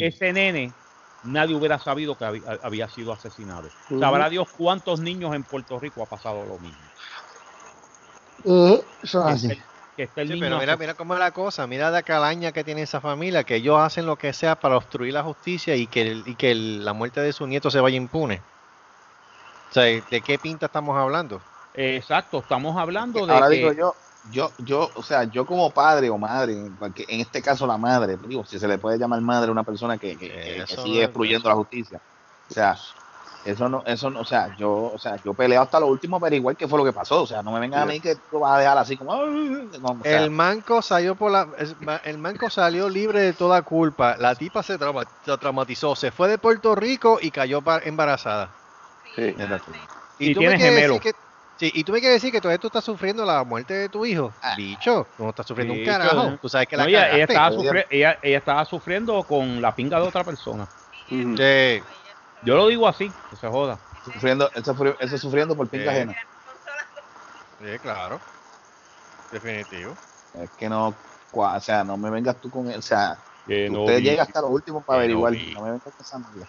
ese 0.00 0.32
nene, 0.32 0.72
nadie 1.22 1.54
hubiera 1.54 1.78
sabido 1.78 2.16
que 2.16 2.24
había, 2.24 2.58
había 2.62 2.88
sido 2.88 3.12
asesinado. 3.12 3.72
Sabrá 3.98 4.28
Dios 4.28 4.48
cuántos 4.56 5.00
niños 5.00 5.34
en 5.34 5.44
Puerto 5.44 5.78
Rico 5.80 6.02
ha 6.02 6.08
pasado 6.08 6.44
lo 6.46 6.58
mismo. 6.58 6.88
Eso 8.44 8.92
es 9.02 9.16
Que 9.16 9.32
así. 9.46 9.62
que 9.96 10.02
esté 10.04 10.22
el 10.22 10.28
Sí, 10.28 10.34
niño 10.34 10.46
pero 10.46 10.58
mira, 10.58 10.76
mira 10.76 10.94
cómo 10.94 11.12
es 11.14 11.20
la 11.20 11.32
cosa, 11.32 11.66
mira 11.66 11.90
la 11.90 12.02
calaña 12.02 12.52
que 12.52 12.64
tiene 12.64 12.82
esa 12.82 13.00
familia, 13.00 13.44
que 13.44 13.56
ellos 13.56 13.78
hacen 13.78 14.06
lo 14.06 14.16
que 14.16 14.32
sea 14.32 14.56
para 14.58 14.76
obstruir 14.76 15.12
la 15.12 15.22
justicia 15.22 15.76
y 15.76 15.86
que, 15.86 16.02
el- 16.02 16.26
y 16.28 16.34
que 16.34 16.50
el- 16.50 16.84
la 16.84 16.94
muerte 16.94 17.20
de 17.20 17.32
su 17.32 17.46
nieto 17.46 17.70
se 17.70 17.80
vaya 17.80 17.96
impune. 17.96 18.42
O 19.70 19.74
sea, 19.74 19.84
¿de 19.84 20.22
qué 20.24 20.38
pinta 20.38 20.66
estamos 20.66 20.96
hablando? 20.98 21.42
Exacto, 21.74 22.40
estamos 22.40 22.76
hablando 22.78 23.26
de 23.26 23.32
Ahora 23.32 23.48
que 23.50 23.56
digo 23.56 23.72
yo, 23.72 23.96
yo, 24.24 24.52
yo, 24.58 24.90
o 24.94 25.02
sea, 25.02 25.24
yo 25.24 25.44
como 25.44 25.72
padre 25.72 26.08
o 26.10 26.18
madre, 26.18 26.54
en 26.54 27.20
este 27.20 27.42
caso 27.42 27.66
la 27.66 27.76
madre, 27.76 28.16
digo, 28.16 28.44
si 28.44 28.58
se 28.58 28.68
le 28.68 28.78
puede 28.78 28.98
llamar 28.98 29.20
madre 29.20 29.48
a 29.48 29.52
una 29.52 29.64
persona 29.64 29.98
que, 29.98 30.16
que- 30.16 30.28
que- 30.28 30.64
que 30.66 30.76
sigue 30.76 30.98
no- 31.00 31.04
excluyendo 31.06 31.48
la 31.48 31.54
justicia. 31.56 32.00
O 32.48 32.54
sea, 32.54 32.76
eso 33.44 33.68
no, 33.68 33.82
eso 33.84 34.10
no, 34.10 34.20
o 34.20 34.24
sea, 34.24 34.54
yo, 34.56 34.70
o 34.70 34.98
sea, 34.98 35.20
yo 35.24 35.34
peleo 35.34 35.60
hasta 35.60 35.80
lo 35.80 35.88
último 35.88 36.20
para 36.20 36.36
igual 36.36 36.56
qué 36.56 36.68
fue 36.68 36.78
lo 36.78 36.84
que 36.84 36.92
pasó. 36.92 37.22
O 37.22 37.26
sea, 37.26 37.42
no 37.42 37.50
me 37.50 37.58
vengan 37.58 37.82
a 37.82 37.86
mí 37.86 38.00
que 38.00 38.14
tú 38.14 38.38
vas 38.38 38.52
a 38.56 38.58
dejar 38.60 38.78
así 38.78 38.96
como, 38.96 39.12
"Ay", 39.14 39.70
no, 39.80 39.88
o 40.00 40.04
sea, 40.04 40.22
El 40.22 40.30
manco 40.30 40.80
salió 40.82 41.16
por 41.16 41.32
la, 41.32 41.48
el 42.04 42.18
manco 42.18 42.50
salió 42.50 42.88
libre 42.88 43.20
de 43.20 43.32
toda 43.32 43.62
culpa. 43.62 44.16
La 44.18 44.34
tipa 44.36 44.62
se, 44.62 44.78
trauma- 44.78 45.06
se 45.24 45.36
traumatizó, 45.38 45.96
se 45.96 46.12
fue 46.12 46.28
de 46.28 46.38
Puerto 46.38 46.74
Rico 46.76 47.18
y 47.20 47.30
cayó 47.32 47.62
embarazada. 47.84 48.50
Sí. 49.16 49.22
exacto. 49.22 49.72
Y 50.18 50.34
tú 50.34 50.40
me 50.40 50.48
tiene 50.48 50.56
quieres 50.56 50.74
gemelo. 50.74 50.94
decir 50.94 51.12
que- 51.12 51.31
sí, 51.56 51.70
y 51.74 51.84
tú 51.84 51.92
me 51.92 52.00
quieres 52.00 52.16
decir 52.16 52.32
que 52.32 52.40
todavía 52.40 52.58
tú 52.58 52.66
estás 52.68 52.84
sufriendo 52.84 53.24
la 53.24 53.44
muerte 53.44 53.74
de 53.74 53.88
tu 53.88 54.04
hijo. 54.04 54.32
Ah. 54.42 54.54
Bicho, 54.56 55.06
no 55.18 55.30
estás 55.30 55.46
sufriendo 55.46 55.74
un 55.74 55.84
carajo. 55.84 56.36
Tú 56.40 56.48
sabes 56.48 56.66
que 56.68 56.76
No, 56.76 56.82
la 56.84 56.88
ella, 56.88 57.10
ella 57.10 57.24
estaba 57.24 57.50
sufri- 57.50 57.86
ella, 57.90 58.18
ella 58.22 58.38
estaba 58.38 58.64
sufriendo 58.64 59.22
con 59.24 59.60
la 59.62 59.74
pinga 59.74 60.00
de 60.00 60.06
otra 60.08 60.24
persona. 60.24 60.66
Sí. 61.08 61.82
Yo 62.44 62.56
lo 62.56 62.66
digo 62.68 62.88
así, 62.88 63.10
que 63.30 63.36
se 63.36 63.46
joda. 63.48 63.78
sufriendo, 64.04 64.50
él 64.54 65.18
sufriendo 65.18 65.54
por 65.56 65.68
pinga 65.68 65.84
Eh. 65.86 65.88
ajena. 65.90 66.16
Sí, 67.60 67.78
claro. 67.80 68.18
Definitivo. 69.30 69.96
Es 70.34 70.50
que 70.58 70.68
no, 70.68 70.94
o 71.32 71.60
sea, 71.60 71.84
no 71.84 71.96
me 71.96 72.10
vengas 72.10 72.36
tú 72.40 72.50
con 72.50 72.68
él, 72.70 72.78
o 72.78 72.82
sea, 72.82 73.16
Que 73.46 73.70
no 73.70 73.82
usted 73.82 73.98
vi- 73.98 74.02
llega 74.04 74.24
hasta 74.24 74.40
lo 74.40 74.48
último 74.48 74.82
para 74.82 75.02
que 75.02 75.08
no 75.12 75.24
averiguar, 75.24 75.54
no 75.54 75.62
me 75.62 75.70
vengas 75.72 75.84
con 75.94 76.04
esa 76.04 76.18
mierda. 76.18 76.48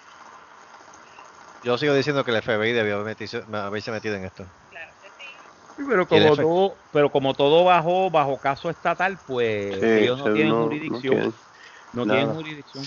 Yo 1.64 1.78
sigo 1.78 1.94
diciendo 1.94 2.26
que 2.26 2.32
el 2.32 2.38
FBI 2.42 2.72
debió 2.74 2.96
haber 2.96 3.06
metido- 3.16 3.44
haberse 3.56 3.92
metido 3.92 4.16
en 4.16 4.26
esto. 4.26 4.46
Sí, 5.78 5.84
pero 5.88 6.08
como 6.08 6.36
todo, 6.36 6.78
pero 6.92 7.12
como 7.12 7.34
todo 7.34 7.64
bajo, 7.64 8.10
bajo 8.12 8.40
caso 8.40 8.70
estatal, 8.70 9.20
pues 9.26 9.80
Sí, 9.80 9.86
ellos 9.86 10.18
no 10.20 10.26
tienen 10.34 10.50
no- 10.50 10.60
no 10.60 10.66
jurisdicción. 10.66 11.34
No 11.94 12.04
tienen 12.06 12.34
jurisdicción. 12.34 12.84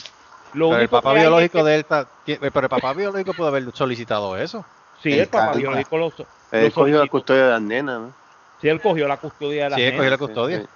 Lo 0.52 0.66
Pero 0.66 0.76
el 0.76 0.80
único 0.82 0.96
papá 0.96 1.14
es 1.14 1.20
biológico 1.20 1.58
que- 1.58 1.64
de 1.64 1.74
él 1.74 1.80
está- 1.80 2.08
tie- 2.24 2.38
pero 2.38 2.60
el 2.60 2.68
papá 2.68 2.94
biológico 2.94 3.34
pudo 3.34 3.48
haber 3.48 3.74
solicitado 3.74 4.36
eso. 4.36 4.64
Sí, 5.02 5.12
el 5.12 5.20
el 5.20 5.28
papá 5.28 5.54
biológico 5.54 5.98
lo, 5.98 6.14
lo 6.16 6.26
Él 6.52 6.72
cogió 6.72 6.98
la 6.98 7.08
custodia 7.08 7.44
de 7.44 7.50
las 7.50 7.62
nenas, 7.62 8.00
¿no? 8.00 8.14
Sí, 8.60 8.68
él 8.68 8.80
cogió 8.80 9.06
la 9.08 9.16
custodia 9.18 9.64
de 9.64 9.70
la 9.70 9.76
Sí, 9.76 9.82
él 9.82 9.96
cogió 9.96 10.10
la 10.10 10.18
custodia. 10.18 10.60
sí. 10.60 10.66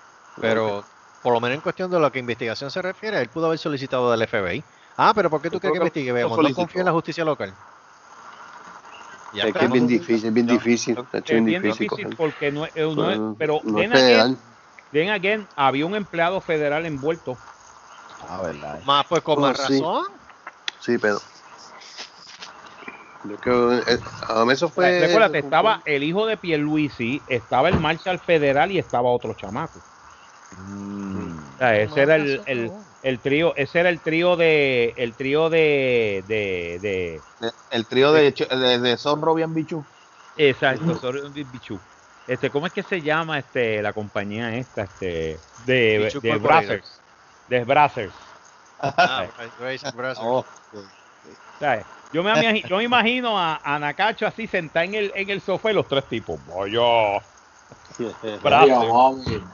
Pero 0.41 0.85
por 1.23 1.33
lo 1.35 1.41
menos 1.41 1.55
en 1.57 1.61
cuestión 1.61 1.91
de 1.91 2.01
lo 2.01 2.11
que 2.11 2.19
investigación 2.19 2.71
se 2.71 2.83
refiere, 2.83 3.21
él 3.21 3.29
pudo 3.29 3.47
haber 3.47 3.59
solicitado 3.59 4.11
del 4.11 4.23
FBI. 4.23 4.65
Ah, 4.97 5.13
pero 5.15 5.31
¿por 5.31 5.41
qué 5.41 5.49
tú 5.49 5.57
Yo 5.57 5.61
crees 5.61 5.73
que 5.73 5.79
investigue? 5.79 6.09
lo 6.11 6.15
Veamos, 6.15 6.43
no 6.43 6.55
confía 6.55 6.81
en 6.81 6.87
la 6.87 6.93
justicia 6.93 7.25
local. 7.25 7.55
Ya 9.33 9.45
Es 9.45 9.55
que 9.55 9.65
es 9.65 9.71
bien 9.73 9.87
difícil, 9.87 10.27
es 10.29 10.35
bien 10.35 10.47
No, 10.47 10.53
difícil. 10.55 10.99
Es 10.99 11.23
es 11.31 11.45
bien 11.45 11.63
difícil. 11.63 11.89
difícil 11.89 12.17
porque 12.17 12.51
no 12.51 12.67
es, 12.67 12.73
eh, 12.75 12.93
no 12.95 13.11
es- 13.11 13.37
pero 13.39 13.61
no 13.65 13.79
then 13.79 13.93
es 13.93 14.01
federal. 14.01 14.27
again, 14.31 14.57
then 14.91 15.09
again, 15.11 15.49
había 15.55 15.87
un 15.87 15.95
empleado 15.95 16.41
federal 16.41 16.85
envuelto. 16.85 17.39
Ah, 18.29 18.43
verdad. 18.43 18.83
Más 18.85 19.07
pues 19.07 19.23
con 19.23 19.39
Oh, 19.39 19.43
más 19.43 19.57
sí. 19.67 19.81
razón. 19.81 20.05
Sí, 20.81 20.99
pero. 20.99 21.19
Yo 23.23 23.37
creo. 23.37 23.79
eh, 23.79 23.83
a 24.29 24.45
mí 24.45 24.53
eso 24.53 24.69
fue. 24.69 24.99
Recuérdate, 24.99 25.39
estaba 25.39 25.83
el 25.85 26.03
hijo 26.03 26.27
de 26.27 26.37
Pierluisi, 26.37 27.23
estaba 27.27 27.69
el 27.69 27.79
Marshal 27.79 28.19
Federal 28.19 28.73
y 28.73 28.79
estaba 28.79 29.11
otro 29.11 29.35
chamaco. 29.35 29.81
Mm. 30.57 31.55
O 31.55 31.57
sea, 31.59 31.77
ese 31.79 32.01
era 32.01 32.17
el, 32.17 32.43
el, 32.47 32.73
el 33.03 33.21
trío, 33.21 33.55
ese 33.57 33.81
era 33.81 33.89
el 33.89 34.01
trío 34.01 34.37
de, 34.37 34.95
el 34.97 35.15
trío 35.15 35.51
de, 35.51 36.25
de, 36.27 36.79
de, 36.81 37.23
El- 37.41 37.53
El 37.71 37.87
trío 37.87 38.13
de, 38.13 38.33
de, 38.33 38.79
de 38.79 38.97
Zorro 38.97 39.35
bien 39.35 39.55
bichu. 39.55 39.85
exacto, 40.37 40.97
sorry, 40.97 41.45
Bichu. 41.45 41.81
Este, 42.27 42.51
¿cómo 42.51 42.67
es 42.67 42.73
que 42.73 42.83
se 42.83 43.01
llama 43.01 43.39
este 43.39 43.83
la 43.83 43.93
compañía 43.93 44.57
esta, 44.57 44.83
este, 44.83 45.39
de, 45.67 45.99
Bichu 45.99 46.21
de. 46.21 46.39
Brazzers, 46.39 47.01
de 47.49 47.65
Brazzers? 47.65 48.15
Ah, 48.79 49.27
Brazzers. 49.95 50.25
Oh. 50.25 50.45
Yo 52.13 52.23
me, 52.25 52.63
yo 52.69 52.77
me 52.79 52.85
imagino 52.85 53.39
a, 53.39 53.61
a 53.63 53.79
Nakacho 53.79 54.27
así 54.27 54.47
sentado 54.47 54.85
en 54.85 54.95
el, 54.95 55.13
en 55.15 55.31
el 55.31 55.41
sofá 55.41 55.71
y 55.71 55.75
los 55.75 55.87
tres 55.89 56.09
tipos. 56.09 56.41
Vaya, 56.47 57.23
Brazzers. 58.43 58.43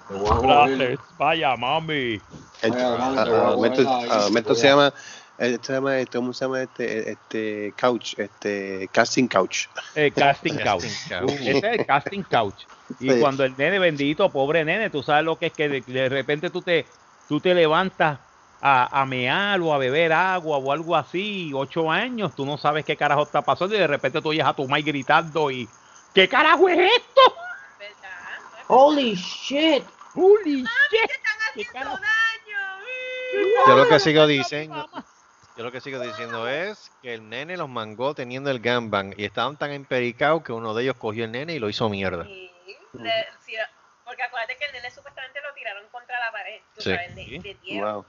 Brazzers, 0.08 1.00
vaya 1.16 1.56
mami. 1.56 2.20
El- 2.62 2.70
Vaya, 2.70 2.96
mami, 2.96 3.18
a- 3.18 3.24
te 3.24 3.30
voy 3.30 3.38
a 3.38 3.42
a- 3.42 3.46
joder 3.52 3.72
Alberto- 3.72 3.96
ahí, 3.96 4.08
a- 4.10 4.26
Alberto 4.26 4.54
te 4.54 4.60
se 4.60 4.68
llama. 4.68 4.94
eh, 5.38 5.58
se 5.60 5.72
llama 5.72 5.98
este, 5.98 6.16
¿Cómo 6.18 6.32
se 6.32 6.44
llama 6.44 6.62
este? 6.62 7.10
Este. 7.12 7.74
Couch. 7.78 8.14
Este. 8.18 8.88
Casting 8.92 9.28
couch. 9.28 9.66
El 9.94 10.12
casting 10.14 10.54
couch. 10.56 10.82
Casting 11.08 11.08
couch. 11.18 11.30
Ese 11.40 11.58
es 11.58 11.64
el 11.64 11.86
casting 11.86 12.22
couch. 12.22 12.62
Y 13.00 13.10
Sí. 13.10 13.20
cuando 13.20 13.44
el 13.44 13.56
nene 13.56 13.78
bendito, 13.78 14.30
pobre 14.32 14.64
nene, 14.64 14.90
tú 14.90 15.02
sabes 15.02 15.24
lo 15.24 15.38
que 15.38 15.46
es 15.46 15.52
que 15.52 15.68
de, 15.68 15.80
de 15.82 16.08
repente 16.08 16.50
tú 16.50 16.62
te, 16.62 16.86
tú 17.28 17.40
te 17.40 17.52
levantas 17.54 18.20
a, 18.60 19.02
a 19.02 19.04
mear 19.06 19.60
o 19.60 19.74
a 19.74 19.78
beber 19.78 20.12
agua 20.12 20.56
o 20.58 20.72
algo 20.72 20.96
así, 20.96 21.50
ocho 21.54 21.90
años, 21.90 22.34
tú 22.34 22.46
no 22.46 22.56
sabes 22.56 22.84
qué 22.86 22.96
carajo 22.96 23.24
está 23.24 23.42
pasando 23.42 23.74
y 23.74 23.78
de 23.78 23.86
repente 23.86 24.22
tú 24.22 24.30
oyes 24.30 24.46
a 24.46 24.54
tu 24.54 24.66
madre 24.66 24.82
gritando 24.84 25.50
y 25.50 25.68
¿qué 26.14 26.26
carajo 26.28 26.68
es 26.68 26.78
esto? 26.78 27.20
Holy 28.68 29.14
shit. 29.14 29.84
¡Holy 30.14 30.62
shit! 30.62 31.10
¿Qué 31.54 31.64
carajo? 31.66 32.00
Yo 33.66 33.74
lo 33.76 33.88
que 33.88 33.98
sigo 34.00 34.26
diciendo, 34.26 34.88
yo 35.56 35.64
lo 35.64 35.72
que 35.72 35.80
sigo 35.80 36.00
diciendo 36.00 36.48
es 36.48 36.90
que 37.02 37.14
el 37.14 37.28
nene 37.28 37.56
los 37.56 37.68
mangó 37.68 38.14
teniendo 38.14 38.50
el 38.50 38.60
gangbang 38.60 39.14
y 39.16 39.24
estaban 39.24 39.56
tan 39.56 39.72
empericados 39.72 40.42
que 40.42 40.52
uno 40.52 40.74
de 40.74 40.84
ellos 40.84 40.96
cogió 40.96 41.24
el 41.24 41.32
nene 41.32 41.54
y 41.54 41.58
lo 41.58 41.68
hizo 41.68 41.88
mierda. 41.88 42.24
Sí, 42.24 42.50
le- 42.94 43.26
sí, 43.44 43.54
porque 44.04 44.22
acuérdate 44.22 44.56
que 44.56 44.64
el 44.66 44.72
nene 44.72 44.90
supuestamente 44.90 45.40
lo 45.42 45.52
tiraron 45.54 45.86
contra 45.90 46.18
la 46.20 46.32
pared, 46.32 46.60
tú 46.74 46.80
Sí. 46.82 46.90
sabes, 46.94 47.14
de, 47.14 47.38
de 47.42 47.54
tierra 47.56 47.92
Wow. 47.94 48.06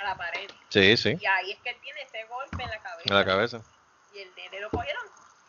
a 0.00 0.04
la 0.04 0.16
pared. 0.16 0.50
Sí, 0.68 0.96
sí, 0.96 1.16
Y 1.20 1.26
ahí 1.26 1.52
es 1.52 1.58
que 1.60 1.70
él 1.70 1.76
tiene 1.82 2.02
ese 2.02 2.24
golpe 2.24 2.62
en 2.62 2.70
la 2.70 2.78
cabeza. 2.80 3.08
en 3.08 3.14
la 3.14 3.24
cabeza. 3.24 3.60
Y 4.14 4.18
el 4.20 4.34
nene 4.34 4.60
lo 4.60 4.70
cogieron. 4.70 5.02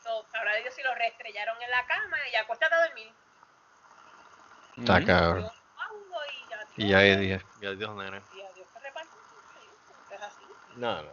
So, 0.04 0.26
sabrá 0.32 0.56
Dios 0.56 0.74
si 0.76 0.84
lo 0.84 0.94
restrellaron 0.96 1.62
en 1.62 1.72
la 1.72 1.86
cama 1.86 2.18
y 2.32 2.36
acuéstate 2.36 2.74
a 2.76 2.86
dormir. 2.88 3.12
Está 4.78 5.04
cabrón. 5.04 5.48
Y 6.78 6.90
ya. 6.90 7.06
Y 7.06 7.18
nene. 7.18 7.42
Adiós 7.58 7.90
así. 10.22 10.44
No, 10.76 11.02
no. 11.02 11.10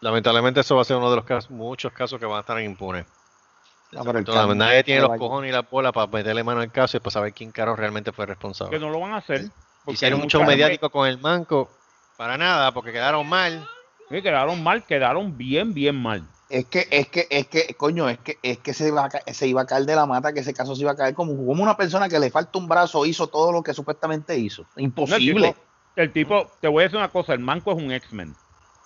Lamentablemente 0.00 0.60
eso 0.60 0.76
va 0.76 0.82
a 0.82 0.84
ser 0.84 0.96
uno 0.96 1.10
de 1.10 1.16
los 1.16 1.24
casos, 1.24 1.50
muchos 1.50 1.92
casos 1.92 2.20
que 2.20 2.26
van 2.26 2.38
a 2.38 2.40
estar 2.40 2.60
impunes. 2.60 3.04
Ah, 3.06 4.02
pero 4.04 4.20
Desafortunadamente, 4.20 4.32
cambio 4.32 4.54
nadie 4.66 4.84
tiene 4.84 5.00
no 5.00 5.06
los 5.06 5.10
vaya. 5.10 5.18
cojones 5.18 5.48
y 5.48 5.52
la 5.52 5.62
bola 5.62 5.92
para 5.92 6.06
meterle 6.06 6.44
mano 6.44 6.60
al 6.60 6.70
caso 6.70 6.96
y 6.96 7.00
para 7.00 7.10
saber 7.12 7.32
quién 7.32 7.50
caro 7.50 7.74
realmente 7.74 8.12
fue 8.12 8.26
responsable. 8.26 8.78
Que 8.78 8.84
no 8.84 8.90
lo 8.90 9.00
van 9.00 9.12
a 9.12 9.16
hacer. 9.18 9.50
Hicieron 9.86 10.20
un 10.20 10.28
show 10.28 10.44
mediático 10.44 10.90
con 10.90 11.06
el 11.06 11.18
manco 11.18 11.70
Para 12.16 12.36
nada, 12.36 12.72
porque 12.72 12.92
quedaron 12.92 13.28
mal. 13.28 13.66
Sí, 14.08 14.22
quedaron 14.22 14.62
mal, 14.62 14.84
quedaron 14.84 15.36
bien, 15.36 15.72
bien 15.74 16.00
mal. 16.00 16.26
Es 16.48 16.66
que, 16.66 16.86
es 16.90 17.08
que, 17.08 17.26
es 17.28 17.48
que, 17.48 17.74
coño, 17.74 18.08
es 18.08 18.18
que, 18.18 18.38
es 18.42 18.58
que 18.58 18.72
se, 18.72 18.88
iba 18.88 19.04
a, 19.06 19.32
se 19.32 19.48
iba 19.48 19.62
a 19.62 19.66
caer 19.66 19.84
de 19.84 19.96
la 19.96 20.06
mata, 20.06 20.32
que 20.32 20.40
ese 20.40 20.54
caso 20.54 20.76
se 20.76 20.82
iba 20.82 20.92
a 20.92 20.96
caer 20.96 21.12
como, 21.14 21.36
como 21.36 21.60
una 21.62 21.76
persona 21.76 22.08
que 22.08 22.20
le 22.20 22.30
falta 22.30 22.58
un 22.58 22.68
brazo 22.68 23.04
hizo 23.04 23.26
todo 23.26 23.50
lo 23.50 23.62
que 23.64 23.74
supuestamente 23.74 24.38
hizo. 24.38 24.62
No, 24.62 24.68
el 24.76 24.84
Imposible. 24.84 25.48
tipo- 25.48 25.60
El 25.96 26.12
tipo, 26.12 26.52
te 26.60 26.68
voy 26.68 26.82
a 26.82 26.84
decir 26.84 26.98
una 26.98 27.08
cosa, 27.10 27.32
el 27.32 27.40
manco 27.40 27.72
es 27.72 27.78
un 27.78 27.90
X-Men. 27.90 28.34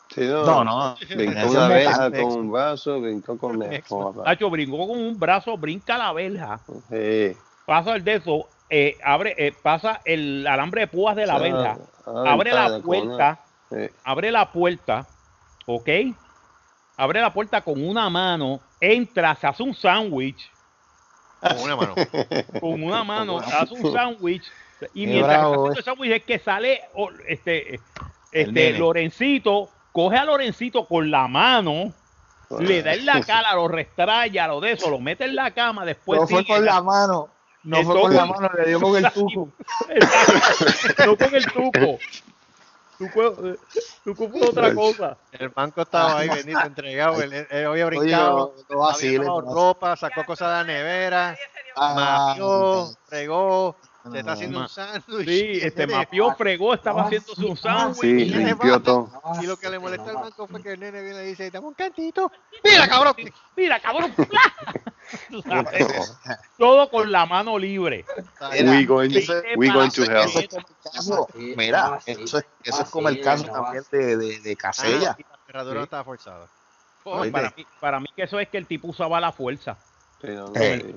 Sí, 0.08 0.22
no. 0.22 0.44
No, 0.44 0.64
no. 0.64 0.96
Brincó 1.16 1.50
una 1.50 1.68
verja 1.68 2.10
con 2.10 2.24
un 2.32 2.50
brazo, 2.50 3.00
brincó 3.00 3.36
con 3.38 3.62
el. 3.62 3.82
con- 3.84 4.22
Nacho 4.24 4.48
brincó 4.50 4.88
con 4.88 4.98
un 4.98 5.18
brazo, 5.18 5.56
brinca 5.58 5.98
la 5.98 6.12
verja, 6.12 6.60
Sí. 6.88 7.36
pasa 7.66 7.94
el 7.96 8.04
de 8.04 8.14
eso, 8.16 8.48
eh, 8.70 8.96
abre, 9.04 9.34
eh, 9.36 9.52
pasa 9.52 10.00
el 10.04 10.46
alambre 10.46 10.82
de 10.82 10.86
púas 10.88 11.14
de 11.14 11.26
la 11.26 11.38
verja, 11.38 11.76
Ah, 12.06 12.24
abre 12.28 12.52
la 12.52 12.66
una- 12.68 12.80
puerta, 12.84 13.40
Sí. 13.70 13.76
abre 14.04 14.30
la 14.32 14.50
puerta, 14.50 15.06
¿ok? 15.66 15.88
Abre 17.00 17.22
la 17.22 17.32
puerta 17.32 17.62
con 17.62 17.82
una 17.82 18.10
mano, 18.10 18.60
entra, 18.78 19.34
se 19.34 19.46
hace 19.46 19.62
un 19.62 19.74
sándwich, 19.74 20.50
Con 21.40 21.58
una 21.60 21.74
mano. 21.74 21.94
con 22.60 22.82
una 22.82 23.02
mano, 23.04 23.38
hace 23.38 23.72
un 23.72 23.90
sándwich, 23.90 24.44
y 24.92 25.06
Qué 25.06 25.12
mientras 25.12 25.38
bravo, 25.38 25.52
está 25.52 25.54
haciendo 25.54 25.72
eh. 25.72 25.78
el 25.78 25.84
sándwich 25.84 26.12
es 26.12 26.24
que 26.24 26.38
sale 26.38 26.80
este, 27.26 27.80
este. 28.32 28.78
Lorencito, 28.78 29.70
coge 29.92 30.18
a 30.18 30.26
Lorencito 30.26 30.84
con 30.84 31.10
la 31.10 31.26
mano, 31.26 31.94
le 32.58 32.82
da 32.82 32.92
en 32.92 33.06
la 33.06 33.22
cara, 33.22 33.54
lo 33.54 33.66
restraya, 33.66 34.46
lo 34.46 34.60
de 34.60 34.72
eso, 34.72 34.90
lo 34.90 35.00
mete 35.00 35.24
en 35.24 35.36
la 35.36 35.52
cama, 35.52 35.86
después 35.86 36.20
no 36.20 36.28
fue 36.28 36.44
con 36.44 36.62
la 36.62 36.82
mano. 36.82 37.30
No 37.62 37.82
fue 37.82 37.98
con 37.98 38.14
la 38.14 38.26
mano, 38.26 38.50
le 38.58 38.68
dio 38.68 38.78
con 38.78 38.94
el 38.94 39.10
tuco. 39.14 39.48
No 41.06 41.16
con 41.16 41.34
el 41.34 41.46
tuco. 41.46 41.98
Tuco, 43.00 43.46
eh, 43.46 43.58
tuco 44.04 44.28
fue 44.28 44.46
otra 44.46 44.74
cosa. 44.74 45.16
El 45.32 45.48
banco 45.48 45.80
estaba 45.80 46.18
ahí, 46.18 46.28
bendito, 46.28 46.60
entregado. 46.60 47.22
Él, 47.22 47.32
él- 47.32 47.46
había 47.50 47.86
Oye, 47.86 47.98
brincado, 47.98 48.54
no, 48.68 48.74
no 48.74 48.80
vacile, 48.82 49.16
había 49.16 49.30
lavado 49.30 49.54
ropa, 49.54 49.96
sacó 49.96 50.26
cosas 50.26 50.48
de 50.48 50.54
la 50.54 50.64
nevera, 50.64 51.36
Ah, 51.76 52.34
mapió, 52.34 52.90
fregó, 53.06 53.74
se 54.10 54.18
está 54.18 54.32
haciendo 54.32 54.60
un 54.60 54.68
sándwich. 54.68 55.28
Sí, 55.28 55.58
este 55.62 55.86
mapió, 55.86 56.34
fregó, 56.34 56.74
estaba 56.74 57.02
Ah, 57.02 57.04
haciéndose 57.06 57.44
un 57.44 57.56
sí, 57.56 57.62
sándwich. 57.62 58.00
Sí, 58.00 58.24
limpió 58.26 58.80
todo. 58.80 59.10
Y 59.42 59.46
lo 59.46 59.56
que 59.58 59.68
le 59.68 59.78
molestó 59.78 60.08
al 60.10 60.16
banco 60.16 60.46
fue 60.46 60.62
que 60.62 60.72
el 60.72 60.80
nene 60.80 61.02
viene 61.02 61.22
y 61.24 61.26
dice, 61.28 61.50
dame 61.50 61.66
un 61.66 61.74
cantito. 61.74 62.30
Mira, 62.64 62.88
cabrón. 62.88 63.14
Mira, 63.56 63.80
cabrón. 63.80 64.14
Todo 66.58 66.90
con 66.90 67.10
la 67.10 67.26
mano 67.26 67.58
libre. 67.58 68.04
We 68.64 68.84
going, 68.84 69.10
we 69.56 69.68
going 69.70 69.90
to 69.90 70.02
hell. 70.04 70.28
eso 70.28 70.38
es 70.40 70.48
como 70.48 70.66
el 70.68 70.92
caso- 70.92 71.28
Sí, 71.34 71.54
Mira, 71.56 72.00
eso 72.06 72.20
es, 72.20 72.28
eso 72.28 72.46
es 72.64 72.80
Ah, 72.80 72.88
como 72.90 73.08
el 73.08 73.20
caso 73.20 73.44
también 73.44 73.82
ah, 73.84 73.88
de, 73.96 74.16
de, 74.16 74.40
de 74.40 74.56
Casella. 74.56 75.16
Ah, 75.18 75.22
la 75.30 75.38
cerradura 75.46 75.82
estaba 75.82 76.04
forzada. 76.04 76.46
Para, 77.02 77.52
mí, 77.56 77.66
para 77.80 77.98
mí 78.00 78.06
que 78.14 78.22
eso 78.22 78.38
es 78.38 78.48
que 78.48 78.58
el 78.58 78.66
tipo 78.66 78.88
usaba 78.88 79.18
la 79.20 79.32
fuerza. 79.32 79.76
No, 80.22 80.52
Eh. 80.54 80.94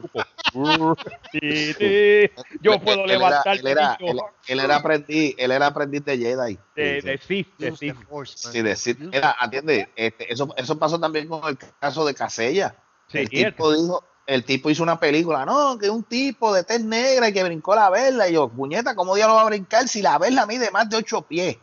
sí. 1.32 1.74
Sí. 1.74 2.32
Yo 2.62 2.80
puedo 2.82 3.06
él 3.06 3.12
era- 3.12 3.20
levantar 3.30 3.58
él 3.58 3.68
era, 3.68 3.98
él, 4.00 4.20
él 4.48 4.60
era 4.60 4.76
aprendiz, 4.76 5.36
él 5.38 5.52
era 5.52 5.68
aprendiz 5.68 6.04
de 6.06 6.18
Jedi. 6.18 6.60
de, 6.76 7.02
de 7.02 7.18
Sith, 7.18 7.48
de 7.58 7.76
Sith. 7.76 7.96
Sí, 8.26 8.62
decir, 8.62 9.10
era, 9.12 9.36
atiende, 9.40 9.90
este, 9.96 10.32
eso, 10.32 10.54
eso 10.58 10.78
pasó 10.78 11.00
también 11.00 11.28
con 11.28 11.42
el 11.48 11.58
caso 11.80 12.06
de 12.06 12.14
Casella. 12.14 12.76
Sí, 13.08 13.20
el 13.20 13.30
tipo 13.30 13.72
dijo, 13.74 14.04
el 14.26 14.44
tipo 14.46 14.70
hizo 14.70 14.84
una 14.84 15.00
película, 15.00 15.46
no, 15.46 15.78
que 15.78 15.90
un 15.90 16.04
tipo 16.04 16.54
de 16.54 16.64
tez 16.64 16.84
negra 16.84 17.30
y 17.30 17.34
que 17.34 17.44
brincó 17.44 17.76
la 17.76 17.90
verla. 17.90 18.28
Y 18.30 18.34
yo, 18.34 18.50
puñeta, 18.50 18.96
¿cómo 18.96 19.16
diablos 19.16 19.38
va 19.38 19.42
a 19.44 19.46
brincar 19.46 19.88
si 19.88 20.02
la 20.02 20.18
verla 20.18 20.46
mide 20.46 20.70
más 20.72 20.90
de 20.90 20.98
ocho 20.98 21.22
pies? 21.22 21.58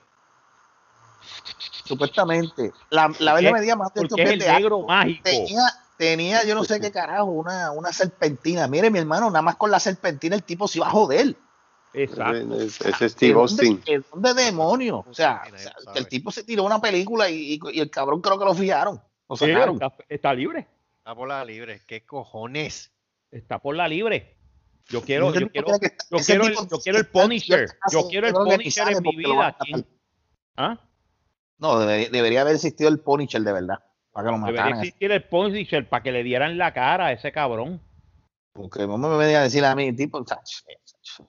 Supuestamente. 1.85 2.73
La, 2.91 3.11
la 3.19 3.35
verla 3.35 3.51
Porque- 3.51 3.61
medía 3.61 3.77
más 3.77 3.93
de 3.95 4.01
ocho 4.01 4.09
porque 4.11 4.23
es 4.23 4.28
pies 4.31 4.41
el 4.41 4.47
de 4.47 4.53
negro 4.55 4.77
alto. 4.77 4.87
mágico. 4.89 5.23
Tenía, 5.24 5.62
tenía, 6.01 6.44
yo 6.47 6.55
no 6.55 6.64
sé 6.64 6.81
qué 6.81 6.90
carajo, 6.90 7.27
una, 7.27 7.70
una 7.72 7.93
serpentina. 7.93 8.66
Mire, 8.66 8.90
mi 8.90 8.98
hermano, 8.98 9.27
nada 9.31 9.43
más 9.43 9.56
con 9.56 9.70
la 9.70 9.78
serpentina 9.78 10.35
el 10.35 10.43
tipo 10.43 10.66
se 10.66 10.78
iba 10.78 10.86
a 10.86 10.90
joder. 10.90 11.36
Exacto. 11.93 12.55
Es 12.60 12.78
¿De 12.98 13.09
Steve 13.09 13.35
dónde, 13.35 13.40
Austin. 13.68 13.82
de 13.85 14.02
dónde 14.10 14.35
demonios? 14.35 15.05
O 15.06 15.12
sea, 15.12 15.43
o 15.86 15.93
el 15.98 16.09
tipo 16.09 16.31
se 16.31 16.44
tiró 16.44 16.62
una 16.64 16.81
película 16.81 17.28
y, 17.28 17.55
y- 17.55 17.60
y 17.72 17.81
el 17.81 17.90
cabrón 17.90 18.20
creo 18.22 18.39
que 18.39 18.44
lo 18.47 18.55
fijaron. 18.55 19.01
Lo 19.28 19.36
Sí, 19.36 19.47
sacaron. 19.47 19.74
está, 19.74 19.93
está 20.09 20.32
libre. 20.35 20.66
Está 20.98 21.14
por 21.14 21.28
la 21.28 21.44
libre. 21.44 21.82
¿Qué 21.86 22.05
cojones? 22.06 22.90
Está 23.31 23.59
por 23.59 23.77
la 23.77 23.86
libre. 23.86 24.36
Yo 24.89 25.02
quiero, 25.02 25.32
yo 25.35 25.48
quiero, 25.51 25.78
que 25.78 25.97
yo 26.10 26.18
quiero, 26.24 26.47
el, 26.47 26.55
yo 26.55 26.78
quiero 26.82 26.98
el 26.98 27.06
Punisher. 27.06 27.68
Yo 27.93 28.09
quiero 28.09 28.27
el 28.28 28.32
Punisher 28.35 28.89
en 28.89 29.02
mi 29.02 29.16
vida 29.16 29.48
aquí. 29.48 29.85
¿Ah? 30.56 30.81
No, 31.59 31.78
debería, 31.78 32.09
debería 32.10 32.40
haber 32.40 32.55
existido 32.55 32.89
el 32.89 32.98
Punisher 33.01 33.43
de 33.43 33.52
verdad. 33.52 33.78
Para 34.12 34.27
que 34.27 34.32
lo 34.32 34.39
Debería 34.39 34.62
mataran. 34.62 34.78
existir 34.78 35.12
el 35.12 35.24
Punisher 35.24 35.89
para 35.89 36.03
que 36.03 36.12
le 36.12 36.23
dieran 36.23 36.59
la 36.59 36.73
cara 36.73 37.07
a 37.07 37.12
ese 37.12 37.32
cabrón. 37.32 37.81
Porque 38.53 38.87
no 38.87 38.99
me 38.99 39.16
venía 39.16 39.41
a 39.41 39.43
decir 39.43 39.65
a 39.65 39.74
mí, 39.74 39.93
tipo, 39.93 40.24
chach, 40.24 40.62
chach, 40.85 41.27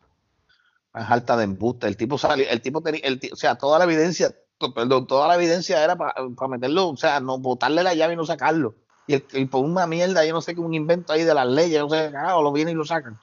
más 0.94 1.10
alta 1.10 1.38
de 1.38 1.45
embuste. 1.45 1.88
El 1.88 1.95
tipo 1.98 2.18
salió, 2.18 2.49
el 2.49 2.62
tipo 2.62 2.82
tenía, 2.82 3.02
el 3.03 3.20
o 3.32 3.36
sea, 3.36 3.56
toda 3.56 3.80
la 3.80 3.86
evidencia, 3.86 4.36
perdón, 4.76 5.08
toda 5.08 5.28
la 5.28 5.36
evidencia 5.36 5.84
era 5.84 5.95
para 5.95 6.14
meterlo, 6.49 6.90
o 6.90 6.98
sea, 6.98 7.20
no 7.20 7.38
botarle 7.38 7.84
la 7.84 7.94
llave 7.94 8.14
y 8.14 8.18
no 8.18 8.26
sacarlo. 8.26 8.76
Y, 9.08 9.14
el, 9.16 9.26
y 9.34 9.45
por 9.45 9.64
una 9.64 9.88
mierda, 9.88 10.26
yo 10.26 10.34
no 10.34 10.41
sé 10.41 10.53
qué, 10.53 10.62
un 10.62 10.74
invento 10.74 11.14
ahí 11.14 11.24
de 11.24 11.34
las 11.34 11.48
leyes, 11.48 11.80
no 11.80 11.90
sé 11.90 12.08
qué 12.08 12.12
carajo, 12.12 12.41
lo 12.41 12.52
vienen 12.52 12.74
y 12.74 12.78
lo 12.78 12.86
sacan. 12.86 13.20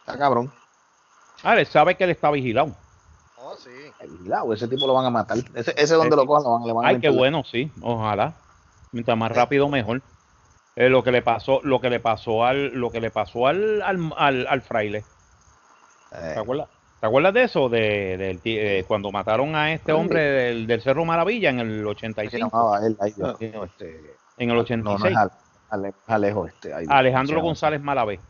Está 0.00 0.18
cabrón. 0.18 0.52
Ah, 1.42 1.58
él 1.58 1.66
sabe 1.66 1.96
que 1.96 2.04
él 2.04 2.10
está 2.10 2.30
vigilado. 2.30 2.76
Sí. 3.62 3.70
Ese 4.52 4.68
tipo 4.68 4.86
lo 4.86 4.94
van 4.94 5.06
a 5.06 5.10
matar. 5.10 5.38
Ese, 5.54 5.74
ese 5.76 5.94
donde 5.94 6.16
lo 6.16 6.26
cojan, 6.26 6.44
lo 6.44 6.50
van, 6.58 6.66
le 6.66 6.72
van 6.72 6.84
a 6.84 6.88
Ay, 6.88 7.00
qué 7.00 7.10
bueno, 7.10 7.44
sí. 7.44 7.70
Ojalá. 7.80 8.34
Mientras 8.92 9.16
más 9.16 9.32
rápido, 9.32 9.68
mejor. 9.68 10.02
Eh, 10.76 10.88
lo 10.88 11.02
que 11.02 11.12
le 11.12 11.22
pasó, 11.22 11.60
lo 11.62 11.80
que 11.80 11.90
le 11.90 12.00
pasó 12.00 12.44
al, 12.44 12.68
lo 12.74 12.90
que 12.90 13.00
le 13.00 13.10
pasó 13.10 13.46
al, 13.46 13.82
al, 13.82 14.12
al, 14.16 14.46
al 14.46 14.62
fraile. 14.62 15.04
Eh, 16.12 16.32
¿Te 16.34 16.40
acuerdas? 16.40 16.68
¿Te 17.00 17.06
acuerdas 17.06 17.34
de 17.34 17.42
eso? 17.42 17.68
De, 17.68 18.40
eh, 18.44 18.84
cuando 18.86 19.10
mataron 19.10 19.54
a 19.56 19.72
este 19.72 19.92
hombre 19.92 20.20
del, 20.22 20.66
del 20.66 20.80
Cerro 20.82 21.04
Maravilla 21.04 21.50
en 21.50 21.58
el 21.60 21.82
¿cómo 21.82 21.94
se 21.98 22.06
85, 22.06 22.50
llamaba 22.50 22.86
él? 22.86 22.96
Ay, 23.00 23.12
Dios 23.16 23.40
mío, 23.40 23.64
este, 23.64 24.16
en 24.38 24.50
el 24.50 24.54
no, 24.56 24.62
86. 24.62 25.14
no 25.14 25.30
Ale- 25.70 25.94
Alejo, 26.06 26.46
este. 26.46 26.72
ay, 26.72 26.86
Alejandro. 26.88 27.40
González 27.40 27.80
Malavé. 27.80 28.20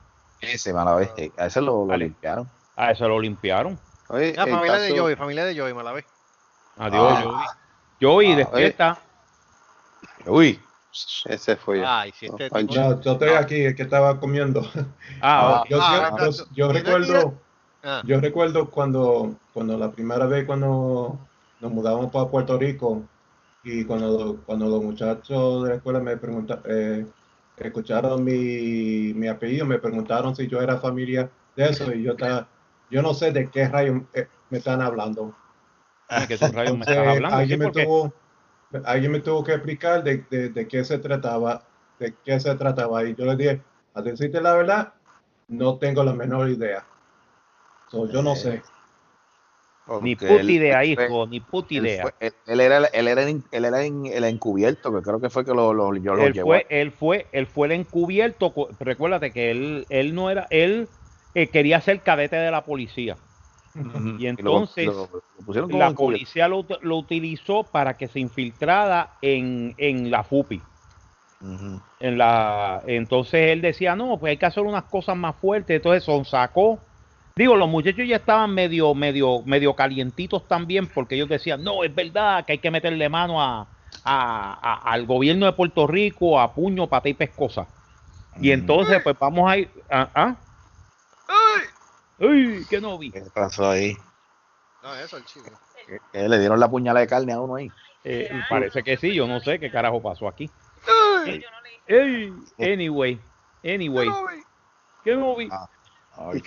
Ese, 0.40 0.72
mala 0.72 0.94
vez, 0.94 1.10
eh, 1.16 1.30
a 1.36 1.46
ese 1.46 1.60
lo, 1.60 1.84
lo 1.86 1.92
Ale. 1.92 2.06
limpiaron. 2.06 2.48
A 2.76 2.90
eso 2.92 3.06
lo 3.08 3.20
limpiaron. 3.20 3.78
Oye, 4.12 4.34
La 4.34 4.46
familia 4.46 4.78
de 4.78 4.88
caso- 4.90 5.00
Joey, 5.02 5.16
familia 5.16 5.44
de 5.46 5.58
Joey, 5.58 5.74
me 5.74 5.82
la 5.82 5.92
ve. 5.92 6.04
Adiós, 6.76 7.12
Ah. 7.12 7.22
Joey. 7.22 7.46
Joey, 8.00 8.32
Ah, 8.32 8.36
despierta. 8.36 8.98
Uy, 10.26 10.60
Ese 11.24 11.56
fue 11.56 11.80
ya. 11.80 12.00
Ay, 12.00 12.12
si 12.12 12.26
este 12.26 12.50
No, 12.50 12.60
No, 12.60 13.00
yo 13.00 13.12
estoy 13.12 13.30
aquí, 13.30 13.64
es 13.64 13.74
que 13.74 13.82
estaba 13.82 14.20
comiendo. 14.20 14.60
Ah, 15.22 15.62
Ah. 15.62 15.64
Yo, 15.70 15.78
Ah, 15.80 16.14
yo- 16.20 16.30
yo- 16.30 16.44
yo 16.52 16.72
recuerdo, 16.72 17.34
Ah, 17.82 18.02
yo 18.04 18.20
recuerdo 18.20 18.68
cuando, 18.70 19.34
cuando 19.54 19.76
la 19.78 19.90
primera 19.90 20.26
vez 20.26 20.44
cuando 20.44 21.18
nos 21.60 21.72
mudamos 21.72 22.12
para 22.12 22.28
Puerto 22.28 22.58
Rico 22.58 23.02
y 23.64 23.84
cuando, 23.84 24.36
cuando 24.44 24.66
los 24.68 24.82
muchachos 24.82 25.62
de 25.64 25.70
la 25.70 25.74
escuela 25.76 25.98
me 26.00 26.16
preguntaron, 26.18 27.12
escucharon 27.56 28.22
mi, 28.22 29.12
mi 29.14 29.28
apellido, 29.28 29.64
me 29.64 29.78
preguntaron 29.78 30.34
si 30.36 30.46
yo 30.46 30.60
era 30.60 30.76
familia 30.78 31.30
de 31.56 31.64
eso 31.70 31.92
y 31.92 32.02
yo 32.02 32.12
estaba, 32.12 32.46
yo 32.92 33.02
no 33.02 33.14
sé 33.14 33.32
de 33.32 33.50
qué 33.50 33.66
rayos 33.68 34.02
eh, 34.14 34.28
me 34.50 34.58
están 34.58 34.82
hablando. 34.82 35.34
Alguien, 36.08 37.58
me 37.58 37.70
tuvo, 37.70 38.12
alguien 38.84 39.12
me 39.12 39.20
tuvo 39.20 39.42
que 39.42 39.54
explicar 39.54 40.04
de, 40.04 40.24
de, 40.30 40.50
de 40.50 40.68
qué 40.68 40.84
se 40.84 40.98
trataba, 40.98 41.62
de 41.98 42.14
qué 42.24 42.38
se 42.38 42.54
trataba. 42.54 43.02
Y 43.04 43.14
yo 43.14 43.24
le 43.24 43.36
dije, 43.36 43.62
a 43.94 44.02
decirte 44.02 44.40
la 44.40 44.54
verdad, 44.54 44.92
no 45.48 45.78
tengo 45.78 46.04
la 46.04 46.12
menor 46.12 46.50
idea. 46.50 46.84
So, 47.88 48.06
yo 48.08 48.22
no 48.22 48.36
sé. 48.36 48.62
Ni 50.02 50.14
puta 50.16 50.52
idea, 50.52 50.84
hijo, 50.84 51.26
ni 51.26 51.40
puta 51.40 51.74
él 51.74 51.86
idea. 51.86 52.02
fue- 52.04 52.14
Él, 52.20 52.34
él 52.46 52.60
era, 52.60 52.86
él 52.86 53.08
era, 53.08 53.28
en- 53.28 53.44
él 53.50 53.64
era 53.64 53.84
en- 53.84 54.06
el 54.06 54.24
encubierto, 54.24 54.92
que 54.92 55.02
creo 55.02 55.20
que 55.20 55.30
fue 55.30 55.44
que 55.44 55.52
lo, 55.52 55.72
lo, 55.72 55.94
yo 55.96 56.14
lo 56.14 56.26
él 56.26 56.32
llevó. 56.32 56.50
fue, 56.50 56.66
él 56.70 56.92
fue, 56.92 57.26
él 57.32 57.46
fue 57.46 57.66
el 57.68 57.72
encubierto. 57.72 58.54
Recuérdate 58.80 59.32
que 59.32 59.50
él, 59.50 59.86
él 59.88 60.14
no 60.14 60.30
era, 60.30 60.46
él 60.50 60.88
eh, 61.34 61.48
quería 61.48 61.80
ser 61.80 62.02
cadete 62.02 62.36
de 62.36 62.50
la 62.50 62.64
policía. 62.64 63.16
Y 64.18 64.26
entonces, 64.26 64.86
lo- 64.86 65.22
lo 65.38 65.44
pusieron 65.44 65.70
como 65.70 65.78
La 65.80 65.86
policía 65.96 66.48
lo, 66.48 66.60
ut- 66.64 66.78
lo 66.82 66.96
utilizó 66.98 67.64
para 67.64 67.96
que 67.96 68.08
se 68.08 68.20
infiltrara 68.20 69.10
en, 69.22 69.74
en 69.78 70.10
la 70.10 70.22
FUPI. 70.24 70.60
En 72.00 72.18
la, 72.18 72.82
entonces 72.86 73.50
él 73.50 73.62
decía, 73.62 73.96
no, 73.96 74.18
pues 74.18 74.30
hay 74.30 74.36
que 74.36 74.46
hacer 74.46 74.62
unas 74.62 74.84
cosas 74.84 75.16
más 75.16 75.34
fuertes. 75.36 75.76
Entonces 75.76 76.04
son 76.04 76.24
sacó. 76.24 76.78
Digo, 77.34 77.56
los 77.56 77.68
muchachos 77.68 78.06
ya 78.06 78.16
estaban 78.16 78.52
medio, 78.52 78.94
medio, 78.94 79.42
medio 79.46 79.74
calientitos 79.74 80.46
también, 80.46 80.86
porque 80.88 81.14
ellos 81.14 81.28
decían, 81.30 81.64
no, 81.64 81.82
es 81.82 81.94
verdad 81.94 82.44
que 82.44 82.52
hay 82.52 82.58
que 82.58 82.70
meterle 82.70 83.08
mano 83.08 83.40
a, 83.40 83.66
a- 84.04 84.58
a- 84.84 84.92
al 84.92 85.06
gobierno 85.06 85.46
de 85.46 85.52
Puerto 85.52 85.86
Rico 85.86 86.38
a 86.38 86.54
puño, 86.54 86.88
pata 86.88 87.08
y 87.08 87.14
pescosa. 87.14 87.66
Y 88.40 88.50
entonces, 88.50 89.00
pues 89.02 89.16
vamos 89.18 89.50
a 89.50 89.56
ir. 89.58 89.70
¿Ah? 89.90 90.36
Ah. 91.32 91.60
¡Ay! 92.20 92.28
¡Ay! 92.28 92.66
¿Qué 92.68 92.80
no 92.80 92.98
vi? 92.98 93.10
¿Qué 93.10 93.22
pasó 93.34 93.70
ahí? 93.70 93.96
no, 94.82 94.94
eso 94.94 95.16
el 95.16 95.24
chico. 95.24 95.50
Que 96.12 96.28
le 96.28 96.38
dieron 96.38 96.60
la 96.60 96.70
puñalada 96.70 97.00
de 97.00 97.08
carne 97.08 97.32
a 97.32 97.40
uno 97.40 97.56
ahí. 97.56 97.70
Eh, 98.04 98.30
parece 98.48 98.82
que 98.82 98.96
sí, 98.96 99.14
yo 99.14 99.26
no 99.26 99.40
sé 99.40 99.58
qué 99.58 99.70
carajo 99.70 100.02
pasó 100.02 100.28
aquí. 100.28 100.50
Ey, 101.86 102.32
anyway, 102.58 103.20
anyway. 103.64 104.08
¿Qué 105.04 105.16
movie? 105.16 105.48
Ay, 106.16 106.42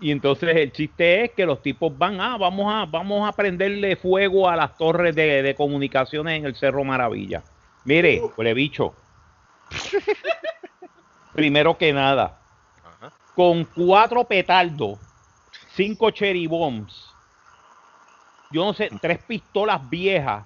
Y 0.00 0.10
entonces 0.10 0.56
el 0.56 0.72
chiste 0.72 1.24
es 1.24 1.32
que 1.32 1.44
los 1.44 1.60
tipos 1.60 1.96
van, 1.96 2.20
ah, 2.20 2.36
vamos 2.38 2.72
a, 2.72 2.86
vamos 2.86 3.28
a 3.28 3.32
prenderle 3.32 3.96
fuego 3.96 4.48
a 4.48 4.56
las 4.56 4.76
torres 4.76 5.14
de, 5.14 5.42
de 5.42 5.54
comunicaciones 5.54 6.38
en 6.38 6.46
el 6.46 6.56
Cerro 6.56 6.84
Maravilla. 6.84 7.42
Mire, 7.84 8.22
huele 8.36 8.54
bicho. 8.54 8.94
Primero 11.34 11.76
que 11.76 11.92
nada. 11.92 12.40
Con 13.38 13.62
cuatro 13.66 14.24
petardos, 14.24 14.98
cinco 15.76 16.10
cherry 16.10 16.48
bombs, 16.48 17.14
yo 18.50 18.64
no 18.64 18.74
sé, 18.74 18.90
tres 19.00 19.20
pistolas 19.20 19.88
viejas 19.88 20.44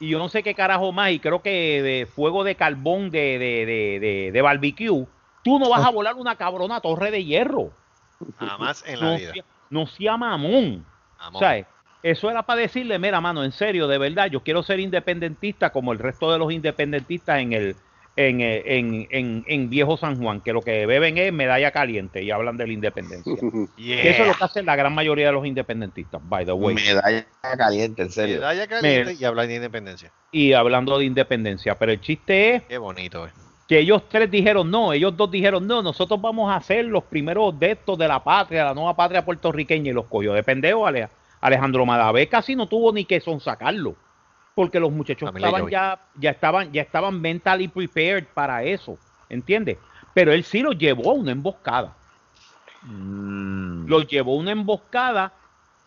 y 0.00 0.08
yo 0.08 0.18
no 0.18 0.30
sé 0.30 0.42
qué 0.42 0.54
carajo 0.54 0.92
más, 0.92 1.10
y 1.10 1.20
creo 1.20 1.42
que 1.42 1.82
de 1.82 2.06
fuego 2.06 2.42
de 2.42 2.54
carbón 2.54 3.10
de, 3.10 3.38
de, 3.38 3.66
de, 3.66 4.00
de, 4.00 4.30
de 4.32 4.40
barbecue, 4.40 5.06
tú 5.44 5.58
no 5.58 5.68
vas 5.68 5.84
a 5.84 5.90
volar 5.92 6.14
una 6.14 6.36
cabrona 6.36 6.80
torre 6.80 7.10
de 7.10 7.22
hierro. 7.22 7.70
Jamás 8.38 8.82
en 8.86 8.98
la 8.98 9.06
No 9.10 9.16
vida. 9.18 9.32
sea, 9.34 9.44
no 9.68 9.86
sea 9.86 10.16
mamón. 10.16 10.86
Amor. 11.18 11.40
¿Sabes? 11.42 11.66
Eso 12.02 12.30
era 12.30 12.44
para 12.44 12.62
decirle, 12.62 12.98
mira, 12.98 13.20
mano, 13.20 13.44
en 13.44 13.52
serio, 13.52 13.86
de 13.88 13.98
verdad, 13.98 14.30
yo 14.30 14.42
quiero 14.42 14.62
ser 14.62 14.80
independentista 14.80 15.70
como 15.70 15.92
el 15.92 15.98
resto 15.98 16.32
de 16.32 16.38
los 16.38 16.50
independentistas 16.50 17.40
en 17.40 17.52
el 17.52 17.76
en, 18.16 18.40
eh, 18.40 18.62
en, 18.78 19.06
en, 19.10 19.44
en 19.46 19.68
Viejo 19.70 19.96
San 19.98 20.16
Juan, 20.20 20.40
que 20.40 20.52
lo 20.54 20.62
que 20.62 20.86
beben 20.86 21.18
es 21.18 21.32
medalla 21.32 21.70
caliente 21.70 22.22
y 22.22 22.30
hablan 22.30 22.56
de 22.56 22.66
la 22.66 22.72
independencia. 22.72 23.32
Yeah. 23.76 24.00
Que 24.02 24.10
eso 24.10 24.22
es 24.22 24.28
lo 24.28 24.34
que 24.34 24.44
hacen 24.44 24.64
la 24.66 24.74
gran 24.74 24.94
mayoría 24.94 25.26
de 25.26 25.32
los 25.32 25.46
independentistas, 25.46 26.20
by 26.24 26.44
the 26.46 26.52
way. 26.52 26.74
Medalla 26.74 27.26
caliente, 27.58 28.02
en 28.02 28.10
serio. 28.10 28.36
Medalla 28.36 28.66
caliente 28.66 29.16
y 29.20 29.24
hablar 29.24 29.46
de 29.46 29.54
independencia. 29.56 30.10
Y 30.32 30.52
hablando 30.54 30.98
de 30.98 31.04
independencia, 31.04 31.74
pero 31.78 31.92
el 31.92 32.00
chiste 32.00 32.54
es 32.56 32.62
Qué 32.62 32.78
bonito, 32.78 33.26
eh. 33.26 33.30
que 33.68 33.78
ellos 33.80 34.02
tres 34.08 34.30
dijeron 34.30 34.70
no, 34.70 34.92
ellos 34.94 35.14
dos 35.16 35.30
dijeron 35.30 35.66
no, 35.66 35.82
nosotros 35.82 36.20
vamos 36.20 36.50
a 36.54 36.60
ser 36.62 36.86
los 36.86 37.04
primeros 37.04 37.58
de 37.58 37.72
estos 37.72 37.98
de 37.98 38.08
la 38.08 38.22
patria, 38.24 38.64
la 38.64 38.74
nueva 38.74 38.96
patria 38.96 39.24
puertorriqueña 39.24 39.90
y 39.90 39.94
los 39.94 40.06
cogió 40.06 40.32
de 40.32 40.42
pendejo. 40.42 40.86
Ale- 40.86 41.08
Alejandro 41.40 41.84
Madavé 41.84 42.28
casi 42.28 42.56
no 42.56 42.66
tuvo 42.66 42.92
ni 42.92 43.04
que 43.04 43.20
sonsacarlo, 43.20 43.94
porque 44.56 44.80
los 44.80 44.90
muchachos 44.90 45.30
estaban 45.34 45.68
ya, 45.68 46.00
ya 46.14 46.30
estaban, 46.30 46.72
ya 46.72 46.80
estaban 46.80 47.20
mentally 47.20 47.68
prepared 47.68 48.24
para 48.32 48.62
eso, 48.62 48.96
¿entiendes? 49.28 49.76
Pero 50.14 50.32
él 50.32 50.44
sí 50.44 50.62
los 50.62 50.78
llevó 50.78 51.10
a 51.10 51.12
una 51.12 51.32
emboscada. 51.32 51.94
Mm. 52.84 53.86
Los 53.86 54.06
llevó 54.06 54.32
a 54.32 54.38
una 54.38 54.52
emboscada 54.52 55.30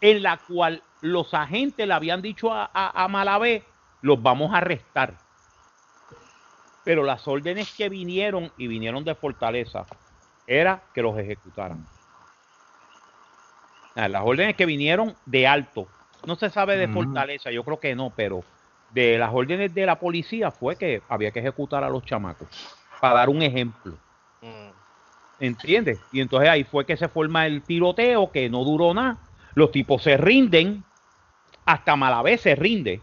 en 0.02 0.22
la 0.22 0.38
cual 0.38 0.84
los 1.02 1.34
agentes 1.34 1.88
le 1.88 1.96
habían 1.96 2.22
dicho 2.22 2.54
a, 2.54 2.70
a, 2.72 3.04
a 3.04 3.08
Malavé, 3.08 3.64
los 4.04 4.22
vamos 4.22 4.54
a 4.54 4.58
arrestar. 4.58 5.16
Pero 6.84 7.04
las 7.04 7.28
órdenes 7.28 7.74
que 7.76 7.90
vinieron 7.90 8.52
y 8.56 8.68
vinieron 8.68 9.04
de 9.04 9.16
Fortaleza 9.16 9.88
era 10.46 10.84
que 10.94 11.02
los 11.02 11.18
ejecutaran. 11.18 11.88
Ah, 13.96 14.08
Las 14.08 14.22
órdenes 14.24 14.56
que 14.56 14.68
vinieron 14.68 15.16
de 15.26 15.48
alto, 15.48 15.88
no 16.28 16.36
se 16.36 16.52
sabe 16.52 16.78
de. 16.78 16.88
Fortaleza, 16.88 17.50
yo 17.50 17.64
creo 17.64 17.80
que 17.80 17.96
no, 17.96 18.14
pero 18.16 18.44
de 18.92 19.18
las 19.18 19.34
órdenes 19.34 19.74
de 19.74 19.86
la 19.86 20.00
policía 20.00 20.52
fue 20.52 20.76
que 20.76 21.02
había 21.10 21.32
que 21.32 21.40
ejecutar 21.40 21.84
a 21.84 21.90
los 21.90 22.04
chamacos, 22.06 22.48
para 23.00 23.16
dar 23.16 23.30
un 23.30 23.42
ejemplo. 23.42 23.94
Mm. 24.42 24.70
¿Entiendes? 25.40 26.00
Y 26.12 26.20
entonces 26.22 26.50
ahí 26.50 26.64
fue 26.64 26.86
que 26.86 26.98
se 26.98 27.08
forma 27.08 27.46
el 27.46 27.62
tiroteo 27.62 28.32
que 28.32 28.50
no 28.50 28.64
duró 28.64 28.94
nada. 28.94 29.18
Los 29.56 29.72
tipos 29.72 30.04
se 30.04 30.18
rinden, 30.18 30.84
hasta 31.66 31.96
Malavé 31.96 32.38
se 32.38 32.56
rinde, 32.56 33.02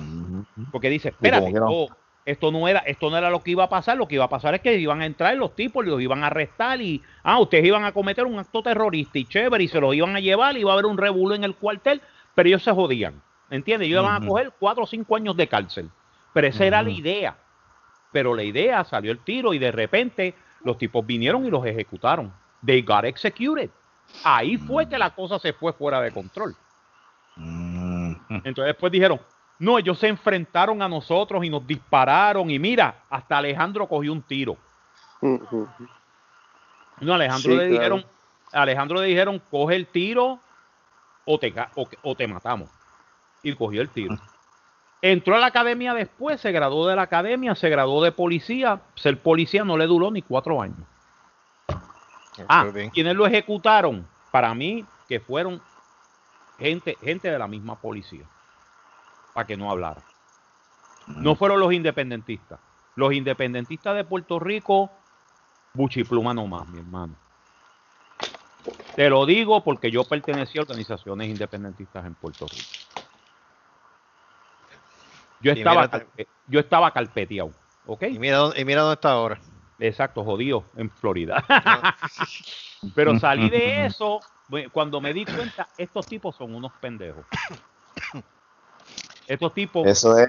Mm. 0.00 0.42
porque 0.70 0.88
dice, 0.88 1.08
espérate, 1.10 1.48
esto, 1.48 1.88
esto 2.24 2.52
no 2.52 2.68
era, 2.68 2.80
esto 2.80 3.10
no 3.10 3.18
era 3.18 3.30
lo 3.30 3.42
que 3.42 3.50
iba 3.50 3.64
a 3.64 3.68
pasar, 3.68 3.96
lo 3.96 4.08
que 4.08 4.14
iba 4.14 4.24
a 4.24 4.28
pasar 4.28 4.54
es 4.54 4.60
que 4.60 4.74
iban 4.78 5.02
a 5.02 5.06
entrar 5.06 5.36
los 5.36 5.54
tipos, 5.54 5.84
los 5.84 6.00
iban 6.00 6.24
a 6.24 6.28
arrestar 6.28 6.80
y 6.80 7.02
ah, 7.22 7.38
ustedes 7.40 7.64
iban 7.64 7.84
a 7.84 7.92
cometer 7.92 8.24
un 8.24 8.38
acto 8.38 8.62
terrorista 8.62 9.18
y 9.18 9.24
chévere, 9.24 9.64
y 9.64 9.68
se 9.68 9.80
los 9.80 9.94
iban 9.94 10.16
a 10.16 10.20
llevar, 10.20 10.56
y 10.56 10.60
iba 10.60 10.70
a 10.70 10.74
haber 10.74 10.86
un 10.86 10.96
revuelo 10.96 11.34
en 11.34 11.44
el 11.44 11.54
cuartel, 11.56 12.00
pero 12.34 12.48
ellos 12.48 12.62
se 12.62 12.72
jodían. 12.72 13.20
¿Entiendes? 13.52 13.86
Ellos 13.86 14.00
iban 14.00 14.14
a 14.14 14.18
Ujú. 14.18 14.28
coger 14.28 14.52
cuatro 14.58 14.84
o 14.84 14.86
cinco 14.86 15.14
años 15.14 15.36
de 15.36 15.46
cárcel. 15.46 15.90
Pero 16.32 16.46
esa 16.46 16.64
era 16.64 16.82
la 16.82 16.90
idea. 16.90 17.36
Pero 18.10 18.34
la 18.34 18.42
idea 18.42 18.82
salió 18.84 19.12
el 19.12 19.18
tiro 19.18 19.52
y 19.52 19.58
de 19.58 19.70
repente 19.70 20.34
los 20.64 20.78
tipos 20.78 21.04
vinieron 21.04 21.44
y 21.44 21.50
los 21.50 21.64
ejecutaron. 21.66 22.32
They 22.64 22.80
got 22.80 23.04
executed. 23.04 23.68
Ahí 24.24 24.56
fue 24.56 24.88
que 24.88 24.96
la 24.96 25.14
cosa 25.14 25.38
se 25.38 25.52
fue 25.52 25.74
fuera 25.74 26.00
de 26.00 26.12
control. 26.12 26.56
Mm. 27.36 28.12
Entonces 28.44 28.64
después 28.64 28.90
dijeron, 28.90 29.20
no, 29.58 29.78
ellos 29.78 29.98
se 29.98 30.08
enfrentaron 30.08 30.80
a 30.80 30.88
nosotros 30.88 31.44
y 31.44 31.50
nos 31.50 31.66
dispararon 31.66 32.50
y 32.50 32.58
mira, 32.58 33.04
hasta 33.10 33.36
Alejandro 33.36 33.86
cogió 33.86 34.12
un 34.12 34.22
tiro. 34.22 34.56
No, 37.00 37.12
a 37.12 37.16
Alejandro 37.16 37.52
Sí, 37.52 37.58
le 37.58 37.68
claro. 37.68 37.72
dijeron, 37.72 38.06
a 38.52 38.62
Alejandro 38.62 39.00
le 39.00 39.06
dijeron, 39.08 39.42
coge 39.50 39.76
el 39.76 39.86
tiro 39.88 40.40
o 41.26 41.38
te, 41.38 41.54
o 42.02 42.14
te 42.16 42.26
matamos. 42.26 42.70
Y 43.42 43.54
cogió 43.54 43.82
el 43.82 43.88
tiro. 43.88 44.16
Entró 45.00 45.34
a 45.34 45.38
la 45.40 45.46
academia 45.46 45.94
después, 45.94 46.40
se 46.40 46.52
graduó 46.52 46.86
de 46.86 46.94
la 46.94 47.02
academia, 47.02 47.56
se 47.56 47.68
graduó 47.68 48.04
de 48.04 48.12
policía. 48.12 48.80
Ser 48.94 49.20
policía 49.20 49.64
no 49.64 49.76
le 49.76 49.86
duró 49.86 50.10
ni 50.10 50.22
cuatro 50.22 50.62
años. 50.62 50.78
Ah, 52.48 52.66
quienes 52.92 53.14
lo 53.16 53.26
ejecutaron, 53.26 54.06
para 54.30 54.54
mí, 54.54 54.86
que 55.08 55.20
fueron 55.20 55.60
gente, 56.58 56.96
gente 57.02 57.30
de 57.30 57.38
la 57.38 57.48
misma 57.48 57.80
policía, 57.80 58.24
para 59.34 59.46
que 59.46 59.56
no 59.56 59.70
hablara. 59.70 60.02
No 61.08 61.34
fueron 61.34 61.60
los 61.60 61.72
independentistas. 61.72 62.60
Los 62.94 63.12
independentistas 63.12 63.96
de 63.96 64.04
Puerto 64.04 64.38
Rico, 64.38 64.90
buchipluma 65.74 66.32
nomás, 66.32 66.68
mi 66.68 66.78
hermano. 66.78 67.14
Te 68.94 69.08
lo 69.10 69.26
digo 69.26 69.64
porque 69.64 69.90
yo 69.90 70.04
pertenecí 70.04 70.58
a 70.58 70.62
organizaciones 70.62 71.28
independentistas 71.28 72.04
en 72.04 72.14
Puerto 72.14 72.46
Rico. 72.46 72.62
Yo 75.42 75.52
Y 75.52 75.58
estaba, 75.58 75.88
mira, 75.92 76.06
yo 76.46 76.60
estaba 76.60 76.92
carpeteado, 76.92 77.52
¿ok? 77.84 78.04
Y 78.04 78.18
mira, 78.18 78.36
dónde- 78.38 78.60
y 78.60 78.64
mira 78.64 78.82
dónde 78.82 78.94
está 78.94 79.10
ahora. 79.10 79.40
Exacto, 79.78 80.24
jodido, 80.24 80.64
en 80.76 80.88
Florida. 80.90 81.44
Pero 82.94 83.18
salí 83.18 83.50
de 83.50 83.86
eso 83.86 84.20
cuando 84.72 85.00
me 85.00 85.12
di 85.12 85.24
cuenta, 85.24 85.68
estos 85.76 86.06
tipos 86.06 86.36
son 86.36 86.54
unos 86.54 86.72
pendejos. 86.72 87.24
Estos 89.26 89.54
tipos, 89.54 89.86
Eso 89.88 90.18
es, 90.18 90.28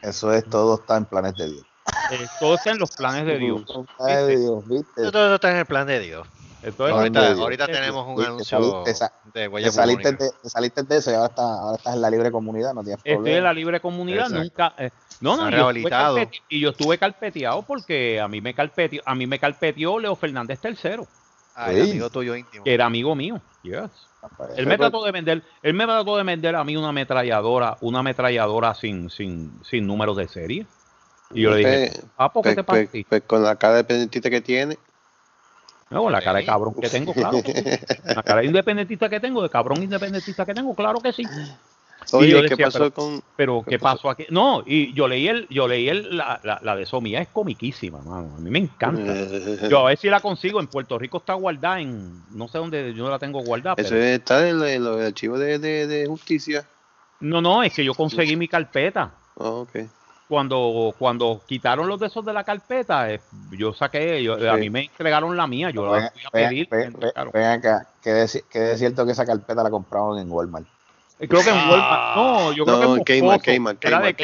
eso 0.00 0.32
es 0.32 0.48
todo 0.48 0.76
está 0.76 0.96
en 0.96 1.06
planes 1.06 1.36
de 1.36 1.50
Dios. 1.50 1.66
eh, 2.10 2.28
todo 2.38 2.54
está 2.54 2.70
en 2.70 2.78
los 2.78 2.90
planes 2.96 3.26
de 3.26 3.38
Dios. 3.38 3.62
Planes 3.96 4.26
de 4.26 4.38
Dios, 4.38 4.68
¿viste? 4.68 4.92
Todo 4.94 5.12
todo 5.12 5.34
está 5.34 5.50
en 5.50 5.56
el 5.58 5.66
plan 5.66 5.86
de 5.86 6.00
Dios. 6.00 6.26
Entonces, 6.62 6.94
ahorita 6.96 7.32
ahorita 7.32 7.66
tenemos 7.66 8.06
un 8.06 8.22
anuncio 8.24 8.58
saliste- 8.58 8.94
sa- 8.94 9.12
de 9.24 9.48
Te 9.48 9.70
saliste, 9.70 10.12
te 10.16 10.48
saliste 10.48 10.82
de 10.84 10.96
eso 10.96 11.10
y 11.10 11.14
ahora, 11.14 11.26
está, 11.26 11.42
ahora 11.42 11.76
estás 11.76 11.94
en 11.94 12.00
la 12.00 12.10
libre 12.10 12.30
comunidad, 12.30 12.72
no 12.72 12.82
tienes 12.82 12.98
estoy 12.98 13.14
problema. 13.14 13.38
en 13.38 13.44
la 13.44 13.52
libre 13.52 13.80
comunidad, 13.80 14.26
Exacto. 14.26 14.42
nunca. 14.42 14.74
eh, 14.78 14.90
no, 15.20 15.36
no, 15.36 15.50
yo 15.50 15.70
estuve 15.70 16.30
y 16.48 16.60
yo 16.60 16.70
estuve 16.70 16.98
carpeteado 16.98 17.62
porque 17.64 18.20
a 18.20 18.28
mí 18.28 18.40
me 18.40 18.54
carpeteó, 18.54 19.02
a 19.04 19.14
mí 19.14 19.26
me 19.26 19.38
carpeteó 19.38 19.98
Leo 19.98 20.14
Fernández 20.16 20.60
III, 20.62 21.04
Ah, 21.54 21.70
Sí. 21.72 21.80
amigo 21.80 22.08
tuyo 22.10 22.34
íntimo. 22.34 22.64
que 22.64 22.72
era 22.72 22.86
amigo 22.86 23.14
mío. 23.14 23.40
Yes. 23.62 24.08
Él 24.56 24.66
me 24.66 24.78
trató 24.78 25.04
de 25.04 25.12
vender, 25.12 25.42
él 25.62 25.74
me 25.74 25.84
trató 25.84 26.16
de 26.16 26.22
vender 26.22 26.56
a 26.56 26.64
mí 26.64 26.76
una 26.76 26.88
ametralladora, 26.88 27.76
una 27.82 27.98
ametralladora 28.00 28.74
sin, 28.74 29.10
sin, 29.10 29.60
sin 29.62 29.86
números 29.86 30.16
de 30.16 30.28
serie. 30.28 30.66
Y 31.34 31.42
yo 31.42 31.50
le 31.50 31.56
dije, 31.58 31.90
Pues, 31.92 32.04
ah, 32.16 32.32
¿por 32.32 32.42
qué 32.42 32.48
pues, 32.48 32.56
te 32.56 32.64
pasa 32.64 32.80
a 32.82 32.86
pues, 32.86 33.04
pues 33.08 33.22
con 33.22 33.42
la 33.42 33.56
cara 33.56 33.76
de 33.76 33.84
pendientita 33.84 34.30
que 34.30 34.40
tiene. 34.40 34.78
No, 35.92 36.10
la 36.10 36.20
cara 36.22 36.38
de 36.40 36.44
cabrón 36.44 36.74
que 36.80 36.88
tengo, 36.88 37.12
claro. 37.14 37.38
La 38.04 38.22
cara 38.22 38.40
de 38.40 38.46
independentista 38.46 39.08
que 39.08 39.20
tengo, 39.20 39.42
de 39.42 39.50
cabrón 39.50 39.82
independentista 39.82 40.44
que 40.46 40.54
tengo, 40.54 40.74
claro 40.74 40.98
que 41.00 41.12
sí. 41.12 41.24
Oye, 42.14 42.30
yo 42.30 42.42
¿qué 42.42 42.48
decía, 42.48 42.66
pasó 42.66 42.78
pero- 42.80 42.90
con...? 42.94 43.22
Pero, 43.36 43.62
¿Qué 43.64 43.70
¿qué 43.70 43.78
pasó? 43.78 43.96
pasó 43.96 44.10
aquí? 44.10 44.26
No, 44.30 44.64
y 44.66 44.92
yo 44.92 45.06
leí 45.06 45.28
el, 45.28 45.46
yo 45.48 45.68
leí 45.68 45.88
el, 45.88 46.16
la, 46.16 46.40
la, 46.42 46.58
la 46.62 46.74
de 46.76 46.84
Somía, 46.84 47.20
es 47.20 47.28
comiquísima, 47.28 48.00
mano. 48.00 48.34
A 48.36 48.40
mí 48.40 48.50
me 48.50 48.58
encanta. 48.58 49.14
Yo 49.68 49.78
a 49.78 49.84
ver 49.88 49.96
si 49.98 50.08
la 50.10 50.18
consigo. 50.20 50.58
En 50.58 50.66
Puerto 50.66 50.98
Rico 50.98 51.18
está 51.18 51.34
guardada 51.34 51.80
en, 51.80 52.22
no 52.36 52.48
sé 52.48 52.58
dónde 52.58 52.92
yo 52.94 53.08
la 53.08 53.20
tengo 53.20 53.40
guardada. 53.44 53.76
Eso 53.78 53.90
pero- 53.90 54.02
está 54.02 54.48
en, 54.48 54.58
lo- 54.58 54.66
en 54.66 54.82
los 54.84 55.00
archivos 55.00 55.38
de, 55.38 55.58
de, 55.60 55.86
de 55.86 56.06
justicia. 56.08 56.66
No, 57.20 57.40
no, 57.40 57.62
es 57.62 57.72
que 57.72 57.84
yo 57.84 57.94
conseguí 57.94 58.34
mi 58.34 58.48
carpeta. 58.48 59.12
Ah, 59.38 59.48
ok. 59.50 59.70
Cuando, 60.28 60.94
cuando 60.98 61.42
quitaron 61.46 61.86
los 61.88 62.00
de 62.00 62.06
esos 62.06 62.24
de 62.24 62.32
la 62.32 62.42
carpeta, 62.44 63.12
eh, 63.12 63.20
yo 63.50 63.74
saqué, 63.74 64.22
yo- 64.22 64.34
a 64.50 64.56
mí 64.56 64.70
me 64.70 64.84
entregaron 64.84 65.36
la 65.36 65.46
mía, 65.46 65.70
yo 65.70 65.90
Ven- 65.90 66.02
la 66.04 66.10
fui 66.10 66.22
a 66.24 66.30
ven- 66.32 66.48
pedir. 66.48 66.68
ven- 66.70 67.44
acá, 67.44 67.86
que 68.02 68.10
de, 68.10 68.44
que 68.50 68.72
es 68.72 68.78
cierto 68.78 69.04
que 69.04 69.12
esa 69.12 69.26
carpeta 69.26 69.62
la 69.62 69.70
compraron 69.70 70.18
en 70.18 70.30
Walmart. 70.30 70.66
Eh, 71.18 71.28
Creo 71.28 71.42
que 71.44 71.50
en 71.50 71.56
Walmart, 71.56 72.16
no, 72.16 72.52
yo 72.52 72.64
creo 72.64 72.76
No, 72.96 73.04
que 73.04 73.18
en 73.18 73.20
Kmart, 73.24 73.36
Moscoso. 73.46 73.56
Kmart, 73.58 73.84
era 73.84 74.00
de, 74.00 74.14
Kmart, 74.14 74.22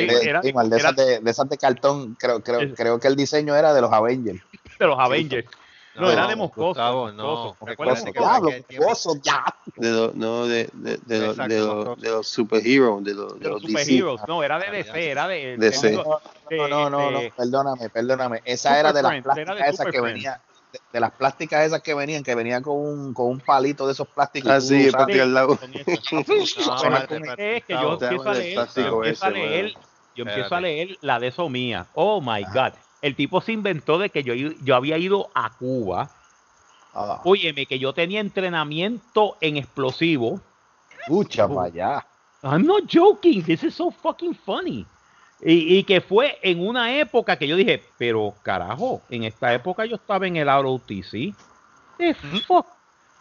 Kmart, 0.50 0.68
De, 0.68 0.70
de- 0.70 0.70
de 0.70 0.76
esas 0.78 0.96
de, 0.96 1.20
de 1.20 1.30
esas 1.30 1.48
de 1.48 1.58
cartón, 1.58 2.16
creo, 2.18 2.42
creo, 2.42 2.60
Es- 2.60 2.74
creo 2.74 2.98
que 2.98 3.08
el 3.08 3.14
diseño 3.16 3.54
era 3.54 3.74
de 3.74 3.80
los 3.82 3.92
Avengers. 3.92 4.40
de 4.78 4.86
los 4.86 4.98
Avengers. 4.98 5.46
No, 6.00 6.10
era 6.10 6.26
de 6.26 6.36
Moscoso. 6.36 6.66
Gustavo, 6.68 7.12
no. 7.12 7.56
Moscoso. 7.60 8.04
Diablo, 8.12 8.48
aquel 8.50 8.64
tiempo- 8.64 8.86
oso, 8.90 9.14
ya. 9.22 9.44
De 9.76 9.90
los, 9.90 10.14
no, 10.14 10.46
de, 10.46 10.68
de, 10.72 10.98
de, 11.06 11.18
los- 11.18 11.36
de, 11.36 11.58
los, 11.58 11.74
Moscoso. 11.76 11.96
de 12.00 12.10
los 12.10 12.28
superheroes, 12.28 13.04
de 13.04 13.14
los, 13.14 13.32
de 13.34 13.40
de 13.40 13.48
los 13.48 13.62
DC. 13.62 13.68
superheroes. 13.84 14.20
No, 14.28 14.42
era 14.42 14.58
de 14.58 14.70
DC, 14.70 15.10
era 15.10 15.28
de. 15.28 15.56
DC. 15.56 15.92
No, 15.92 16.68
no, 16.68 16.88
no, 16.90 17.10
no, 17.10 17.20
perdóname, 17.36 17.88
perdóname. 17.90 18.40
Esa 18.44 18.70
Super 18.70 18.80
era 18.80 18.92
de 18.92 19.02
las 19.02 19.22
plásticas 19.22 19.68
esas 19.68 19.86
que 19.86 19.92
Friends. 20.00 20.14
venía, 20.14 20.40
de, 20.72 20.80
de 20.92 21.00
las 21.00 21.10
plásticas 21.12 21.66
esas 21.66 21.82
que 21.82 21.94
venían, 21.94 22.22
que 22.22 22.34
venía 22.34 22.60
con 22.62 22.76
un, 22.76 23.14
con 23.14 23.26
un 23.26 23.40
palito 23.40 23.86
de 23.86 23.92
esos 23.92 24.08
plásticos. 24.08 24.50
y 24.50 24.54
Ah, 24.54 24.60
sí, 24.60 25.18
al 25.20 25.34
lado. 25.34 25.58
No, 25.62 25.78
es 27.38 27.64
que 27.64 27.74
yo 27.74 27.98
empiezo 28.00 29.24
a 29.26 29.30
leer, 29.30 29.74
yo 30.14 30.24
empiezo 30.24 30.54
a 30.54 30.60
leer, 30.60 30.96
la 31.00 31.18
de 31.20 31.28
eso 31.28 31.48
mía. 31.48 31.86
Oh 31.94 32.20
my 32.20 32.42
God. 32.44 32.72
El 33.00 33.14
tipo 33.14 33.40
se 33.40 33.52
inventó 33.52 33.98
de 33.98 34.10
que 34.10 34.22
yo, 34.22 34.34
yo 34.34 34.76
había 34.76 34.98
ido 34.98 35.30
a 35.34 35.50
Cuba. 35.56 36.10
Ah, 36.94 37.20
Óyeme, 37.24 37.66
que 37.66 37.78
yo 37.78 37.92
tenía 37.92 38.20
entrenamiento 38.20 39.36
en 39.40 39.56
explosivo. 39.56 40.40
Escucha 41.00 41.46
para 41.46 41.62
allá. 41.64 42.06
I'm 42.42 42.66
not 42.66 42.84
joking. 42.92 43.42
This 43.44 43.64
is 43.64 43.74
so 43.74 43.90
fucking 43.90 44.34
funny. 44.34 44.86
Y, 45.40 45.78
y 45.78 45.84
que 45.84 46.00
fue 46.00 46.38
en 46.42 46.66
una 46.66 46.96
época 46.96 47.36
que 47.36 47.46
yo 47.46 47.54
dije, 47.54 47.84
pero 47.96 48.34
carajo, 48.42 49.02
en 49.08 49.24
esta 49.24 49.54
época 49.54 49.84
yo 49.84 49.94
estaba 49.96 50.26
en 50.26 50.36
el 50.36 50.48
ROTC. 50.48 51.34
The 51.98 52.14
fuck? 52.46 52.66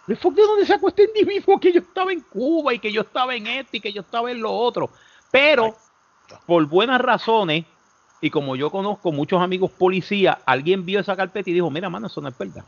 The 0.08 0.16
fuck 0.16 0.34
de 0.34 0.42
dónde 0.42 0.66
sacó 0.66 0.88
este 0.88 1.04
individuo 1.04 1.60
que 1.60 1.72
yo 1.72 1.82
estaba 1.82 2.12
en 2.12 2.22
Cuba 2.22 2.74
y 2.74 2.80
que 2.80 2.92
yo 2.92 3.02
estaba 3.02 3.36
en 3.36 3.46
este 3.46 3.78
y 3.78 3.82
que 3.82 3.94
yo 3.94 4.02
estaba 4.02 4.32
en 4.32 4.42
lo 4.42 4.52
otro? 4.52 4.90
Pero, 5.30 5.76
por 6.46 6.66
buenas 6.66 7.02
razones, 7.02 7.66
y 8.22 8.30
como 8.30 8.56
yo 8.56 8.72
conozco 8.72 9.12
muchos 9.12 9.42
amigos 9.42 9.72
policías, 9.72 10.38
alguien 10.46 10.86
vio 10.86 11.00
esa 11.00 11.16
carpeta 11.16 11.50
y 11.50 11.54
dijo, 11.54 11.70
mira, 11.70 11.90
mano, 11.90 12.08
eso 12.08 12.22
no 12.22 12.30
es 12.30 12.38
verdad. 12.38 12.66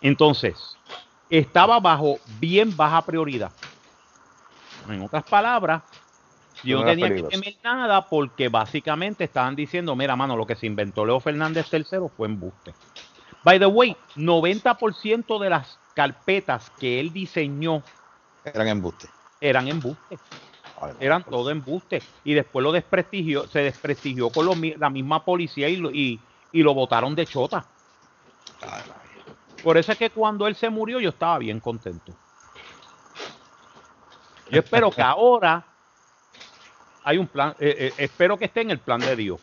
Entonces, 0.00 0.76
estaba 1.28 1.78
bajo 1.78 2.18
bien 2.38 2.74
baja 2.76 3.02
prioridad. 3.04 3.52
En 4.88 5.02
otras 5.02 5.24
palabras, 5.24 5.82
yo 6.62 6.80
No 6.80 6.84
tenía 6.86 7.14
que 7.14 7.22
temer 7.22 7.56
nada 7.62 8.08
porque 8.08 8.48
básicamente 8.48 9.24
estaban 9.24 9.56
diciendo, 9.56 9.96
mira, 9.96 10.16
mano, 10.16 10.36
lo 10.36 10.46
que 10.46 10.56
se 10.56 10.66
inventó 10.66 11.06
Leo 11.06 11.20
Fernández 11.20 11.66
III 11.72 12.08
fue 12.16 12.28
embuste. 12.28 12.74
By 13.42 13.58
the 13.58 13.66
way, 13.66 13.96
90% 14.16 15.38
de 15.38 15.50
las 15.50 15.78
carpetas 15.94 16.70
que 16.78 17.00
él 17.00 17.12
diseñó 17.12 17.82
Eran 18.44 18.68
embustes. 18.68 19.10
eran 19.40 19.68
embuste, 19.68 20.18
eran 21.00 21.24
todo 21.24 21.50
embuste. 21.50 22.02
Y 22.24 22.34
después 22.34 22.62
lo 22.62 22.72
desprestigió, 22.72 23.46
se 23.48 23.60
desprestigió 23.60 24.30
con 24.30 24.46
los 24.46 24.56
la 24.78 24.90
misma 24.90 25.24
policía 25.24 25.68
y 25.68 25.76
lo, 25.76 25.90
y, 25.90 26.20
y 26.52 26.62
lo 26.62 26.74
botaron 26.74 27.14
de 27.14 27.26
chota. 27.26 27.64
Por 29.62 29.76
eso 29.76 29.92
es 29.92 29.98
que 29.98 30.10
cuando 30.10 30.46
él 30.46 30.54
se 30.54 30.70
murió 30.70 31.00
yo 31.00 31.10
estaba 31.10 31.38
bien 31.38 31.60
contento. 31.60 32.12
Yo 34.50 34.60
espero 34.60 34.90
que 34.90 35.02
ahora 35.02 35.64
hay 37.04 37.18
un 37.18 37.26
plan, 37.26 37.54
eh, 37.58 37.76
eh, 37.78 37.92
espero 37.98 38.36
que 38.38 38.46
esté 38.46 38.60
en 38.62 38.70
el 38.70 38.78
plan 38.78 39.00
de 39.00 39.16
Dios. 39.16 39.40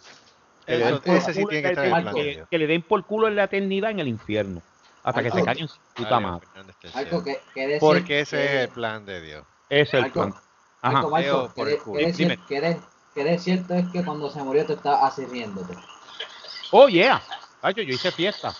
Que 0.65 0.77
le 0.77 0.85
den 0.85 0.99
por 0.99 1.15
ese 1.15 1.34
sí 1.34 1.39
culo 1.41 1.49
tiene 1.51 1.68
en 1.69 1.76
que 1.76 1.81
la 1.81 1.85
estar 1.85 1.85
en 1.85 1.91
el 1.93 1.97
eternidad- 1.97 2.03
plan 2.03 2.15
de 2.15 2.22
que- 2.23 2.35
Dios. 2.35 2.47
que 2.49 2.57
le 2.57 2.68
den 2.68 2.81
por 2.84 3.05
culo 3.05 3.27
en 3.27 3.35
la 3.35 3.43
eternidad 3.45 3.91
en 3.91 3.99
el 3.99 4.07
infierno. 4.07 4.61
Hasta 5.03 5.23
que 5.23 5.31
se 5.31 5.43
caigan 5.43 5.68
su 5.69 5.77
puta 5.95 6.19
madre. 6.19 6.47
Que, 6.81 7.39
que 7.53 7.61
decir 7.68 7.80
Porque 7.80 8.19
ese 8.19 8.43
es 8.43 8.51
el 8.64 8.69
plan 8.69 9.05
de 9.05 9.22
Dios. 9.22 9.45
Ese 9.69 9.99
es 9.99 10.05
el 10.05 10.11
plan. 10.11 10.34
Ajá. 10.82 11.02
Marco, 11.02 11.48
que 11.54 11.54
por 11.56 11.68
de- 11.68 11.78
cierto 13.40 13.74
es 13.74 13.86
que 13.91 14.04
cuando 14.06 14.30
se 14.30 14.41
murió 14.44 14.66
tú 14.66 14.74
estabas 14.74 15.12
así 15.14 15.26
riéndote. 15.26 15.76
Oh, 16.72 16.88
yeah. 16.88 17.22
Ay, 17.62 17.74
yo, 17.74 17.84
yo 17.84 17.94
hice 17.94 18.12
fiesta. 18.12 18.54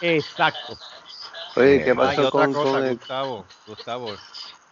Exacto. 0.00 0.78
Oye, 1.56 1.82
¿qué 1.82 1.90
Eh, 1.90 1.94
Ah, 1.98 2.12
y 2.12 2.16
pasó 2.16 2.28
otra 2.28 2.30
con, 2.44 2.52
cosa, 2.52 2.70
con 2.72 2.84
el... 2.84 2.96
Gustavo, 2.96 3.46
Gustavo, 3.66 4.16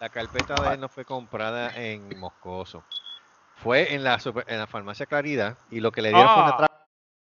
la 0.00 0.08
carpeta 0.08 0.54
de 0.62 0.74
él 0.74 0.80
no 0.80 0.88
fue 0.88 1.04
comprada 1.04 1.74
en 1.74 2.18
Moscoso. 2.18 2.84
Fue 3.62 3.94
en 3.94 4.04
la 4.04 4.20
super- 4.20 4.44
en 4.46 4.58
la 4.58 4.66
farmacia 4.66 5.06
Claridad 5.06 5.56
y 5.70 5.80
lo 5.80 5.90
que 5.90 6.02
le 6.02 6.10
dieron 6.10 6.32
fue 6.32 6.42
una 6.44 6.52
Ah. 6.52 6.70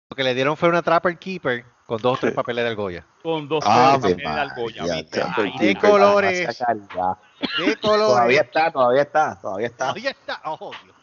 lo 0.10 0.16
que 0.16 0.24
le 0.24 0.34
dieron 0.34 0.58
fue 0.58 0.70
una 0.70 0.82
Trapper 0.82 1.18
Keeper 1.20 1.66
con 1.92 2.02
dos 2.02 2.14
o 2.18 2.22
tres 2.22 2.34
papeles 2.34 2.64
de 2.64 2.70
argolla. 2.70 3.04
Con 3.22 3.50
dos 3.50 3.66
Ave 3.68 4.16
papeles 4.16 4.18
de 4.18 4.26
argolla, 4.28 4.84
De 5.60 5.76
colores. 5.76 6.48
De 7.58 7.76
colores. 7.76 7.82
Todavía 7.82 8.42
está, 8.42 8.72
todavía 8.72 9.02
está, 9.02 9.40
todavía 9.42 9.68
está. 9.68 9.92
Ahí 9.92 10.08
está. 10.08 10.42
Oh, 10.46 10.72
Dios. 10.86 10.96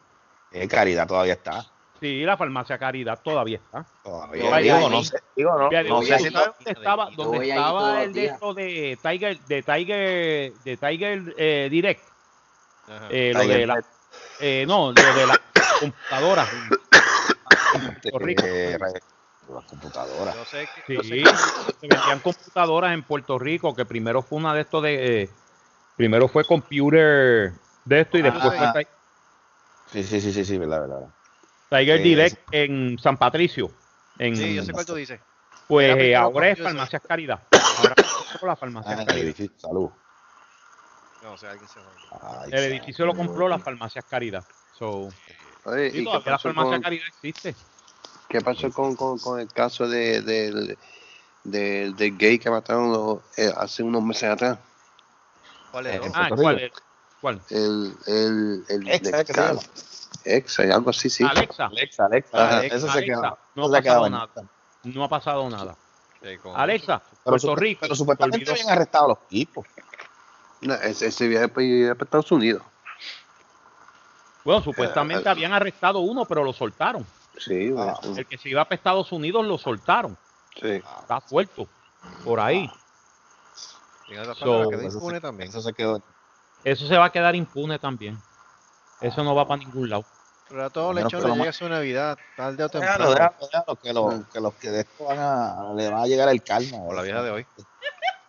Eh, 0.52 0.66
Caridad 0.66 1.06
todavía 1.06 1.34
está. 1.34 1.66
Sí, 2.00 2.22
la 2.24 2.38
farmacia 2.38 2.78
Caridad 2.78 3.18
todavía 3.22 3.58
está. 3.58 3.84
Todavía. 4.02 4.48
Vaya 4.48 4.76
Digo, 4.76 4.86
ahí. 4.86 4.92
no 4.94 5.04
sé, 5.04 5.18
digo, 5.36 5.58
no, 5.58 5.68
Fíjate, 5.68 5.88
no 5.90 5.94
¿dónde 5.96 6.06
sé 6.10 6.18
si 6.20 6.26
estaba- 6.28 6.54
dónde 6.54 6.70
estaba, 6.70 7.10
dónde 7.16 8.04
el 8.04 8.12
de 8.14 8.24
esto 8.24 8.54
de 8.54 8.98
Tiger, 9.02 9.38
de 9.40 9.62
Tiger, 9.62 10.52
de 10.64 10.76
Tiger 10.78 11.34
eh, 11.36 11.68
Direct? 11.70 12.02
Ajá. 12.88 13.08
Eh, 13.10 13.32
lo 13.34 13.40
Tiger 13.42 13.56
de 13.58 13.66
la, 13.66 13.74
Net. 13.74 13.84
eh, 14.40 14.64
no, 14.66 14.92
lo 14.92 15.14
de 15.14 15.26
la 15.26 15.40
computadora. 15.80 16.46
Puerto 18.02 18.18
Rico. 18.20 18.42
Eh, 19.48 19.52
las 19.54 19.64
computadoras. 19.64 20.34
Yo 20.34 20.44
sé 20.44 20.68
que, 20.68 20.94
yo 20.94 21.02
sé 21.02 21.08
Sí, 21.08 21.22
que- 21.22 21.36
se 21.80 21.86
vendían 21.88 22.20
computadoras 22.20 22.92
en 22.92 23.06
Puerto 23.06 23.38
Rico, 23.38 23.74
que 23.74 23.84
primero 23.86 24.22
fue 24.22 24.38
una 24.38 24.54
de 24.54 24.60
estos 24.62 24.82
de, 24.82 25.22
eh, 25.22 25.36
primero 25.96 26.28
fue 26.28 26.44
computer 26.44 27.60
de 27.84 28.00
esto 28.00 28.18
y 28.18 28.22
Ah, 28.22 28.24
después 28.24 28.54
sí. 28.54 28.64
fue 28.72 28.86
Sí, 29.86 30.02
sí, 30.02 30.20
sí, 30.20 30.32
sí, 30.32 30.44
sí, 30.44 30.58
verdad, 30.58 30.82
verdad. 30.82 31.14
Tiger 31.70 31.96
Sí, 31.98 32.02
Direct 32.02 32.54
en 32.54 32.98
San 32.98 33.16
Patricio. 33.16 33.70
En, 34.18 34.36
sí, 34.36 34.54
yo 34.54 34.62
sé 34.62 34.72
cuál 34.72 34.84
tú 34.84 34.94
dices. 34.94 35.20
Pues 35.66 35.96
eh, 35.98 36.14
ahora 36.14 36.50
es. 36.50 36.60
Farmacias 36.60 37.02
Caridad. 37.02 37.46
Ahora 37.78 37.94
es 37.96 38.42
la 38.42 38.56
Farmacias 38.56 38.98
Ah, 38.98 39.00
el 39.02 39.06
Caridad. 39.08 39.24
edificio, 39.26 39.58
salud. 39.58 39.90
No, 41.22 41.32
o 41.32 41.36
sea, 41.38 41.50
alguien 41.52 41.68
se. 41.68 41.80
Ay, 42.10 42.50
El 42.52 42.64
edificio 42.64 43.06
lo 43.06 43.12
santo. 43.12 43.26
compró 43.28 43.48
la 43.48 43.58
Farmacias 43.58 44.04
Caridad. 44.04 44.46
So, 44.72 45.08
Oye, 45.64 45.90
sí, 45.90 45.96
¿y 45.96 46.00
qué 46.00 46.04
todavía 46.04 46.32
la 46.32 46.38
Farmacia 46.38 46.70
con, 46.76 46.82
Caridad 46.82 47.06
existe. 47.08 47.54
Qué 48.28 48.40
pasó 48.40 48.70
con, 48.70 48.94
con, 48.96 49.18
con 49.18 49.40
el 49.40 49.48
caso 49.48 49.88
de, 49.88 50.22
del, 50.22 50.78
del, 51.44 51.96
del 51.96 52.18
gay 52.18 52.38
que 52.38 52.50
mataron 52.50 52.92
los- 52.92 53.20
eh, 53.36 53.52
hace 53.56 53.82
unos 53.82 54.02
meses 54.02 54.24
atrás? 54.30 54.58
¿Cuál 55.72 55.86
Eh, 55.86 55.96
es? 55.96 56.06
en 56.06 56.12
Ah, 56.14 56.28
¿cuál 56.34 56.58
es? 56.60 56.72
¿Cuál? 57.20 57.40
El, 57.50 57.94
el, 58.06 58.64
el, 58.68 58.86
Exa, 60.24 60.62
algo 60.74 60.90
así, 60.90 61.08
sí. 61.08 61.24
Alexa. 61.24 61.66
Alexa, 61.66 62.04
Alexa. 62.06 62.44
Ajá. 62.44 62.64
Eso 62.64 62.80
se 62.80 62.98
Alexa, 62.98 63.04
queda. 63.04 63.38
no 63.54 63.64
ha 63.66 63.70
pasado 63.70 64.10
nada. 64.10 64.30
No 64.84 65.04
ha 65.04 65.08
pasado 65.08 65.50
nada. 65.50 65.76
Alexa, 66.54 67.00
Pero, 67.00 67.22
Puerto 67.22 67.56
Rico. 67.56 67.80
pero 67.82 67.94
supuestamente 67.94 68.50
habían 68.50 68.70
arrestado 68.70 69.08
los 69.08 69.28
tipos. 69.28 69.66
No, 70.60 70.74
ese, 70.74 71.06
ese 71.06 71.28
viaje 71.28 71.48
para, 71.48 71.64
Estados 71.92 72.30
Unidos. 72.32 72.62
Bueno, 74.44 74.62
supuestamente 74.62 75.28
Eh, 75.28 75.30
habían 75.30 75.52
arrestado 75.52 76.00
uno, 76.00 76.24
pero 76.24 76.42
lo 76.44 76.52
soltaron. 76.52 77.06
Sí, 77.38 77.72
Ah. 77.76 77.98
El 78.16 78.26
que 78.26 78.36
se 78.38 78.48
iba 78.48 78.64
para 78.64 78.74
Estados 78.76 79.10
Unidos 79.12 79.44
lo 79.46 79.58
soltaron. 79.58 80.16
sí. 80.60 80.82
Está 81.00 81.20
suelto. 81.28 81.66
Por 82.24 82.40
ahí. 82.40 82.70
So, 84.38 84.70
Eso 84.72 84.96
impune 84.96 85.16
se- 85.16 85.20
también. 85.20 85.48
Eso 85.50 85.60
se 85.60 85.72
quedó. 85.72 86.02
Eso 86.64 86.86
se 86.86 86.96
va 86.96 87.06
a 87.06 87.10
quedar 87.12 87.34
impune 87.36 87.78
también. 87.78 88.18
Eso 89.00 89.22
no 89.22 89.34
va 89.34 89.46
para 89.46 89.58
ningún 89.58 89.88
lado. 89.90 90.04
Pero 90.48 90.64
a 90.64 90.70
todos 90.70 90.94
Menos 90.94 91.12
lechón 91.12 91.28
le 91.30 91.36
lo 91.36 91.42
llega 91.42 91.52
su 91.52 91.68
Navidad, 91.68 92.18
tarde 92.36 92.64
o 92.64 92.68
temprano. 92.70 93.10
déjalo, 93.10 93.36
déjalo, 93.52 93.76
que, 93.76 93.92
los, 93.92 94.26
que 94.32 94.40
los 94.40 94.54
que 94.54 94.70
de 94.70 94.80
esto 94.80 95.04
van 95.04 95.18
a, 95.18 95.72
le 95.76 95.90
va 95.90 96.02
a 96.02 96.06
llegar 96.06 96.28
el 96.30 96.42
karma. 96.42 96.78
O 96.78 96.94
la 96.94 97.02
vieja 97.02 97.22
de 97.22 97.30
hoy. 97.30 97.46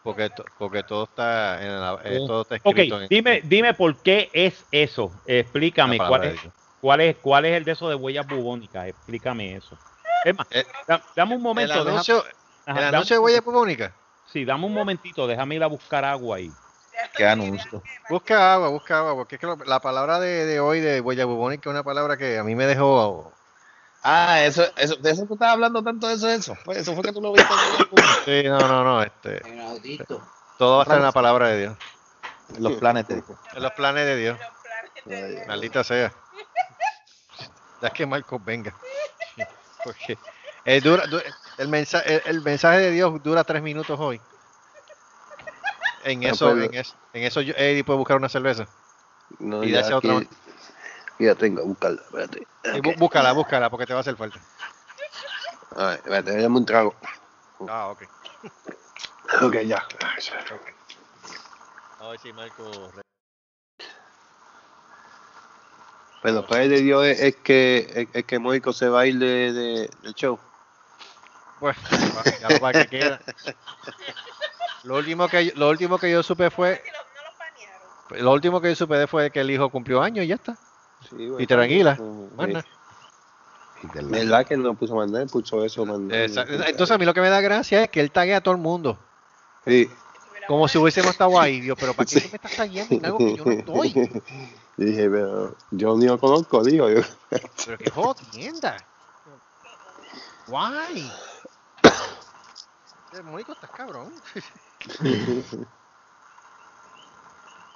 Porque, 0.03 0.30
to- 0.30 0.45
porque 0.57 0.84
todo 0.84 1.06
está 1.06 1.61
en 1.64 1.80
la, 1.80 1.99
eh, 2.03 2.18
Sí. 2.19 2.27
todo 2.27 2.41
está 2.41 2.56
Ok, 2.56 2.61
escrito 2.65 3.02
en 3.02 3.07
dime, 3.07 3.41
dime 3.45 3.73
por 3.73 3.95
qué 3.98 4.30
es 4.34 4.65
eso. 4.72 5.11
Explícame 5.26 5.98
cuál 5.98 6.26
es. 6.26 6.40
Cuál 6.82 7.02
es, 7.02 7.18
cuál 7.18 7.46
es 7.46 7.56
el 7.56 7.66
de 7.66 7.72
eso 7.72 7.90
de 7.90 7.96
huellas 7.96 8.28
bubónicas. 8.28 8.88
Explícame 8.88 9.56
eso. 9.56 9.78
Es 10.26 10.36
más, 10.36 10.48
Eh, 10.52 10.66
da- 10.88 11.04
dame 11.16 11.34
un 11.36 11.40
El 11.40 11.44
momento. 11.44 11.74
deja- 11.84 11.90
anuncio, 11.92 12.18
ajá, 12.20 12.30
el 12.66 12.76
dame- 12.86 12.88
anuncio 12.98 13.16
de 13.16 13.20
huella 13.20 13.42
bubónica. 13.42 13.96
Sí, 14.26 14.46
dame 14.46 14.66
un 14.66 14.74
momentito, 14.74 15.26
déjame 15.28 15.56
ir 15.56 15.64
a 15.64 15.68
buscar 15.68 16.06
agua 16.06 16.38
ahí. 16.38 16.52
Qué 17.16 17.26
anuncio. 17.26 17.82
Busca 18.10 18.54
agua, 18.54 18.68
busca 18.70 19.00
agua, 19.00 19.16
porque 19.16 19.36
es 19.36 19.42
que 19.42 19.48
lo- 19.48 19.56
la 19.66 19.80
palabra 19.80 20.20
de, 20.20 20.46
de 20.46 20.60
hoy 20.60 20.80
de 20.82 21.00
huella 21.02 21.26
bubónica 21.26 21.70
es 21.70 21.74
una 21.74 21.84
palabra 21.84 22.18
que 22.18 22.38
a 22.38 22.44
mí 22.44 22.56
me 22.56 22.66
dejó. 22.66 23.34
Ah, 24.04 24.42
eso, 24.44 24.64
eso, 24.78 24.96
de 24.98 25.12
eso 25.12 25.26
tú 25.26 25.34
estabas 25.34 25.54
hablando 25.56 25.84
tanto 25.84 26.08
de 26.08 26.14
eso, 26.16 26.30
eso. 26.30 26.58
Pues 26.66 26.78
eso 26.80 26.94
fue 26.94 27.04
que 27.04 27.12
tú 27.12 27.22
lo 27.22 27.32
viste 27.34 27.50
Sí, 28.26 28.44
no, 28.48 28.58
no, 28.60 28.84
no, 28.84 29.02
este, 29.02 29.42
todo 30.58 30.76
va 30.78 30.82
a 30.82 30.84
estar 30.84 30.98
en 30.98 31.04
la 31.04 31.12
palabra 31.12 31.50
de 31.50 31.60
Dios, 31.60 31.78
en 32.56 32.64
los 32.64 32.74
planes 32.74 33.08
de 33.08 33.16
en 33.54 33.64
los 33.64 33.72
planes 33.74 34.06
de 34.06 34.16
Dios. 34.18 34.40
Maldita 35.48 35.84
sea. 35.84 36.14
Ya 37.82 37.90
que 37.90 38.06
Marcos 38.06 38.44
venga. 38.44 38.74
Porque 39.84 40.18
eh, 40.66 40.82
dura- 40.82 41.08
du- 41.08 41.22
el, 41.58 41.68
mensaje, 41.68 42.16
el, 42.16 42.22
el 42.26 42.42
mensaje 42.42 42.80
de 42.80 42.92
Dios 42.92 43.22
dura 43.24 43.44
tres 43.44 43.62
minutos 43.62 43.98
hoy. 44.00 44.22
En 46.04 46.22
No 46.22 46.28
eso, 46.30 46.58
en 46.58 46.74
eso, 46.74 46.96
en 47.14 47.24
eso 47.24 47.42
yo- 47.42 47.54
Eddie 47.56 47.84
puede 47.84 47.98
buscar 48.00 48.18
una 48.18 48.30
cerveza. 48.30 48.68
No, 49.40 49.64
Y 49.64 49.72
ya 49.72 49.82
darse 49.82 49.94
otra 49.94 50.20
Ya 51.20 51.36
tengo, 51.36 51.64
buscarla, 51.66 52.02
espérate. 52.02 52.48
Y 52.74 52.80
bú- 52.80 52.98
búscala, 52.98 53.32
búscala, 53.32 53.70
porque 53.70 53.86
te 53.86 53.94
va 53.94 54.00
a 54.00 54.02
hacer 54.02 54.16
falta. 54.16 54.40
A 55.76 55.86
ver, 55.86 55.98
espérate, 56.00 56.32
déjame 56.32 56.58
un 56.58 56.66
trago. 56.66 56.96
Ah, 57.68 57.90
ok. 57.90 58.04
Ok, 59.42 59.56
ya. 59.62 59.86
A 62.00 62.10
ver 62.10 62.20
si 62.20 62.34
Marco. 62.34 62.92
Pero 66.22 66.36
después 66.38 66.70
de 66.70 66.82
Dios 66.82 67.06
es, 67.06 67.20
es 67.22 67.36
que 67.38 67.91
es, 67.96 68.08
es 68.14 68.26
que 68.26 68.40
Mónico 68.40 68.74
se 68.74 68.90
va 68.90 69.02
a 69.02 69.06
ir 69.06 69.18
de, 69.20 69.54
de- 69.54 69.90
del 70.04 70.14
show. 70.16 70.38
Pues, 71.60 71.76
ya 72.41 72.50
lo 72.50 72.60
para 72.60 72.86
que 72.86 72.90
queda. 73.00 73.20
Lo 74.84 74.96
último 74.98 75.28
que 75.28 75.46
yo- 75.48 75.52
lo 75.56 75.70
último 75.70 75.98
que 75.98 76.12
yo 76.12 76.24
supe 76.24 76.50
fue 76.50 76.82
lo 78.12 78.32
último 78.32 78.60
que 78.60 78.70
yo 78.70 78.76
supe 78.76 78.96
de 78.98 79.08
fue 79.08 79.30
que 79.30 79.41
el 79.41 79.52
hijo 79.52 79.70
cumplió 79.70 80.02
años 80.02 80.26
y 80.26 80.30
ya 80.30 80.36
está. 80.36 80.58
Sí, 81.10 81.28
güey. 81.28 81.44
Y 81.44 81.48
tranquila. 81.48 81.96
Sí. 81.96 82.54
¿Verdad 84.04 84.46
que 84.46 84.58
no 84.58 84.74
puso 84.74 84.96
mandar? 84.96 85.28
Puso 85.28 85.64
eso, 85.64 85.86
mandar. 85.86 86.20
Entonces 86.20 86.91
a 86.91 86.98
mí 86.98 87.06
lo 87.06 87.14
que 87.14 87.22
me 87.22 87.30
da 87.30 87.40
gracia 87.40 87.84
es 87.84 87.90
que 87.90 88.02
él 88.02 88.12
taguea 88.12 88.38
a 88.38 88.41
todo 88.41 88.54
el 88.56 88.60
mundo. 88.60 89.00
Sí. 89.66 89.90
Como 90.50 90.68
si 90.68 90.80
hubiésemos 90.80 91.12
estado 91.12 91.40
ahí. 91.40 91.62
Dios, 91.62 91.78
pero 91.80 91.94
¿para 91.94 92.10
qué 92.10 92.22
tú 92.22 92.28
me 92.32 92.38
estás 92.38 92.56
tagueando 92.56 92.96
en 92.96 93.06
algo 93.06 93.18
que 93.20 93.36
yo 93.36 93.46
no 93.46 93.52
estoy? 93.52 93.90
Y 94.78 94.84
dije, 94.84 95.08
pero 95.08 95.56
yo 95.70 95.96
ni 95.96 96.08
lo 96.08 96.20
conozco, 96.20 96.64
digo 96.64 96.90
yo. 96.90 97.02
Pero 97.30 97.78
qué 97.78 97.92
jodienda. 97.92 98.76
Guay. 100.48 101.12
Mónico, 103.26 103.52
estás 103.52 103.70
cabrón. 103.70 104.12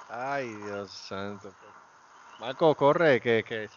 Ay, 0.08 0.48
Dios 0.48 0.90
santo. 0.90 1.54
Marco, 2.40 2.74
corre, 2.74 3.20
que, 3.20 3.44
que 3.46 3.68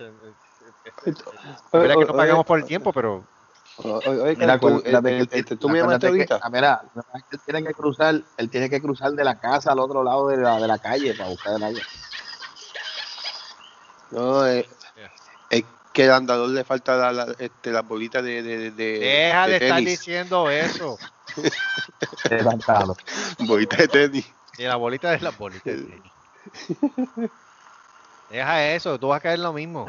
verdad 1.71 1.95
que 1.99 2.05
no 2.05 2.13
pagamos 2.15 2.47
por 2.47 2.57
el 2.57 2.65
tiempo, 2.65 2.91
pero 2.91 3.23
que 3.23 3.36
Mira, 3.83 4.59
tú, 4.59 4.67
acuérdate 4.67 5.19
eh, 5.19 5.27
que- 5.27 5.39
este, 5.39 5.55
tú 5.55 5.69
me 5.69 5.79
llamaste 5.79 6.07
acuérdate 6.07 6.27
que- 6.27 6.33
ahorita. 6.33 6.39
ah, 6.41 6.49
mira, 6.49 6.81
él 7.29 7.39
tiene 7.45 7.63
que 7.63 7.73
cruzar, 7.73 8.21
él 8.37 8.49
tiene 8.49 8.69
que 8.69 8.81
cruzar 8.81 9.11
de 9.11 9.23
la 9.23 9.39
casa 9.39 9.71
al 9.71 9.79
otro 9.79 10.03
lado 10.03 10.27
de 10.29 10.37
la, 10.37 10.59
de 10.59 10.67
la 10.67 10.79
calle 10.79 11.13
para 11.13 11.29
buscar 11.29 11.55
el 11.55 11.63
agua. 11.63 11.81
No, 14.09 14.47
eh, 14.47 14.67
es 15.49 15.63
que 15.93 16.03
al 16.05 16.11
andador 16.13 16.49
le 16.49 16.63
falta 16.63 16.95
la, 16.95 17.11
la, 17.11 17.35
este, 17.37 17.71
las 17.71 17.85
bolitas 17.87 18.23
de, 18.23 18.41
de, 18.41 18.71
de, 18.71 18.99
deja 18.99 19.47
de 19.47 19.57
estar 19.57 19.75
tenis. 19.77 19.99
diciendo 19.99 20.49
eso. 20.49 20.97
Levantado. 22.29 22.95
Bolitas 23.39 23.79
de 23.79 23.87
tenis. 23.87 24.33
Y 24.57 24.63
la 24.63 24.75
bolita 24.75 25.13
es 25.13 25.21
la 25.21 25.31
bolita. 25.31 25.69
de 25.69 25.77
tenis. 25.83 26.11
Deja 28.29 28.73
eso, 28.73 28.99
tú 28.99 29.07
vas 29.07 29.17
a 29.17 29.21
caer 29.21 29.39
lo 29.39 29.53
mismo. 29.53 29.85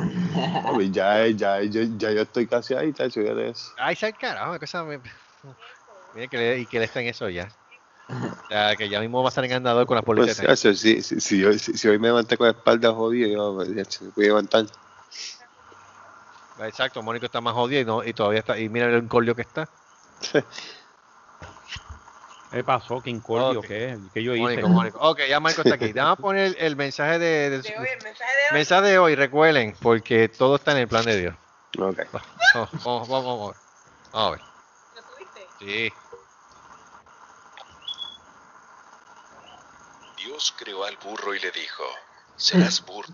Ya, 0.93 1.27
ya, 1.27 1.60
ya, 1.62 1.82
ya 1.82 2.12
yo 2.12 2.23
estoy 2.23 2.47
casi 2.47 2.74
ahí, 2.74 2.93
tacho, 2.93 3.20
ya 3.20 3.32
eso. 3.32 3.73
Ay, 3.77 3.97
sal 3.97 4.16
carajo, 4.16 4.59
cosa 4.59 4.85
me... 4.85 5.01
Mire 6.15 6.28
que 6.28 6.36
le, 6.36 6.59
y 6.60 6.66
que 6.66 6.78
le 6.78 6.85
está 6.85 7.01
en 7.01 7.09
eso 7.09 7.28
ya. 7.28 7.48
O 8.09 8.48
sea, 8.48 8.77
que 8.77 8.89
ya 8.89 9.01
mismo 9.01 9.23
va 9.23 9.28
a 9.28 9.31
estar 9.31 9.44
en 9.44 9.52
andador 9.52 9.86
con 9.86 9.97
las 9.97 10.05
bolitas. 10.05 10.36
Pues, 10.36 10.36
de 10.36 10.43
tenis. 10.43 10.60
tacho, 10.60 10.74
si, 10.74 11.02
si, 11.02 11.20
si, 11.20 11.44
hoy, 11.44 11.59
si, 11.59 11.77
si 11.77 11.89
hoy 11.89 11.98
me 11.98 12.09
levanté 12.09 12.36
con 12.36 12.47
la 12.47 12.52
espalda 12.52 12.93
jodida, 12.93 13.28
yo 13.28 13.55
pues, 13.55 13.69
ya, 13.69 13.82
me 14.01 14.12
voy 14.15 14.24
a 14.24 14.28
levantar. 14.28 14.66
Exacto, 16.60 17.02
Mónico 17.02 17.27
está 17.27 17.40
más 17.40 17.55
jodido 17.55 17.81
y, 17.81 17.85
no, 17.85 18.05
y 18.05 18.12
todavía 18.12 18.40
está. 18.40 18.59
Y 18.59 18.69
mira 18.69 18.86
el 18.86 18.94
encolio 18.94 19.35
que 19.35 19.43
está. 19.43 19.69
¿Qué 22.50 22.64
pasó? 22.64 23.00
¿Qué 23.02 23.10
incordio? 23.10 23.60
Ok. 23.60 23.66
¿Qué, 23.66 23.98
¿Qué 24.14 24.22
yo 24.22 24.34
hice? 24.34 24.42
Mónico, 24.42 24.68
Mónico. 24.68 24.98
Ok, 25.00 25.20
ya 25.28 25.38
Marco 25.38 25.60
está 25.62 25.74
aquí. 25.74 25.92
Vamos 25.92 26.18
a 26.18 26.22
poner 26.22 26.56
el 26.58 26.76
mensaje 26.76 27.18
de, 27.18 27.50
de- 27.50 27.62
De 27.62 27.78
hoy, 27.78 27.86
el 27.88 28.02
mensaje 28.04 28.32
de 28.36 28.42
hoy. 28.50 28.54
mensaje 28.54 28.82
de 28.88 28.98
hoy, 28.98 29.14
recuerden, 29.14 29.76
porque 29.82 30.28
todo 30.28 30.56
está 30.56 30.72
en 30.72 30.78
el 30.78 30.88
plan 30.88 31.04
de 31.04 31.16
Dios. 31.20 31.34
Ok. 31.78 31.98
Vamos, 32.54 32.70
vamos, 32.82 33.08
vamos, 33.08 33.08
vamos 33.08 33.48
a 33.48 33.50
ver. 33.50 33.60
Vamos 34.12 34.28
a 34.28 34.30
ver. 34.30 34.40
¿Lo 34.94 35.02
subiste? 35.02 35.46
Sí. 35.58 35.92
Dios 40.16 40.54
creó 40.58 40.84
al 40.84 40.96
burro 40.96 41.34
y 41.34 41.40
le 41.40 41.50
dijo, 41.50 41.84
serás 42.36 42.84
burro, 42.84 43.08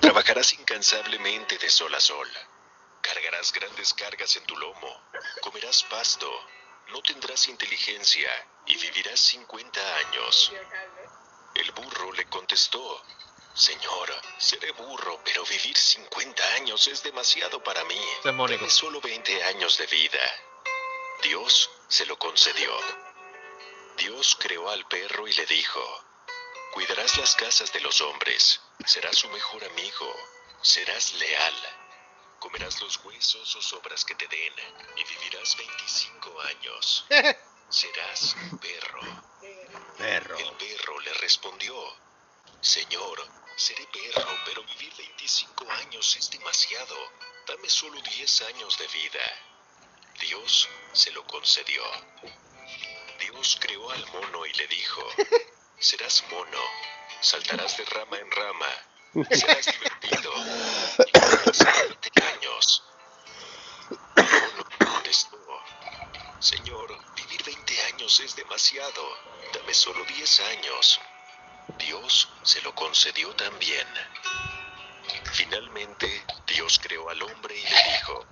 trabajarás 0.00 0.52
incansablemente 0.54 1.58
de 1.58 1.68
sol 1.70 1.94
a 1.94 2.00
sol, 2.00 2.28
cargarás 3.00 3.52
grandes 3.52 3.94
cargas 3.94 4.36
en 4.36 4.44
tu 4.44 4.56
lomo, 4.56 4.88
comerás 5.42 5.82
pasto, 5.84 6.26
no 6.92 7.00
tendrás 7.02 7.48
inteligencia 7.48 8.30
y 8.66 8.76
vivirás 8.76 9.20
50 9.20 9.96
años. 9.96 10.52
El 11.54 11.72
burro 11.72 12.12
le 12.12 12.26
contestó, 12.26 13.04
Señor, 13.54 14.12
seré 14.38 14.72
burro, 14.72 15.20
pero 15.24 15.44
vivir 15.44 15.76
50 15.76 16.54
años 16.54 16.86
es 16.88 17.02
demasiado 17.02 17.62
para 17.62 17.84
mí. 17.84 18.00
Dame 18.24 18.70
solo 18.70 19.00
20 19.00 19.44
años 19.44 19.76
de 19.78 19.86
vida. 19.86 20.20
Dios 21.22 21.70
se 21.88 22.06
lo 22.06 22.18
concedió. 22.18 22.72
Dios 23.96 24.36
creó 24.40 24.70
al 24.70 24.86
perro 24.86 25.28
y 25.28 25.32
le 25.32 25.46
dijo, 25.46 25.80
Cuidarás 26.72 27.18
las 27.18 27.34
casas 27.34 27.72
de 27.72 27.80
los 27.80 28.00
hombres, 28.00 28.60
serás 28.86 29.16
su 29.16 29.28
mejor 29.30 29.64
amigo, 29.64 30.14
serás 30.62 31.14
leal. 31.14 31.79
Comerás 32.40 32.80
los 32.80 32.96
huesos 33.04 33.54
o 33.54 33.62
sobras 33.62 34.04
que 34.04 34.14
te 34.14 34.26
den 34.26 34.54
y 34.96 35.04
vivirás 35.04 35.56
25 35.56 36.40
años. 36.40 37.06
Serás 37.68 38.34
perro. 38.60 39.00
Perro. 39.96 40.38
El 40.38 40.52
perro 40.54 40.98
le 41.00 41.12
respondió, 41.14 41.74
Señor, 42.60 43.28
seré 43.56 43.86
perro, 43.86 44.28
pero 44.46 44.64
vivir 44.64 44.92
25 44.96 45.70
años 45.70 46.16
es 46.16 46.30
demasiado. 46.30 46.96
Dame 47.46 47.68
solo 47.68 48.00
10 48.00 48.42
años 48.42 48.76
de 48.78 48.88
vida. 48.88 49.20
Dios 50.20 50.68
se 50.92 51.12
lo 51.12 51.24
concedió. 51.26 51.82
Dios 53.20 53.58
creó 53.60 53.90
al 53.90 54.06
mono 54.12 54.46
y 54.46 54.52
le 54.54 54.66
dijo, 54.66 55.02
serás 55.78 56.24
mono, 56.30 56.62
saltarás 57.20 57.76
de 57.76 57.84
rama 57.84 58.18
en 58.18 58.30
rama, 58.30 58.68
serás 59.30 59.66
divertido 59.66 60.32
y 61.06 61.99
años 68.10 68.20
es 68.20 68.34
demasiado, 68.34 69.18
dame 69.52 69.72
solo 69.72 70.04
10 70.04 70.40
años. 70.40 71.00
Dios 71.78 72.28
se 72.42 72.60
lo 72.62 72.74
concedió 72.74 73.32
también. 73.36 73.86
Finalmente, 75.32 76.24
Dios 76.44 76.80
creó 76.82 77.08
al 77.08 77.22
hombre 77.22 77.56
y 77.56 77.62
le 77.62 77.82
dijo. 77.92 78.26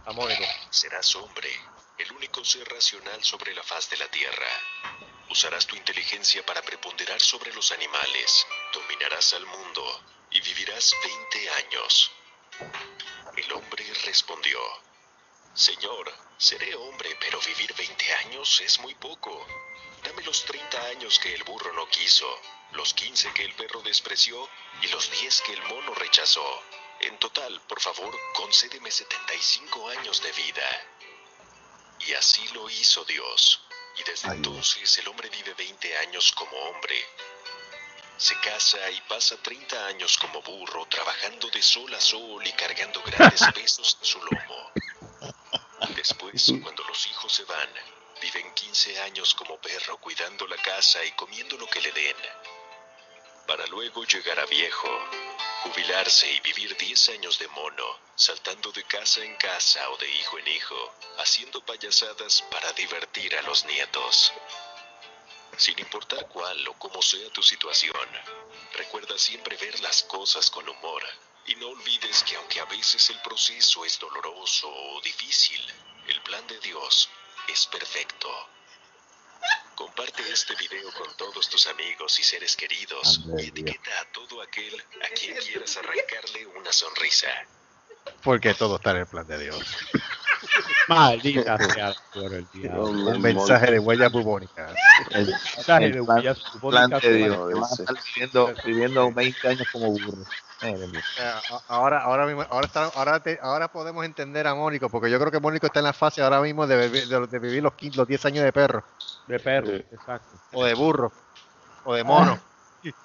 Serás 0.71 1.15
hombre, 1.15 1.49
el 1.97 2.11
único 2.11 2.45
ser 2.45 2.69
racional 2.69 3.23
sobre 3.23 3.55
la 3.55 3.63
faz 3.63 3.89
de 3.91 3.99
la 3.99 4.09
tierra. 4.09 4.49
Usarás 5.31 5.65
tu 5.65 5.77
inteligencia 5.77 6.45
para 6.45 6.63
preponderar 6.63 7.21
sobre 7.21 7.55
los 7.55 7.71
animales, 7.71 8.47
dominarás 8.73 9.33
al 9.35 9.47
mundo 9.47 10.03
y 10.33 10.41
vivirás 10.41 10.93
20 11.05 11.51
años. 11.51 12.11
El 13.37 13.53
hombre 13.53 13.85
respondió, 14.07 14.59
Señor, 15.59 16.15
seré 16.37 16.73
hombre, 16.77 17.17
pero 17.19 17.41
vivir 17.41 17.75
20 17.75 18.15
años 18.15 18.61
es 18.61 18.79
muy 18.79 18.95
poco. 18.95 19.45
Dame 20.05 20.23
los 20.23 20.45
30 20.45 20.81
años 20.87 21.19
que 21.19 21.35
el 21.35 21.43
burro 21.43 21.73
no 21.73 21.89
quiso, 21.89 22.33
los 22.75 22.95
15 22.95 23.33
que 23.33 23.43
el 23.43 23.53
perro 23.55 23.83
despreció 23.83 24.49
y 24.83 24.87
los 24.87 25.11
10 25.11 25.41
que 25.41 25.55
el 25.55 25.63
mono 25.65 25.95
rechazó. 25.95 26.63
En 27.01 27.19
total, 27.19 27.61
por 27.63 27.81
favor, 27.81 28.17
concédeme 28.35 28.89
75 28.89 29.89
años 29.89 30.23
de 30.23 30.31
vida. 30.31 30.87
Y 32.07 32.13
así 32.13 32.47
lo 32.55 32.71
hizo 32.71 33.05
Dios. 33.05 33.61
Y 33.97 34.05
desde 34.05 34.29
entonces 34.29 34.97
el 34.99 35.09
hombre 35.09 35.29
vive 35.29 35.55
20 35.55 35.99
años 35.99 36.31
como 36.37 36.57
hombre. 36.57 37.05
Se 38.17 38.39
casa 38.43 38.89
y 38.93 39.01
pasa 39.09 39.37
30 39.43 39.87
años 39.87 40.19
como 40.19 40.41
burro, 40.41 40.87
trabajando 40.87 41.51
de 41.51 41.63
sol 41.63 41.93
a 41.95 42.01
sol 42.01 42.47
y 42.47 42.53
cargando 42.53 43.03
grandes 43.03 43.43
pesos 43.55 43.99
en 44.01 44.07
su 44.07 44.23
lomo. 44.23 44.71
Después, 45.99 46.53
cuando 46.63 46.85
los 46.85 47.09
hijos 47.09 47.33
se 47.33 47.45
van, 47.45 47.69
viven 48.23 48.55
15 48.55 49.01
años 49.01 49.35
como 49.35 49.59
perro, 49.59 49.99
cuidando 49.99 50.47
la 50.47 50.57
casa 50.59 51.05
y 51.05 51.11
comiendo 51.11 51.59
lo 51.59 51.67
que 51.67 51.81
le 51.81 51.91
den. 51.91 52.17
Para 53.49 53.67
luego 53.67 54.05
llegar 54.05 54.39
a 54.39 54.47
viejo, 54.47 54.89
jubilarse 55.65 56.33
y 56.33 56.39
vivir 56.39 56.77
10 56.77 57.09
años 57.09 57.41
de 57.41 57.49
mono, 57.49 57.85
saltando 58.15 58.71
de 58.71 58.85
casa 58.85 59.25
en 59.25 59.35
casa 59.39 59.91
o 59.91 59.97
de 59.97 60.09
hijo 60.09 60.39
en 60.39 60.47
hijo, 60.47 60.95
haciendo 61.19 61.67
payasadas 61.67 62.43
para 62.43 62.73
divertir 62.75 63.37
a 63.37 63.43
los 63.43 63.65
nietos. 63.65 64.33
Sin 65.57 65.77
importar 65.81 66.29
cuál 66.29 66.69
o 66.69 66.75
cómo 66.75 67.03
sea 67.03 67.29
tu 67.31 67.43
situación, 67.43 68.09
recuerda 68.75 69.19
siempre 69.19 69.57
ver 69.57 69.81
las 69.81 70.05
cosas 70.05 70.49
con 70.49 70.69
humor 70.69 71.03
y 71.49 71.57
no 71.57 71.69
olvides 71.69 72.23
que 72.25 72.37
aunque 72.37 72.61
a 72.61 72.67
veces 72.67 73.09
el 73.09 73.19
proceso 73.21 73.85
es 73.85 73.99
doloroso 73.99 74.69
o 74.71 75.01
difícil, 75.01 75.61
el 76.09 76.21
plan 76.23 76.47
de 76.47 76.59
Dios 76.61 77.11
es 77.49 77.67
perfecto. 77.67 78.29
Comparte 79.75 80.23
este 80.33 80.55
video 80.57 80.91
con 80.93 81.17
todos 81.17 81.49
tus 81.49 81.67
amigos 81.69 82.19
y 82.19 82.23
seres 82.23 82.57
queridos 82.57 83.21
y 83.39 83.49
etiqueta 83.49 83.91
a 84.01 84.13
todo 84.13 84.43
aquel 84.43 84.75
a 85.05 85.09
quien 85.15 85.37
quieras 85.37 85.77
arrancarle 85.77 86.47
una 86.59 86.73
sonrisa. 86.73 87.29
Porque 88.23 88.55
todo 88.55 88.77
está 88.77 88.93
en 88.93 88.97
el 88.99 89.07
plan 89.07 89.27
de 89.27 89.39
Dios. 89.39 89.59
Maldita 90.89 91.59
sea 91.59 91.95
por 92.13 92.33
el 92.33 92.47
diablo. 92.53 92.87
Un 92.87 93.21
mensaje 93.21 93.73
de 93.73 93.79
huellas 93.79 94.11
bubónicas. 94.11 94.73
El, 95.11 95.27
Mensaje 95.27 95.91
de 95.91 96.03
plan, 96.03 96.17
huellas 96.17 96.39
plan 96.39 96.61
bubónicas 96.61 97.03
de 97.03 97.09
por 97.09 97.49
Dios. 97.49 97.61
van 97.61 97.63
a 97.63 97.75
estar 97.75 98.05
viviendo, 98.05 98.55
viviendo 98.65 99.13
20 99.13 99.49
años 99.49 99.69
como 99.71 99.91
burro. 99.93 100.25
Eh, 100.63 101.33
Ahora, 101.69 102.03
ahora 102.03 102.27
mismo, 102.27 102.45
ahora, 102.51 102.67
está- 102.67 102.91
ahora, 102.95 103.21
te- 103.21 103.39
ahora 103.41 103.69
podemos 103.69 104.05
entender 104.05 104.47
a 104.47 104.55
Mónico, 104.55 104.89
porque 104.89 105.11
yo 105.11 105.19
creo 105.19 105.31
que 105.31 105.41
Mónico 105.41 105.67
está 105.67 105.81
en 105.81 105.85
la 105.85 105.93
fase 105.93 106.23
ahora 106.23 106.41
mismo 106.41 106.67
de, 106.67 106.89
de, 106.89 107.27
de 107.27 107.39
vivir 107.39 107.63
los, 107.63 107.75
15 107.75 107.97
los 107.97 108.07
10 108.09 108.25
años 108.27 108.45
de 108.45 108.53
perro, 108.53 108.85
De 109.27 109.39
perro, 109.39 109.71
exacto. 109.71 110.37
o 110.53 110.65
de 110.65 110.75
burro, 110.75 111.13
o 111.85 111.95
de 111.95 112.05
mono. 112.05 112.39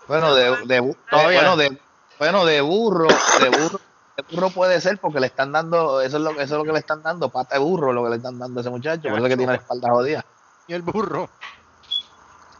Bueno, 0.07 0.35
de, 0.35 0.51
de, 0.67 0.95
Todavía. 1.09 1.39
bueno, 1.39 1.57
de, 1.57 1.81
bueno, 2.19 2.45
de 2.45 2.61
burro, 2.61 3.07
de 3.07 3.49
burro, 3.49 3.79
de 4.15 4.23
burro 4.29 4.49
puede 4.51 4.79
ser 4.79 4.99
porque 4.99 5.19
le 5.19 5.27
están 5.27 5.51
dando, 5.51 5.99
eso 6.01 6.17
es 6.17 6.23
lo, 6.23 6.29
eso 6.31 6.41
es 6.41 6.51
lo 6.51 6.63
que 6.63 6.71
le 6.73 6.79
están 6.79 7.01
dando, 7.01 7.29
pata 7.29 7.55
de 7.55 7.61
burro 7.61 7.91
lo 7.91 8.03
que 8.03 8.11
le 8.11 8.15
están 8.17 8.37
dando 8.37 8.59
a 8.59 8.61
ese 8.61 8.69
muchacho, 8.69 9.09
por 9.09 9.17
eso 9.17 9.25
es 9.25 9.29
que 9.31 9.37
tiene 9.37 9.53
la 9.53 9.57
espalda 9.59 9.89
jodida. 9.89 10.25
Y 10.67 10.73
el 10.73 10.81
burro. 10.83 11.29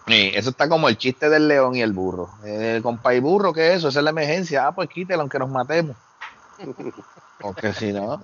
Sí, 0.08 0.32
eso 0.34 0.50
está 0.50 0.68
como 0.68 0.90
el 0.90 0.98
chiste 0.98 1.30
del 1.30 1.48
león 1.48 1.76
y 1.76 1.82
el 1.82 1.94
burro. 1.94 2.30
Eh, 2.44 2.80
compa 2.84 3.14
y 3.14 3.20
burro, 3.22 3.54
¿qué 3.54 3.70
es 3.72 3.78
eso? 3.78 3.88
Esa 3.88 4.00
es 4.00 4.04
la 4.04 4.10
emergencia. 4.10 4.68
Ah, 4.68 4.72
pues 4.74 4.90
quítelo 4.90 5.22
aunque 5.22 5.40
nos 5.40 5.50
matemos. 5.50 5.96
Porque 7.40 7.74
si 7.74 7.92
no. 7.94 8.22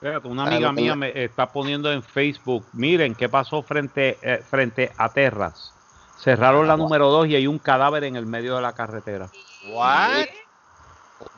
Fíjate, 0.00 0.26
una 0.28 0.44
Ah, 0.44 0.46
amiga 0.48 0.72
mía 0.72 0.94
me 0.96 1.24
está 1.24 1.52
poniendo 1.52 1.92
en 1.92 2.02
Facebook, 2.02 2.66
miren 2.72 3.14
qué 3.14 3.28
pasó 3.28 3.62
frente, 3.62 4.18
eh, 4.22 4.42
frente 4.48 4.92
a 4.96 5.08
Terras. 5.10 5.72
Cerraron 6.18 6.66
la 6.68 6.76
número 6.76 7.08
2 7.08 7.28
y 7.28 7.36
hay 7.36 7.46
un 7.46 7.58
cadáver 7.58 8.04
en 8.04 8.16
el 8.16 8.26
medio 8.26 8.56
de 8.56 8.62
la 8.62 8.72
carretera. 8.72 9.28
What? 9.72 10.26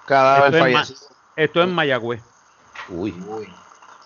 Cadáver 0.06 0.54
Esto 0.54 0.56
es, 0.66 0.74
fallecido. 0.74 1.00
esto 1.36 1.62
es 1.62 1.68
Mayagüez. 1.68 2.22
Uy. 2.90 3.14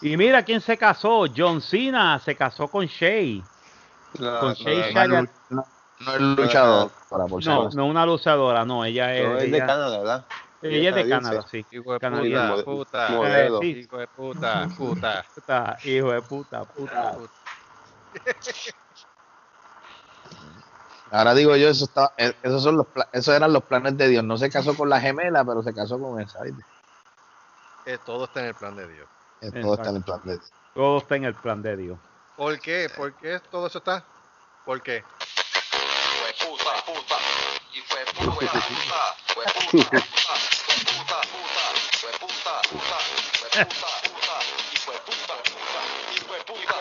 Y 0.01 0.17
mira 0.17 0.43
quién 0.45 0.61
se 0.61 0.77
casó. 0.77 1.25
John 1.37 1.61
Cena 1.61 2.19
se 2.21 2.37
casó 2.37 2.69
con 2.69 2.87
Shay. 2.87 3.43
No, 4.19 4.41
con 4.41 4.49
no, 4.49 4.55
Shay 4.55 4.77
no, 4.77 5.01
Shaya- 5.01 5.31
No, 5.51 5.67
no 6.01 6.15
es 6.15 6.21
luchador. 6.21 6.93
Para 7.09 7.27
por 7.27 7.43
si 7.43 7.49
No, 7.49 7.69
no 7.71 7.87
una 7.87 8.07
luchadora, 8.07 8.65
no. 8.65 8.85
Ella 8.85 9.15
es, 9.17 9.25
no, 9.25 9.39
es 9.39 9.51
de 9.51 9.59
Canadá, 9.59 9.99
¿verdad? 9.99 10.27
ella 10.63 10.89
es 10.91 10.95
de. 10.95 11.09
Canadá, 11.09 11.43
sí. 11.51 11.67
Hijo 11.71 11.93
de 11.93 12.01
puta, 12.01 12.65
puta, 12.65 13.09
Modelo. 13.11 13.63
Hijo 13.63 13.99
de 13.99 14.09
puta, 14.09 14.69
puta. 14.77 15.25
Puta, 15.35 15.79
hijo 15.85 16.13
de 16.13 16.23
puta, 16.23 16.65
puta. 16.65 17.17
Ahora 21.11 21.35
digo 21.35 21.57
yo, 21.57 21.69
eso 21.69 21.87
está, 21.87 22.13
eh, 22.19 22.35
esos 22.43 22.63
son 22.63 22.77
los, 22.77 22.87
esos 23.13 23.35
eran 23.35 23.53
los 23.53 23.65
planes 23.65 23.97
de 23.97 24.09
Dios. 24.09 24.23
No 24.25 24.37
se 24.37 24.51
casó 24.51 24.77
con 24.77 24.91
la 24.91 25.01
gemela, 25.01 25.45
pero 25.45 25.63
se 25.63 25.75
casó 25.75 25.99
con 25.99 26.21
esa. 26.21 26.41
Eh, 27.87 27.99
todo 28.05 28.25
está 28.25 28.41
en 28.41 28.47
el 28.47 28.55
plan 28.55 28.77
de 28.77 28.89
Dios. 28.89 29.09
Eh, 29.41 29.51
Todo 29.63 29.75
está 29.75 29.89
en 29.91 29.97
el 29.97 30.03
plan 30.03 30.21
de 30.25 30.33
Dios. 30.37 30.53
Todo 30.75 30.99
está 30.99 31.17
en 31.17 31.25
el 31.25 31.35
plan 31.35 31.63
de 31.63 31.77
Dios. 31.77 31.99
¿Por 32.39 32.61
qué? 32.61 32.89
¿Por 32.97 33.13
qué 33.15 33.41
todo 33.51 33.67
eso 33.67 33.79
está? 33.79 34.05
¿Por 34.65 34.81
qué? 34.81 35.03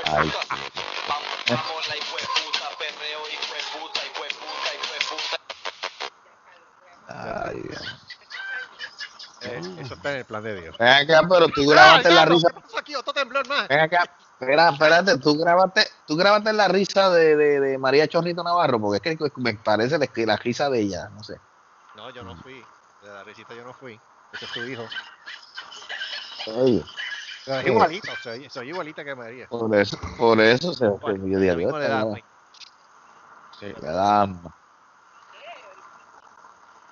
Ay, 0.06 0.32
ay. 7.08 7.64
Eh, 9.42 9.62
eso 9.80 9.94
está 9.96 10.12
en 10.12 10.18
el 10.18 10.26
plan 10.26 10.44
de 10.44 10.62
Dios. 10.62 10.78
Ven 10.78 10.88
acá, 10.88 11.28
pero 11.28 11.48
tú 11.48 11.68
grabaste 11.68 12.10
¡Ah, 12.10 12.12
la 12.12 12.22
ya, 12.22 12.26
risa. 12.26 12.48
Ven 13.70 13.80
acá, 13.80 14.18
espera, 14.40 14.70
espérate, 14.70 15.18
tú 15.18 15.38
grabaste, 15.38 15.82
tú 16.06 16.16
grabaste 16.16 16.54
la 16.54 16.68
risa 16.68 17.10
de, 17.10 17.36
de, 17.36 17.60
de 17.60 17.78
María 17.78 18.08
Chorrito 18.08 18.44
Navarro, 18.44 18.80
porque 18.80 19.10
es 19.10 19.18
que 19.18 19.32
me 19.38 19.56
parece 19.56 19.98
la, 19.98 20.08
la 20.16 20.38
risa 20.38 20.70
de 20.70 20.82
ella, 20.82 21.10
no 21.10 21.24
sé. 21.24 21.40
No, 21.96 22.10
yo 22.12 22.24
no 22.24 22.36
fui. 22.38 22.64
De 23.02 23.08
la 23.10 23.24
risita 23.24 23.54
yo 23.54 23.64
no 23.64 23.74
fui. 23.74 24.00
Ese 24.34 24.46
es 24.46 24.52
tu 24.52 24.60
hijo. 24.62 24.88
Oye, 26.60 26.84
es 27.46 27.62
Sí. 27.64 27.68
igualito, 27.68 28.12
soy, 28.22 28.50
soy 28.50 28.70
igualita 28.70 29.04
que 29.04 29.16
María. 29.16 29.48
por 29.48 29.74
eso, 29.76 29.98
por 30.18 30.40
eso 30.42 30.74
se 30.74 30.86
Igual, 30.86 31.18
yo 31.18 31.40
dije, 31.40 31.52
lo 31.52 31.58
mismo 31.58 31.80
"Dios, 31.80 31.82
le 31.82 31.88
da, 31.88 31.98
esta 31.98 32.06
güey. 32.08 32.24
le 33.62 33.88
da 33.88 34.22
alma". 34.22 34.56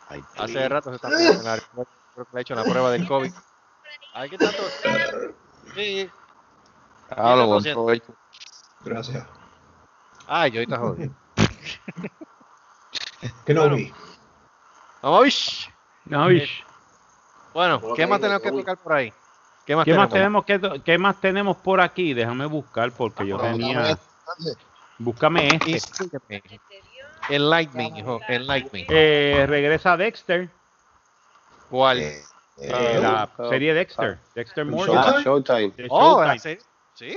Ay, 0.08 0.24
Hace 0.38 0.70
rato 0.70 0.90
se 0.92 0.96
está 0.96 1.10
poniendo 1.10 1.40
en 1.40 1.46
la, 1.46 1.58
creo 1.58 2.26
que 2.26 2.36
le 2.36 2.42
hecho 2.42 2.56
la 2.56 2.64
prueba 2.64 2.92
del 2.92 3.08
COVID. 3.08 3.34
Ay, 4.14 4.30
¿qué 4.30 4.38
tanto? 4.38 4.64
Sí. 5.74 6.10
Ah, 7.10 7.36
lo 7.36 7.48
buen 7.48 7.64
100%. 7.64 7.74
provecho. 7.74 8.16
Gracias. 8.84 9.26
Ay, 10.28 10.52
yo 10.52 10.60
ahorita 10.60 10.78
jodido. 10.78 11.14
Que 13.46 13.54
no 13.54 13.62
Bueno. 13.62 13.76
vi. 13.78 13.94
Vamos 15.02 15.20
a 15.20 15.22
ver. 15.24 15.32
No, 16.06 16.28
bish. 16.28 16.64
Bueno, 17.54 17.82
¿qué 17.82 17.94
que 17.96 18.08
más 18.08 18.20
tenemos 18.22 18.42
que 18.42 18.52
tocar 18.52 18.78
por 18.78 18.94
ahí? 18.94 19.14
¿Qué 19.66 19.76
más 19.76 19.86
¿Qué 19.86 19.94
más 19.96 20.10
tenemos? 20.10 20.46
tenemos 20.46 20.74
que 20.76 20.84
qué 20.84 20.98
más 20.98 21.20
tenemos 21.22 21.58
por 21.58 21.82
aquí? 21.82 22.14
Déjame 22.14 22.46
buscar 22.46 22.92
porque 22.92 23.26
yo 23.26 23.38
tenía. 23.40 23.98
Búscame 25.00 25.48
este. 25.66 26.10
Me, 26.30 26.42
hijo. 27.98 28.20
Enlighten 28.28 28.72
me. 28.72 28.86
Eh, 28.90 29.46
regresa 29.48 29.98
Dexter, 29.98 30.50
¿Cuál? 31.70 32.00
Eh, 32.00 32.20
eh, 32.58 32.70
eh, 32.72 33.00
la 33.02 33.28
oh, 33.38 33.50
serie 33.50 33.74
Dexter, 33.74 34.20
Dexter 34.36 34.66
Ah, 34.68 34.70
Morgan. 34.70 35.24
Showtime. 35.24 35.72
de 35.72 35.88
Oh, 35.90 36.00
Showtime. 36.22 36.28
¿la 36.28 36.40
serie? 36.40 36.64
Sí. 36.96 37.14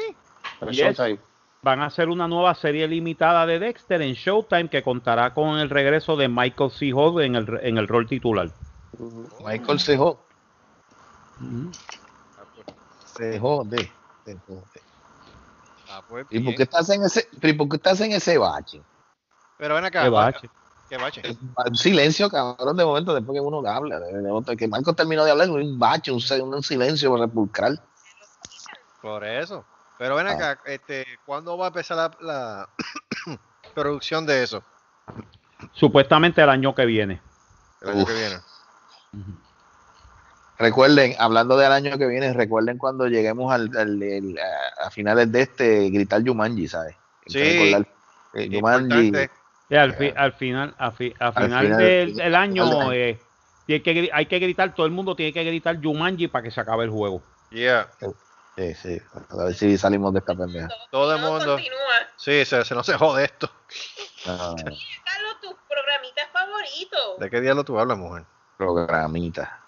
Para 0.60 0.72
Yes. 0.72 0.96
Showtime. 0.96 1.18
Van 1.62 1.80
a 1.80 1.86
hacer 1.86 2.08
una 2.08 2.28
nueva 2.28 2.54
serie 2.54 2.86
limitada 2.86 3.44
de 3.46 3.58
Dexter 3.58 4.00
en 4.02 4.12
Showtime 4.14 4.68
que 4.70 4.82
contará 4.82 5.34
con 5.34 5.58
el 5.58 5.68
regreso 5.70 6.16
de 6.16 6.28
Michael 6.28 6.70
C. 6.70 6.92
Hall 6.92 7.20
en 7.22 7.34
el, 7.34 7.48
en 7.62 7.78
el 7.78 7.88
rol 7.88 8.06
titular. 8.06 8.50
Michael. 9.44 9.80
Se 9.80 9.96
jode. 9.96 10.16
se 13.14 13.38
jode. 13.38 13.90
Ah, 15.90 16.02
pues 16.08 16.26
¿Y 16.30 16.40
por 16.40 16.54
qué 16.54 16.62
estás 16.64 16.90
en 16.90 17.02
ese, 17.02 17.28
pero 17.40 17.54
¿y 17.54 17.56
por 17.56 17.68
qué 17.68 17.76
estás 17.76 18.00
en 18.00 18.12
ese 18.12 18.38
bache? 18.38 18.80
Pero 19.56 19.74
ven 19.74 19.84
acá. 19.84 20.02
Qué 20.04 20.08
bache. 20.10 20.50
¿Qué 20.88 20.96
bache? 20.96 21.22
Un 21.66 21.74
silencio, 21.74 22.30
cabrón, 22.30 22.76
de 22.76 22.84
momento, 22.84 23.14
después 23.14 23.34
que 23.36 23.40
uno 23.40 23.66
habla. 23.68 23.98
de- 23.98 24.12
de 24.22 24.28
momento 24.28 24.56
que 24.56 24.68
Marco 24.68 24.92
terminó 24.94 25.24
de 25.24 25.30
hablar, 25.32 25.50
un 25.50 25.78
bache, 25.78 26.12
un, 26.12 26.20
un 26.54 26.62
silencio 26.62 27.16
repulcral. 27.16 27.80
Por 29.02 29.24
eso. 29.24 29.64
Pero 29.98 30.16
ven 30.16 30.26
Ah. 30.28 30.32
acá, 30.32 30.60
este, 30.66 31.06
¿cuándo 31.26 31.56
va 31.58 31.66
a 31.66 31.68
empezar 31.68 31.96
la, 31.96 32.10
la 32.20 32.68
producción 33.74 34.26
de 34.26 34.42
eso? 34.42 34.62
Supuestamente 35.72 36.40
el 36.42 36.48
año 36.50 36.74
que 36.74 36.86
viene. 36.86 37.20
El 37.82 37.88
año 37.90 38.02
Uf. 38.02 38.08
que 38.08 38.14
viene. 38.14 38.36
Recuerden, 40.58 41.14
hablando 41.20 41.56
del 41.56 41.70
año 41.70 41.96
que 41.98 42.06
viene, 42.06 42.32
recuerden 42.32 42.78
cuando 42.78 43.06
lleguemos 43.06 43.52
al, 43.52 43.70
al- 43.76 44.02
el- 44.02 44.38
a, 44.84 44.90
finales 44.90 45.30
de 45.30 45.42
este, 45.42 45.88
gritar 45.90 46.22
Yumanji, 46.22 46.66
¿sabes? 46.66 46.96
Hay 47.26 47.32
Sí. 47.32 47.58
recordar, 47.58 47.88
eh, 48.34 48.48
Jumanji, 48.52 49.06
Importante. 49.06 49.30
Y 49.70 49.76
al, 49.76 49.94
fi- 49.94 50.12
al 50.16 50.32
final, 50.32 50.74
a 50.78 50.90
fi- 50.90 51.14
a 51.20 51.30
final, 51.32 51.64
final 51.66 51.76
del, 51.78 52.34
año, 52.34 52.64
del 52.66 52.74
año. 52.80 52.92
eh, 52.92 53.20
tiene 53.66 53.82
que, 53.82 54.10
hay 54.12 54.26
que 54.26 54.38
gritar, 54.40 54.74
todo 54.74 54.86
el 54.86 54.92
mundo 54.92 55.14
tiene 55.14 55.32
que 55.32 55.44
gritar 55.44 55.78
Jumanji 55.80 56.26
para 56.26 56.42
que 56.42 56.50
se 56.50 56.60
acabe 56.60 56.84
el 56.84 56.90
juego. 56.90 57.22
Yeah. 57.50 57.86
Sí, 58.58 58.74
sí, 58.74 59.02
a 59.30 59.44
ver 59.44 59.54
si 59.54 59.78
salimos 59.78 60.12
de 60.12 60.18
esta 60.18 60.34
pendeja. 60.34 60.68
Todo 60.90 61.14
el 61.14 61.20
mundo. 61.22 61.52
Continúa. 61.54 61.78
Sí, 62.16 62.44
se, 62.44 62.64
se 62.64 62.74
no 62.74 62.82
se 62.82 62.94
jode 62.98 63.24
esto. 63.26 63.48
No, 64.26 64.56
Carlos, 64.56 65.36
tus 65.40 65.54
programitas 65.68 66.26
favoritos. 66.32 67.18
¿De 67.20 67.30
qué 67.30 67.40
diablo 67.40 67.62
tú 67.62 67.78
hablas, 67.78 67.96
mujer? 67.96 68.24
programita. 68.56 69.60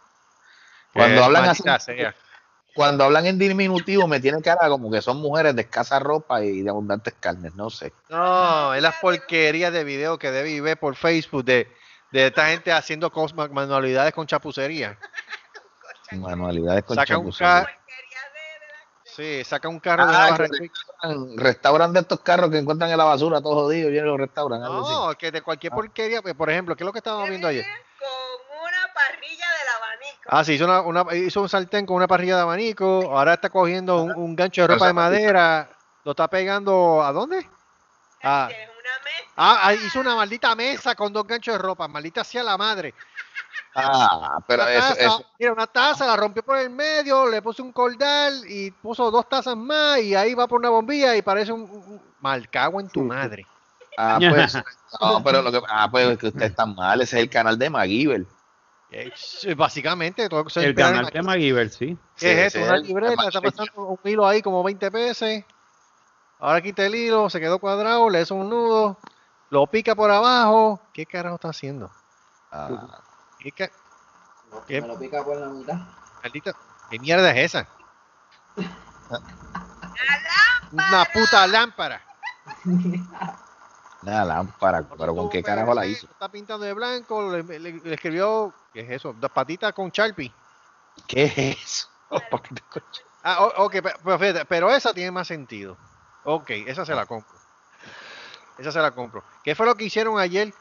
Cuando 0.93 1.21
Eh, 1.21 1.25
hablan 1.25 1.45
así, 1.51 1.63
sea. 1.79 2.17
cuando 2.75 3.05
hablan 3.05 3.27
en 3.27 3.39
diminutivo 3.39 4.09
me 4.09 4.19
tiene 4.19 4.43
cara 4.43 4.69
como 4.69 4.91
que 4.91 5.01
son 5.01 5.19
mujeres 5.19 5.55
de 5.55 5.63
escasa 5.63 6.01
ropa 6.01 6.43
y 6.43 6.63
de 6.63 6.71
abundantes 6.71 7.15
carnes, 7.21 7.55
no 7.55 7.71
sé. 7.71 7.93
No, 8.09 8.75
es 8.75 8.83
la 8.83 8.91
porquería 9.01 9.71
de 9.71 9.85
video 9.85 10.19
que 10.19 10.33
debe 10.33 10.61
ver 10.61 10.77
por 10.81 10.97
Facebook 10.97 11.45
de, 11.45 11.73
de 12.11 12.27
esta 12.27 12.49
gente 12.49 12.73
haciendo 12.73 13.13
manualidades 13.53 14.13
con 14.15 14.27
chapucería. 14.27 14.99
Manualidades 16.11 16.83
con 16.83 16.97
Saca 16.97 17.17
un 17.19 17.27
chapucería. 17.27 17.65
carro. 17.65 17.80
Sí, 19.21 19.45
saca 19.45 19.69
un 19.69 19.81
carro 19.81 20.07
de 20.07 20.15
Ah, 20.15 20.19
una 20.19 20.31
barra 20.31 20.47
restauran, 20.49 21.37
restauran 21.39 21.93
de 21.93 22.01
estos 22.01 22.21
carros 22.21 22.51
que 22.51 22.57
encuentran 22.59 22.91
en 22.91 22.97
la 22.97 23.05
basura, 23.05 23.43
todos 23.43 23.57
jodidos, 23.65 23.91
vienen 23.91 24.07
y 24.09 24.11
los 24.13 24.19
restauran. 24.19 24.63
No, 24.63 25.13
que 25.19 25.31
de 25.31 25.43
cualquier 25.43 25.73
porquería, 25.75 26.23
pues, 26.23 26.35
por 26.35 26.49
ejemplo, 26.49 26.75
¿qué 26.75 26.85
es 26.85 26.87
lo 26.87 26.93
que 26.93 27.01
estábamos 27.01 27.29
viendo 27.29 27.47
ayer? 27.49 27.67
Con 27.99 28.59
una 28.63 28.95
parrilla 28.95 29.45
del 29.59 29.69
abanico. 29.77 30.29
Ah, 30.29 30.43
sí, 30.45 30.55
hizo, 30.55 30.65
una, 30.65 30.81
una- 30.81 31.15
hizo 31.17 31.43
un 31.43 31.49
sartén 31.51 31.85
con 31.85 31.97
una 31.97 32.07
parrilla 32.09 32.37
de 32.37 32.43
abanico, 32.43 33.15
ahora 33.15 33.35
está 33.35 33.51
cogiendo 33.51 34.03
un, 34.03 34.13
un 34.17 34.35
gancho 34.37 34.63
de 34.63 34.69
ropa 34.69 34.87
de 34.87 34.93
madera, 34.95 35.79
lo 36.03 36.13
está 36.13 36.29
pegando, 36.29 37.03
¿a 37.03 37.13
dónde? 37.13 37.47
Ah, 38.23 38.47
Tienes 38.49 38.69
una 38.69 39.05
mesa. 39.05 39.33
ah, 39.37 39.61
ah, 39.65 39.75
hizo 39.75 40.01
una 40.01 40.15
maldita 40.17 40.55
mesa 40.55 40.95
con 40.95 41.13
dos 41.13 41.27
ganchos 41.27 41.55
de 41.55 41.59
ropa, 41.59 41.89
maldita 41.89 42.25
sea 42.25 42.43
la 42.43 42.57
madre. 42.57 42.95
Ah, 43.75 44.39
pero 44.49 44.63
Una 44.65 44.73
eso, 44.73 44.95
taza, 44.95 45.07
eso, 45.07 45.25
Mira, 45.39 45.53
una 45.53 45.67
taza, 45.67 46.07
la 46.07 46.17
rompió 46.17 46.43
por 46.43 46.59
el 46.59 46.71
medio, 46.71 47.29
le 47.29 47.41
puso 47.41 47.63
un 47.63 47.73
cordal 47.73 48.43
y 48.49 48.71
puso 48.73 49.11
dos 49.11 49.29
tazas 49.29 49.57
más 49.57 50.01
y 50.01 50.15
ahí 50.15 50.35
va 50.35 50.49
por 50.49 50.59
una 50.59 50.71
bombilla 50.71 51.17
y 51.17 51.23
parece 51.23 51.53
un, 51.53 51.63
un- 51.63 51.71
un- 51.71 52.15
mal 52.19 52.49
cago 52.51 52.81
en 52.81 52.89
tu 52.89 53.01
madre. 53.03 53.47
ah, 53.97 54.19
pues, 54.29 54.55
no, 55.01 55.23
pero 55.25 55.43
lo 55.43 55.53
que, 55.53 55.61
ah, 55.69 55.89
pues 55.91 56.09
es 56.09 56.19
que 56.19 56.27
usted 56.29 56.47
está 56.47 56.67
mal, 56.67 57.01
ese 57.01 57.17
es 57.19 57.23
el 57.25 57.31
canal 57.31 57.59
de 57.59 57.71
MacGyver. 57.71 58.27
Básicamente, 59.57 60.29
todo 60.29 60.45
eso 60.47 60.61
es 60.61 60.67
El 60.67 60.75
canal 60.75 61.07
de 61.07 61.23
MacGyver, 61.23 61.71
sí. 61.71 61.99
¿Qué 62.17 62.45
es 62.45 62.53
Sí, 62.53 62.59
esto? 62.59 62.61
Una 62.63 62.77
libreta, 62.79 63.29
está 63.29 63.41
pasando 63.41 63.87
un 63.87 63.99
hilo 64.05 64.27
ahí 64.27 64.43
como 64.43 64.63
20 64.63 64.91
pesos. 64.91 65.29
Ahora 66.39 66.61
quita 66.61 66.85
el 66.87 66.95
hilo, 66.95 67.29
se 67.31 67.39
quedó 67.39 67.59
cuadrado, 67.59 68.09
le 68.11 68.23
hizo 68.23 68.35
un 68.35 68.49
nudo, 68.51 68.99
lo 69.51 69.67
pica 69.67 69.95
por 69.95 70.11
abajo. 70.11 70.81
¿Qué 70.93 71.07
carajo 71.07 71.37
está 71.37 71.49
haciendo? 71.51 71.91
Ah, 72.51 73.05
¿Qué. 73.41 74.81
Me 74.81 74.87
lo 74.89 74.99
pica 74.99 75.25
por 75.25 75.37
la 75.37 75.47
mitad. 75.49 75.75
maldita- 76.23 76.55
¿Qué 76.91 76.99
mierda 76.99 77.31
es 77.31 77.55
esa? 77.55 77.67
Una 80.73 81.05
puta 81.13 81.47
lámpara. 81.47 82.03
una 84.03 84.25
lámpara, 84.25 84.83
pero 84.99 85.15
¿con 85.15 85.29
qué 85.31 85.43
carajo 85.43 85.75
la 85.75 85.87
hizo? 85.87 86.07
Está 86.07 86.29
pintando 86.29 86.65
de 86.65 86.73
blanco, 86.73 87.33
le, 87.37 87.43
le- 87.59 87.73
le 87.73 87.95
escribió, 87.95 88.53
¿qué 88.73 88.81
es 88.81 88.91
eso? 88.91 89.13
Dos 89.15 89.31
patitas 89.31 89.73
con 89.73 89.91
Sharpie. 89.91 90.33
¿Qué 91.07 91.25
es 91.25 91.39
eso? 91.39 91.89
Ah, 93.23 93.45
ok, 93.59 93.73
pe- 93.83 93.95
pero, 94.03 94.19
fíjate, 94.19 94.45
pero 94.47 94.71
esa 94.71 94.95
tiene 94.95 95.11
más 95.11 95.29
sentido. 95.29 95.77
Ok, 96.25 96.49
esa 96.51 96.87
se 96.87 96.95
la 96.95 97.05
compro. 97.05 97.37
Esa 98.57 98.73
se 98.73 98.79
la 98.81 98.93
compro. 98.93 99.23
¿Qué 99.45 99.55
fue 99.55 99.67
lo 99.67 99.75
que 99.75 99.85
hicieron 99.85 100.19
ayer? 100.19 100.55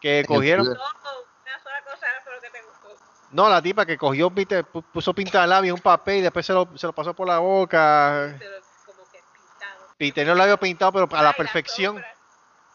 Que 0.00 0.24
cogieron. 0.24 0.64
Una 0.68 0.76
sola 0.78 1.82
cosa 1.90 2.06
fue 2.22 2.34
lo 2.36 2.40
que 2.40 2.50
te 2.50 2.62
gustó. 2.62 2.96
No, 3.34 3.48
la 3.48 3.60
tipa 3.60 3.84
que 3.84 3.98
cogió, 3.98 4.30
viste, 4.30 4.64
pu- 4.64 4.84
puso 4.92 5.12
pinta 5.12 5.40
de 5.40 5.48
labio 5.48 5.70
en 5.70 5.74
un 5.74 5.80
papel 5.80 6.18
y 6.18 6.20
después 6.20 6.46
se 6.46 6.52
lo, 6.52 6.68
se 6.76 6.86
lo 6.86 6.92
pasó 6.92 7.14
por 7.14 7.26
la 7.26 7.38
boca. 7.40 8.36
Pero 8.38 8.52
como 8.86 9.02
que 9.10 9.18
pintado. 9.32 9.88
Y 9.98 10.12
tenía 10.12 10.32
el 10.32 10.38
labio 10.38 10.56
pintado, 10.56 10.92
pero 10.92 11.04
a 11.06 11.08
Ay, 11.10 11.16
la 11.16 11.22
la 11.30 11.32
perfección. 11.32 12.04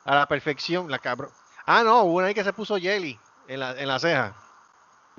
A 0.03 0.15
la 0.15 0.25
perfección, 0.27 0.91
la 0.91 0.99
cabrón. 0.99 1.31
Ah, 1.65 1.81
no, 1.81 2.01
hubo 2.03 2.17
una 2.17 2.27
ahí 2.27 2.33
que 2.33 2.43
se 2.43 2.51
puso 2.51 2.75
jelly 2.77 3.17
en 3.47 3.59
la, 3.61 3.71
en 3.71 3.87
la 3.87 3.99
ceja. 3.99 4.35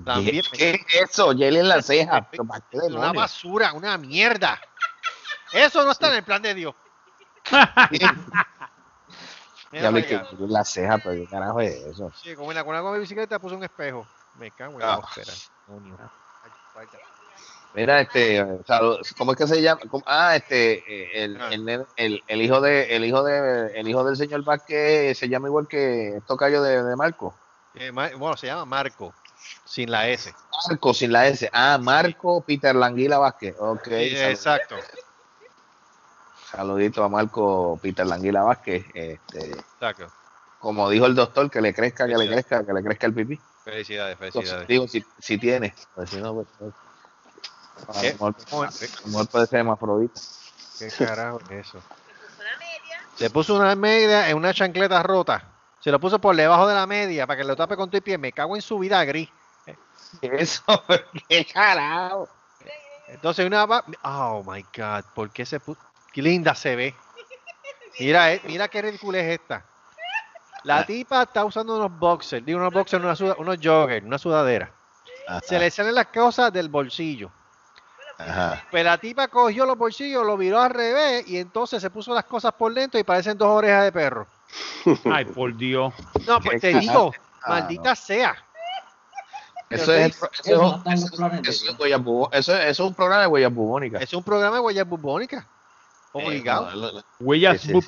También. 0.05 0.43
¿Qué 0.53 0.73
es 0.93 1.11
eso? 1.11 1.31
Jelly 1.35 1.61
en 1.61 1.69
la 1.69 1.81
ceja. 1.81 2.29
Pero 2.31 2.45
¿para 2.45 2.61
qué 2.71 2.77
Una 2.91 3.12
basura, 3.15 3.73
una 3.73 3.97
mierda. 3.97 4.61
Eso 5.53 5.83
no 5.85 5.93
está 5.93 6.09
en 6.09 6.17
el 6.17 6.23
plan 6.25 6.43
de 6.43 6.55
Dios. 6.55 6.75
Ya 9.73 9.91
vi 9.91 10.03
que 10.03 10.15
en 10.15 10.53
la 10.53 10.65
ceja, 10.65 10.99
pero 10.99 11.15
¿qué 11.15 11.27
carajo 11.29 11.61
es 11.61 11.77
eso? 11.87 12.11
Sí, 12.15 12.35
con 12.35 12.47
una, 12.47 12.65
con 12.65 12.75
una 12.75 12.99
bicicleta 12.99 13.39
puso 13.39 13.55
un 13.57 13.62
espejo. 13.62 14.05
Me 14.39 14.51
cago 14.52 14.74
en 14.81 14.82
Ah. 14.82 15.01
la 15.16 16.11
vaya. 16.74 16.98
Mira, 17.73 18.01
este, 18.01 18.44
¿cómo 19.16 19.32
es 19.32 19.39
que 19.39 19.47
se 19.47 19.62
llama? 19.62 19.81
¿Cómo? 19.89 20.02
Ah, 20.07 20.35
este, 20.35 20.73
eh, 20.89 21.24
el, 21.24 21.40
Ah. 21.40 21.48
el, 21.52 21.86
el, 21.97 22.24
el 22.27 22.43
hijo 22.43 22.61
de, 22.61 22.97
el 22.97 23.05
hijo 23.05 23.23
de, 23.23 23.78
el 23.78 23.86
hijo 23.89 24.02
del 24.02 24.16
señor 24.16 24.43
Vázquez 24.43 25.16
se 25.16 25.28
llama 25.28 25.47
igual 25.48 25.69
que 25.69 26.16
el 26.16 26.23
tocayo 26.23 26.62
de, 26.62 26.82
de 26.82 26.97
Marco. 26.97 27.35
Eh, 27.74 27.90
bueno, 27.93 28.36
se 28.36 28.48
llama 28.48 28.65
Marco, 28.65 29.15
sin 29.65 29.90
la 29.90 30.09
S. 30.09 30.35
Marco 30.69 30.93
sin 30.94 31.12
la 31.12 31.28
S. 31.28 31.48
Ah, 31.52 31.78
Marco 31.81 32.40
Peter 32.40 32.74
Languila 32.74 33.19
Vázquez. 33.19 33.55
Ok. 33.59 33.85
Sí, 33.85 34.16
salud- 34.16 34.31
exacto. 34.31 34.77
Saludito 36.51 37.05
a 37.05 37.09
Marco 37.09 37.78
Peter 37.81 38.05
Languila 38.07 38.43
Vázquez. 38.43 38.85
Este, 38.93 39.51
Exacto. 39.52 40.09
como 40.59 40.90
dijo 40.90 41.07
el 41.07 41.15
doctor, 41.15 41.48
que 41.48 41.61
le 41.61 41.73
crezca, 41.73 42.09
que 42.09 42.16
le 42.16 42.27
crezca, 42.27 42.66
que 42.66 42.73
le 42.73 42.82
crezca 42.82 43.07
el 43.07 43.15
pipí. 43.15 43.40
Felicidades, 43.71 44.13
Entonces, 44.21 44.33
felicidades. 44.51 44.69
digo, 44.69 44.89
si, 44.89 45.05
si 45.19 45.39
tiene. 45.39 45.75
Pues 45.95 46.11
si 46.11 46.17
no, 46.17 46.35
pues, 46.35 46.49
pues, 46.59 46.75
a 47.89 48.01
¿Qué? 48.01 48.07
lo 48.09 48.13
mejor- 48.15 48.37
¿Cómo 48.51 48.63
a 48.65 48.67
es? 48.69 49.01
lo 49.03 49.07
mejor 49.09 49.29
puede 49.29 49.47
ser 49.47 49.59
hermafrodita. 49.61 50.21
¿Qué 50.79 50.89
carajo 51.05 51.41
es 51.51 51.69
eso? 51.69 51.79
Una 52.39 52.59
media. 52.59 53.01
Se 53.17 53.31
puso 53.31 53.55
una 53.55 53.75
media 53.77 54.29
en 54.29 54.37
una 54.37 54.53
chancleta 54.53 55.03
rota. 55.03 55.45
Se 55.81 55.91
lo 55.91 55.99
puso 56.01 56.19
por 56.19 56.35
debajo 56.37 56.67
de 56.67 56.75
la 56.75 56.87
media 56.87 57.27
para 57.27 57.39
que 57.41 57.45
lo 57.47 57.55
tape 57.57 57.77
con 57.77 57.91
tu 57.91 58.01
pie. 58.03 58.19
Me 58.19 58.33
cago 58.33 58.57
en 58.57 58.63
su 58.63 58.79
vida 58.79 59.03
gris. 59.05 59.29
Eso, 60.21 60.63
qué 61.29 61.45
carajo. 61.47 62.29
Entonces 63.09 63.47
una 63.47 63.67
va. 63.67 63.85
Oh 64.03 64.43
my 64.47 64.63
god, 64.77 65.05
¿por 65.15 65.31
qué 65.31 65.47
se 65.47 65.61
puso? 65.61 65.81
Qué 66.13 66.23
linda 66.23 66.55
se 66.55 66.75
ve. 66.77 66.95
Mira, 67.99 68.33
eh, 68.33 68.41
mira 68.45 68.69
qué 68.69 68.83
ridícula 68.83 69.19
es 69.21 69.41
esta. 69.41 69.65
La 70.65 70.85
tipa 70.85 71.23
está 71.23 71.45
usando 71.45 71.77
unos 71.77 71.99
boxers, 71.99 72.45
digo 72.45 72.59
unos 72.59 72.73
boxers, 72.73 73.03
una 73.03 73.16
suda- 73.16 73.37
unos 73.39 73.57
joggers, 73.62 74.05
una 74.05 74.19
sudadera. 74.19 74.70
Se 75.45 75.59
le 75.59 75.70
salen 75.70 75.95
las 75.95 76.07
cosas 76.09 76.53
del 76.53 76.69
bolsillo. 76.69 77.31
Ajá. 78.19 78.62
Pues 78.70 78.85
la 78.85 78.99
tipa 78.99 79.28
cogió 79.28 79.65
los 79.65 79.78
bolsillos, 79.78 80.27
lo 80.27 80.37
viró 80.37 80.61
al 80.61 80.70
revés 80.70 81.27
y 81.27 81.39
entonces 81.39 81.81
se 81.81 81.89
puso 81.89 82.12
las 82.12 82.24
cosas 82.24 82.53
por 82.53 82.74
dentro 82.74 83.01
y 83.01 83.05
parecen 83.05 83.39
dos 83.39 83.49
orejas 83.49 83.85
de 83.85 83.93
perro. 83.93 84.27
Ay, 85.11 85.24
por 85.24 85.57
Dios. 85.57 85.95
No, 86.27 86.41
pues 86.41 86.61
te 86.61 86.74
digo, 86.74 87.12
Ah, 87.43 87.49
maldita 87.51 87.95
sea. 87.95 88.37
Eso 89.70 89.95
es, 89.95 90.20
Eso 90.45 90.82
no 90.85 90.91
es 92.32 92.49
eso 92.49 92.87
un 92.87 92.95
programa 92.95 93.23
de 93.23 93.28
huellas 93.28 93.55
bubónicas. 93.55 94.03
Es 94.03 94.12
un 94.12 94.23
programa 94.24 94.57
de 94.57 94.61
huellas 94.61 94.87
bubónicas. 94.87 95.47
Obligado. 96.12 96.70
Eh, 96.70 96.74
no, 96.74 96.93
no, 96.93 97.03
Huellas 97.20 97.61
Sí, 97.61 97.69
sí, 97.69 97.73
sí. 97.73 97.78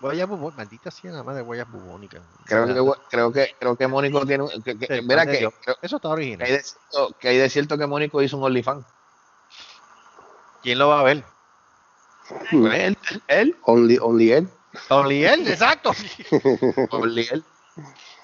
Huellas 0.00 0.28
bubónicas. 0.28 0.56
Maldita 0.58 0.90
sea 0.90 1.10
nada 1.10 1.22
más 1.24 1.36
de 1.36 1.42
huellas 1.42 1.70
bubónicas. 1.70 2.22
Creo 2.44 2.66
que 2.66 3.00
creo 3.10 3.32
que 3.32 3.56
creo 3.58 3.76
que 3.76 3.86
Mónico 3.86 4.26
tiene 4.26 4.44
un- 4.44 4.62
que, 4.62 4.78
que- 4.78 4.86
Sí, 4.86 5.02
mira 5.06 5.24
que, 5.26 5.38
creo 5.38 5.76
Eso 5.82 5.96
está 5.96 6.08
que 6.08 6.12
original. 6.12 6.46
hay 6.46 6.52
de 6.52 6.62
cierto, 6.62 7.16
que 7.18 7.28
hay 7.28 7.36
de 7.38 7.48
cierto 7.50 7.78
que 7.78 7.86
Mónico 7.86 8.22
hizo 8.22 8.36
un 8.36 8.44
OnlyFans. 8.44 8.84
¿Quién 10.62 10.78
lo 10.78 10.88
va 10.88 11.00
a 11.00 11.04
ver? 11.04 11.24
Él, 12.50 12.98
él, 13.28 13.56
Only, 13.62 13.98
only 14.00 14.32
él. 14.32 14.48
Only 14.90 15.24
él, 15.24 15.46
exacto. 15.48 15.92
only 16.90 17.26
él. 17.30 17.44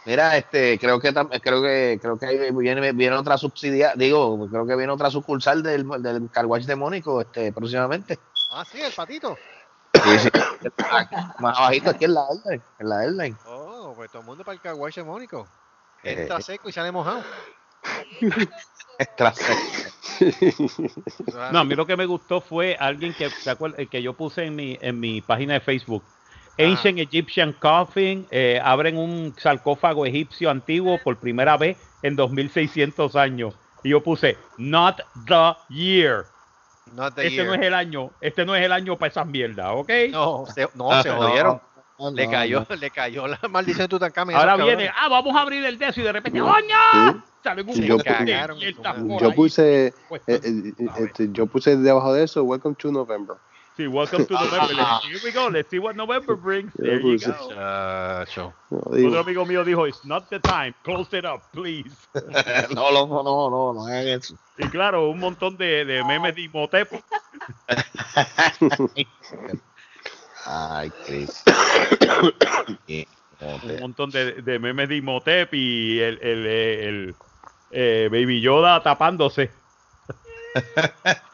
Mira, 0.05 0.37
este, 0.37 0.79
creo 0.79 0.99
que 0.99 1.13
creo 1.13 1.63
que 1.63 1.99
creo 2.03 2.19
que 2.19 2.27
ahí 2.27 2.51
viene, 2.53 2.93
viene 2.93 3.17
otra 3.17 3.39
subsidia, 3.39 3.95
digo, 3.97 4.49
creo 4.51 4.67
que 4.67 4.75
viene 4.75 4.93
otra 4.93 5.11
sucursal 5.11 5.63
del, 5.63 5.87
del 6.01 6.29
Carwash 6.31 6.65
de 6.67 6.75
Mónico, 6.75 7.21
este, 7.21 7.53
próximamente. 7.53 8.19
Ah, 8.51 8.65
sí, 8.65 8.81
el 8.81 8.93
patito. 8.93 9.37
Sí, 10.05 10.19
sí. 10.19 10.29
Más 11.39 11.59
abajito 11.59 11.91
aquí 11.91 12.05
en 12.05 12.15
la 12.15 12.25
airline, 12.29 12.63
en 12.79 12.89
la 12.89 13.01
airline. 13.03 13.37
Oh, 13.47 13.93
pues 13.97 14.11
todo 14.11 14.21
el 14.23 14.27
mundo 14.27 14.45
para 14.45 14.55
el 14.55 14.61
caguache 14.61 15.03
mónico. 15.03 15.47
Eh, 16.03 16.23
Entra 16.23 16.41
seco 16.41 16.69
y 16.69 16.73
sale 16.73 16.91
mojado. 16.93 17.23
Extra- 18.99 19.33
No, 21.53 21.59
a 21.61 21.65
mí 21.65 21.75
lo 21.75 21.87
que 21.87 21.97
me 21.97 22.07
gustó 22.07 22.41
fue 22.41 22.77
alguien 22.79 23.15
que, 23.15 23.29
¿se 23.31 23.51
acuerda? 23.51 23.85
que 23.87 24.03
yo 24.03 24.13
puse 24.15 24.45
en 24.45 24.55
mi, 24.55 24.79
en 24.81 25.01
mi 25.01 25.21
página 25.21 25.55
de 25.55 25.61
Facebook. 25.61 26.05
Ancient 26.59 26.99
Egyptian 26.99 27.55
Coffin, 27.55 28.27
eh, 28.31 28.61
abren 28.63 28.99
un 28.99 29.35
sarcófago 29.39 30.05
egipcio 30.05 30.51
antiguo 30.51 30.99
por 31.03 31.17
primera 31.19 31.57
vez 31.57 31.79
en 32.03 32.15
2600 32.15 33.17
años. 33.17 33.55
Y 33.83 33.89
yo 33.91 34.03
puse, 34.03 34.37
not 34.59 35.01
the 35.27 35.55
year. 35.71 36.27
Not 36.95 37.15
the 37.15 37.23
este 37.23 37.35
year. 37.37 37.47
no 37.47 37.55
es 37.55 37.63
el 37.63 37.75
año, 37.75 38.11
este 38.21 38.45
no 38.45 38.55
es 38.55 38.63
el 38.65 38.73
año 38.73 38.99
para 38.99 39.11
esas 39.11 39.27
mierdas, 39.27 39.67
¿ok? 39.73 39.91
No, 40.11 40.45
se, 40.47 40.69
no, 40.75 41.03
se 41.03 41.09
No, 41.09 41.17
jodieron. 41.17 41.61
no, 41.99 42.11
le 42.11 42.25
no, 42.27 42.31
cayó, 42.31 42.67
no. 42.69 42.77
le 42.77 42.91
cayó 42.91 43.27
la 43.29 43.39
maldición 43.49 43.85
de 43.85 43.89
Tutankamón. 43.89 44.35
Ahora 44.35 44.57
viene, 44.57 44.91
ah, 44.95 45.09
vamos 45.09 45.35
a 45.37 45.41
abrir 45.43 45.65
el 45.65 45.79
de 45.79 45.89
eso 45.89 46.01
y 46.01 46.05
de 46.05 46.13
repente, 46.13 46.41
¡coño! 46.41 47.23
Un 47.67 47.75
Yo- 47.83 47.99
cagaron 47.99 48.59
Yo 48.59 49.33
puse, 49.35 49.95
Pues, 50.09 50.23
eh, 50.27 50.41
eh, 50.45 50.73
eh, 50.79 50.87
este, 50.99 51.29
yo 51.33 51.47
puse 51.47 51.77
debajo 51.77 52.13
de 52.13 52.25
eso, 52.25 52.43
Welcome 52.45 52.77
to 52.77 52.93
November. 52.93 53.37
Sí, 53.77 53.87
welcome 53.87 54.27
to 54.27 54.35
November. 54.35 54.75
Let's- 54.75 55.05
Here 55.05 55.21
we 55.25 55.33
go. 55.33 55.49
Let's 55.49 55.71
see 55.71 55.79
what 55.79 55.97
November 55.97 56.37
brings. 56.37 56.73
There 56.77 57.01
you 57.01 57.19
go. 57.19 57.33
Chacho. 57.33 58.53
No, 58.71 58.79
Otro 58.79 59.21
amigo 59.21 59.47
mío 59.47 59.65
dijo, 59.65 59.89
it's 59.89 60.05
not 60.05 60.29
the 60.29 60.39
time. 60.41 60.75
Close 60.83 61.13
it 61.17 61.25
up, 61.25 61.41
please. 61.53 61.97
no, 62.75 62.91
no, 62.93 63.07
no, 63.07 63.23
no, 63.23 63.49
no, 63.51 63.73
no 63.73 63.87
hagan 63.87 64.09
eso. 64.09 64.37
Y 64.59 64.69
claro, 64.69 65.09
un 65.09 65.19
montón 65.19 65.57
de, 65.57 65.85
de 65.87 66.05
memes 66.05 66.35
de 66.35 66.43
Imhotep. 66.43 66.93
Ay, 70.45 70.93
no 73.41 73.55
Un 73.75 73.81
montón 73.81 74.11
de, 74.11 74.43
de 74.43 74.59
memes 74.59 74.89
de 74.89 74.97
Imhotep 74.97 75.55
y 75.55 76.01
el, 76.01 76.19
el, 76.21 76.47
eh, 76.47 76.89
el, 76.89 77.15
eh, 77.71 78.09
Baby 78.11 78.41
Yoda 78.43 78.83
tapándose. 78.83 79.51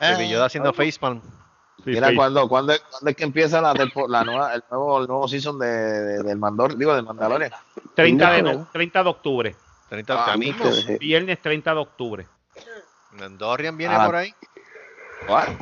Baby 0.00 0.28
Yoda 0.28 0.46
haciendo 0.46 0.72
facepalm. 0.72 1.20
Sí, 1.84 1.90
Mira, 1.90 2.08
sí. 2.08 2.16
cuando, 2.16 2.48
cuando, 2.48 2.74
cuando 2.90 3.10
es 3.10 3.16
que 3.16 3.24
empieza 3.24 3.60
la, 3.60 3.72
la 4.08 4.24
nueva, 4.24 4.52
el, 4.54 4.64
nuevo, 4.70 5.00
el 5.00 5.06
nuevo 5.06 5.28
season 5.28 5.58
de, 5.58 5.66
de- 5.66 6.22
del 6.24 6.36
Mandor, 6.38 6.76
digo, 6.76 6.94
del 6.94 7.04
Mandalorian. 7.04 7.52
30, 7.94 8.30
de, 8.32 8.42
No. 8.42 8.52
no- 8.52 8.68
30 8.72 9.02
de 9.04 9.08
octubre. 9.08 9.56
30 9.88 10.12
Ah, 10.12 10.26
ya 10.26 10.32
a 10.32 10.36
mí 10.36 10.46
mismo. 10.52 10.64
que- 10.86 10.98
Viernes 10.98 11.40
30 11.40 11.72
de 11.74 11.80
octubre. 11.80 12.26
Mandorian 13.12 13.76
viene 13.76 13.94
Ah. 13.94 14.06
por 14.06 14.16
ahí. 14.16 14.34
¿Cuál? 15.26 15.56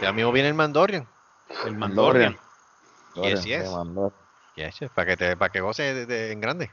Ya 0.00 0.12
mismo 0.12 0.30
viene 0.30 0.48
el 0.48 0.54
Mandorian. 0.54 1.06
El 1.64 1.76
Mandalorian. 1.76 2.36
Mandalorian. 3.14 3.36
Yes, 3.36 3.44
yes. 3.44 3.64
De 3.64 3.70
Mandor. 3.76 4.12
Ya, 4.56 4.70
che, 4.70 4.88
para 4.90 5.06
que 5.06 5.16
te, 5.16 5.36
para 5.36 5.50
que 5.52 5.60
goce 5.60 5.82
de, 5.94 6.06
de- 6.06 6.32
en 6.32 6.40
grande. 6.40 6.70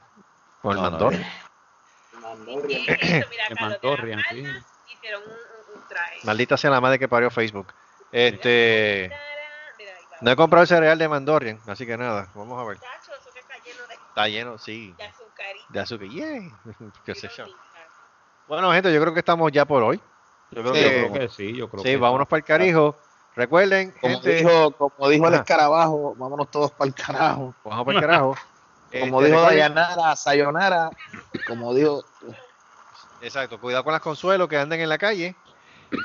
Con 0.61 0.71
el 0.73 0.77
No, 0.77 0.83
Mandorian. 0.83 1.23
De 2.67 2.67
de 2.67 3.23
hicieron 4.87 5.23
un, 5.23 5.75
un 5.75 5.87
traje. 5.87 6.19
Maldita 6.23 6.57
sea 6.57 6.69
la 6.69 6.81
madre 6.81 6.99
que 6.99 7.07
parió 7.07 7.29
Facebook. 7.29 7.67
Este. 8.13 9.11
No 10.21 10.31
he 10.31 10.35
comprado 10.37 10.61
el 10.61 10.67
cereal 10.67 10.97
de 10.97 11.09
Mandalorian, 11.09 11.59
así 11.67 11.85
que 11.85 11.97
nada, 11.97 12.29
vamos 12.33 12.61
a 12.61 12.63
ver. 12.63 12.77
Chacho, 12.79 13.11
eso 13.19 13.29
que 13.33 13.39
está 13.39 14.27
lleno 14.29 14.57
sí, 14.59 14.93
de 14.97 15.03
azucarita. 15.03 15.65
de 15.69 15.79
azúcar. 15.79 16.93
Qué 17.05 17.15
sé 17.15 17.29
yo. 17.35 17.45
Bueno, 18.47 18.71
gente, 18.71 18.93
yo 18.93 19.01
creo 19.01 19.13
que 19.13 19.19
estamos 19.19 19.51
ya 19.51 19.65
por 19.65 19.83
hoy. 19.83 19.99
Yo 20.51 20.61
creo 20.61 20.73
Sí, 20.75 20.81
Yo 20.81 20.89
que. 20.89 20.95
creo 21.09 21.13
que 21.13 21.29
sí, 21.29 21.53
yo 21.55 21.67
creo 21.69 21.81
Sí, 21.83 21.89
que 21.89 21.97
vámonos 21.97 22.27
para 22.27 22.37
el 22.37 22.43
carijo. 22.45 22.95
Recuerden, 23.35 23.91
Como 23.99 24.13
gente, 24.13 24.35
dijo, 24.35 24.71
como 24.73 25.09
dijo 25.09 25.27
el 25.27 25.33
escarabajo, 25.33 26.13
vámonos 26.15 26.51
todos 26.51 26.71
para 26.71 26.87
el 26.89 26.93
carajo. 26.93 27.55
vamos 27.63 27.85
para 27.85 27.97
el 27.97 28.05
carajo. 28.05 28.35
Como 28.99 29.21
Este, 29.21 29.31
dijo 29.31 29.41
recuerden- 29.47 29.73
Dayanara, 29.73 30.15
Sayonara, 30.15 30.89
como 31.47 31.73
dijo 31.73 32.03
Exacto, 33.21 33.59
cuidado 33.59 33.83
con 33.83 33.91
las 33.91 34.01
consuelos 34.03 34.47
que 34.47 34.55
anden 34.57 34.81
en 34.81 34.89
la 34.89 34.99
calle. 34.99 35.35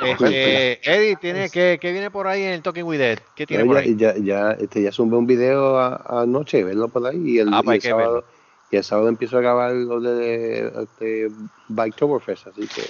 Este, 0.05 0.91
Eddie, 0.91 1.17
tiene 1.17 1.51
que, 1.51 1.79
¿qué 1.81 1.93
viene 1.93 2.11
por 2.11 2.27
ahí 2.27 2.43
en 2.43 2.53
el 2.53 2.63
Talking 2.63 2.85
with 2.85 3.01
Ed? 3.01 3.19
¿Qué 3.35 3.47
tiene 3.47 3.65
por 3.65 3.77
ya, 3.77 3.81
ahí? 3.83 3.97
ya, 3.97 4.15
ya, 4.17 4.51
este, 4.53 4.83
ya 4.83 4.93
sumé 4.93 5.17
un 5.17 5.27
video 5.27 5.79
a- 5.79 6.23
anoche, 6.23 6.63
verlo 6.65 6.89
por 6.89 7.07
ahí. 7.07 7.19
Y 7.35 7.39
el, 7.39 7.49
Ah, 7.53 7.61
y 7.63 7.65
pues 7.65 7.85
el 7.85 7.91
sábado, 7.91 8.15
verlo. 8.15 8.29
y 8.71 8.77
el 8.77 8.85
sábado 8.85 9.09
empiezo 9.09 9.39
a 9.39 9.41
grabar 9.41 9.73
lo 9.73 10.01
de, 10.01 10.87
de 10.99 11.31
Biketoberfest, 11.69 12.49
así 12.49 12.67
que 12.67 12.83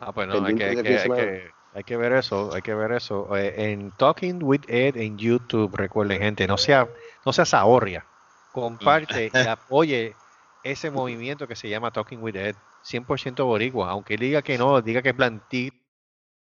Ah, 0.00 0.12
pues 0.12 0.28
no, 0.28 0.44
hay 0.44 0.54
que, 0.54 0.64
hay 0.64 0.76
que, 0.82 0.88
hay 0.98 1.08
que, 1.10 1.50
hay 1.74 1.84
que 1.84 1.96
ver 1.96 2.12
eso, 2.12 2.52
hay 2.54 2.62
que 2.62 2.74
ver 2.74 2.92
eso. 2.92 3.34
Eh, 3.36 3.70
en 3.72 3.90
Talking 3.92 4.42
with 4.42 4.62
Ed 4.68 4.96
en 4.96 5.16
YouTube, 5.18 5.74
recuerden, 5.74 6.20
gente, 6.20 6.46
no 6.46 6.58
sea, 6.58 6.88
no 7.24 7.32
sea 7.32 7.44
zahorria. 7.46 8.04
Comparte 8.52 9.30
y 9.32 9.38
apoye 9.46 10.16
ese 10.62 10.90
movimiento 10.90 11.46
que 11.46 11.56
se 11.56 11.68
llama 11.68 11.92
Talking 11.92 12.20
with 12.22 12.36
Ed, 12.36 12.56
100% 12.82 13.44
boricua, 13.44 13.90
aunque 13.90 14.14
él 14.14 14.20
diga 14.20 14.42
que 14.42 14.58
no, 14.58 14.80
diga 14.82 15.00
que 15.02 15.10
es 15.10 15.16
blantit, 15.16 15.74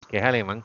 que 0.09 0.19
es 0.19 0.23
alemán. 0.23 0.65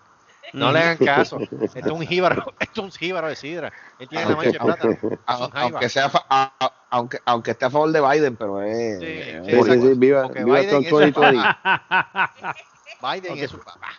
No 0.53 0.71
le 0.71 0.79
hagan 0.79 0.97
caso. 0.97 1.39
Esto 1.39 1.77
es 1.77 1.85
un 1.87 2.01
jíbaro, 2.07 2.53
esto 2.59 2.81
es 2.81 2.85
un 2.85 2.91
jíbaro 2.91 3.27
de 3.27 3.35
sidra. 3.35 3.71
Él 3.99 4.07
tiene 4.07 4.25
la 4.29 4.35
mancha 4.37 4.51
de 4.51 4.59
plata. 4.59 4.87
Es 4.89 5.03
un 5.03 5.19
a- 5.25 5.35
jaiba. 5.35 5.61
aunque 5.61 5.89
sea 5.89 6.09
fa- 6.09 6.25
a- 6.29 6.53
a- 6.59 6.73
aunque 6.89 7.19
aunque 7.25 7.51
esté 7.51 7.65
a 7.65 7.69
favor 7.69 7.91
de 7.91 7.99
Biden, 7.99 8.35
pero 8.37 8.61
es 8.61 8.99
Sí, 8.99 9.05
sí, 9.05 9.13
Sí, 9.15 9.21
sí, 9.43 9.51
exacto. 9.57 9.81
sí, 9.81 9.93
viva, 9.97 10.27
viva 10.29 10.59
Biden 10.59 10.69
Trump 10.69 10.85
es- 10.85 10.91
2020. 10.91 11.39
Biden 13.01 13.37
es 13.43 13.51
su 13.51 13.59
papá. 13.59 13.89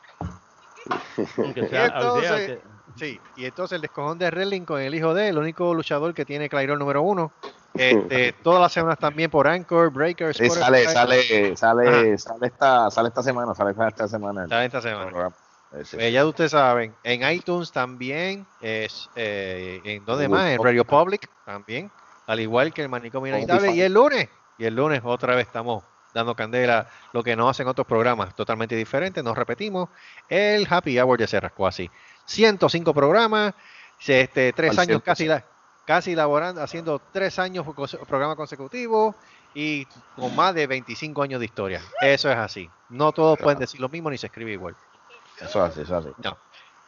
aunque 1.36 1.60
Y 1.60 1.66
sea, 1.68 1.86
entonces-. 1.86 2.58
Sí, 2.96 3.20
y 3.36 3.44
entonces 3.44 3.76
el 3.76 3.82
descojón 3.82 4.18
de 4.18 4.28
Redling 4.30 4.64
con 4.64 4.80
el 4.80 4.92
hijo 4.94 5.14
de 5.14 5.28
él, 5.28 5.36
el 5.36 5.38
único 5.42 5.72
luchador 5.72 6.14
que 6.14 6.24
tiene 6.24 6.48
Clairol 6.48 6.78
número 6.78 7.02
uno. 7.02 7.30
Este, 7.74 8.32
todas 8.42 8.60
las 8.60 8.72
semanas 8.72 8.98
también 8.98 9.30
por 9.30 9.46
Anchor, 9.46 9.90
Breaker, 9.90 10.34
Sí, 10.34 10.48
sale, 10.50 10.84
sale, 10.86 11.56
sale, 11.56 12.18
sale 12.18 12.46
esta, 12.46 12.90
sale 12.90 13.08
esta 13.08 13.22
semana, 13.22 13.54
sale 13.54 13.70
esta 13.70 14.08
semana. 14.08 14.44
el 14.44 14.48
Sale 14.48 14.64
esta 14.66 14.80
semana. 14.80 15.30
Eh, 15.72 15.84
sí. 15.84 15.96
Pues 15.96 16.12
ya 16.12 16.24
ustedes 16.26 16.50
saben, 16.52 16.94
en 17.04 17.30
iTunes 17.30 17.70
también, 17.72 18.46
es, 18.60 19.10
eh, 19.16 19.80
en 19.84 20.04
donde 20.04 20.26
Uh, 20.26 20.30
más, 20.30 20.46
en. 20.50 20.62
Radio 20.64 20.84
Public 20.84 21.28
también, 21.44 21.90
al 22.26 22.40
igual 22.40 22.72
que 22.72 22.82
el 22.82 22.88
Manicomio 22.88 23.28
Inhabitable. 23.36 23.72
Y 23.74 23.82
el 23.82 23.92
lunes, 23.92 24.28
y 24.56 24.64
el 24.64 24.74
lunes 24.74 25.02
otra 25.04 25.34
vez 25.34 25.46
estamos 25.46 25.84
dando 26.14 26.34
candela, 26.34 26.88
lo 27.12 27.22
que 27.22 27.36
no 27.36 27.50
hacen 27.50 27.68
otros 27.68 27.86
programas 27.86 28.34
totalmente 28.34 28.74
diferentes, 28.76 29.22
nos 29.22 29.36
repetimos, 29.36 29.90
el 30.28 30.66
Happy 30.68 30.98
Hour 30.98 31.18
de 31.18 31.26
Cerrasco, 31.26 31.66
así. 31.66 31.90
105 32.24 32.94
programas, 32.94 33.52
este, 34.06 34.52
tres 34.54 34.72
Al 34.72 34.78
años 34.80 35.02
100%. 35.02 35.04
casi, 35.04 35.26
la- 35.26 35.44
casi 35.88 36.14
laborando, 36.14 36.62
haciendo 36.62 37.00
tres 37.12 37.38
años 37.38 37.64
programa 38.06 38.36
consecutivo 38.36 39.14
y 39.54 39.86
con 40.16 40.36
más 40.36 40.54
de 40.54 40.66
25 40.66 41.22
años 41.22 41.40
de 41.40 41.46
historia. 41.46 41.80
Eso 42.02 42.30
es 42.30 42.36
así. 42.36 42.68
No 42.90 43.10
todos 43.12 43.38
pueden 43.38 43.58
decir 43.58 43.80
lo 43.80 43.88
mismo 43.88 44.10
ni 44.10 44.18
se 44.18 44.26
escribe 44.26 44.52
igual. 44.52 44.76
Eso 45.40 45.64
eso. 45.78 46.14
No. 46.22 46.36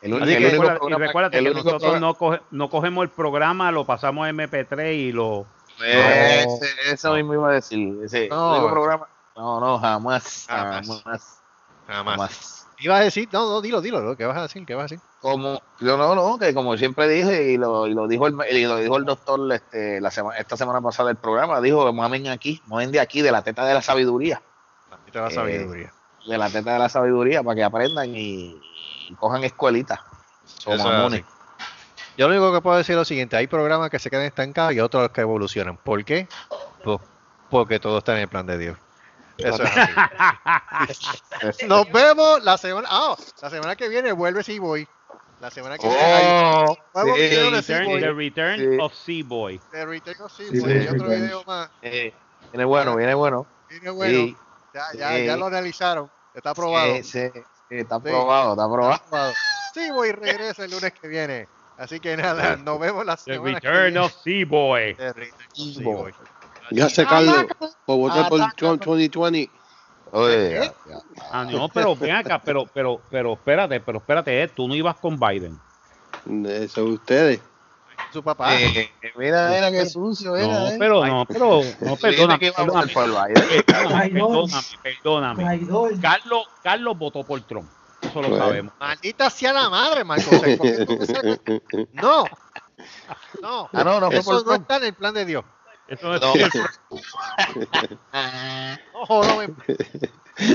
El, 0.03 0.23
Así 0.23 0.33
el 0.35 0.39
que 0.39 0.49
único 0.49 0.63
Recuerda- 0.65 0.97
y 0.97 0.99
recuérdate 0.99 1.39
el 1.39 1.45
que 1.45 1.51
único 1.51 1.65
nosotros 1.65 1.83
programa- 1.93 2.07
no, 2.07 2.15
coge- 2.15 2.43
no 2.51 2.69
cogemos 2.71 3.03
el 3.05 3.09
programa, 3.09 3.73
lo 3.73 3.87
pasamos 3.87 4.27
a 4.27 4.31
MP3 4.31 4.95
y 4.95 5.13
lo... 5.13 5.47
Ese- 5.83 6.93
eso 6.93 7.15
mismo 7.15 7.33
iba 7.35 7.49
a 7.49 7.53
decir. 7.53 7.99
Ese 8.05 8.29
No. 8.29 8.53
único 8.53 8.71
programa. 8.71 9.09
No, 9.35 9.61
no, 9.61 9.79
jamás, 9.79 10.45
Jamás. 10.47 10.87
jamás, 10.87 11.43
Jamás. 11.87 12.17
jamás. 12.17 12.60
Iba 12.81 12.97
a 12.97 13.01
decir, 13.01 13.29
no, 13.33 13.49
no, 13.51 13.61
dilo, 13.61 13.81
dilo, 13.83 14.17
¿qué 14.17 14.25
vas 14.25 14.39
a 14.39 14.43
decir? 14.43 14.65
¿Qué 14.65 14.75
vas 14.75 14.83
a 14.83 14.95
decir? 14.95 15.01
Como, 15.21 15.61
yo 15.81 15.97
no, 15.99 16.15
no, 16.15 16.39
que 16.39 16.55
como 16.55 16.77
siempre 16.79 17.07
dije 17.09 17.53
y 17.53 17.57
lo, 17.59 17.87
y 17.87 17.93
lo 17.95 18.09
dijo 18.09 18.27
el 18.27 18.35
y 18.51 18.65
lo 18.65 18.77
dijo 18.79 18.97
el 18.97 19.05
doctor 19.05 19.53
este, 19.53 20.01
la 20.01 20.11
semana, 20.11 20.39
esta 20.39 20.57
semana 20.57 20.81
pasada 20.81 21.09
del 21.09 21.17
programa, 21.17 21.61
dijo, 21.61 21.93
mamen 21.93 22.29
aquí, 22.29 22.63
mamen 22.67 22.91
de 22.91 23.01
aquí, 23.01 23.21
de 23.21 23.31
la 23.33 23.43
teta 23.43 23.65
de 23.67 23.75
la 23.75 23.83
sabiduría, 23.83 24.41
Aquí 24.91 25.11
te 25.11 25.19
la 25.21 25.29
Eh, 25.29 25.31
sabiduría. 25.31 25.93
de 26.27 26.39
la 26.39 26.49
teta 26.49 26.73
de 26.73 26.79
la 26.79 26.89
sabiduría, 26.89 27.43
para 27.43 27.55
que 27.57 27.65
aprendan 27.65 28.15
y, 28.17 28.59
y 29.09 29.15
cojan 29.17 29.45
escuelita. 29.45 30.03
Son 30.47 30.73
Eso 30.75 30.83
es 30.89 30.93
mamones. 30.93 31.25
Yo 32.17 32.29
lo 32.29 32.35
único 32.35 32.53
que 32.53 32.61
puedo 32.63 32.77
decir 32.79 32.95
es 32.95 32.99
lo 32.99 33.05
siguiente, 33.05 33.37
hay 33.37 33.47
programas 33.47 33.91
que 33.91 33.99
se 33.99 34.09
quedan 34.11 34.25
estancados 34.25 34.73
y 34.73 34.81
otros 34.81 35.11
que 35.11 35.21
evolucionan. 35.21 35.77
¿Por 35.77 36.03
qué? 36.05 36.29
Pues 36.83 36.99
porque 37.51 37.79
todo 37.79 37.99
está 37.99 38.13
en 38.15 38.21
el 38.23 38.29
plan 38.29 38.47
de 38.47 38.57
Dios. 38.59 38.79
Eso 39.43 39.63
es 39.63 39.71
así. 41.43 41.67
Nos 41.67 41.91
vemos 41.93 42.43
la 42.43 42.57
semana. 42.59 42.89
Ah, 42.91 43.17
la 43.43 43.51
semana 43.51 43.77
que 43.77 43.89
viene 43.89 44.13
vuelve 44.13 44.43
si 44.43 44.59
voy. 44.59 44.87
La 45.41 45.51
semana 45.51 45.79
que 45.79 45.87
viene 45.89 46.03
hay 46.03 46.25
Oh, 46.27 46.77
sí, 47.15 47.21
de 47.23 47.51
Return- 47.51 47.63
Seaboy, 47.63 48.01
the 48.01 48.13
Return 48.13 48.59
Sí. 48.59 48.79
of 48.81 48.93
Seaboy. 48.95 49.61
de 49.73 49.87
Return 49.87 50.23
of 50.23 50.33
Sí, 50.37 50.47
Seaboy, 50.51 50.73
sí, 50.81 50.85
y 50.85 50.89
otro 50.89 51.09
video 51.09 51.45
más. 51.47 51.71
eh, 51.83 52.13
viene 52.53 52.65
bueno, 52.67 52.97
viene 52.97 53.15
bueno. 53.15 53.47
Viene 53.71 53.91
bueno. 53.91 54.13
Sí, 54.19 54.37
Ya, 54.75 54.85
ya, 54.97 55.17
Sí. 55.17 55.25
ya 55.27 55.37
lo 55.37 55.47
analizaron. 55.47 56.11
Está 56.35 56.51
aprobado. 56.51 56.95
sí, 56.97 57.03
sí, 57.05 57.31
sí, 57.33 57.77
está 57.77 57.97
Sí. 57.97 58.09
aprobado, 58.09 58.53
está 58.53 58.65
aprobado. 58.65 59.33
Sí, 59.75 59.91
voy 59.91 60.13
regresa 60.13 60.65
el 60.65 60.71
lunes 60.73 60.93
que 60.93 61.09
viene. 61.09 61.49
Así 61.79 61.99
que 61.99 62.17
nada, 62.17 62.57
nos 62.57 62.79
vemos 62.79 63.05
la 63.07 63.17
The 63.17 63.35
semana 63.35 63.59
que 63.61 63.67
Return 63.69 63.93
viene. 63.95 63.99
of 64.07 64.13
Seaboy. 64.23 64.95
De 64.95 65.13
Return 65.13 65.41
of 65.49 65.57
Seaboy. 65.57 66.13
Seaboy. 66.13 66.15
Gracias, 66.71 67.07
Carlos, 67.09 67.47
por 67.87 67.97
votar 67.97 68.29
por. 68.29 68.41
Trump 68.55 68.83
2020. 68.85 69.51
Oye, 70.13 70.57
¿Eh? 70.57 70.73
ya, 70.87 70.93
ya. 70.93 70.99
Ah, 71.31 71.45
no, 71.45 71.69
pero 71.69 71.95
ven 71.95 72.17
acá, 72.17 72.41
pero, 72.45 72.67
pero, 72.73 73.01
pero 73.11 73.35
espérate, 73.35 73.81
pero 73.81 73.99
espérate, 73.99 74.43
eh, 74.43 74.49
tú 74.49 74.67
no 74.67 74.75
ibas 74.75 74.97
con 74.97 75.19
Biden. 75.19 75.59
Eso 76.47 76.85
ustedes. 76.85 77.41
Su 78.13 78.23
papá. 78.23 78.59
Eh, 78.61 78.91
mira, 79.17 79.49
mira 79.51 79.71
qué 79.71 79.87
sucio, 79.87 80.33
mira. 80.33 80.47
No, 80.49 80.69
eh. 80.69 80.77
pero 80.79 81.07
no, 81.07 81.25
pero, 81.27 81.61
no, 81.81 81.97
perdóname, 81.97 82.39
que 82.41 82.47
iba 82.47 82.55
a 82.57 82.65
perdóname, 82.65 82.93
votar 82.93 82.93
por 82.93 83.07
Biden. 83.29 83.65
perdóname, 83.65 84.11
perdóname, 84.11 84.63
perdóname. 85.63 86.01
Carlos, 86.01 86.43
Carlos 86.63 86.99
votó 86.99 87.23
por 87.25 87.41
Trump. 87.43 87.71
Eso 88.03 88.23
lo 88.23 88.31
Bueno. 88.31 88.45
sabemos. 88.45 88.75
Maldita 88.81 89.31
sea 89.31 89.53
la 89.53 89.69
madre, 89.71 90.03
Marco. 90.05 90.31
No. 91.93 92.25
No. 93.43 93.69
Ah, 93.73 93.85
no, 93.85 94.01
no 94.01 94.07
fue 94.11 94.19
Eso 94.21 94.31
por 94.31 94.35
no 94.37 94.43
Trump. 94.45 94.63
está 94.63 94.77
en 94.79 94.85
el 94.85 94.95
plan 94.95 95.15
de 95.15 95.25
Dios. 95.27 95.45
Eso 95.91 96.07
no 96.09 96.15
es 96.15 96.21
No. 96.23 96.33
cierto. 96.33 96.59
No, 98.13 99.07
joder. 99.07 99.51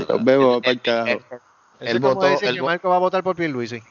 Nos 0.08 0.24
vemos 0.24 0.60
para 0.60 0.70
el 0.72 0.80
carajo. 0.80 1.20
Como 1.78 2.14
votó- 2.14 2.28
dicen 2.30 2.48
él 2.48 2.54
que 2.56 2.62
Marco 2.62 2.88
va 2.88 2.96
a 2.96 3.00
votar 3.00 3.22
por 3.22 3.36
Pierluisi. 3.36 3.82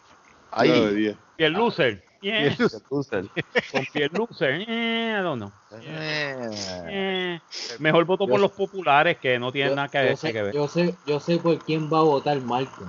El 1.37 1.53
loser. 1.53 2.03
Yeah. 2.21 2.55
Loser. 2.89 3.29
Con 3.71 3.85
piel 3.93 4.09
loser. 4.13 4.65
Eh, 4.67 5.17
I 5.19 5.21
don't 5.21 5.37
know. 5.39 5.51
Eh, 5.81 6.49
Eh, 6.87 7.39
mejor 7.79 8.05
voto 8.05 8.25
por 8.25 8.37
Yo- 8.37 8.41
los 8.41 8.51
populares 8.51 9.17
que 9.19 9.37
no 9.37 9.51
tienen 9.51 9.71
Yo, 9.71 9.75
nada 9.75 9.87
que, 9.89 10.09
yo 10.09 10.17
sé, 10.17 10.33
que 10.33 10.41
ver. 10.41 10.53
yo, 10.55 10.67
sé, 10.67 10.95
yo 11.05 11.19
sé 11.19 11.37
por 11.37 11.59
quién 11.59 11.91
va 11.93 11.99
a 11.99 12.03
votar 12.03 12.39
Marco. 12.41 12.83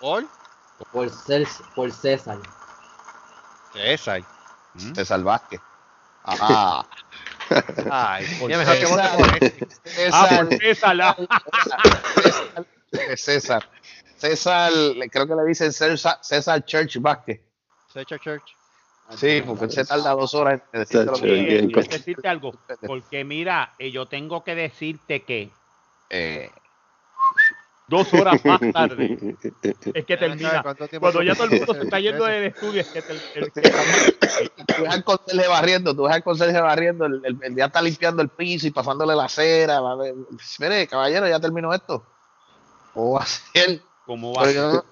¿Por? 0.00 0.24
Por, 0.92 1.08
Cés- 1.10 1.62
por 1.76 1.92
César. 1.92 2.38
Esa. 3.76 4.16
César 4.94 5.22
Vázquez. 5.22 5.60
Ah, 6.24 6.84
Ay, 7.90 8.26
Por 8.38 8.50
ya 8.50 8.58
mejor 8.58 8.78
que 8.78 8.86
vote 8.86 9.02
César. 9.02 9.38
este. 9.40 9.66
Ah, 10.12 10.28
César, 10.28 10.46
por 10.46 10.58
César. 10.58 11.06
César, 12.16 12.66
César, 13.16 13.70
César, 14.16 14.72
creo 15.10 15.26
que 15.26 15.34
le 15.34 15.44
dicen 15.44 15.72
César, 15.72 16.18
César 16.22 16.64
Church 16.64 16.98
Vázquez. 17.00 17.40
Secha 17.92 18.18
Church. 18.18 18.56
Sí, 19.16 19.42
porque 19.46 19.68
se 19.68 19.84
tarda 19.84 20.12
dos 20.12 20.34
horas 20.34 20.60
en 20.72 20.80
decirte 20.80 21.04
lo 21.04 21.12
que 21.12 21.86
decirte 21.90 22.26
algo, 22.26 22.54
porque 22.86 23.22
mira, 23.22 23.74
eh, 23.78 23.90
yo 23.90 24.06
tengo 24.06 24.42
que 24.42 24.54
decirte 24.54 25.22
que 25.22 25.50
eh, 26.08 26.50
dos 27.86 28.12
horas 28.14 28.42
más 28.44 28.60
tarde 28.72 29.36
es 29.94 30.04
que 30.06 30.16
termina. 30.16 30.62
Cuando 31.00 31.22
ya 31.22 31.34
todo 31.34 31.44
el 31.44 31.50
mundo 31.58 31.74
se 31.74 31.82
está 31.82 32.00
yendo 32.00 32.24
del 32.24 32.44
estudio, 32.44 32.80
es 32.80 32.88
que, 32.88 33.02
te- 33.02 33.12
el- 33.34 33.52
que- 33.52 33.62
tú 33.62 34.82
ves 34.82 34.90
al 34.90 35.04
conserje 35.04 35.48
barriendo, 35.48 35.94
tú 35.94 36.04
ves 36.04 36.14
al 36.14 36.22
conserje 36.22 36.60
barriendo, 36.60 37.06
el, 37.06 37.20
el, 37.24 37.38
el 37.42 37.54
día 37.54 37.66
está 37.66 37.82
limpiando 37.82 38.22
el 38.22 38.28
piso 38.30 38.66
y 38.66 38.70
pasándole 38.70 39.14
la 39.14 39.28
cera. 39.28 39.80
va 39.80 39.92
a 39.92 39.96
ver, 39.96 40.14
Mire, 40.58 40.86
caballero, 40.86 41.28
ya 41.28 41.38
terminó 41.40 41.72
esto. 41.74 42.04
¿Cómo 42.94 43.12
va 43.12 43.22
a 43.22 43.26
ser? 43.26 43.80
¿Cómo 44.06 44.32
va? 44.34 44.50
Yo 44.50 44.72
no- 44.72 44.84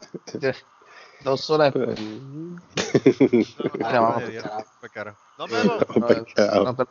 dos 1.25 1.49
horas 1.51 1.73
después. 1.73 1.99
No, 5.39 5.47
no, 6.65 6.77
pues. 6.77 6.89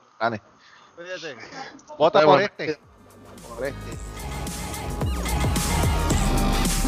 Vota 1.98 2.22
este. 2.42 2.80
Por 3.48 3.66
este. 3.66 4.21